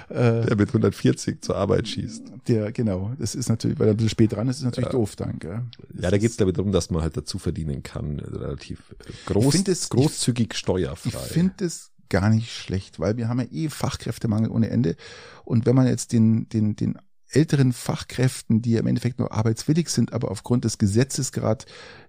äh, 0.09 0.41
der 0.47 0.55
mit 0.55 0.69
140 0.69 1.41
zur 1.41 1.55
Arbeit 1.55 1.87
schießt. 1.87 2.23
Der, 2.47 2.71
genau, 2.71 3.13
das 3.19 3.35
ist 3.35 3.49
natürlich, 3.49 3.79
weil 3.79 3.87
er 3.87 3.93
ein 3.93 3.97
bisschen 3.97 4.09
spät 4.09 4.33
dran 4.33 4.47
ist, 4.47 4.57
ist 4.57 4.63
natürlich 4.63 4.87
ja. 4.87 4.91
doof 4.91 5.15
dann. 5.15 5.39
Gell? 5.39 5.61
Ja, 5.99 6.11
da 6.11 6.17
geht's 6.17 6.37
damit 6.37 6.57
darum, 6.57 6.71
dass 6.71 6.89
man 6.89 7.01
halt 7.01 7.17
dazu 7.17 7.39
verdienen 7.39 7.83
kann, 7.83 8.19
relativ 8.19 8.95
groß, 9.25 9.67
es, 9.67 9.89
großzügig 9.89 10.49
ich, 10.51 10.57
steuerfrei. 10.57 11.09
Ich 11.09 11.31
finde 11.31 11.65
es 11.65 11.91
gar 12.09 12.29
nicht 12.29 12.51
schlecht, 12.51 12.99
weil 12.99 13.17
wir 13.17 13.27
haben 13.27 13.39
ja 13.39 13.47
eh 13.51 13.69
Fachkräftemangel 13.69 14.49
ohne 14.49 14.69
Ende. 14.69 14.95
Und 15.43 15.65
wenn 15.65 15.75
man 15.75 15.87
jetzt 15.87 16.13
den, 16.13 16.47
den, 16.49 16.75
den 16.75 16.97
älteren 17.35 17.73
Fachkräften, 17.73 18.61
die 18.61 18.71
ja 18.71 18.79
im 18.79 18.87
Endeffekt 18.87 19.19
nur 19.19 19.31
arbeitswillig 19.31 19.89
sind, 19.89 20.13
aber 20.13 20.31
aufgrund 20.31 20.65
des 20.65 20.77
Gesetzes 20.77 21.31
gerade, 21.31 21.65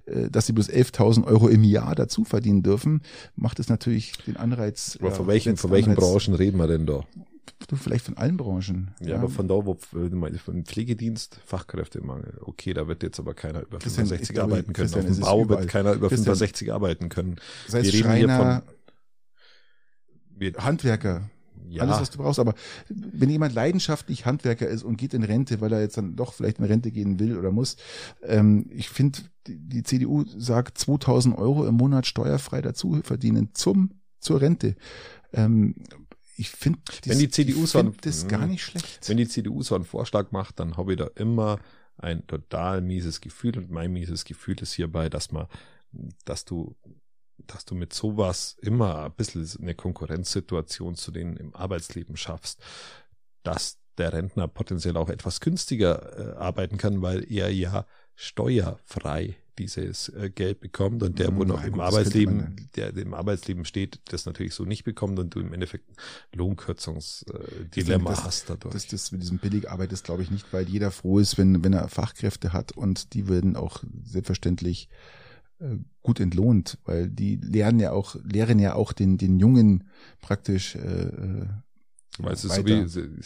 äh, 0.06 0.30
dass 0.30 0.46
sie 0.46 0.52
bloß 0.52 0.70
11.000 0.70 1.24
Euro 1.24 1.48
im 1.48 1.64
Jahr 1.64 1.94
dazu 1.94 2.24
verdienen 2.24 2.62
dürfen, 2.62 3.02
macht 3.34 3.58
es 3.58 3.68
natürlich 3.68 4.12
den 4.26 4.36
Anreiz. 4.36 4.98
Aber 5.00 5.10
von 5.10 5.26
welchen, 5.26 5.56
von 5.56 5.70
welchen 5.70 5.90
Anreiz, 5.90 6.04
Branchen 6.04 6.34
reden 6.34 6.58
wir 6.58 6.66
denn 6.66 6.86
da? 6.86 7.04
Du, 7.68 7.76
vielleicht 7.76 8.04
von 8.04 8.16
allen 8.16 8.36
Branchen. 8.36 8.90
Ja, 9.00 9.08
ja. 9.08 9.16
aber 9.16 9.28
von 9.28 9.48
da, 9.48 9.54
wo 9.54 9.74
von 9.74 10.64
Pflegedienst, 10.64 11.40
Fachkräftemangel. 11.44 12.38
Okay, 12.42 12.74
da 12.74 12.86
wird 12.86 13.02
jetzt 13.02 13.18
aber 13.18 13.34
keiner 13.34 13.62
über 13.62 13.80
65 13.80 14.34
glaube, 14.34 14.52
arbeiten 14.54 14.72
können. 14.72 14.94
Auf 14.94 15.04
dem 15.04 15.20
Bau 15.20 15.48
wird 15.48 15.68
keiner 15.68 15.92
über 15.94 16.08
Christian, 16.08 16.36
65 16.36 16.72
arbeiten 16.72 17.08
können. 17.08 17.36
Das 17.66 17.76
heißt, 17.76 17.86
wir 17.86 17.92
reden 17.92 18.04
Schreiner, 18.04 18.62
hier 20.38 20.52
von 20.52 20.64
Handwerker, 20.64 21.30
ja. 21.68 21.82
alles, 21.82 22.00
was 22.00 22.10
du 22.10 22.18
brauchst. 22.18 22.38
Aber 22.38 22.54
wenn 22.88 23.30
jemand 23.30 23.54
leidenschaftlich 23.54 24.26
Handwerker 24.26 24.68
ist 24.68 24.82
und 24.82 24.96
geht 24.96 25.14
in 25.14 25.22
Rente, 25.22 25.60
weil 25.60 25.72
er 25.72 25.80
jetzt 25.80 25.96
dann 25.96 26.16
doch 26.16 26.34
vielleicht 26.34 26.58
in 26.58 26.64
Rente 26.64 26.90
gehen 26.90 27.18
will 27.18 27.36
oder 27.38 27.50
muss, 27.50 27.76
ähm, 28.22 28.66
ich 28.70 28.88
finde, 28.88 29.20
die, 29.46 29.58
die 29.58 29.82
CDU 29.82 30.24
sagt 30.26 30.78
2000 30.78 31.36
Euro 31.36 31.66
im 31.66 31.74
Monat 31.74 32.06
steuerfrei 32.06 32.62
dazu 32.62 33.00
verdienen 33.02 33.50
zum, 33.54 33.90
zur 34.20 34.40
Rente. 34.40 34.76
Ähm, 35.32 35.76
ich 36.36 36.50
finde 36.50 36.80
wenn 37.04 37.18
die 37.18 37.30
CDU 37.30 37.64
so 37.66 37.82
das 38.00 38.28
gar 38.28 38.46
nicht 38.46 38.62
schlecht. 38.62 39.08
Wenn 39.08 39.16
die 39.16 39.28
CDU 39.28 39.62
so 39.62 39.74
einen 39.74 39.84
Vorschlag 39.84 40.32
macht, 40.32 40.60
dann 40.60 40.76
habe 40.76 40.92
ich 40.92 40.98
da 40.98 41.08
immer 41.14 41.58
ein 41.96 42.26
total 42.26 42.82
mieses 42.82 43.20
Gefühl 43.20 43.56
und 43.56 43.70
mein 43.70 43.92
mieses 43.92 44.24
Gefühl 44.24 44.56
ist 44.60 44.74
hierbei, 44.74 45.08
dass 45.08 45.32
man, 45.32 45.46
dass 46.24 46.44
du 46.44 46.76
dass 47.38 47.64
du 47.64 47.74
mit 47.74 47.92
sowas 47.92 48.56
immer 48.60 49.04
ein 49.04 49.12
bisschen 49.12 49.48
eine 49.60 49.74
Konkurrenzsituation 49.74 50.94
zu 50.94 51.10
denen 51.10 51.36
im 51.36 51.54
Arbeitsleben 51.54 52.16
schaffst, 52.16 52.60
dass 53.42 53.78
der 53.98 54.12
Rentner 54.12 54.48
potenziell 54.48 54.96
auch 54.96 55.08
etwas 55.08 55.40
günstiger 55.40 56.34
äh, 56.34 56.36
arbeiten 56.36 56.76
kann, 56.76 57.02
weil 57.02 57.30
er 57.30 57.52
ja 57.52 57.86
steuerfrei 58.14 59.36
dieses 59.58 60.10
äh, 60.10 60.30
Geld 60.30 60.60
bekommt 60.60 61.02
und 61.02 61.18
der, 61.18 61.34
wo 61.34 61.44
noch 61.44 61.64
im 61.64 61.80
Arbeitsleben, 61.80 62.68
der 62.76 62.94
im 62.96 63.14
Arbeitsleben 63.14 63.64
steht, 63.64 64.00
das 64.06 64.26
natürlich 64.26 64.54
so 64.54 64.64
nicht 64.64 64.84
bekommt 64.84 65.18
und 65.18 65.34
du 65.34 65.40
im 65.40 65.52
Endeffekt 65.52 65.88
Lohnkürzungsdilemma 66.34 68.12
äh, 68.12 68.16
hast 68.16 68.50
dadurch. 68.50 68.74
Das, 68.74 68.86
das 68.86 69.12
mit 69.12 69.22
diesem 69.22 69.38
Billigarbeit 69.38 69.92
ist, 69.92 70.04
glaube 70.04 70.22
ich, 70.22 70.30
nicht, 70.30 70.52
weil 70.52 70.68
jeder 70.68 70.90
froh 70.90 71.18
ist, 71.18 71.38
wenn, 71.38 71.64
wenn 71.64 71.72
er 71.72 71.88
Fachkräfte 71.88 72.52
hat 72.52 72.72
und 72.72 73.14
die 73.14 73.28
würden 73.28 73.56
auch 73.56 73.82
selbstverständlich 74.04 74.88
gut 76.02 76.20
entlohnt, 76.20 76.78
weil 76.84 77.08
die 77.08 77.36
lernen 77.36 77.80
ja 77.80 77.92
auch, 77.92 78.16
lehren 78.22 78.58
ja 78.58 78.74
auch 78.74 78.92
den, 78.92 79.16
den 79.18 79.38
Jungen 79.38 79.88
praktisch 80.20 80.76
äh, 80.76 80.78
äh 80.78 81.46
weißt 82.18 82.44
du, 82.44 82.48
so 82.48 82.66
wie, 82.66 83.22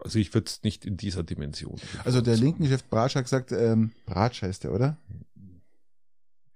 Also 0.00 0.18
ich 0.18 0.34
würde 0.34 0.46
es 0.46 0.62
nicht 0.62 0.84
in 0.84 0.96
dieser 0.96 1.22
Dimension. 1.22 1.80
Also 2.04 2.20
der 2.20 2.36
linken 2.36 2.66
Chef 2.66 2.84
Bratschak 2.84 3.26
sagt, 3.26 3.52
ähm, 3.52 3.92
Bratsch 4.04 4.42
heißt 4.42 4.64
der, 4.64 4.72
oder? 4.72 4.98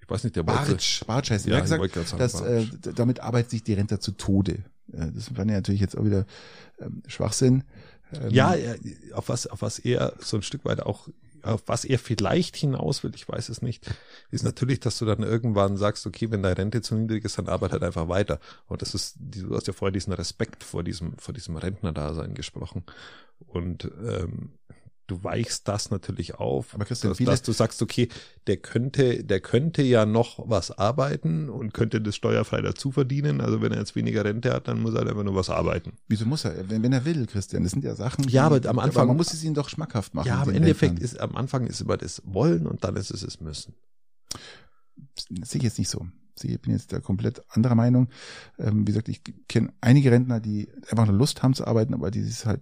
Ich 0.00 0.10
weiß 0.10 0.24
nicht, 0.24 0.36
der 0.36 0.42
Bartsch, 0.42 1.04
Bartsch 1.06 1.30
heißt 1.30 1.46
der. 1.46 1.54
Ja, 1.54 1.60
gesagt, 1.60 1.94
sagen, 1.94 2.18
dass, 2.18 2.40
äh, 2.40 2.66
damit 2.94 3.20
arbeitet 3.20 3.50
sich 3.50 3.62
die 3.62 3.74
Rente 3.74 3.98
zu 3.98 4.12
Tode. 4.12 4.64
Äh, 4.92 5.12
das 5.12 5.28
fand 5.28 5.50
ich 5.50 5.56
natürlich 5.56 5.80
jetzt 5.80 5.96
auch 5.96 6.04
wieder 6.04 6.26
ähm, 6.78 7.02
Schwachsinn. 7.06 7.64
Ähm, 8.12 8.30
ja, 8.30 8.54
auf 9.12 9.28
was, 9.28 9.46
auf 9.46 9.62
was 9.62 9.78
er 9.78 10.14
so 10.18 10.36
ein 10.38 10.42
Stück 10.42 10.64
weit 10.64 10.80
auch 10.80 11.08
auf 11.42 11.62
was 11.66 11.84
er 11.84 11.98
vielleicht 11.98 12.56
hinaus 12.56 13.02
will, 13.02 13.12
ich 13.14 13.28
weiß 13.28 13.48
es 13.48 13.62
nicht, 13.62 13.86
ist 14.30 14.44
natürlich, 14.44 14.80
dass 14.80 14.98
du 14.98 15.04
dann 15.04 15.22
irgendwann 15.22 15.76
sagst, 15.76 16.06
okay, 16.06 16.30
wenn 16.30 16.42
deine 16.42 16.58
Rente 16.58 16.82
zu 16.82 16.94
niedrig 16.94 17.24
ist, 17.24 17.38
dann 17.38 17.48
arbeit 17.48 17.72
halt 17.72 17.82
einfach 17.82 18.08
weiter. 18.08 18.40
Und 18.66 18.82
das 18.82 18.94
ist, 18.94 19.16
du 19.18 19.54
hast 19.54 19.66
ja 19.66 19.72
vorher 19.72 19.92
diesen 19.92 20.12
Respekt 20.12 20.64
vor 20.64 20.82
diesem, 20.82 21.16
vor 21.18 21.34
diesem 21.34 21.56
Rentnerdasein 21.56 22.34
gesprochen. 22.34 22.84
Und 23.46 23.90
ähm, 24.06 24.52
du 25.08 25.24
weichst 25.24 25.66
das 25.66 25.90
natürlich 25.90 26.36
auf, 26.36 26.74
aber 26.74 26.84
Christian, 26.84 27.12
dass, 27.12 27.18
dass, 27.18 27.42
du 27.42 27.52
sagst, 27.52 27.82
okay, 27.82 28.08
der 28.46 28.58
könnte, 28.58 29.24
der 29.24 29.40
könnte 29.40 29.82
ja 29.82 30.06
noch 30.06 30.48
was 30.48 30.70
arbeiten 30.70 31.48
und 31.48 31.74
könnte 31.74 32.00
das 32.00 32.14
steuerfrei 32.14 32.60
dazu 32.60 32.92
verdienen. 32.92 33.40
Also 33.40 33.60
wenn 33.60 33.72
er 33.72 33.78
jetzt 33.78 33.96
weniger 33.96 34.24
Rente 34.24 34.52
hat, 34.52 34.68
dann 34.68 34.80
muss 34.80 34.92
er 34.92 34.98
halt 34.98 35.08
einfach 35.08 35.24
nur 35.24 35.34
was 35.34 35.50
arbeiten. 35.50 35.94
Wieso 36.06 36.26
muss 36.26 36.44
er? 36.44 36.68
Wenn, 36.70 36.82
wenn 36.82 36.92
er 36.92 37.04
will, 37.04 37.26
Christian, 37.26 37.64
das 37.64 37.72
sind 37.72 37.84
ja 37.84 37.94
Sachen. 37.94 38.28
Ja, 38.28 38.44
aber 38.46 38.56
am 38.68 38.78
Anfang. 38.78 39.02
Aber 39.02 39.08
man 39.08 39.16
muss 39.16 39.32
es 39.32 39.42
ihnen 39.42 39.54
doch 39.54 39.68
schmackhaft 39.68 40.14
machen. 40.14 40.28
Ja, 40.28 40.42
im 40.42 40.54
Endeffekt 40.54 41.00
ist, 41.00 41.18
am 41.18 41.34
Anfang 41.34 41.66
ist 41.66 41.80
immer 41.80 41.96
das 41.96 42.22
Wollen 42.24 42.66
und 42.66 42.84
dann 42.84 42.94
ist 42.96 43.10
es 43.10 43.22
es 43.22 43.40
Müssen. 43.40 43.74
Das 45.30 45.50
sehe 45.50 45.58
ich 45.58 45.64
jetzt 45.64 45.78
nicht 45.78 45.88
so. 45.88 46.06
Ich 46.40 46.60
bin 46.60 46.72
jetzt 46.72 46.92
da 46.92 47.00
komplett 47.00 47.42
anderer 47.48 47.74
Meinung. 47.74 48.10
Ähm, 48.58 48.82
wie 48.82 48.92
gesagt, 48.92 49.08
ich 49.08 49.22
kenne 49.48 49.72
einige 49.80 50.12
Rentner, 50.12 50.38
die 50.38 50.68
einfach 50.88 51.06
nur 51.06 51.16
Lust 51.16 51.42
haben 51.42 51.54
zu 51.54 51.66
arbeiten, 51.66 51.94
aber 51.94 52.10
dieses 52.10 52.46
halt, 52.46 52.60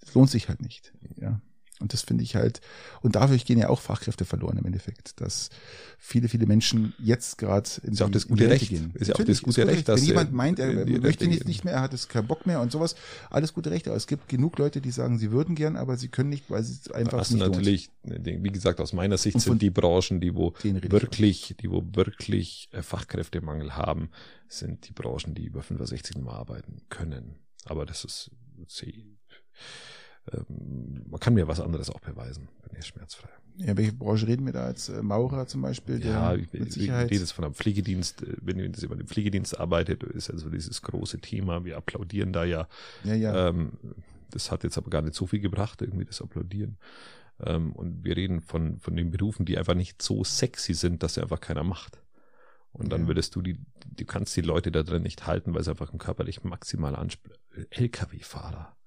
das 0.00 0.14
lohnt 0.14 0.30
sich 0.30 0.48
halt 0.48 0.62
nicht. 0.62 0.94
Ja. 1.16 1.42
Und 1.80 1.92
das 1.92 2.02
finde 2.02 2.24
ich 2.24 2.34
halt, 2.34 2.60
und 3.02 3.14
dadurch 3.14 3.44
gehen 3.44 3.58
ja 3.58 3.68
auch 3.68 3.80
Fachkräfte 3.80 4.24
verloren 4.24 4.58
im 4.58 4.66
Endeffekt, 4.66 5.20
dass 5.20 5.50
viele, 5.96 6.28
viele 6.28 6.46
Menschen 6.46 6.94
jetzt 6.98 7.38
gerade 7.38 7.68
in 7.82 7.92
ist 7.92 8.00
die, 8.00 8.04
auch 8.04 8.10
das 8.10 8.26
gute 8.26 8.48
Recht. 8.48 8.68
gehen. 8.68 8.92
Ist 8.94 9.08
ja 9.08 9.14
auch 9.14 9.22
das 9.22 9.42
gute 9.42 9.66
Recht, 9.66 9.88
dass 9.88 10.00
wenn 10.00 10.06
jemand 10.06 10.32
meint, 10.32 10.58
er 10.58 10.86
möchte 11.00 11.28
nicht, 11.28 11.46
nicht 11.46 11.64
mehr, 11.64 11.74
er 11.74 11.82
hat 11.82 11.94
es 11.94 12.08
keinen 12.08 12.26
Bock 12.26 12.46
mehr 12.46 12.60
und 12.60 12.72
sowas, 12.72 12.96
alles 13.30 13.54
gute 13.54 13.70
Rechte. 13.70 13.90
Aber 13.90 13.96
es 13.96 14.06
gibt 14.06 14.28
genug 14.28 14.58
Leute, 14.58 14.80
die 14.80 14.90
sagen, 14.90 15.18
sie 15.18 15.30
würden 15.30 15.54
gern, 15.54 15.76
aber 15.76 15.96
sie 15.96 16.08
können 16.08 16.30
nicht, 16.30 16.50
weil 16.50 16.62
sie 16.64 16.78
es 16.84 16.90
einfach 16.90 17.18
Hast 17.18 17.30
nicht 17.30 17.40
natürlich, 17.46 17.90
lohnt. 18.04 18.24
wie 18.24 18.50
gesagt, 18.50 18.80
aus 18.80 18.92
meiner 18.92 19.18
Sicht 19.18 19.40
sind 19.40 19.62
die 19.62 19.70
Branchen, 19.70 20.20
die 20.20 20.34
wo 20.34 20.54
wirklich, 20.62 21.54
die 21.60 21.70
wo 21.70 21.84
wirklich 21.92 22.68
äh, 22.72 22.82
Fachkräftemangel 22.82 23.76
haben, 23.76 24.10
sind 24.48 24.88
die 24.88 24.92
Branchen, 24.92 25.34
die 25.34 25.44
über 25.44 25.62
65 25.62 26.18
Mal 26.18 26.32
arbeiten 26.32 26.82
können. 26.88 27.36
Aber 27.64 27.86
das 27.86 28.04
ist, 28.04 28.30
ähm, 28.56 29.18
man 30.48 31.20
kann 31.20 31.34
mir 31.34 31.48
was 31.48 31.60
anderes 31.60 31.90
auch 31.90 32.00
beweisen, 32.00 32.48
bin 32.62 32.78
ich 32.78 32.86
schmerzfrei. 32.86 33.28
Ja, 33.58 33.76
welche 33.76 33.92
Branche 33.92 34.28
reden 34.28 34.46
wir 34.46 34.52
da 34.52 34.66
als 34.66 34.88
äh, 34.88 35.02
Maurer 35.02 35.46
zum 35.48 35.62
Beispiel? 35.62 36.04
Ja, 36.04 36.34
ich, 36.34 36.52
mit 36.52 36.72
Sicherheit 36.72 37.06
ich 37.06 37.12
rede 37.12 37.20
jetzt 37.22 37.32
von 37.32 37.44
einem 37.44 37.54
Pflegedienst. 37.54 38.22
Äh, 38.22 38.36
wenn 38.40 38.58
ihr 38.58 38.68
das 38.68 38.84
über 38.84 38.94
den 38.94 39.08
Pflegedienst 39.08 39.58
arbeitet, 39.58 40.04
ist 40.04 40.30
also 40.30 40.48
dieses 40.48 40.80
große 40.82 41.18
Thema. 41.18 41.64
Wir 41.64 41.76
applaudieren 41.76 42.32
da 42.32 42.44
ja. 42.44 42.68
Ja, 43.02 43.14
ja. 43.14 43.48
Ähm, 43.48 43.72
das 44.30 44.52
hat 44.52 44.62
jetzt 44.62 44.78
aber 44.78 44.90
gar 44.90 45.02
nicht 45.02 45.14
so 45.14 45.26
viel 45.26 45.40
gebracht, 45.40 45.82
irgendwie 45.82 46.04
das 46.04 46.22
Applaudieren. 46.22 46.78
Ähm, 47.44 47.72
und 47.72 48.04
wir 48.04 48.16
reden 48.16 48.42
von, 48.42 48.78
von 48.78 48.94
den 48.94 49.10
Berufen, 49.10 49.44
die 49.44 49.58
einfach 49.58 49.74
nicht 49.74 50.02
so 50.02 50.22
sexy 50.22 50.74
sind, 50.74 51.02
dass 51.02 51.14
sie 51.14 51.22
einfach 51.22 51.40
keiner 51.40 51.64
macht. 51.64 52.00
Und 52.70 52.92
dann 52.92 53.02
ja. 53.02 53.08
würdest 53.08 53.34
du 53.34 53.42
die, 53.42 53.58
du 53.86 54.04
kannst 54.04 54.36
die 54.36 54.42
Leute 54.42 54.70
da 54.70 54.84
drin 54.84 55.02
nicht 55.02 55.26
halten, 55.26 55.54
weil 55.54 55.64
sie 55.64 55.70
einfach 55.70 55.92
ein 55.92 55.98
körperlich 55.98 56.44
maximal 56.44 56.94
ansprechen. 56.94 57.40
LKW-Fahrer 57.70 58.77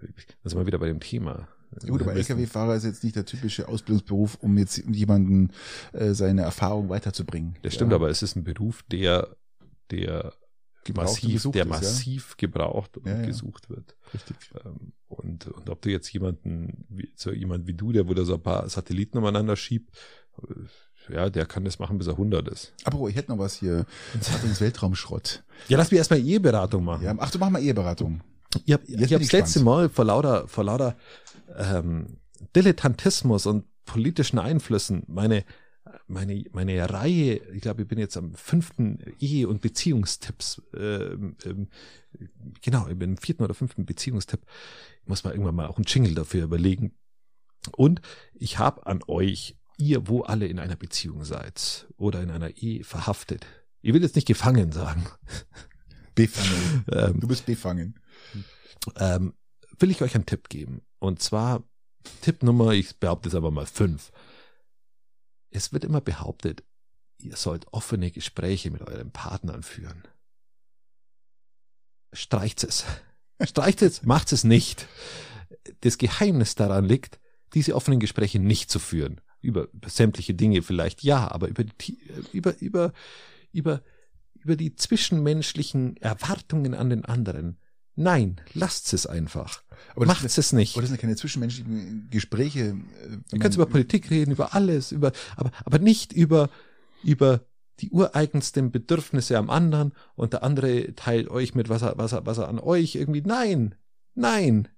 das 0.00 0.52
ist 0.52 0.54
mal 0.54 0.66
wieder 0.66 0.78
bei 0.78 0.86
dem 0.86 1.00
Thema. 1.00 1.48
Ja, 1.82 1.88
gut, 1.88 2.02
aber 2.02 2.14
Lkw-Fahrer 2.14 2.76
ist 2.76 2.84
jetzt 2.84 3.04
nicht 3.04 3.16
der 3.16 3.24
typische 3.24 3.68
Ausbildungsberuf, 3.68 4.36
um 4.36 4.56
jetzt 4.56 4.78
jemanden 4.88 5.50
äh, 5.92 6.14
seine 6.14 6.42
Erfahrung 6.42 6.88
weiterzubringen. 6.88 7.56
Das 7.62 7.74
stimmt, 7.74 7.90
ja. 7.90 7.96
aber 7.96 8.08
es 8.08 8.22
ist 8.22 8.36
ein 8.36 8.44
Beruf, 8.44 8.82
der, 8.84 9.36
der 9.90 10.32
massiv, 10.94 11.50
der 11.50 11.64
ist, 11.64 11.68
massiv 11.68 12.30
ja? 12.30 12.34
gebraucht 12.38 12.96
und 12.96 13.06
ja, 13.06 13.22
gesucht 13.22 13.68
wird. 13.68 13.96
Richtig. 14.14 14.36
Ähm, 14.64 14.92
und, 15.08 15.48
und 15.48 15.70
ob 15.70 15.82
du 15.82 15.90
jetzt 15.90 16.12
jemanden, 16.12 16.84
wie, 16.88 17.12
so 17.16 17.32
jemand 17.32 17.66
wie 17.66 17.74
du, 17.74 17.92
der 17.92 18.08
wo 18.08 18.14
da 18.14 18.24
so 18.24 18.34
ein 18.34 18.42
paar 18.42 18.68
Satelliten 18.68 19.18
umeinander 19.18 19.56
schiebt, 19.56 19.90
äh, 20.42 21.12
ja, 21.12 21.30
der 21.30 21.46
kann 21.46 21.64
das 21.64 21.78
machen, 21.78 21.98
bis 21.98 22.08
er 22.08 22.14
100 22.14 22.48
ist. 22.48 22.72
Aber 22.84 23.08
ich 23.08 23.14
hätte 23.14 23.30
noch 23.30 23.38
was 23.38 23.54
hier. 23.54 23.86
Uns 24.14 24.60
Weltraumschrott. 24.60 25.44
Ja, 25.68 25.78
lass 25.78 25.90
mich 25.90 25.98
erstmal 25.98 26.20
Eheberatung 26.20 26.84
machen. 26.84 27.04
Ja, 27.04 27.14
ach, 27.18 27.30
du 27.30 27.38
mach 27.38 27.50
mal 27.50 27.62
Eheberatung. 27.62 28.22
Ich 28.64 28.72
habe 28.72 28.84
hab 28.86 29.20
das 29.20 29.32
letzte 29.32 29.60
Mal 29.60 29.88
vor 29.88 30.04
lauter, 30.04 30.48
vor 30.48 30.64
lauter 30.64 30.96
ähm, 31.56 32.18
Dilettantismus 32.54 33.46
und 33.46 33.64
politischen 33.84 34.38
Einflüssen 34.38 35.04
meine 35.06 35.44
meine 36.08 36.44
meine 36.52 36.90
Reihe, 36.90 37.36
ich 37.52 37.60
glaube, 37.60 37.82
ich 37.82 37.88
bin 37.88 37.98
jetzt 37.98 38.16
am 38.16 38.34
fünften 38.34 38.98
Ehe- 39.20 39.48
und 39.48 39.60
Beziehungstipps, 39.60 40.62
ähm, 40.76 41.36
ähm, 41.44 41.68
genau, 42.62 42.88
ich 42.88 42.98
bin 42.98 43.10
im 43.10 43.16
vierten 43.16 43.44
oder 43.44 43.54
fünften 43.54 43.86
Beziehungstipp. 43.86 44.40
Ich 45.02 45.08
muss 45.08 45.24
mal 45.24 45.30
irgendwann 45.30 45.54
mal 45.54 45.66
auch 45.66 45.76
einen 45.76 45.84
Jingle 45.84 46.14
dafür 46.14 46.44
überlegen. 46.44 46.92
Und 47.76 48.00
ich 48.34 48.58
habe 48.58 48.86
an 48.86 49.00
euch, 49.06 49.56
ihr, 49.78 50.08
wo 50.08 50.22
alle 50.22 50.46
in 50.46 50.58
einer 50.58 50.76
Beziehung 50.76 51.24
seid 51.24 51.86
oder 51.96 52.22
in 52.22 52.30
einer 52.30 52.56
Ehe 52.56 52.84
verhaftet. 52.84 53.46
Ich 53.82 53.92
will 53.92 54.02
jetzt 54.02 54.16
nicht 54.16 54.28
gefangen 54.28 54.72
sagen. 54.72 55.06
Befangen. 56.14 56.84
ähm, 56.92 57.20
du 57.20 57.28
bist 57.28 57.46
befangen 57.46 58.00
ähm, 58.96 59.34
will 59.78 59.90
ich 59.90 60.02
euch 60.02 60.14
einen 60.14 60.26
Tipp 60.26 60.48
geben. 60.48 60.82
Und 60.98 61.22
zwar 61.22 61.62
Tipp 62.22 62.42
Nummer, 62.42 62.72
ich 62.72 62.98
behaupte 62.98 63.28
es 63.28 63.34
aber 63.34 63.50
mal 63.50 63.66
fünf. 63.66 64.12
Es 65.50 65.72
wird 65.72 65.84
immer 65.84 66.00
behauptet, 66.00 66.64
ihr 67.18 67.36
sollt 67.36 67.66
offene 67.72 68.10
Gespräche 68.10 68.70
mit 68.70 68.82
euren 68.82 69.10
Partnern 69.10 69.62
führen. 69.62 70.02
Streicht 72.12 72.64
es. 72.64 72.84
Streicht 73.42 73.82
es, 73.82 74.02
macht 74.02 74.32
es 74.32 74.44
nicht. 74.44 74.86
Das 75.80 75.98
Geheimnis 75.98 76.54
daran 76.54 76.84
liegt, 76.84 77.20
diese 77.54 77.74
offenen 77.74 78.00
Gespräche 78.00 78.38
nicht 78.38 78.70
zu 78.70 78.78
führen. 78.78 79.20
Über, 79.40 79.68
über 79.72 79.88
sämtliche 79.88 80.34
Dinge 80.34 80.62
vielleicht 80.62 81.02
ja, 81.02 81.30
aber 81.30 81.48
über 81.48 81.64
die, 81.64 81.98
über, 82.32 82.58
über, 82.60 82.92
über, 83.52 83.82
über 84.34 84.56
die 84.56 84.74
zwischenmenschlichen 84.74 85.96
Erwartungen 85.98 86.74
an 86.74 86.90
den 86.90 87.04
anderen 87.04 87.58
Nein, 87.96 88.40
lasst 88.52 88.92
es 88.92 89.06
einfach. 89.06 89.62
Aber 89.94 90.06
Macht 90.06 90.24
es 90.24 90.52
nicht. 90.52 90.74
Aber 90.74 90.82
das 90.82 90.90
sind 90.90 91.00
keine 91.00 91.16
zwischenmenschlichen 91.16 92.08
Gespräche. 92.10 92.60
Äh, 92.60 93.18
Ihr 93.32 93.38
könnt 93.38 93.54
über 93.54 93.66
Politik 93.66 94.10
reden, 94.10 94.32
über 94.32 94.54
alles, 94.54 94.92
über, 94.92 95.12
aber, 95.36 95.50
aber 95.64 95.78
nicht 95.78 96.12
über, 96.12 96.50
über 97.02 97.40
die 97.80 97.90
ureigensten 97.90 98.70
Bedürfnisse 98.70 99.36
am 99.36 99.50
anderen 99.50 99.92
und 100.14 100.32
der 100.32 100.42
andere 100.42 100.94
teilt 100.94 101.28
euch 101.28 101.54
mit, 101.54 101.68
was 101.68 101.82
er, 101.82 101.96
was 101.96 102.12
er, 102.12 102.26
was 102.26 102.38
er 102.38 102.48
an 102.48 102.58
euch 102.58 102.94
irgendwie. 102.94 103.22
Nein, 103.22 103.74
nein, 104.14 104.68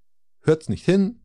hört's 0.43 0.69
nicht 0.69 0.85
hin. 0.85 1.21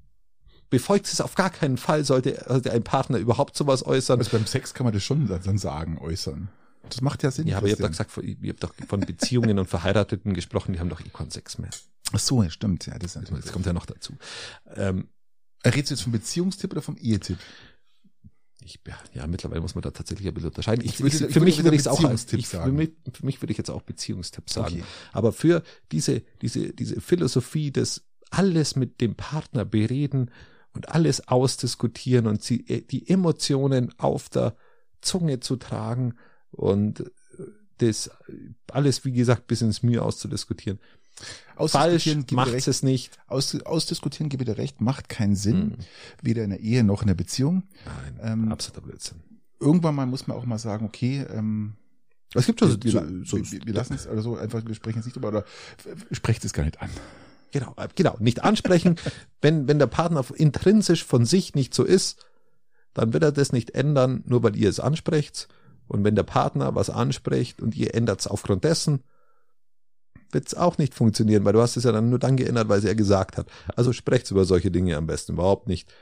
Befolgt 0.70 1.06
es 1.08 1.22
auf 1.22 1.36
gar 1.36 1.52
keinen 1.52 1.78
Fall, 1.78 2.04
sollte, 2.04 2.44
sollte 2.48 2.72
ein 2.72 2.84
Partner 2.84 3.20
überhaupt 3.20 3.56
sowas 3.56 3.86
äußern. 3.86 4.18
Also 4.18 4.32
beim 4.32 4.48
Sex 4.48 4.74
kann 4.74 4.86
man 4.86 4.94
das 4.94 5.04
schon 5.04 5.28
dann 5.28 5.58
sagen, 5.60 6.00
äußern. 6.00 6.50
Das 6.90 7.02
macht 7.02 7.24
ja 7.24 7.32
Sinn. 7.32 7.48
Ja, 7.48 7.58
aber 7.58 7.68
ihr 7.68 7.74
habt 7.74 7.84
doch 7.84 7.90
gesagt, 7.90 8.18
ihr 8.18 8.50
habt 8.52 8.64
doch 8.64 8.74
von 8.88 9.00
Beziehungen 9.02 9.58
und 9.60 9.68
Verheirateten 9.68 10.34
gesprochen, 10.34 10.74
die 10.74 10.80
haben 10.80 10.90
doch 10.90 11.02
eh 11.02 11.10
keinen 11.10 11.32
Sex 11.32 11.58
mehr. 11.58 11.70
Ach 12.12 12.20
so, 12.20 12.44
ja, 12.44 12.50
stimmt. 12.50 12.86
Ja, 12.86 13.00
das, 13.00 13.14
das 13.14 13.52
kommt 13.52 13.66
ja 13.66 13.74
noch 13.74 13.86
dazu. 13.86 14.18
Ähm, 14.76 15.08
Redest 15.66 15.92
du 15.92 15.94
jetzt 15.96 16.04
vom 16.04 16.12
Beziehungstipp 16.12 16.72
oder 16.74 16.82
vom 16.82 16.98
Ehetipp? 16.98 17.38
Ich, 18.66 18.80
ja, 19.14 19.28
mittlerweile 19.28 19.62
muss 19.62 19.76
man 19.76 19.82
da 19.82 19.92
tatsächlich 19.92 20.28
ein 20.28 20.34
bisschen 20.34 20.50
unterscheiden. 20.50 20.86
Ich, 20.86 21.00
ich, 21.00 21.22
ich 21.22 21.34
für 21.34 21.42
mich 21.42 21.64
würde 21.64 21.76
ich 21.76 21.82
es 21.82 21.88
auch 21.88 22.04
als, 22.04 22.32
ich, 22.32 22.48
für, 22.48 22.72
mich, 22.72 22.92
für 23.12 23.26
mich 23.26 23.42
würde 23.42 23.52
ich 23.52 23.58
jetzt 23.58 23.70
auch 23.70 23.82
Beziehungstipp 23.82 24.50
sagen. 24.50 24.76
Okay. 24.76 24.84
Aber 25.12 25.34
für 25.34 25.64
diese, 25.92 26.22
diese, 26.42 26.74
diese 26.74 27.02
Philosophie 27.02 27.72
des 27.72 28.06
alles 28.30 28.76
mit 28.76 29.02
dem 29.02 29.16
Partner 29.16 29.66
bereden 29.66 30.32
und 30.74 30.90
alles 30.90 31.28
ausdiskutieren 31.28 32.26
und 32.26 32.42
sie, 32.42 32.64
die 32.64 33.08
Emotionen 33.08 33.94
auf 34.00 34.30
der 34.30 34.56
Zunge 35.02 35.40
zu 35.40 35.58
tragen, 35.58 36.16
und 36.54 37.04
das 37.78 38.10
alles, 38.72 39.04
wie 39.06 39.12
gesagt, 39.12 39.48
bis 39.48 39.62
ins 39.62 39.84
Mühe 39.84 40.02
auszudiskutieren. 40.02 40.80
Falsch, 41.58 42.16
macht 42.32 42.68
es 42.68 42.84
nicht. 42.84 43.18
Aus, 43.28 43.56
ausdiskutieren, 43.62 44.30
gebe 44.30 44.46
dir 44.46 44.58
recht, 44.58 44.82
macht 44.82 45.10
keinen 45.10 45.36
Sinn. 45.36 45.62
Hm. 45.62 45.76
Weder 46.22 46.44
in 46.44 46.50
der 46.50 46.60
Ehe 46.60 46.84
noch 46.84 47.02
in 47.02 47.08
der 47.08 47.14
Beziehung. 47.14 47.64
Nein, 47.86 48.20
ähm, 48.22 48.52
absoluter 48.52 48.82
Blödsinn. 48.82 49.20
Irgendwann 49.60 49.96
mal 49.96 50.06
muss 50.06 50.28
man 50.28 50.36
auch 50.36 50.46
mal 50.46 50.58
sagen, 50.58 50.86
okay, 50.86 51.26
ähm, 51.30 51.74
es 52.34 52.48
gibt 52.48 52.64
also 52.64 52.82
wir, 52.82 52.92
so, 53.24 53.38
wir, 53.38 53.66
wir, 53.66 53.74
lassen 53.74 53.94
es 53.94 54.08
also 54.08 54.36
einfach, 54.38 54.66
wir 54.66 54.74
sprechen 54.74 55.00
es 55.00 55.06
nicht 55.06 55.16
drüber 55.16 55.28
oder 55.28 55.46
sprecht 56.12 56.44
es 56.44 56.54
gar 56.54 56.64
nicht 56.64 56.82
an. 56.82 56.90
Genau, 57.52 57.74
äh, 57.78 57.88
genau, 57.96 58.18
nicht 58.20 58.44
ansprechen. 58.44 58.96
wenn, 59.42 59.68
wenn 59.68 59.80
der 59.80 59.88
Partner 59.88 60.26
intrinsisch 60.36 61.04
von 61.04 61.26
sich 61.26 61.54
nicht 61.54 61.74
so 61.74 61.84
ist, 61.84 62.26
dann 62.94 63.14
wird 63.14 63.24
er 63.24 63.32
das 63.32 63.52
nicht 63.52 63.72
ändern, 63.72 64.24
nur 64.26 64.44
weil 64.44 64.56
ihr 64.56 64.70
es 64.70 64.80
ansprecht. 64.80 65.48
Und 65.88 66.04
wenn 66.04 66.16
der 66.16 66.24
Partner 66.24 66.76
was 66.76 66.90
anspricht 66.90 67.62
und 67.62 67.76
ihr 67.76 67.94
ändert 67.94 68.22
es 68.22 68.28
aufgrund 68.28 68.64
dessen, 68.64 69.04
wird's 70.32 70.56
auch 70.56 70.78
nicht 70.78 70.94
funktionieren, 70.94 71.46
weil 71.46 71.54
du 71.54 71.62
hast 71.62 71.78
es 71.78 71.84
ja 71.84 71.92
dann 71.92 72.10
nur 72.10 72.20
dann 72.20 72.38
geändert, 72.38 72.70
weil 72.70 72.82
sie 72.82 72.88
ja 72.88 72.94
gesagt 72.94 73.38
hat. 73.38 73.48
Also 73.76 73.94
sprecht 73.94 74.30
über 74.32 74.46
solche 74.46 74.72
Dinge 74.72 74.98
am 74.98 75.08
besten 75.08 75.34
überhaupt 75.34 75.68
nicht. 75.68 75.94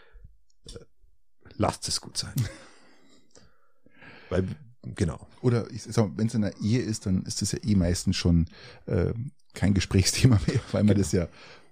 Lasst 1.58 1.88
es 1.88 2.02
gut 2.02 2.18
sein. 2.18 2.34
weil, 4.30 4.48
genau. 4.84 5.28
Oder 5.42 5.70
ich 5.72 5.84
sag 5.84 6.10
mal, 6.10 6.18
wenn 6.18 6.28
es 6.28 6.34
in 6.34 6.44
einer 6.44 6.56
Ehe 6.62 6.82
ist, 6.82 7.06
dann 7.06 7.24
ist 7.24 7.42
das 7.42 7.52
ja 7.52 7.60
eh 7.64 7.76
meistens 7.76 8.16
schon 8.16 8.46
äh, 8.86 9.14
kein 9.54 9.74
Gesprächsthema 9.74 10.40
mehr, 10.48 10.62
weil 10.72 10.84
man 10.84 10.96
genau. 10.96 11.00
das 11.00 11.12
ja 11.12 11.28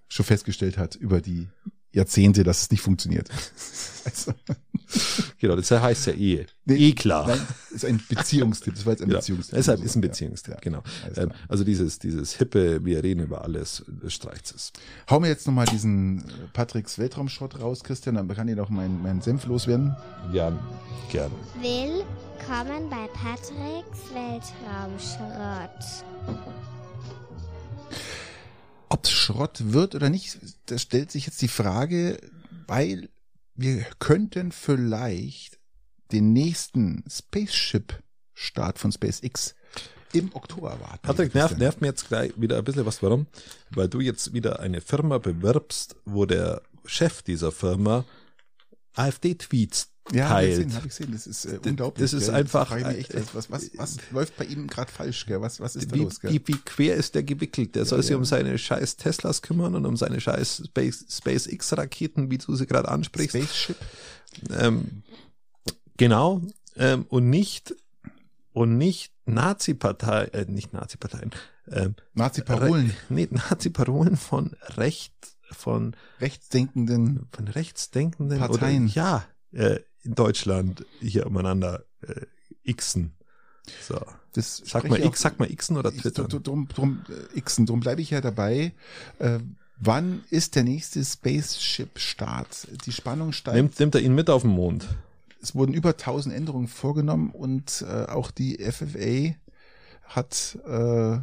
schon 0.09 0.25
festgestellt 0.25 0.77
hat 0.77 0.95
über 0.95 1.21
die 1.21 1.47
Jahrzehnte, 1.91 2.43
dass 2.43 2.61
es 2.63 2.71
nicht 2.71 2.81
funktioniert. 2.81 3.29
Also. 4.05 4.33
Genau, 5.39 5.55
das 5.55 5.69
heißt 5.69 6.07
ja 6.07 6.13
Ehe. 6.13 6.47
Nee, 6.65 6.75
eh 6.75 6.93
klar. 6.93 7.27
Nein, 7.27 7.39
ist 7.71 7.85
ein 7.85 8.01
Beziehungstipp. 8.09 8.73
Das 8.73 8.85
war 8.85 8.93
jetzt 8.93 9.03
ein 9.03 9.09
ja, 9.09 9.17
Beziehungstipp. 9.17 9.55
Deshalb 9.55 9.83
ist 9.83 9.95
ein 9.95 10.01
Beziehungstipp, 10.01 10.53
ja, 10.55 10.59
genau. 10.61 10.81
Ähm, 11.15 11.31
also 11.47 11.63
dieses, 11.63 11.99
dieses 11.99 12.33
hippe, 12.33 12.83
wir 12.85 13.03
reden 13.03 13.21
über 13.21 13.43
alles, 13.43 13.85
streicht 14.07 14.55
es. 14.55 14.71
Hau 15.09 15.19
mir 15.19 15.27
jetzt 15.27 15.45
nochmal 15.45 15.65
diesen 15.65 16.23
Patricks 16.53 16.97
Weltraumschrott 16.97 17.59
raus, 17.59 17.83
Christian, 17.83 18.15
dann 18.15 18.27
kann 18.29 18.47
ich 18.47 18.55
noch 18.55 18.69
meinen 18.69 19.03
mein 19.03 19.21
Senf 19.21 19.45
loswerden. 19.45 19.95
Ja, 20.33 20.57
gern. 21.11 21.31
Willkommen 21.61 22.89
bei 22.89 23.07
Patricks 23.13 23.99
Weltraumschrott. 24.13 26.05
Ob 28.89 29.05
es 29.05 29.11
Schrott 29.11 29.71
wird 29.71 29.95
oder 29.95 30.09
nicht, 30.09 30.39
da 30.65 30.77
stellt 30.77 31.11
sich 31.11 31.27
jetzt 31.27 31.41
die 31.41 31.47
Frage, 31.47 32.19
weil 32.67 33.09
wir 33.55 33.85
könnten 33.99 34.51
vielleicht 34.51 35.59
den 36.11 36.33
nächsten 36.33 37.03
Spaceship-Start 37.07 38.79
von 38.79 38.91
SpaceX 38.91 39.53
im 40.13 40.33
Oktober 40.33 40.71
erwarten. 40.71 40.99
Patrick, 41.03 41.35
nervt, 41.35 41.57
nervt 41.57 41.81
mir 41.81 41.87
jetzt 41.87 42.07
gleich 42.07 42.33
wieder 42.35 42.57
ein 42.57 42.63
bisschen 42.63 42.85
was. 42.85 43.03
Warum? 43.03 43.27
Weil 43.69 43.89
du 43.89 43.99
jetzt 43.99 44.33
wieder 44.33 44.59
eine 44.59 44.81
Firma 44.81 45.19
bewirbst, 45.19 45.95
wo 46.05 46.25
der 46.25 46.63
Chef 46.85 47.21
dieser 47.21 47.51
Firma 47.51 48.05
AfD-Tweets 48.95 49.91
ja. 50.13 50.29
Habe 50.29 50.45
ich 50.45 50.83
gesehen, 50.83 51.11
das 51.11 51.27
ist 51.27 51.45
äh, 51.45 51.59
unglaublich. 51.65 52.03
Das 52.03 52.13
ist 52.13 52.27
gell? 52.27 52.35
einfach. 52.35 52.71
Echt, 52.71 53.13
was, 53.35 53.51
was, 53.51 53.71
was 53.75 53.97
läuft 54.11 54.37
bei 54.37 54.45
ihm 54.45 54.67
gerade 54.67 54.91
falsch? 54.91 55.25
Gell? 55.25 55.41
Was, 55.41 55.59
was 55.59 55.75
ist 55.75 55.91
da 55.91 55.95
wie, 55.95 56.03
los? 56.03 56.19
Gell? 56.19 56.31
Wie, 56.31 56.41
wie 56.47 56.57
quer 56.57 56.95
ist 56.95 57.15
der 57.15 57.23
gewickelt? 57.23 57.75
Der 57.75 57.83
ja, 57.83 57.89
soll 57.89 58.03
sich 58.03 58.15
um 58.15 58.25
seine 58.25 58.57
scheiß 58.57 58.97
Teslas 58.97 59.41
kümmern 59.41 59.75
und 59.75 59.85
um 59.85 59.97
seine 59.97 60.19
scheiß 60.19 60.63
Space, 60.67 61.05
SpaceX-Raketen, 61.09 62.31
wie 62.31 62.37
du 62.37 62.55
sie 62.55 62.65
gerade 62.65 62.89
ansprichst. 62.89 63.35
Spaceship. 63.35 63.77
Ähm, 64.57 65.03
genau. 65.97 66.41
Ähm, 66.75 67.05
und 67.09 67.29
nicht 67.29 67.75
und 68.53 68.77
nicht 68.77 69.13
Nazi-Partei, 69.25 70.25
äh, 70.25 70.45
nicht 70.45 70.73
Nazi-Parteien. 70.73 71.31
Ähm, 71.71 71.95
Nazi-Parolen. 72.13 72.93
Nee, 73.09 73.27
Nazi-Parolen 73.31 74.17
von 74.17 74.55
Recht, 74.75 75.13
von 75.51 75.95
rechtsdenkenden, 76.19 77.27
von 77.31 77.47
rechtsdenkenden 77.47 78.39
Parteien. 78.39 78.85
Oder, 78.85 78.93
ja, 78.93 79.25
äh, 79.51 79.79
in 80.03 80.15
Deutschland 80.15 80.85
hier 80.99 81.25
umeinander 81.25 81.83
äh, 82.01 82.73
xen. 82.73 83.13
So. 83.87 83.99
Das 84.33 84.61
sag 84.65 84.87
mal 84.89 85.03
X, 85.03 85.21
sag 85.21 85.39
mal 85.39 85.47
Xen 85.53 85.77
oder 85.77 85.91
Twitter. 85.91 86.27
Drum, 86.27 86.67
drum, 86.67 87.01
Xen, 87.43 87.65
drum 87.65 87.79
bleibe 87.79 88.01
ich 88.01 88.11
ja 88.11 88.21
dabei. 88.21 88.73
Äh, 89.17 89.39
wann 89.79 90.23
ist 90.29 90.55
der 90.55 90.63
nächste 90.63 91.03
Spaceship-Start? 91.03 92.67
Die 92.85 92.91
Spannung 92.91 93.31
steigt. 93.31 93.55
Nimmt, 93.55 93.79
nimmt 93.79 93.95
er 93.95 94.01
ihn 94.01 94.13
mit 94.13 94.29
auf 94.29 94.43
den 94.43 94.51
Mond? 94.51 94.87
Es 95.41 95.55
wurden 95.55 95.73
über 95.73 95.89
1000 95.91 96.35
Änderungen 96.35 96.67
vorgenommen 96.67 97.31
und 97.31 97.83
äh, 97.87 98.05
auch 98.05 98.29
die 98.29 98.57
FFA 98.57 99.35
hat 100.03 100.57
äh, 100.67 101.19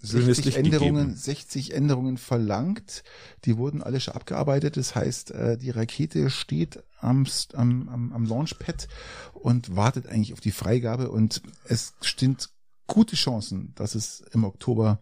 60 0.00 0.56
Änderungen, 0.56 1.14
60 1.14 1.74
Änderungen 1.74 2.18
verlangt. 2.18 3.02
Die 3.44 3.56
wurden 3.58 3.82
alle 3.82 4.00
schon 4.00 4.14
abgearbeitet. 4.14 4.76
Das 4.76 4.94
heißt, 4.94 5.32
äh, 5.32 5.58
die 5.58 5.70
Rakete 5.70 6.30
steht 6.30 6.82
am, 7.00 7.26
am, 7.54 8.12
am 8.12 8.24
Launchpad 8.24 8.88
und 9.32 9.76
wartet 9.76 10.06
eigentlich 10.06 10.32
auf 10.32 10.40
die 10.40 10.50
Freigabe. 10.50 11.10
Und 11.10 11.42
es 11.64 11.94
sind 12.00 12.50
gute 12.86 13.16
Chancen, 13.16 13.72
dass 13.74 13.94
es 13.94 14.22
im 14.32 14.44
Oktober 14.44 15.00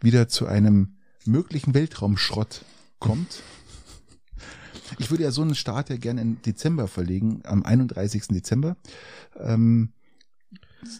wieder 0.00 0.28
zu 0.28 0.46
einem 0.46 0.96
möglichen 1.24 1.74
Weltraumschrott 1.74 2.64
kommt. 2.98 3.42
Ich 4.98 5.10
würde 5.10 5.24
ja 5.24 5.30
so 5.30 5.42
einen 5.42 5.54
Start 5.54 5.90
ja 5.90 5.96
gerne 5.96 6.20
im 6.20 6.42
Dezember 6.42 6.88
verlegen, 6.88 7.40
am 7.44 7.64
31. 7.64 8.28
Dezember. 8.28 8.76
Ähm, 9.38 9.92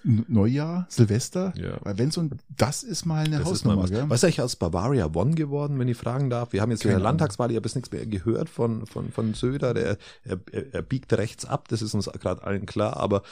Neujahr, 0.04 0.86
Silvester, 0.88 1.52
ja. 1.56 1.78
weil 1.82 1.98
wenn 1.98 2.10
so 2.10 2.20
ein, 2.20 2.30
das 2.56 2.82
ist 2.82 3.04
mal 3.04 3.24
eine 3.24 3.38
das 3.38 3.46
Hausnummer. 3.46 3.82
was. 3.82 3.90
Was 3.90 4.20
ist 4.20 4.24
eigentlich 4.24 4.42
aus 4.42 4.56
Bavaria 4.56 5.06
One 5.14 5.34
geworden, 5.34 5.78
wenn 5.78 5.88
ich 5.88 5.96
fragen 5.96 6.30
darf? 6.30 6.52
Wir 6.52 6.62
haben 6.62 6.70
jetzt 6.70 6.84
in 6.84 6.90
der 6.90 7.00
Landtagswahl 7.00 7.50
ja 7.52 7.60
bis 7.60 7.74
nichts 7.74 7.90
mehr 7.90 8.06
gehört 8.06 8.48
von, 8.48 8.86
von, 8.86 9.10
von 9.10 9.34
Söder, 9.34 9.74
der, 9.74 9.98
er, 10.24 10.38
er, 10.72 10.82
biegt 10.82 11.12
rechts 11.12 11.44
ab, 11.44 11.68
das 11.68 11.82
ist 11.82 11.94
uns 11.94 12.10
gerade 12.20 12.42
allen 12.42 12.66
klar, 12.66 12.96
aber 12.96 13.22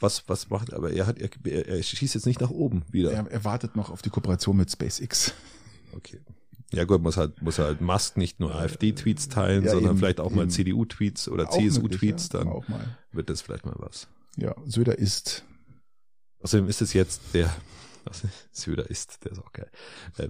was, 0.00 0.28
was 0.28 0.50
macht, 0.50 0.74
aber 0.74 0.90
er 0.90 1.06
hat, 1.06 1.18
er, 1.18 1.68
er 1.68 1.82
schießt 1.82 2.14
jetzt 2.14 2.26
nicht 2.26 2.40
nach 2.40 2.50
oben 2.50 2.82
wieder. 2.90 3.12
Er, 3.12 3.30
er 3.30 3.44
wartet 3.44 3.76
noch 3.76 3.90
auf 3.90 4.02
die 4.02 4.10
Kooperation 4.10 4.56
mit 4.56 4.70
SpaceX. 4.70 5.32
Okay. 5.94 6.20
Ja 6.72 6.84
gut, 6.84 7.02
muss 7.02 7.16
halt, 7.16 7.40
muss 7.42 7.58
halt 7.58 7.80
Musk 7.80 8.16
nicht 8.16 8.40
nur 8.40 8.54
AfD-Tweets 8.54 9.28
teilen, 9.28 9.64
ja, 9.64 9.70
sondern 9.70 9.92
eben, 9.92 9.98
vielleicht 9.98 10.20
auch 10.20 10.26
eben. 10.26 10.36
mal 10.36 10.48
CDU-Tweets 10.48 11.28
oder 11.28 11.48
CSU-Tweets, 11.48 12.30
ja, 12.32 12.40
dann 12.40 12.62
wird 13.12 13.30
das 13.30 13.40
vielleicht 13.40 13.64
mal 13.64 13.76
was. 13.78 14.08
Ja, 14.36 14.54
Söder 14.66 14.98
ist 14.98 15.44
Außerdem 16.46 16.68
ist 16.68 16.80
es 16.80 16.92
jetzt 16.92 17.22
der, 17.34 17.52
was 18.04 18.22
Söder 18.52 18.88
ist, 18.88 19.24
der 19.24 19.32
ist 19.32 19.40
auch 19.40 19.52
geil. 19.52 19.68
Äh, 20.16 20.28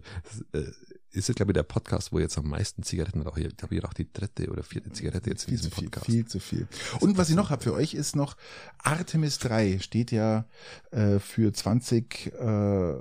äh, 0.58 0.72
ist 1.10 1.28
jetzt, 1.28 1.36
glaube 1.36 1.52
ich, 1.52 1.54
der 1.56 1.62
Podcast, 1.62 2.10
wo 2.10 2.18
jetzt 2.18 2.38
am 2.38 2.48
meisten 2.48 2.82
Zigaretten 2.82 3.20
rauche. 3.20 3.42
Ich 3.42 3.54
glaube, 3.54 3.74
ich 3.74 3.84
rauche 3.84 3.92
die 3.92 4.10
dritte 4.10 4.48
oder 4.48 4.62
vierte 4.62 4.90
Zigarette 4.92 5.28
jetzt 5.28 5.44
viel 5.44 5.52
in 5.52 5.56
diesem 5.58 5.72
zu 5.72 5.76
viel, 5.76 5.90
Podcast. 5.90 6.06
Viel 6.06 6.24
zu 6.24 6.40
viel. 6.40 6.68
Und 7.00 7.18
was 7.18 7.28
ich 7.28 7.36
noch 7.36 7.50
habe 7.50 7.62
für 7.62 7.74
euch 7.74 7.92
ist 7.92 8.16
noch 8.16 8.38
Artemis 8.78 9.38
3 9.40 9.78
steht 9.80 10.10
ja 10.10 10.46
äh, 10.90 11.18
für 11.18 11.52
20 11.52 12.32
äh, 12.32 12.94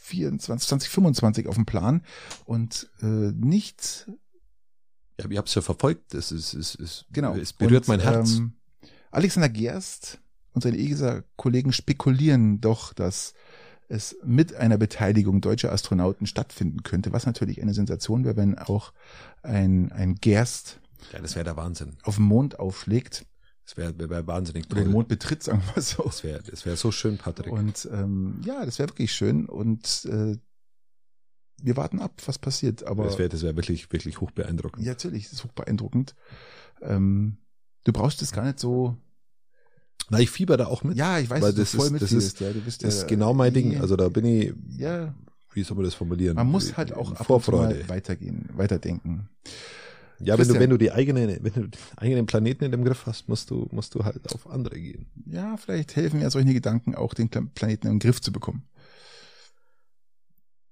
24, 0.00 0.66
2025 0.66 1.46
auf 1.46 1.56
dem 1.56 1.66
Plan 1.66 2.02
und 2.46 2.88
äh, 3.02 3.04
nicht. 3.04 4.06
Ja, 5.20 5.28
ich 5.28 5.36
habe 5.36 5.46
es 5.46 5.54
ja 5.54 5.60
verfolgt. 5.60 6.14
Es 6.14 6.32
ist, 6.32 6.54
es 6.54 6.74
ist, 6.74 7.04
genau. 7.12 7.36
Es 7.36 7.52
berührt 7.52 7.82
und, 7.82 7.88
mein 7.88 8.00
Herz. 8.00 8.38
Ähm, 8.38 8.54
Alexander 9.10 9.50
Gerst 9.50 10.20
und 10.52 10.62
seine 10.62 10.78
ESA-Kollegen 10.78 11.72
spekulieren 11.72 12.60
doch, 12.60 12.92
dass 12.92 13.34
es 13.88 14.16
mit 14.24 14.54
einer 14.54 14.78
Beteiligung 14.78 15.40
deutscher 15.40 15.72
Astronauten 15.72 16.26
stattfinden 16.26 16.82
könnte, 16.82 17.12
was 17.12 17.26
natürlich 17.26 17.60
eine 17.60 17.74
Sensation 17.74 18.24
wäre, 18.24 18.36
wenn 18.36 18.58
auch 18.58 18.92
ein, 19.42 19.90
ein 19.90 20.14
Gerst 20.16 20.80
ja, 21.12 21.20
das 21.20 21.34
wäre 21.34 21.44
der 21.44 21.56
Wahnsinn. 21.56 21.96
auf 22.02 22.16
dem 22.16 22.24
Mond 22.24 22.58
aufschlägt. 22.58 23.26
Das 23.64 23.76
wäre 23.76 24.10
wär, 24.10 24.26
wahnsinnig 24.26 24.68
toll. 24.68 24.78
Oder 24.78 24.88
den 24.88 24.92
Mond 24.92 25.08
betritt, 25.08 25.42
sagen 25.42 25.62
wir 25.64 25.74
mal 25.74 25.82
so. 25.82 26.02
Das 26.02 26.24
wäre 26.24 26.42
das 26.42 26.66
wär 26.66 26.76
so 26.76 26.90
schön, 26.90 27.18
Patrick. 27.18 27.52
Und 27.52 27.88
ähm, 27.92 28.40
ja, 28.44 28.64
das 28.64 28.78
wäre 28.78 28.88
wirklich 28.88 29.12
schön. 29.12 29.46
Und 29.46 30.06
äh, 30.06 30.36
wir 31.62 31.76
warten 31.76 32.00
ab, 32.00 32.20
was 32.26 32.38
passiert. 32.38 32.84
Aber 32.84 33.04
das 33.04 33.18
wäre 33.18 33.28
das 33.28 33.42
wär 33.42 33.54
wirklich, 33.54 33.92
wirklich 33.92 34.20
hoch 34.20 34.32
beeindruckend. 34.32 34.84
Ja, 34.84 34.92
natürlich, 34.92 35.24
das 35.24 35.34
ist 35.34 35.44
hoch 35.44 35.52
beeindruckend. 35.52 36.16
Ähm, 36.80 37.38
du 37.84 37.92
brauchst 37.92 38.22
es 38.22 38.32
gar 38.32 38.44
nicht 38.44 38.58
so 38.58 38.96
na, 40.10 40.18
ich 40.18 40.30
fieber 40.30 40.56
da 40.56 40.66
auch 40.66 40.82
mit. 40.82 40.96
Ja, 40.96 41.20
ich 41.20 41.30
weiß, 41.30 41.40
weil 41.40 41.52
das 41.52 41.74
voll 41.74 41.94
ist, 41.94 42.02
das 42.02 42.12
ist, 42.12 42.40
ja, 42.40 42.52
du 42.52 42.60
bist 42.60 42.82
das 42.82 42.94
ja, 42.94 43.00
ist 43.02 43.08
genau 43.08 43.32
mein 43.32 43.54
Ding. 43.54 43.80
Also 43.80 43.94
da 43.94 44.08
bin 44.08 44.24
ich, 44.24 44.52
ja, 44.76 45.14
wie 45.52 45.62
soll 45.62 45.76
man 45.76 45.84
das 45.84 45.94
formulieren? 45.94 46.34
Man 46.34 46.48
muss 46.48 46.76
halt 46.76 46.92
auch 46.92 47.12
ab 47.12 47.26
Vorfreude 47.26 47.88
weitergehen, 47.88 48.48
weiterdenken. 48.54 49.28
Ja, 50.18 50.36
wenn 50.36 50.48
du, 50.48 50.54
wenn 50.54 50.68
du 50.68 50.76
die 50.76 50.90
eigene, 50.90 51.38
wenn 51.40 51.52
du 51.52 51.68
den 51.68 51.80
eigenen 51.96 52.26
Planeten 52.26 52.64
in 52.64 52.72
dem 52.72 52.84
Griff 52.84 53.06
hast, 53.06 53.28
musst 53.28 53.50
du, 53.50 53.68
musst 53.70 53.94
du 53.94 54.04
halt 54.04 54.34
auf 54.34 54.50
andere 54.50 54.80
gehen. 54.80 55.06
Ja, 55.26 55.56
vielleicht 55.56 55.94
helfen 55.94 56.20
ja 56.20 56.28
solche 56.28 56.52
Gedanken 56.52 56.96
auch, 56.96 57.14
den 57.14 57.30
Planeten 57.30 57.86
im 57.86 58.00
Griff 58.00 58.20
zu 58.20 58.32
bekommen. 58.32 58.64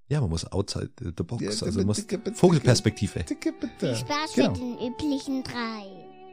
Ja, 0.09 0.21
man 0.21 0.31
muss 0.31 0.51
outside 0.51 0.91
the 0.99 1.23
box, 1.23 1.43
ja, 1.43 1.67
also 1.67 1.85
muss 1.85 2.05
Vogelperspektive. 2.35 3.25
Viel 3.25 3.95
Spaß 3.95 4.33
genau. 4.35 4.51
mit 4.51 4.59
den 4.59 4.79
üblichen 4.79 5.45
drei. 5.45 5.87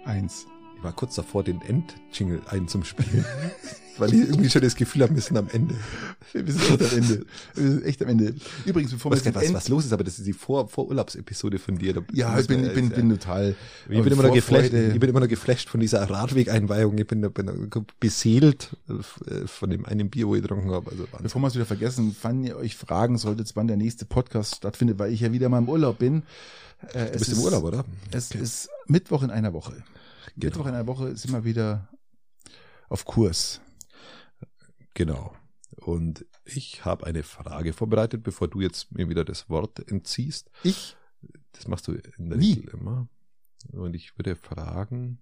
Eins 0.05 0.47
war 0.85 0.93
kurz 0.93 1.15
davor, 1.15 1.43
den 1.43 1.61
End-Jingle 1.61 2.41
einzuspielen. 2.47 3.25
weil 3.97 4.13
ich 4.13 4.21
irgendwie 4.21 4.49
schon 4.49 4.61
das 4.61 4.75
Gefühl 4.75 5.03
habe, 5.03 5.15
wir 5.15 5.21
sind 5.21 5.37
am 5.37 5.47
Ende. 5.49 5.75
Wir 6.33 6.51
sind 6.51 6.69
echt 6.69 6.81
am 6.81 6.97
Ende. 6.97 7.25
Wir 7.53 7.71
sind 7.71 7.85
echt 7.85 8.01
am 8.03 8.09
Ende. 8.09 8.35
Übrigens, 8.65 8.91
bevor 8.91 9.11
wir 9.11 9.17
was, 9.17 9.35
was, 9.35 9.53
was 9.53 9.67
los 9.69 9.85
ist, 9.85 9.93
aber 9.93 10.03
das 10.03 10.17
ist 10.19 10.27
die 10.27 10.33
Vor 10.33 10.67
Vorurlaubsepisode 10.67 11.59
von 11.59 11.77
dir. 11.77 12.03
Ja, 12.13 12.37
ich 12.39 12.47
bin, 12.47 12.63
bin, 12.63 12.73
bin, 12.73 12.89
bin 12.89 13.09
total. 13.09 13.55
Ich 13.89 14.01
bin, 14.01 14.11
immer 14.11 14.23
noch 14.23 14.33
geflasht, 14.33 14.73
ich 14.73 14.99
bin 14.99 15.09
immer 15.09 15.19
noch 15.19 15.27
geflasht 15.27 15.69
von 15.69 15.79
dieser 15.79 16.09
Radwegeinweihung. 16.09 16.97
Ich 16.97 17.07
bin, 17.07 17.21
bin 17.31 17.69
beseelt 17.99 18.75
äh, 18.89 19.47
von 19.47 19.69
dem 19.69 19.85
einen 19.85 20.09
Bier, 20.09 20.27
wo 20.27 20.35
ich 20.35 20.41
getrunken 20.41 20.71
habe. 20.71 20.91
Also 20.91 21.07
bevor 21.21 21.41
wir 21.41 21.47
es 21.47 21.55
wieder 21.55 21.65
vergessen, 21.65 22.15
wann 22.21 22.43
ihr 22.43 22.57
euch 22.57 22.75
fragen 22.75 23.17
solltet, 23.17 23.51
wann 23.55 23.67
der 23.67 23.77
nächste 23.77 24.05
Podcast 24.05 24.55
stattfindet, 24.55 24.99
weil 24.99 25.13
ich 25.13 25.21
ja 25.21 25.31
wieder 25.31 25.49
mal 25.49 25.59
im 25.59 25.69
Urlaub 25.69 25.99
bin. 25.99 26.23
Äh, 26.93 27.11
du 27.11 27.19
bist 27.19 27.31
im 27.31 27.39
Urlaub, 27.39 27.63
oder? 27.63 27.85
Es 28.11 28.31
okay. 28.31 28.43
ist 28.43 28.69
Mittwoch 28.87 29.23
in 29.23 29.31
einer 29.31 29.53
Woche. 29.53 29.83
Genau. 30.35 30.45
Mittwoch 30.45 30.65
in 30.67 30.73
einer 30.73 30.87
Woche 30.87 31.15
sind 31.15 31.31
wir 31.31 31.43
wieder 31.43 31.89
auf 32.89 33.05
Kurs. 33.05 33.61
Genau. 34.93 35.35
Und 35.77 36.25
ich 36.45 36.85
habe 36.85 37.05
eine 37.05 37.23
Frage 37.23 37.73
vorbereitet, 37.73 38.23
bevor 38.23 38.47
du 38.47 38.61
jetzt 38.61 38.91
mir 38.91 39.09
wieder 39.09 39.25
das 39.25 39.49
Wort 39.49 39.91
entziehst. 39.91 40.49
Ich? 40.63 40.95
Das 41.51 41.67
machst 41.67 41.87
du 41.87 41.93
in 42.17 42.29
der? 42.29 42.39
Regel 42.39 42.69
immer. 42.69 43.07
Und 43.71 43.95
ich 43.95 44.17
würde 44.17 44.35
fragen, 44.35 45.19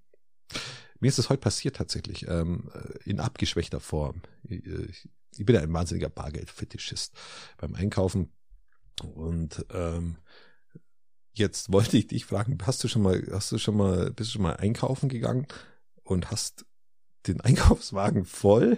mir 0.99 1.07
ist 1.07 1.17
das 1.17 1.29
heute 1.29 1.41
passiert 1.41 1.75
tatsächlich, 1.75 2.27
ähm, 2.27 2.69
in 3.05 3.19
abgeschwächter 3.19 3.79
Form. 3.79 4.21
Ich, 4.43 4.65
ich, 4.65 5.09
ich 5.37 5.45
bin 5.45 5.55
ja 5.55 5.61
ein 5.61 5.73
wahnsinniger 5.73 6.09
Bargeldfetischist 6.09 7.13
beim 7.57 7.75
Einkaufen. 7.75 8.31
Und 9.01 9.65
ähm, 9.71 10.17
jetzt 11.33 11.71
wollte 11.71 11.97
ich 11.97 12.07
dich 12.07 12.25
fragen, 12.25 12.57
hast 12.65 12.83
du 12.83 12.87
schon 12.87 13.01
mal, 13.01 13.25
hast 13.31 13.51
du 13.51 13.57
schon 13.57 13.77
mal, 13.77 14.11
bist 14.11 14.29
du 14.29 14.33
schon 14.33 14.43
mal 14.43 14.55
einkaufen 14.57 15.09
gegangen 15.09 15.47
und 16.03 16.31
hast 16.31 16.65
den 17.27 17.41
Einkaufswagen 17.41 18.25
voll 18.25 18.77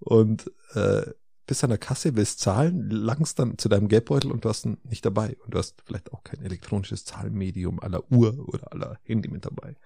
und 0.00 0.50
äh, 0.74 1.12
bist 1.46 1.64
an 1.64 1.70
der 1.70 1.78
Kasse, 1.78 2.14
willst 2.14 2.40
zahlen, 2.40 2.90
langst 2.90 3.38
dann 3.38 3.56
zu 3.56 3.68
deinem 3.68 3.88
Geldbeutel 3.88 4.30
und 4.30 4.44
du 4.44 4.50
hast 4.50 4.66
ihn 4.66 4.76
nicht 4.84 5.04
dabei. 5.04 5.36
Und 5.44 5.54
du 5.54 5.58
hast 5.58 5.82
vielleicht 5.84 6.12
auch 6.12 6.22
kein 6.22 6.42
elektronisches 6.42 7.06
Zahlmedium 7.06 7.80
aller 7.80 8.10
Uhr 8.12 8.46
oder 8.48 8.70
aller 8.72 8.98
Handy 9.02 9.30
mit 9.30 9.46
dabei. 9.46 9.76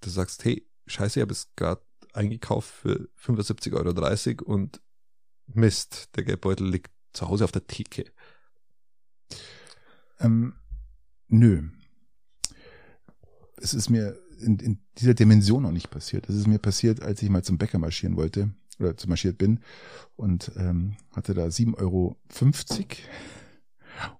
Du 0.00 0.08
sagst, 0.08 0.44
hey, 0.44 0.66
scheiße, 0.86 1.20
ich 1.20 1.22
habe 1.22 1.32
es 1.32 1.54
gerade 1.56 1.82
eingekauft 2.14 2.70
für 2.70 3.08
75,30 3.22 4.40
Euro 4.40 4.50
und 4.50 4.80
Mist, 5.46 6.16
der 6.16 6.24
Geldbeutel 6.24 6.68
liegt 6.68 6.90
zu 7.12 7.28
Hause 7.28 7.44
auf 7.44 7.52
der 7.52 7.66
Theke. 7.66 8.04
Ähm, 10.20 10.54
nö. 11.28 11.68
Es 13.60 13.74
ist 13.74 13.90
mir 13.90 14.18
in, 14.40 14.58
in 14.58 14.78
dieser 14.98 15.14
Dimension 15.14 15.62
noch 15.62 15.72
nicht 15.72 15.90
passiert. 15.90 16.28
Es 16.28 16.36
ist 16.36 16.46
mir 16.46 16.58
passiert, 16.58 17.02
als 17.02 17.22
ich 17.22 17.28
mal 17.28 17.42
zum 17.42 17.58
Bäcker 17.58 17.78
marschieren 17.78 18.16
wollte 18.16 18.50
oder 18.78 18.96
zu 18.96 19.08
marschiert 19.08 19.38
bin 19.38 19.60
und 20.16 20.52
ähm, 20.56 20.96
hatte 21.12 21.34
da 21.34 21.46
7,50 21.46 21.78
Euro 21.78 22.16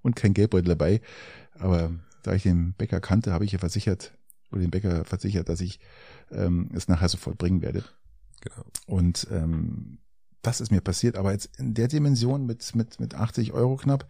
und 0.03 0.16
kein 0.16 0.35
Geldbeutel 0.35 0.69
dabei. 0.69 1.01
Aber 1.55 1.93
da 2.23 2.35
ich 2.35 2.43
den 2.43 2.75
Bäcker 2.75 3.01
kannte, 3.01 3.33
habe 3.33 3.45
ich 3.45 3.53
ja 3.53 3.59
versichert 3.59 4.16
oder 4.51 4.61
den 4.61 4.70
Bäcker 4.70 5.05
versichert, 5.05 5.49
dass 5.49 5.61
ich 5.61 5.79
ähm, 6.31 6.70
es 6.75 6.89
nachher 6.89 7.09
sofort 7.09 7.39
bringen 7.39 7.62
werde. 7.62 7.85
Genau. 8.41 8.65
Und 8.87 9.27
ähm, 9.31 9.99
das 10.43 10.61
ist 10.61 10.70
mir 10.70 10.81
passiert. 10.81 11.16
Aber 11.16 11.33
jetzt 11.33 11.59
in 11.59 11.75
der 11.75 11.89
Dimension 11.89 12.47
mit, 12.47 12.75
mit, 12.75 13.01
mit 13.01 13.15
80 13.15 13.53
Euro 13.53 13.77
knapp 13.77 14.09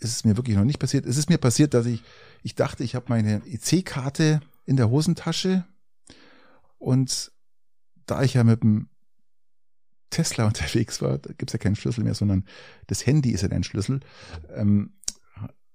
ist 0.00 0.16
es 0.16 0.24
mir 0.24 0.36
wirklich 0.36 0.56
noch 0.56 0.64
nicht 0.64 0.78
passiert. 0.78 1.06
Es 1.06 1.16
ist 1.16 1.28
mir 1.28 1.38
passiert, 1.38 1.74
dass 1.74 1.86
ich, 1.86 2.02
ich 2.42 2.54
dachte, 2.54 2.84
ich 2.84 2.94
habe 2.94 3.06
meine 3.08 3.42
EC-Karte 3.46 4.40
in 4.64 4.76
der 4.76 4.90
Hosentasche 4.90 5.64
und 6.78 7.32
da 8.06 8.22
ich 8.22 8.34
ja 8.34 8.44
mit 8.44 8.62
dem 8.62 8.88
Tesla 10.10 10.46
unterwegs 10.46 11.02
war, 11.02 11.18
da 11.18 11.32
gibt's 11.32 11.52
ja 11.52 11.58
keinen 11.58 11.76
Schlüssel 11.76 12.04
mehr, 12.04 12.14
sondern 12.14 12.44
das 12.86 13.06
Handy 13.06 13.30
ist 13.30 13.42
ja 13.42 13.48
dein 13.48 13.64
Schlüssel, 13.64 14.00
ähm, 14.54 14.94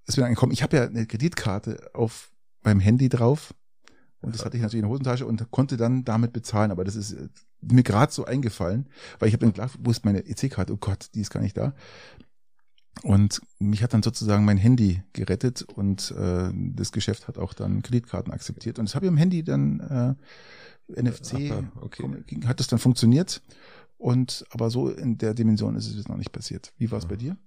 ist 0.06 0.18
mir 0.18 0.26
angekommen, 0.26 0.52
ich 0.52 0.64
habe 0.64 0.78
ja 0.78 0.84
eine 0.84 1.06
Kreditkarte 1.06 1.92
auf 1.94 2.32
meinem 2.62 2.80
Handy 2.80 3.10
drauf 3.10 3.54
und 4.22 4.34
das 4.34 4.46
hatte 4.46 4.56
ich 4.56 4.64
natürlich 4.64 4.84
in 4.84 4.88
der 4.88 4.92
Hosentasche 4.92 5.26
und 5.26 5.52
konnte 5.52 5.76
dann 5.76 6.06
damit 6.06 6.32
bezahlen, 6.32 6.72
aber 6.72 6.86
das 6.86 6.96
ist 6.96 7.12
äh, 7.12 7.28
mir 7.62 7.84
gerade 7.84 8.12
so 8.12 8.26
eingefallen, 8.26 8.90
weil 9.20 9.28
ich 9.28 9.34
habe 9.34 9.46
dann 9.46 9.54
klar, 9.54 9.70
wo 9.80 9.92
ist 9.92 10.06
meine 10.06 10.26
EC-Karte? 10.26 10.74
Oh 10.74 10.78
Gott, 10.78 11.10
die 11.14 11.22
ist 11.22 11.30
gar 11.30 11.42
nicht 11.42 11.58
da. 11.58 11.74
Und 13.02 13.42
mich 13.60 13.82
hat 13.82 13.94
dann 13.94 14.04
sozusagen 14.04 14.46
mein 14.46 14.58
Handy 14.58 15.02
gerettet 15.14 15.64
und 15.64 16.12
äh, 16.12 16.52
das 16.54 16.92
Geschäft 16.92 17.28
hat 17.28 17.38
auch 17.38 17.54
dann 17.54 17.82
Kreditkarten 17.82 18.32
akzeptiert. 18.32 18.78
Und 18.80 18.88
das 18.88 18.96
habe 18.96 19.06
ich 19.06 19.12
am 19.12 19.18
Handy 19.18 19.44
dann 19.44 19.80
äh, 20.88 21.02
NFC, 21.02 21.52
Aha, 21.52 21.72
okay. 21.82 22.04
hat 22.46 22.60
das 22.60 22.68
dann 22.68 22.80
funktioniert. 22.80 23.42
Und 23.98 24.46
aber 24.52 24.70
so 24.70 24.90
in 24.90 25.18
der 25.18 25.34
Dimension 25.34 25.76
ist 25.76 25.88
es 25.88 25.96
jetzt 25.96 26.10
noch 26.10 26.18
nicht 26.18 26.32
passiert. 26.32 26.74
Wie 26.78 26.92
war 26.92 27.00
es 27.00 27.08
bei 27.08 27.16
dir? 27.16 27.38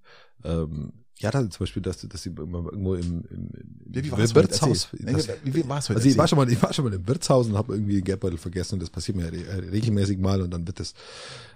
Ähm, 0.43 1.05
ja, 1.19 1.31
dann 1.31 1.51
zum 1.51 1.61
Beispiel, 1.61 1.83
dass, 1.83 2.07
dass 2.07 2.23
sie 2.23 2.29
irgendwo 2.31 2.95
im, 2.95 3.25
im, 3.31 3.51
im 3.91 3.95
es 3.95 4.13
heute? 4.13 4.35
Wirtshaus. 4.35 4.89
Dass- 4.93 5.29
wie, 5.45 5.55
wie 5.55 5.69
war 5.69 5.79
es 5.79 5.89
heute? 5.89 5.97
Also 5.99 6.09
ich 6.11 6.19
war 6.19 6.29
schon 6.29 6.37
mal, 6.37 6.51
ich 6.51 6.63
war 6.63 6.73
schon 6.73 6.85
mal 6.85 6.93
im 6.93 7.09
Wirtshaus 7.09 7.47
und 7.47 7.57
habe 7.57 7.75
irgendwie 7.75 8.03
Geldbeutel 8.03 8.39
vergessen 8.39 8.75
und 8.75 8.81
das 8.83 8.91
passiert 8.91 9.17
mir 9.17 9.33
äh, 9.33 9.55
regelmäßig 9.71 10.19
mal 10.19 10.43
und 10.43 10.51
dann 10.51 10.67
wird 10.67 10.79
das 10.79 10.93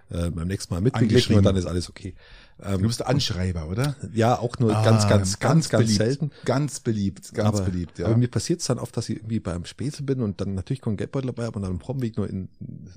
äh, 0.08 0.30
beim 0.30 0.48
nächsten 0.48 0.72
Mal 0.72 0.80
mitgeglichen 0.80 1.36
und 1.36 1.44
dann 1.44 1.56
ist 1.56 1.66
alles 1.66 1.90
okay. 1.90 2.14
Ähm, 2.62 2.80
du 2.82 2.88
bist 2.88 3.04
Anschreiber, 3.04 3.68
oder? 3.68 3.96
ja, 4.12 4.38
auch 4.38 4.58
nur 4.58 4.74
Ah, 4.74 4.82
ganz, 4.84 5.06
ganz, 5.08 5.38
ganz, 5.38 5.68
ganz, 5.68 5.84
beliebt. 5.84 5.98
selten. 5.98 6.30
Ganz 6.44 6.80
beliebt, 6.80 7.34
ganz 7.34 7.58
aber, 7.60 7.70
beliebt, 7.70 7.98
ja. 7.98 8.06
Aber 8.06 8.16
mir 8.16 8.28
passiert 8.28 8.60
es 8.60 8.66
dann 8.66 8.78
oft, 8.78 8.96
dass 8.96 9.08
ich 9.08 9.16
irgendwie 9.16 9.40
beim 9.40 9.64
Späßel 9.66 10.04
bin 10.04 10.20
und 10.20 10.40
dann 10.40 10.54
natürlich 10.54 10.80
kein 10.80 10.96
Geldbeutel 10.96 11.28
dabei 11.28 11.44
habe 11.44 11.56
und 11.58 11.62
dann 11.62 11.72
im 11.72 11.86
Homeweg 11.86 12.16
nur 12.16 12.28
in, 12.28 12.48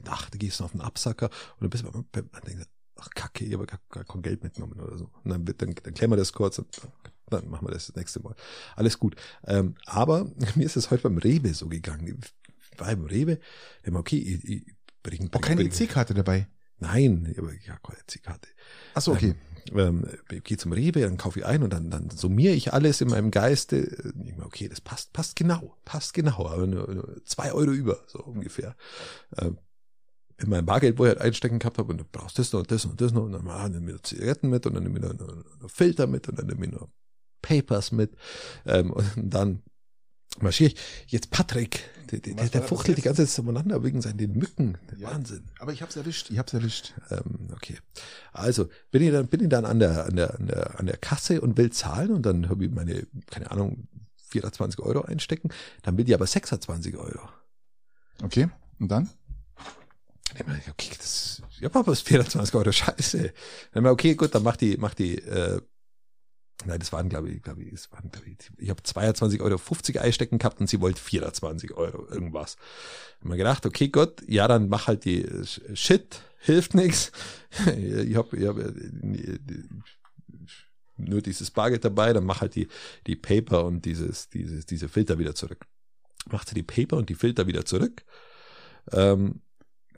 ach, 0.09 0.29
da 0.29 0.37
gehst 0.37 0.59
du 0.59 0.63
auf 0.63 0.71
den 0.71 0.81
Absacker 0.81 1.25
und 1.25 1.61
dann 1.61 1.69
bist 1.69 1.83
du 1.83 1.91
beim, 1.91 2.05
beim, 2.11 2.29
dann 2.31 2.41
denkst 2.43 2.63
du, 2.63 2.69
ach 3.03 3.09
Kacke, 3.15 3.45
ich 3.45 3.53
habe 3.53 3.65
gar, 3.65 4.03
kein 4.03 4.21
Geld 4.21 4.43
mitgenommen 4.43 4.79
oder 4.79 4.97
so. 4.97 5.09
Und 5.23 5.31
dann, 5.31 5.45
dann, 5.45 5.75
dann 5.75 5.93
klären 5.93 6.11
wir 6.11 6.17
das 6.17 6.33
kurz 6.33 6.59
und 6.59 6.67
dann 7.29 7.49
machen 7.49 7.67
wir 7.67 7.71
das 7.71 7.87
das 7.87 7.95
nächste 7.95 8.21
Mal. 8.21 8.35
Alles 8.75 8.99
gut. 8.99 9.15
Ähm, 9.45 9.75
aber 9.85 10.31
mir 10.55 10.65
ist 10.65 10.77
es 10.77 10.91
heute 10.91 11.03
beim 11.03 11.17
Rewe 11.17 11.53
so 11.53 11.67
gegangen. 11.67 12.19
Ich 12.71 12.79
war 12.79 12.91
im 12.91 13.05
Rewe, 13.05 13.39
immer 13.83 13.99
okay, 13.99 14.17
ich, 14.17 14.43
ich 14.49 14.75
bring, 15.01 15.25
oh, 15.25 15.29
bring, 15.29 15.41
keine 15.41 15.63
bring, 15.63 15.71
EC-Karte 15.71 16.13
dabei. 16.13 16.47
Nein, 16.79 17.33
aber 17.37 17.53
ja, 17.53 17.77
keine 17.77 17.99
EC-Karte. 17.99 18.47
Ach 18.93 19.01
so, 19.01 19.13
okay. 19.13 19.35
Ähm, 19.71 20.05
ich 20.29 20.43
gehe 20.43 20.57
zum 20.57 20.73
Rewe, 20.73 21.01
dann 21.01 21.17
kaufe 21.17 21.39
ich 21.39 21.45
ein 21.45 21.63
und 21.63 21.71
dann, 21.71 21.89
dann 21.89 22.09
summiere 22.09 22.53
ich 22.53 22.73
alles 22.73 22.99
in 22.99 23.09
meinem 23.09 23.31
Geiste. 23.31 23.77
Ich 23.77 24.35
mir, 24.35 24.45
Okay, 24.45 24.67
das 24.67 24.81
passt, 24.81 25.13
passt 25.13 25.35
genau, 25.35 25.77
passt 25.85 26.13
genau, 26.13 26.47
aber 26.47 26.67
nur, 26.67 26.93
nur 26.93 27.25
zwei 27.25 27.53
Euro 27.53 27.71
über, 27.71 28.03
so 28.07 28.19
ungefähr. 28.19 28.75
Ähm, 29.37 29.57
in 30.43 30.49
meinem 30.49 30.65
Bargeld, 30.65 30.99
wo 30.99 31.05
ich 31.05 31.09
halt 31.09 31.21
einstecken 31.21 31.59
gehabt 31.59 31.77
habe, 31.77 31.91
und 31.91 31.99
du 31.99 32.05
brauchst 32.11 32.37
das 32.37 32.51
noch 32.51 32.59
und 32.59 32.71
das 32.71 32.85
und 32.85 32.99
das 32.99 33.11
noch, 33.11 33.23
und 33.23 33.31
dann 33.31 33.47
ah, 33.47 33.69
nimm 33.69 33.85
mir 33.85 33.93
noch 33.93 34.01
Zigaretten 34.01 34.49
mit 34.49 34.65
und 34.65 34.73
dann 34.75 34.83
nimm 34.83 34.93
mir 34.93 34.99
noch, 34.99 35.13
noch, 35.13 35.59
noch 35.61 35.71
Filter 35.71 36.07
mit 36.07 36.27
und 36.27 36.37
dann 36.37 36.47
nimm 36.47 36.59
mir 36.59 36.67
noch 36.67 36.89
Papers 37.41 37.91
mit. 37.91 38.15
Ähm, 38.65 38.91
und 38.91 39.05
dann 39.15 39.63
marschiere 40.39 40.71
ich. 40.71 40.77
Jetzt 41.07 41.29
Patrick, 41.29 41.83
der, 42.11 42.19
der, 42.19 42.49
der 42.49 42.63
fuchtelt 42.63 42.97
die 42.97 43.01
ganze 43.01 43.25
Zeit 43.25 43.39
umeinander 43.39 43.83
wegen 43.83 44.01
seinen 44.01 44.17
den 44.17 44.33
Mücken. 44.33 44.77
Ja. 44.97 45.11
Wahnsinn. 45.11 45.45
Aber 45.59 45.71
ich 45.71 45.81
hab's 45.81 45.95
erwischt, 45.95 46.29
ich 46.31 46.37
hab's 46.37 46.53
erwischt. 46.53 46.93
Ähm, 47.09 47.49
okay. 47.53 47.77
Also 48.31 48.69
bin 48.91 49.01
ich 49.01 49.11
dann, 49.11 49.27
bin 49.27 49.41
ich 49.41 49.49
dann 49.49 49.65
an 49.65 49.79
der, 49.79 50.05
an 50.05 50.15
der, 50.15 50.39
an 50.39 50.47
der, 50.47 50.79
an 50.79 50.85
der 50.85 50.97
Kasse 50.97 51.41
und 51.41 51.57
will 51.57 51.71
zahlen 51.71 52.11
und 52.11 52.25
dann 52.25 52.49
habe 52.49 52.65
ich 52.65 52.71
meine, 52.71 53.07
keine 53.27 53.51
Ahnung, 53.51 53.87
24 54.29 54.79
Euro 54.79 55.01
einstecken. 55.01 55.49
Dann 55.83 55.97
will 55.97 56.07
ich 56.07 56.13
aber 56.13 56.25
26 56.27 56.97
Euro. 56.97 57.29
Okay, 58.23 58.49
und 58.79 58.89
dann? 58.89 59.09
Ich 60.35 60.47
mir, 60.47 60.59
okay, 60.69 60.89
das, 60.97 61.41
ja, 61.59 61.69
es 61.69 61.87
ist 61.87 62.07
24 62.07 62.55
Euro, 62.55 62.71
scheiße. 62.71 63.33
Ich 63.73 63.81
mir, 63.81 63.91
okay, 63.91 64.15
gut, 64.15 64.33
dann 64.35 64.43
mach 64.43 64.55
die, 64.55 64.77
mach 64.77 64.93
die, 64.93 65.17
äh, 65.19 65.61
nein, 66.65 66.79
das 66.79 66.91
waren, 66.91 67.09
glaube 67.09 67.29
ich, 67.29 67.41
glaube 67.41 67.63
ich, 67.63 67.73
es 67.73 67.91
waren, 67.91 68.09
glaube 68.11 68.27
ich, 68.29 68.37
ich 68.57 68.69
habe 68.69 68.81
22,50 68.81 69.41
Euro 69.41 69.59
einstecken 70.03 70.37
gehabt 70.37 70.59
und 70.59 70.67
sie 70.67 70.81
wollte 70.81 71.01
24 71.01 71.73
Euro 71.73 72.07
irgendwas. 72.09 72.57
Hab 73.19 73.29
mir 73.29 73.37
gedacht, 73.37 73.65
okay, 73.65 73.89
gut, 73.89 74.23
ja, 74.27 74.47
dann 74.47 74.69
mach 74.69 74.87
halt 74.87 75.05
die 75.05 75.23
äh, 75.23 75.45
Shit, 75.75 76.21
hilft 76.39 76.73
nix. 76.73 77.11
Ich 77.67 78.15
habe 78.15 78.35
ich 78.35 78.47
hab, 78.47 78.57
äh, 78.57 78.73
nur 80.97 81.21
dieses 81.21 81.51
Bargeld 81.51 81.85
dabei, 81.85 82.13
dann 82.13 82.25
mach 82.25 82.41
halt 82.41 82.55
die, 82.55 82.67
die 83.07 83.15
Paper 83.15 83.65
und 83.65 83.85
dieses, 83.85 84.29
dieses, 84.29 84.65
diese 84.65 84.89
Filter 84.89 85.19
wieder 85.19 85.35
zurück. 85.35 85.65
Macht 86.31 86.49
sie 86.49 86.55
die 86.55 86.63
Paper 86.63 86.97
und 86.97 87.09
die 87.09 87.15
Filter 87.15 87.47
wieder 87.47 87.65
zurück. 87.65 88.03
Ähm, 88.91 89.41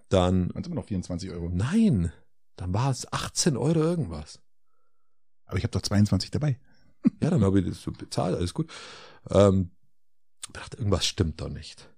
dann, 0.10 0.52
Und 0.52 0.68
immer 0.68 0.76
noch 0.76 0.86
24 0.86 1.32
Euro. 1.32 1.50
nein, 1.50 2.12
dann 2.56 2.74
war 2.74 2.92
es 2.92 3.12
18 3.12 3.58
Euro 3.58 3.80
irgendwas. 3.80 4.42
Aber 5.46 5.58
ich 5.58 5.64
habe 5.64 5.72
doch 5.72 5.82
22 5.82 6.32
dabei. 6.32 6.60
Ja, 7.22 7.30
dann 7.30 7.44
habe 7.44 7.60
ich 7.60 7.68
das 7.68 7.84
so 7.84 7.92
bezahlt, 7.92 8.36
alles 8.36 8.56
gut. 8.56 8.72
Ähm, 9.30 9.70
dachte, 10.52 10.78
irgendwas 10.78 11.06
stimmt 11.06 11.40
da 11.40 11.50
nicht. 11.50 11.94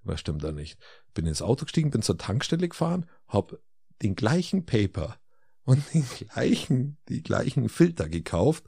Irgendwas 0.00 0.20
stimmt 0.20 0.44
da 0.44 0.52
nicht. 0.52 0.78
Bin 1.14 1.24
ins 1.24 1.40
Auto 1.40 1.64
gestiegen, 1.64 1.90
bin 1.90 2.02
zur 2.02 2.18
Tankstelle 2.18 2.68
gefahren, 2.68 3.08
hab 3.28 3.58
den 4.02 4.14
gleichen 4.14 4.66
Paper 4.66 5.18
und 5.62 5.82
den 5.94 6.04
gleichen, 6.04 6.98
die 7.08 7.22
gleichen 7.22 7.70
Filter 7.70 8.10
gekauft 8.10 8.64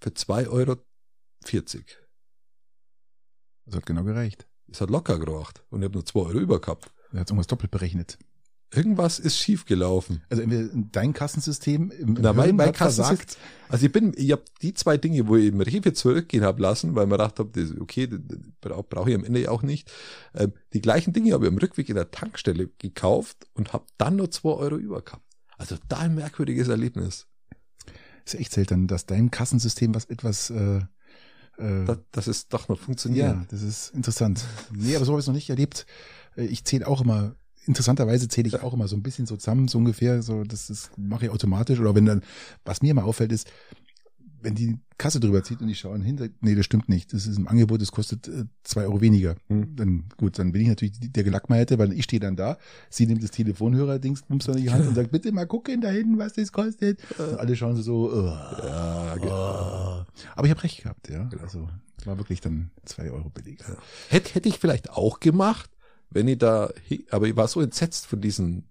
für 0.00 0.10
2,40 0.10 0.48
Euro. 0.48 0.76
Das 3.66 3.74
hat 3.74 3.84
genau 3.86 4.04
gereicht. 4.04 4.48
Das 4.66 4.80
hat 4.80 4.90
locker 4.90 5.18
gebracht 5.18 5.64
und 5.68 5.82
ich 5.82 5.84
habe 5.84 5.94
nur 5.94 6.06
2 6.06 6.20
Euro 6.20 6.38
über 6.38 6.60
gehabt. 6.60 6.90
Er 7.16 7.20
hat 7.20 7.30
irgendwas 7.30 7.46
doppelt 7.46 7.70
berechnet. 7.70 8.18
Irgendwas 8.74 9.18
ist 9.18 9.38
schief 9.38 9.64
gelaufen. 9.64 10.22
Also 10.28 10.42
dein 10.92 11.12
Kassensystem 11.12 11.90
im, 11.92 12.14
Na, 12.20 12.32
mein, 12.32 12.56
mein. 12.56 12.72
Kassensystem, 12.72 13.40
also 13.68 13.86
ich 13.86 13.92
bin, 13.92 14.12
ich 14.16 14.32
habe 14.32 14.42
die 14.60 14.74
zwei 14.74 14.96
Dinge, 14.96 15.28
wo 15.28 15.36
ich 15.36 15.46
im 15.46 15.60
Rewe 15.60 15.92
zurückgehen 15.92 16.42
habe 16.44 16.60
lassen, 16.60 16.94
weil 16.94 17.06
man 17.06 17.18
gedacht 17.18 17.38
habe, 17.38 17.50
das, 17.52 17.78
okay, 17.80 18.08
das 18.08 18.20
brauche 18.60 18.82
brauch 18.82 19.06
ich 19.06 19.14
am 19.14 19.24
Ende 19.24 19.50
auch 19.50 19.62
nicht. 19.62 19.90
Ähm, 20.34 20.52
die 20.72 20.80
gleichen 20.80 21.12
Dinge 21.12 21.32
habe 21.32 21.46
ich 21.46 21.52
am 21.52 21.58
Rückweg 21.58 21.88
in 21.88 21.94
der 21.94 22.10
Tankstelle 22.10 22.68
gekauft 22.78 23.46
und 23.54 23.72
habe 23.72 23.86
dann 23.98 24.16
nur 24.16 24.30
zwei 24.30 24.50
Euro 24.50 24.76
über 24.76 25.00
gehabt. 25.00 25.24
Also 25.56 25.76
total 25.76 26.10
merkwürdiges 26.10 26.68
Erlebnis. 26.68 27.28
Ist 28.26 28.34
echt 28.34 28.52
selten, 28.52 28.88
dass 28.88 29.06
dein 29.06 29.30
Kassensystem 29.30 29.94
was 29.94 30.06
etwas 30.06 30.50
äh, 30.50 30.80
äh, 31.58 31.84
Dass, 31.84 31.98
dass 32.10 32.26
es 32.26 32.48
doch 32.48 32.68
noch 32.68 32.78
funktioniert. 32.78 33.26
Ja, 33.26 33.44
das 33.48 33.62
ist 33.62 33.94
interessant. 33.94 34.44
Nee, 34.72 34.96
aber 34.96 35.04
so 35.04 35.12
habe 35.12 35.20
ich 35.20 35.24
es 35.24 35.28
noch 35.28 35.34
nicht 35.34 35.50
erlebt. 35.50 35.86
Äh, 36.36 36.44
Ich 36.46 36.64
zähle 36.64 36.86
auch 36.86 37.00
immer 37.02 37.34
interessanterweise 37.66 38.28
zähle 38.28 38.48
ich 38.48 38.62
auch 38.62 38.74
immer 38.74 38.88
so 38.88 38.96
ein 38.96 39.02
bisschen 39.02 39.26
so 39.26 39.36
zusammen, 39.36 39.68
so 39.68 39.78
ungefähr, 39.78 40.22
so, 40.22 40.44
das, 40.44 40.68
das 40.68 40.90
mache 40.96 41.26
ich 41.26 41.30
automatisch. 41.30 41.80
Oder 41.80 41.94
wenn 41.94 42.06
dann, 42.06 42.22
was 42.64 42.80
mir 42.82 42.92
immer 42.92 43.04
auffällt, 43.04 43.32
ist, 43.32 43.50
wenn 44.40 44.54
die 44.54 44.78
Kasse 44.98 45.18
drüber 45.18 45.42
zieht 45.42 45.60
und 45.60 45.68
ich 45.68 45.80
schaue 45.80 46.00
hinter, 46.00 46.28
nee, 46.40 46.54
das 46.54 46.64
stimmt 46.64 46.88
nicht. 46.88 47.12
Das 47.12 47.26
ist 47.26 47.36
ein 47.36 47.48
Angebot, 47.48 47.82
das 47.82 47.90
kostet 47.90 48.28
äh, 48.28 48.44
zwei 48.62 48.84
Euro 48.84 49.00
weniger. 49.00 49.34
Hm. 49.48 49.74
Dann 49.74 50.04
gut, 50.16 50.38
dann 50.38 50.52
bin 50.52 50.62
ich 50.62 50.68
natürlich 50.68 50.94
der 51.00 51.24
Gelackmeierte, 51.24 51.78
weil 51.78 51.92
ich 51.92 52.04
stehe 52.04 52.20
dann 52.20 52.36
da, 52.36 52.56
sie 52.88 53.06
nimmt 53.06 53.24
das 53.24 53.32
Telefonhörer-Dings, 53.32 54.22
bumst 54.22 54.48
in 54.48 54.56
die 54.56 54.70
Hand 54.70 54.86
und 54.86 54.94
sagt, 54.94 55.10
bitte 55.10 55.32
mal 55.32 55.46
gucken 55.46 55.80
da 55.80 55.88
hinten, 55.88 56.18
was 56.18 56.34
das 56.34 56.52
kostet. 56.52 57.00
Und 57.18 57.40
alle 57.40 57.56
schauen 57.56 57.76
so, 57.82 58.12
oh, 58.12 58.26
ja, 58.26 59.16
oh. 59.20 60.04
aber 60.36 60.46
ich 60.46 60.50
habe 60.50 60.62
recht 60.62 60.82
gehabt, 60.82 61.08
ja. 61.08 61.24
Genau. 61.24 61.42
Also 61.42 61.68
war 62.04 62.18
wirklich 62.18 62.40
dann 62.40 62.70
zwei 62.84 63.10
Euro 63.10 63.30
billiger. 63.30 63.64
Hätte, 64.08 64.34
hätte 64.34 64.48
ich 64.48 64.58
vielleicht 64.58 64.90
auch 64.90 65.18
gemacht, 65.18 65.68
wenn 66.10 66.28
ich 66.28 66.38
da, 66.38 66.70
aber 67.10 67.26
ich 67.26 67.36
war 67.36 67.48
so 67.48 67.60
entsetzt 67.60 68.06
von 68.06 68.20
diesen, 68.20 68.68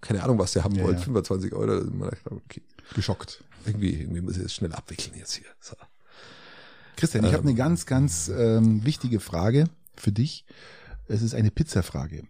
keine 0.00 0.22
Ahnung, 0.22 0.38
was 0.38 0.52
der 0.52 0.64
haben 0.64 0.74
ja, 0.74 0.84
wollte, 0.84 1.00
ja. 1.00 1.04
25 1.04 1.52
Euro. 1.52 1.86
Okay. 2.26 2.62
Geschockt 2.94 3.42
irgendwie, 3.66 4.00
irgendwie 4.00 4.20
muss 4.20 4.36
ich 4.36 4.42
das 4.42 4.54
schnell 4.54 4.72
abwickeln 4.72 5.16
jetzt 5.16 5.34
hier. 5.34 5.46
So. 5.60 5.74
Christian, 6.96 7.24
ich 7.24 7.30
ähm, 7.30 7.36
habe 7.36 7.48
eine 7.48 7.56
ganz, 7.56 7.86
ganz 7.86 8.28
ähm, 8.28 8.84
wichtige 8.84 9.20
Frage 9.20 9.68
für 9.94 10.12
dich. 10.12 10.44
Es 11.06 11.22
ist 11.22 11.34
eine 11.34 11.50
Pizzafrage. 11.50 12.24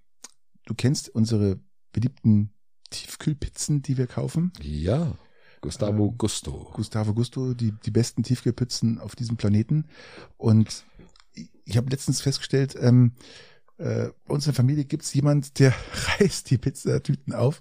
Du 0.67 0.75
kennst 0.75 1.09
unsere 1.09 1.61
beliebten 1.93 2.53
Tiefkühlpizzen, 2.91 3.83
die 3.83 3.99
wir 3.99 4.07
kaufen? 4.07 4.53
Ja. 4.63 5.17
Gustavo 5.61 6.09
ähm, 6.09 6.19
Gusto. 6.19 6.71
Gustavo 6.75 7.15
Gusto, 7.15 7.55
die, 7.55 7.73
die 7.73 7.91
besten 7.91 8.23
Tiefkühlpizzen 8.23 8.99
auf 8.99 9.17
diesem 9.17 9.37
Planeten. 9.37 9.89
Und 10.37 10.85
ich 11.65 11.77
habe 11.77 11.91
letztens 11.91 12.21
festgestellt, 12.21 12.77
ähm, 12.79 13.13
äh, 13.79 14.09
bei 14.27 14.35
uns 14.35 14.47
in 14.47 14.53
der 14.53 14.55
Familie 14.55 14.85
gibt 14.85 15.05
es 15.05 15.15
jemand, 15.15 15.59
der 15.59 15.75
reißt 16.21 16.51
die 16.51 16.59
Pizzatüten 16.59 17.33
auf 17.33 17.61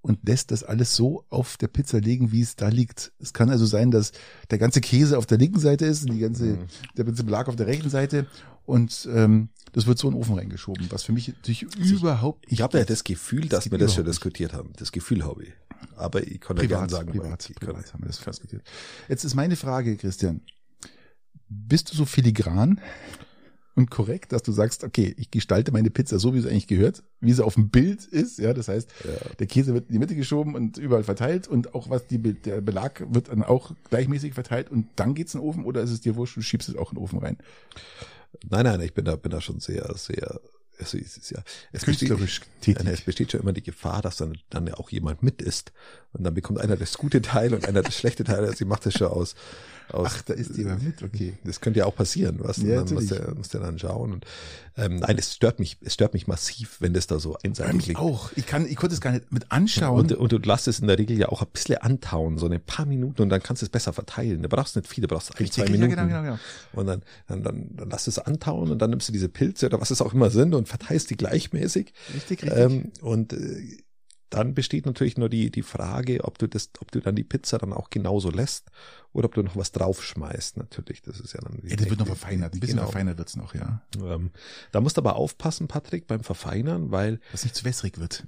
und 0.00 0.18
lässt 0.28 0.50
das 0.50 0.64
alles 0.64 0.96
so 0.96 1.24
auf 1.30 1.56
der 1.56 1.68
Pizza 1.68 2.00
liegen, 2.00 2.32
wie 2.32 2.42
es 2.42 2.56
da 2.56 2.68
liegt. 2.68 3.12
Es 3.20 3.32
kann 3.32 3.50
also 3.50 3.66
sein, 3.66 3.90
dass 3.90 4.12
der 4.50 4.58
ganze 4.58 4.80
Käse 4.80 5.16
auf 5.16 5.26
der 5.26 5.38
linken 5.38 5.60
Seite 5.60 5.86
ist 5.86 6.04
und 6.04 6.14
die 6.14 6.20
ganze, 6.20 6.44
mhm. 6.44 6.66
der 6.96 7.04
ganze 7.04 7.24
Belag 7.24 7.48
auf 7.48 7.56
der 7.56 7.68
rechten 7.68 7.88
Seite 7.88 8.26
und 8.64 9.08
ähm, 9.12 9.48
das 9.72 9.86
wird 9.86 9.98
so 9.98 10.08
in 10.08 10.14
den 10.14 10.20
Ofen 10.20 10.36
reingeschoben, 10.36 10.90
was 10.90 11.04
für 11.04 11.12
mich 11.12 11.28
natürlich 11.28 11.66
also 11.78 11.94
überhaupt 11.94 12.44
Ich 12.48 12.60
habe 12.60 12.78
ja 12.78 12.84
das 12.84 13.04
Gefühl, 13.04 13.48
dass 13.48 13.70
wir 13.70 13.78
das 13.78 13.94
schon 13.94 14.04
diskutiert 14.04 14.52
haben. 14.52 14.72
Das 14.76 14.92
Gefühl 14.92 15.24
habe 15.24 15.44
ich. 15.44 15.52
Aber 15.96 16.26
ich 16.26 16.40
kann 16.40 16.56
ja 16.56 16.66
gerne 16.66 16.88
sagen, 16.88 17.10
privat, 17.10 17.48
ich 17.48 17.56
privat 17.56 17.92
haben 17.92 18.02
wir 18.02 18.08
das 18.08 18.18
diskutiert. 18.18 18.62
Jetzt 19.08 19.24
ist 19.24 19.34
meine 19.34 19.56
Frage, 19.56 19.96
Christian. 19.96 20.42
Bist 21.48 21.92
du 21.92 21.96
so 21.96 22.06
filigran 22.06 22.80
und 23.74 23.90
korrekt, 23.90 24.32
dass 24.32 24.42
du 24.42 24.52
sagst, 24.52 24.84
okay, 24.84 25.14
ich 25.16 25.30
gestalte 25.30 25.72
meine 25.72 25.90
Pizza 25.90 26.18
so, 26.18 26.34
wie 26.34 26.38
es 26.38 26.46
eigentlich 26.46 26.66
gehört, 26.66 27.02
wie 27.20 27.32
sie 27.32 27.44
auf 27.44 27.54
dem 27.54 27.70
Bild 27.70 28.04
ist. 28.04 28.38
Ja, 28.38 28.52
das 28.52 28.68
heißt, 28.68 28.90
ja. 29.04 29.30
der 29.38 29.46
Käse 29.46 29.72
wird 29.72 29.88
in 29.88 29.94
die 29.94 29.98
Mitte 29.98 30.14
geschoben 30.14 30.54
und 30.54 30.76
überall 30.76 31.04
verteilt 31.04 31.48
und 31.48 31.74
auch 31.74 31.88
was 31.88 32.06
die, 32.06 32.18
der 32.18 32.60
Belag 32.60 33.02
wird 33.08 33.28
dann 33.28 33.42
auch 33.42 33.72
gleichmäßig 33.88 34.34
verteilt 34.34 34.70
und 34.70 34.88
dann 34.96 35.14
geht's 35.14 35.34
in 35.34 35.40
den 35.40 35.48
Ofen 35.48 35.64
oder 35.64 35.82
ist 35.82 35.90
es 35.90 36.00
dir 36.00 36.16
wurscht, 36.16 36.36
du 36.36 36.42
schiebst 36.42 36.68
es 36.68 36.76
auch 36.76 36.92
in 36.92 36.96
den 36.96 37.04
Ofen 37.04 37.18
rein? 37.18 37.38
Nein, 38.48 38.64
nein, 38.64 38.80
ich 38.80 38.94
bin 38.94 39.04
da, 39.04 39.16
bin 39.16 39.30
da 39.30 39.40
schon 39.40 39.60
sehr, 39.60 39.90
sehr 39.96 40.40
also 40.78 40.98
es 40.98 41.16
ist 41.16 41.30
ja, 41.30 41.42
es 41.72 41.84
künstlerisch 41.84 42.40
besteht, 42.40 42.78
tätig. 42.78 42.92
Es 42.92 43.00
besteht 43.02 43.32
schon 43.32 43.40
immer 43.40 43.52
die 43.52 43.62
Gefahr, 43.62 44.02
dass 44.02 44.16
dann, 44.16 44.38
dann 44.50 44.66
ja 44.66 44.74
auch 44.74 44.90
jemand 44.90 45.22
mit 45.22 45.40
ist 45.40 45.72
und 46.12 46.24
dann 46.24 46.34
bekommt 46.34 46.60
einer 46.60 46.76
das 46.76 46.98
gute 46.98 47.22
Teil 47.22 47.54
und 47.54 47.68
einer 47.68 47.82
das 47.82 47.96
schlechte 47.96 48.24
Teil. 48.24 48.40
Also 48.40 48.54
sie 48.54 48.64
macht 48.64 48.86
das 48.86 48.94
schon 48.94 49.08
aus, 49.08 49.34
aus. 49.94 50.08
Ach, 50.10 50.22
da 50.22 50.34
ist 50.34 50.56
jemand 50.56 50.82
mit, 50.82 51.02
okay. 51.02 51.34
Das 51.44 51.60
könnte 51.60 51.80
ja 51.80 51.86
auch 51.86 51.94
passieren, 51.94 52.38
was? 52.40 52.58
Ja, 52.58 52.82
dann 52.82 52.94
muss 52.94 53.06
der, 53.06 53.34
muss 53.34 53.48
der 53.48 53.60
dann 53.60 53.78
schauen. 53.78 54.12
Und, 54.12 54.24
ähm, 54.76 54.96
nein, 54.96 55.18
es 55.18 55.34
stört 55.34 55.58
mich, 55.58 55.78
es 55.82 55.94
stört 55.94 56.14
mich 56.14 56.26
massiv, 56.26 56.76
wenn 56.80 56.94
das 56.94 57.06
da 57.06 57.18
so 57.18 57.36
einseitig 57.42 57.88
liegt. 57.88 58.00
auch. 58.00 58.30
Ich 58.36 58.46
kann, 58.46 58.66
ich 58.66 58.76
konnte 58.76 58.94
es 58.94 59.00
gar 59.00 59.12
nicht 59.12 59.30
mit 59.32 59.50
anschauen. 59.52 60.00
Und, 60.00 60.12
und 60.12 60.32
du 60.32 60.38
lässt 60.38 60.68
es 60.68 60.80
in 60.80 60.86
der 60.86 60.98
Regel 60.98 61.18
ja 61.18 61.28
auch 61.28 61.42
ein 61.42 61.48
bisschen 61.52 61.78
antauen, 61.78 62.38
so 62.38 62.48
ein 62.48 62.60
paar 62.60 62.86
Minuten 62.86 63.22
und 63.22 63.28
dann 63.28 63.42
kannst 63.42 63.62
du 63.62 63.66
es 63.66 63.70
besser 63.70 63.92
verteilen. 63.92 64.42
Du 64.42 64.48
brauchst 64.48 64.76
nicht 64.76 64.88
viele, 64.88 65.06
du 65.06 65.14
brauchst 65.14 65.38
ein, 65.38 65.50
zwei 65.50 65.64
Minuten. 65.64 65.82
Ja, 65.82 65.88
genau, 65.88 66.06
genau, 66.06 66.22
genau. 66.22 66.38
Und 66.72 66.86
dann, 66.86 67.02
dann, 67.26 67.42
dann, 67.42 67.76
dann 67.76 67.90
lass 67.90 68.06
es 68.06 68.18
antauen 68.18 68.70
und 68.70 68.78
dann 68.78 68.90
nimmst 68.90 69.08
du 69.08 69.12
diese 69.12 69.28
Pilze 69.28 69.66
oder 69.66 69.80
was 69.80 69.90
es 69.90 70.00
auch 70.00 70.14
immer 70.14 70.30
sind 70.30 70.54
und 70.54 70.68
verteilst 70.68 71.10
die 71.10 71.16
gleichmäßig. 71.16 71.92
Richtig, 72.14 72.42
richtig. 72.42 72.58
Ähm, 72.58 72.92
und 73.00 73.32
äh, 73.32 73.78
dann 74.32 74.54
besteht 74.54 74.86
natürlich 74.86 75.18
nur 75.18 75.28
die, 75.28 75.50
die 75.50 75.62
Frage, 75.62 76.24
ob 76.24 76.38
du 76.38 76.48
das, 76.48 76.70
ob 76.80 76.90
du 76.90 77.00
dann 77.00 77.14
die 77.14 77.24
Pizza 77.24 77.58
dann 77.58 77.72
auch 77.72 77.90
genauso 77.90 78.30
lässt 78.30 78.70
oder 79.12 79.26
ob 79.26 79.34
du 79.34 79.42
noch 79.42 79.56
was 79.56 79.72
draufschmeißt, 79.72 80.56
natürlich. 80.56 81.02
Das 81.02 81.20
ist 81.20 81.34
ja 81.34 81.40
dann. 81.40 81.60
Ja, 81.64 81.76
das 81.76 81.88
wird 81.90 81.98
noch 81.98 82.06
verfeinert. 82.06 82.54
Ein 82.54 82.60
bisschen 82.60 82.76
genau. 82.76 82.88
verfeinert 82.88 83.18
wird's 83.18 83.36
noch, 83.36 83.54
ja. 83.54 83.82
Ähm, 84.02 84.30
da 84.72 84.80
musst 84.80 84.96
du 84.96 85.02
aber 85.02 85.16
aufpassen, 85.16 85.68
Patrick, 85.68 86.06
beim 86.06 86.24
Verfeinern, 86.24 86.90
weil. 86.90 87.20
Dass 87.30 87.44
nicht 87.44 87.54
zu 87.54 87.64
wässrig 87.66 87.98
wird. 87.98 88.24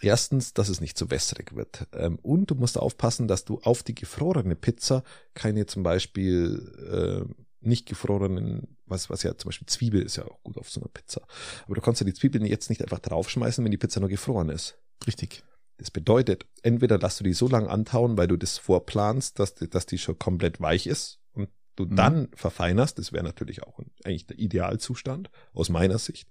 Erstens, 0.00 0.52
dass 0.52 0.68
es 0.68 0.80
nicht 0.80 0.98
zu 0.98 1.10
wässrig 1.10 1.54
wird. 1.54 1.86
Ähm, 1.92 2.18
und 2.22 2.50
du 2.50 2.56
musst 2.56 2.76
aufpassen, 2.76 3.28
dass 3.28 3.44
du 3.44 3.60
auf 3.60 3.84
die 3.84 3.94
gefrorene 3.94 4.56
Pizza 4.56 5.04
keine 5.34 5.66
zum 5.66 5.84
Beispiel 5.84 7.26
äh, 7.28 7.49
nicht 7.60 7.86
gefrorenen, 7.86 8.76
was, 8.86 9.10
was 9.10 9.22
ja 9.22 9.36
zum 9.36 9.48
Beispiel 9.48 9.66
Zwiebel 9.66 10.02
ist 10.02 10.16
ja 10.16 10.24
auch 10.24 10.42
gut 10.42 10.58
auf 10.58 10.70
so 10.70 10.80
einer 10.80 10.88
Pizza. 10.88 11.22
Aber 11.64 11.74
du 11.74 11.80
kannst 11.80 12.00
ja 12.00 12.06
die 12.06 12.14
Zwiebeln 12.14 12.44
jetzt 12.44 12.70
nicht 12.70 12.82
einfach 12.82 12.98
draufschmeißen, 12.98 13.64
wenn 13.64 13.70
die 13.70 13.78
Pizza 13.78 14.00
nur 14.00 14.08
gefroren 14.08 14.48
ist. 14.48 14.78
Richtig. 15.06 15.44
Das 15.76 15.90
bedeutet, 15.90 16.46
entweder 16.62 16.98
lässt 16.98 17.20
du 17.20 17.24
die 17.24 17.32
so 17.32 17.48
lang 17.48 17.66
antauen, 17.66 18.18
weil 18.18 18.28
du 18.28 18.36
das 18.36 18.58
vorplanst, 18.58 19.38
dass, 19.38 19.54
die, 19.54 19.68
dass 19.68 19.86
die 19.86 19.98
schon 19.98 20.18
komplett 20.18 20.60
weich 20.60 20.86
ist 20.86 21.20
und 21.32 21.48
du 21.76 21.84
mhm. 21.84 21.96
dann 21.96 22.28
verfeinerst, 22.34 22.98
das 22.98 23.12
wäre 23.12 23.24
natürlich 23.24 23.62
auch 23.62 23.78
eigentlich 24.04 24.26
der 24.26 24.38
Idealzustand 24.38 25.30
aus 25.54 25.68
meiner 25.70 25.98
Sicht. 25.98 26.28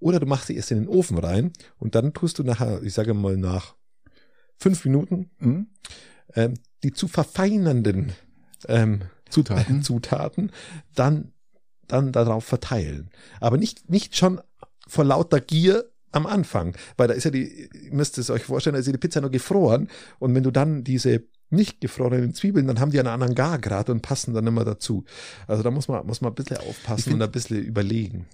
Oder 0.00 0.18
du 0.20 0.26
machst 0.26 0.48
sie 0.48 0.56
erst 0.56 0.72
in 0.72 0.78
den 0.78 0.88
Ofen 0.88 1.18
rein 1.18 1.52
und 1.76 1.94
dann 1.94 2.12
tust 2.12 2.38
du 2.38 2.42
nachher, 2.42 2.82
ich 2.82 2.94
sage 2.94 3.14
mal 3.14 3.36
nach 3.36 3.76
fünf 4.56 4.84
Minuten, 4.84 5.30
mhm. 5.38 5.68
ähm, 6.34 6.54
die 6.82 6.92
zu 6.92 7.06
verfeinernden 7.06 8.12
ähm, 8.66 9.02
Zutaten, 9.30 9.82
Zutaten 9.82 10.52
dann, 10.94 11.32
dann 11.86 12.12
darauf 12.12 12.44
verteilen. 12.44 13.10
Aber 13.40 13.56
nicht, 13.56 13.90
nicht 13.90 14.16
schon 14.16 14.40
vor 14.86 15.04
lauter 15.04 15.40
Gier 15.40 15.90
am 16.12 16.26
Anfang, 16.26 16.76
weil 16.96 17.08
da 17.08 17.14
ist 17.14 17.24
ja 17.24 17.30
die, 17.30 17.68
ihr 17.72 17.92
müsst 17.92 18.18
es 18.18 18.30
euch 18.30 18.44
vorstellen, 18.44 18.74
da 18.74 18.80
ist 18.80 18.86
ja 18.86 18.92
die 18.92 18.98
Pizza 18.98 19.20
nur 19.20 19.30
gefroren 19.30 19.88
und 20.18 20.34
wenn 20.34 20.42
du 20.42 20.50
dann 20.50 20.84
diese 20.84 21.24
nicht 21.50 21.80
gefrorenen 21.80 22.34
Zwiebeln, 22.34 22.66
dann 22.66 22.80
haben 22.80 22.90
die 22.90 22.98
einen 22.98 23.08
anderen 23.08 23.34
Gargrad 23.34 23.88
und 23.88 24.02
passen 24.02 24.34
dann 24.34 24.46
immer 24.46 24.64
dazu. 24.64 25.04
Also 25.46 25.62
da 25.62 25.70
muss 25.70 25.88
man, 25.88 26.06
muss 26.06 26.20
man 26.20 26.32
ein 26.32 26.34
bisschen 26.34 26.58
aufpassen 26.58 27.14
und 27.14 27.22
ein 27.22 27.30
bisschen 27.30 27.62
überlegen. 27.62 28.26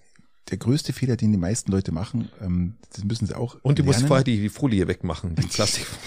Der 0.51 0.59
größte 0.59 0.93
Fehler, 0.93 1.16
den 1.16 1.33
die 1.33 1.39
meisten 1.39 1.71
Leute 1.71 1.93
machen, 1.93 2.29
ähm, 2.41 2.75
das 2.93 3.05
müssen 3.05 3.27
sie 3.27 3.37
auch. 3.37 3.57
Und 3.62 3.79
du 3.79 3.85
musst 3.85 4.03
vorher 4.03 4.25
die, 4.25 4.41
die 4.41 4.49
Folie 4.49 4.89
wegmachen, 4.89 5.37
die 5.37 5.43
Plastikfolie. 5.47 6.01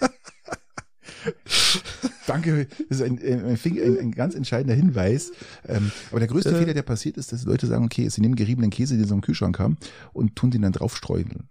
Danke, 2.28 2.66
das 2.88 3.00
ist 3.00 3.02
ein, 3.02 3.18
ein, 3.18 3.58
ein, 3.64 3.98
ein 3.98 4.10
ganz 4.12 4.34
entscheidender 4.34 4.74
Hinweis. 4.74 5.32
Ähm, 5.66 5.90
aber 6.10 6.20
der 6.20 6.28
größte 6.28 6.50
äh. 6.50 6.58
Fehler, 6.58 6.74
der 6.74 6.82
passiert 6.82 7.16
ist, 7.16 7.32
dass 7.32 7.44
Leute 7.44 7.66
sagen, 7.66 7.84
okay, 7.84 8.08
sie 8.08 8.20
nehmen 8.20 8.36
geriebenen 8.36 8.70
Käse, 8.70 8.96
den 8.96 9.06
sie 9.06 9.14
im 9.14 9.20
Kühlschrank 9.20 9.58
haben, 9.58 9.76
und 10.12 10.36
tun 10.36 10.50
den 10.50 10.62
dann 10.62 10.72
draufstreudeln. 10.72 11.48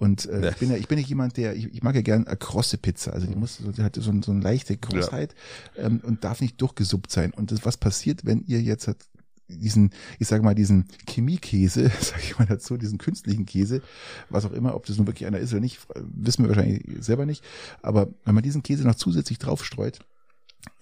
Und 0.00 0.26
äh, 0.30 0.50
ich 0.50 0.56
bin 0.56 0.70
ja, 0.70 0.76
ich 0.76 0.88
bin 0.88 0.98
ja 0.98 1.04
jemand, 1.04 1.36
der, 1.36 1.54
ich, 1.54 1.74
ich 1.74 1.82
mag 1.82 1.94
ja 1.94 2.00
gern 2.00 2.26
eine 2.26 2.36
krosse 2.36 2.78
Pizza. 2.78 3.12
Also 3.12 3.26
die 3.26 3.36
muss, 3.36 3.58
die 3.58 3.82
hat 3.82 3.96
so, 3.96 4.12
so 4.22 4.32
eine 4.32 4.40
leichte 4.40 4.76
Großheit 4.76 5.34
ja. 5.76 5.84
ähm, 5.84 6.00
und 6.02 6.24
darf 6.24 6.40
nicht 6.40 6.58
durchgesuppt 6.60 7.12
sein. 7.12 7.32
Und 7.32 7.52
das, 7.52 7.66
was 7.66 7.76
passiert, 7.76 8.24
wenn 8.24 8.42
ihr 8.46 8.62
jetzt 8.62 8.88
hat, 8.88 8.96
diesen, 9.50 9.90
ich 10.18 10.28
sage 10.28 10.42
mal, 10.42 10.54
diesen 10.54 10.86
Chemiekäse, 11.08 11.90
sage 12.00 12.22
ich 12.22 12.38
mal 12.38 12.46
dazu, 12.46 12.76
diesen 12.76 12.98
künstlichen 12.98 13.46
Käse, 13.46 13.82
was 14.28 14.44
auch 14.44 14.52
immer, 14.52 14.74
ob 14.74 14.86
das 14.86 14.96
nun 14.96 15.06
wirklich 15.06 15.26
einer 15.26 15.38
ist 15.38 15.52
oder 15.52 15.60
nicht, 15.60 15.80
wissen 15.96 16.44
wir 16.44 16.48
wahrscheinlich 16.48 16.84
selber 17.00 17.26
nicht. 17.26 17.44
Aber 17.82 18.08
wenn 18.24 18.34
man 18.34 18.44
diesen 18.44 18.62
Käse 18.62 18.86
noch 18.86 18.94
zusätzlich 18.94 19.38
draufstreut, 19.38 20.00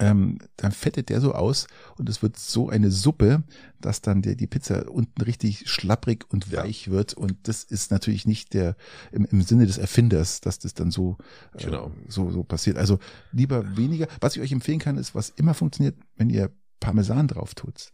ähm, 0.00 0.38
dann 0.56 0.72
fettet 0.72 1.08
der 1.08 1.20
so 1.20 1.32
aus 1.34 1.66
und 1.96 2.08
es 2.08 2.22
wird 2.22 2.36
so 2.38 2.68
eine 2.68 2.90
Suppe, 2.90 3.42
dass 3.80 4.00
dann 4.00 4.22
der, 4.22 4.34
die 4.34 4.46
Pizza 4.46 4.90
unten 4.90 5.20
richtig 5.22 5.68
schlapprig 5.68 6.24
und 6.30 6.52
weich 6.52 6.86
ja. 6.86 6.92
wird. 6.92 7.14
Und 7.14 7.36
das 7.44 7.64
ist 7.64 7.90
natürlich 7.90 8.26
nicht 8.26 8.54
der 8.54 8.76
im, 9.12 9.24
im 9.26 9.42
Sinne 9.42 9.66
des 9.66 9.78
Erfinders, 9.78 10.40
dass 10.40 10.58
das 10.58 10.74
dann 10.74 10.90
so, 10.90 11.16
äh, 11.54 11.64
genau. 11.64 11.92
so, 12.08 12.30
so 12.30 12.42
passiert. 12.42 12.76
Also 12.76 12.98
lieber 13.32 13.76
weniger. 13.76 14.08
Was 14.20 14.36
ich 14.36 14.42
euch 14.42 14.52
empfehlen 14.52 14.80
kann, 14.80 14.98
ist, 14.98 15.14
was 15.14 15.30
immer 15.30 15.54
funktioniert, 15.54 15.96
wenn 16.16 16.30
ihr 16.30 16.50
Parmesan 16.80 17.28
drauf 17.28 17.54
tut 17.54 17.92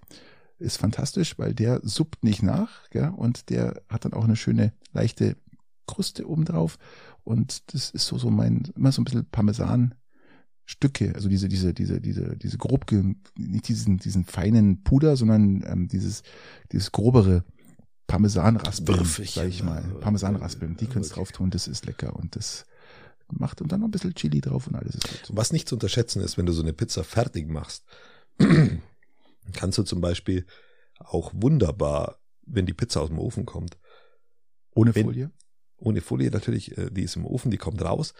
ist 0.58 0.78
fantastisch, 0.78 1.38
weil 1.38 1.54
der 1.54 1.80
suppt 1.82 2.24
nicht 2.24 2.42
nach, 2.42 2.88
gell? 2.90 3.12
und 3.16 3.50
der 3.50 3.82
hat 3.88 4.04
dann 4.04 4.12
auch 4.12 4.24
eine 4.24 4.36
schöne 4.36 4.72
leichte 4.92 5.36
Kruste 5.86 6.28
oben 6.28 6.44
drauf 6.44 6.78
und 7.24 7.74
das 7.74 7.90
ist 7.90 8.06
so 8.06 8.18
so 8.18 8.30
mein 8.30 8.72
immer 8.76 8.92
so 8.92 9.02
ein 9.02 9.04
bisschen 9.04 9.26
Parmesan 9.26 9.94
Stücke, 10.66 11.14
also 11.14 11.28
diese 11.28 11.48
diese 11.48 11.74
diese 11.74 12.00
diese 12.00 12.36
diese 12.36 12.56
grob 12.56 12.90
nicht 13.36 13.68
diesen 13.68 13.98
diesen 13.98 14.24
feinen 14.24 14.82
Puder, 14.82 15.16
sondern 15.16 15.62
ähm, 15.66 15.88
dieses 15.88 16.22
dieses 16.72 16.90
grobere 16.90 17.44
Parmesanraspeln, 18.06 19.04
sag 19.04 19.48
ich 19.48 19.62
mal, 19.62 19.82
Parmesanraspeln, 20.00 20.76
die 20.76 20.86
könnt's 20.86 21.10
okay. 21.10 21.16
drauf 21.16 21.32
tun, 21.32 21.50
das 21.50 21.68
ist 21.68 21.86
lecker 21.86 22.16
und 22.16 22.36
das 22.36 22.64
macht 23.30 23.60
und 23.60 23.72
dann 23.72 23.80
noch 23.80 23.88
ein 23.88 23.90
bisschen 23.90 24.14
Chili 24.14 24.40
drauf 24.40 24.66
und 24.66 24.76
alles 24.76 24.94
ist 24.94 25.08
gut. 25.08 25.36
Was 25.36 25.52
nicht 25.52 25.68
zu 25.68 25.74
unterschätzen 25.74 26.22
ist, 26.22 26.38
wenn 26.38 26.46
du 26.46 26.52
so 26.52 26.62
eine 26.62 26.72
Pizza 26.72 27.04
fertig 27.04 27.48
machst, 27.48 27.84
kannst 29.52 29.78
du 29.78 29.82
zum 29.82 30.00
Beispiel 30.00 30.46
auch 30.98 31.32
wunderbar, 31.34 32.18
wenn 32.42 32.66
die 32.66 32.74
Pizza 32.74 33.00
aus 33.02 33.08
dem 33.08 33.18
Ofen 33.18 33.46
kommt, 33.46 33.78
Ohne 34.76 34.94
Wenn- 34.94 35.04
Folie? 35.04 35.30
Ohne 35.76 36.00
Folie 36.00 36.30
natürlich, 36.30 36.76
äh, 36.76 36.90
die 36.90 37.02
ist 37.02 37.16
im 37.16 37.26
Ofen, 37.26 37.50
die 37.50 37.56
kommt 37.58 37.80
raus. 37.82 38.14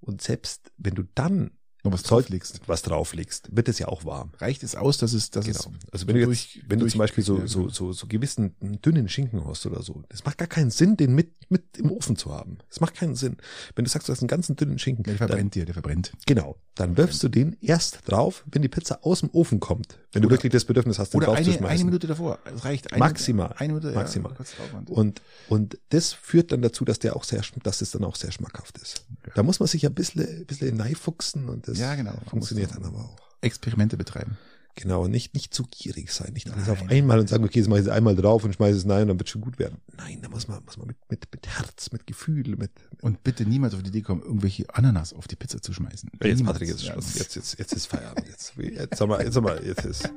Und 0.00 0.22
selbst 0.22 0.72
wenn 0.76 0.94
du 0.94 1.02
dann 1.14 1.55
Noch 1.86 1.92
was 1.94 2.02
drauflegst. 2.02 2.60
was 2.66 2.82
drauflegst, 2.82 3.54
wird 3.56 3.68
es 3.68 3.78
ja 3.78 3.88
auch 3.88 4.04
warm. 4.04 4.30
Reicht 4.38 4.62
es 4.62 4.74
aus, 4.76 4.98
dass 4.98 5.12
es, 5.12 5.30
dass 5.30 5.44
Genau. 5.46 5.58
es 5.58 5.92
Also 5.92 6.06
wenn 6.06 6.16
du 6.16 6.30
jetzt, 6.30 6.58
wenn 6.68 6.78
du 6.78 6.86
zum 6.86 6.98
Beispiel 6.98 7.24
so, 7.24 7.46
so, 7.46 7.68
so, 7.68 7.92
so 7.92 8.06
gewissen 8.06 8.54
dünnen 8.84 9.08
Schinken 9.08 9.44
hast 9.46 9.64
oder 9.66 9.82
so, 9.82 10.02
das 10.08 10.24
macht 10.24 10.38
gar 10.38 10.48
keinen 10.48 10.70
Sinn, 10.70 10.96
den 10.96 11.14
mit, 11.14 11.32
mit 11.50 11.78
im 11.78 11.90
Ofen 11.90 12.16
zu 12.16 12.32
haben. 12.32 12.58
Das 12.68 12.80
macht 12.80 12.94
keinen 12.94 13.14
Sinn. 13.14 13.36
Wenn 13.74 13.84
du 13.84 13.90
sagst, 13.90 14.08
du 14.08 14.12
hast 14.12 14.20
einen 14.20 14.28
ganzen 14.28 14.56
dünnen 14.56 14.78
Schinken, 14.78 15.04
der 15.04 15.16
verbrennt 15.16 15.54
dir, 15.54 15.64
der 15.64 15.74
verbrennt. 15.74 16.12
genau, 16.26 16.56
dann 16.74 16.96
wirfst 16.96 17.22
du 17.22 17.28
den 17.28 17.56
erst 17.60 18.00
drauf, 18.06 18.44
wenn 18.50 18.62
die 18.62 18.68
Pizza 18.68 18.98
aus 19.02 19.20
dem 19.20 19.30
Ofen 19.30 19.60
kommt. 19.60 19.98
Wenn 20.12 20.22
du 20.22 20.30
wirklich 20.30 20.50
das 20.52 20.64
Bedürfnis 20.64 20.98
hast, 20.98 21.12
den 21.12 21.18
Oder 21.18 21.28
eine, 21.28 21.36
eine 21.36 21.44
draufzuschmeißen. 21.46 21.86
Minute 21.86 22.06
davor. 22.06 22.38
Es 22.54 22.64
reicht. 22.64 22.92
Eine, 22.92 23.00
Maximal. 23.00 23.54
Eine 23.58 23.74
Minute, 23.74 23.92
Maximal. 23.94 24.32
Drauf 24.34 24.46
und- 24.88 25.20
Und, 25.48 25.78
das 25.90 26.12
führt 26.14 26.52
dann 26.52 26.62
dazu, 26.62 26.84
dass 26.86 26.98
der 26.98 27.16
auch 27.16 27.24
sehr, 27.24 27.42
dass 27.62 27.80
es 27.82 27.90
dann 27.90 28.02
auch 28.04 28.16
sehr 28.16 28.32
schmackhaft 28.32 28.78
ist. 28.78 29.04
Da 29.34 29.42
muss 29.42 29.60
man 29.60 29.66
sich 29.68 29.84
ein 29.86 29.94
bisschen, 29.94 30.22
ein 30.26 30.46
bisschen 30.46 30.76
neifuchsen 30.76 31.48
und 31.50 31.68
das 31.68 31.75
Ja, 31.78 31.94
genau. 31.94 32.14
Funktioniert 32.28 32.74
dann 32.74 32.84
aber 32.84 32.98
auch. 32.98 33.16
Experimente 33.40 33.96
betreiben. 33.96 34.36
Genau, 34.78 35.08
nicht, 35.08 35.32
nicht 35.32 35.54
zu 35.54 35.64
gierig 35.70 36.12
sein, 36.12 36.34
nicht 36.34 36.50
alles 36.50 36.66
Nein. 36.66 36.76
auf 36.76 36.90
einmal 36.90 37.18
und 37.18 37.30
sagen, 37.30 37.44
okay, 37.44 37.60
jetzt 37.60 37.68
mache 37.68 37.78
ich 37.80 37.86
es 37.86 37.90
einmal 37.90 38.14
drauf 38.14 38.44
und 38.44 38.54
schmeiße 38.54 38.76
es 38.76 38.84
nein 38.84 39.02
und 39.02 39.08
dann 39.08 39.18
wird 39.18 39.30
schon 39.30 39.40
gut 39.40 39.58
werden. 39.58 39.78
Nein, 39.96 40.18
da 40.20 40.28
muss 40.28 40.48
man, 40.48 40.62
muss 40.66 40.76
man 40.76 40.88
mit, 40.88 40.98
mit, 41.08 41.26
mit 41.32 41.46
Herz, 41.46 41.92
mit 41.92 42.06
Gefühl, 42.06 42.56
mit, 42.56 42.70
Und 43.00 43.24
bitte 43.24 43.46
niemals 43.46 43.72
auf 43.72 43.82
die 43.82 43.88
Idee 43.88 44.02
kommen, 44.02 44.20
irgendwelche 44.20 44.66
Ananas 44.74 45.14
auf 45.14 45.28
die 45.28 45.36
Pizza 45.36 45.62
zu 45.62 45.72
schmeißen. 45.72 46.10
jetzt 46.22 46.36
Niemals. 46.36 46.58
Patrick, 46.58 46.68
jetzt 46.68 46.82
ist 46.82 46.88
Ja, 46.88 46.94
jetzt, 46.94 47.36
jetzt, 47.36 47.58
jetzt 47.58 47.72
ist 47.72 47.86
Feierabend, 47.86 48.26
jetzt, 48.28 48.52
jetzt 48.58 49.00
haben 49.00 49.08
wir, 49.08 49.24
jetzt 49.24 49.36
haben 49.36 49.46
wir, 49.46 49.64
jetzt 49.64 49.84
ist 49.86 50.10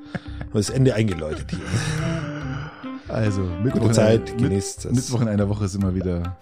das 0.51 0.69
Ende 0.69 0.93
eingeläutet 0.93 1.49
hier. 1.51 1.61
Also, 3.07 3.41
Mittwoch, 3.63 3.79
Gute 3.79 3.93
Zeit, 3.93 4.37
genießt 4.37 4.85
mit, 4.85 4.97
es. 4.97 5.05
Mittwoch 5.05 5.21
in 5.21 5.29
einer 5.29 5.47
Woche 5.47 5.69
sind 5.69 5.83
wir 5.83 5.95
wieder 5.95 6.37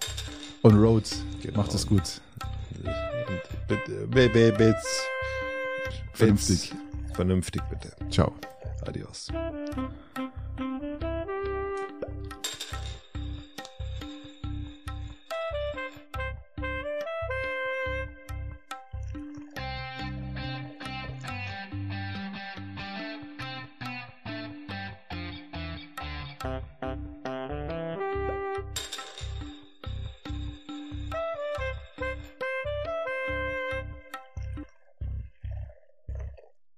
on 0.64 0.76
road. 0.76 1.04
Genau. 1.40 1.58
Macht 1.58 1.72
es 1.72 1.86
gut. 1.86 2.20
Be, 3.68 4.28
be, 4.28 4.76
Vernünftig. 6.14 6.72
Vernünftig 7.14 7.62
bitte. 7.70 7.90
Ciao. 8.10 8.34
Adios. 8.86 9.28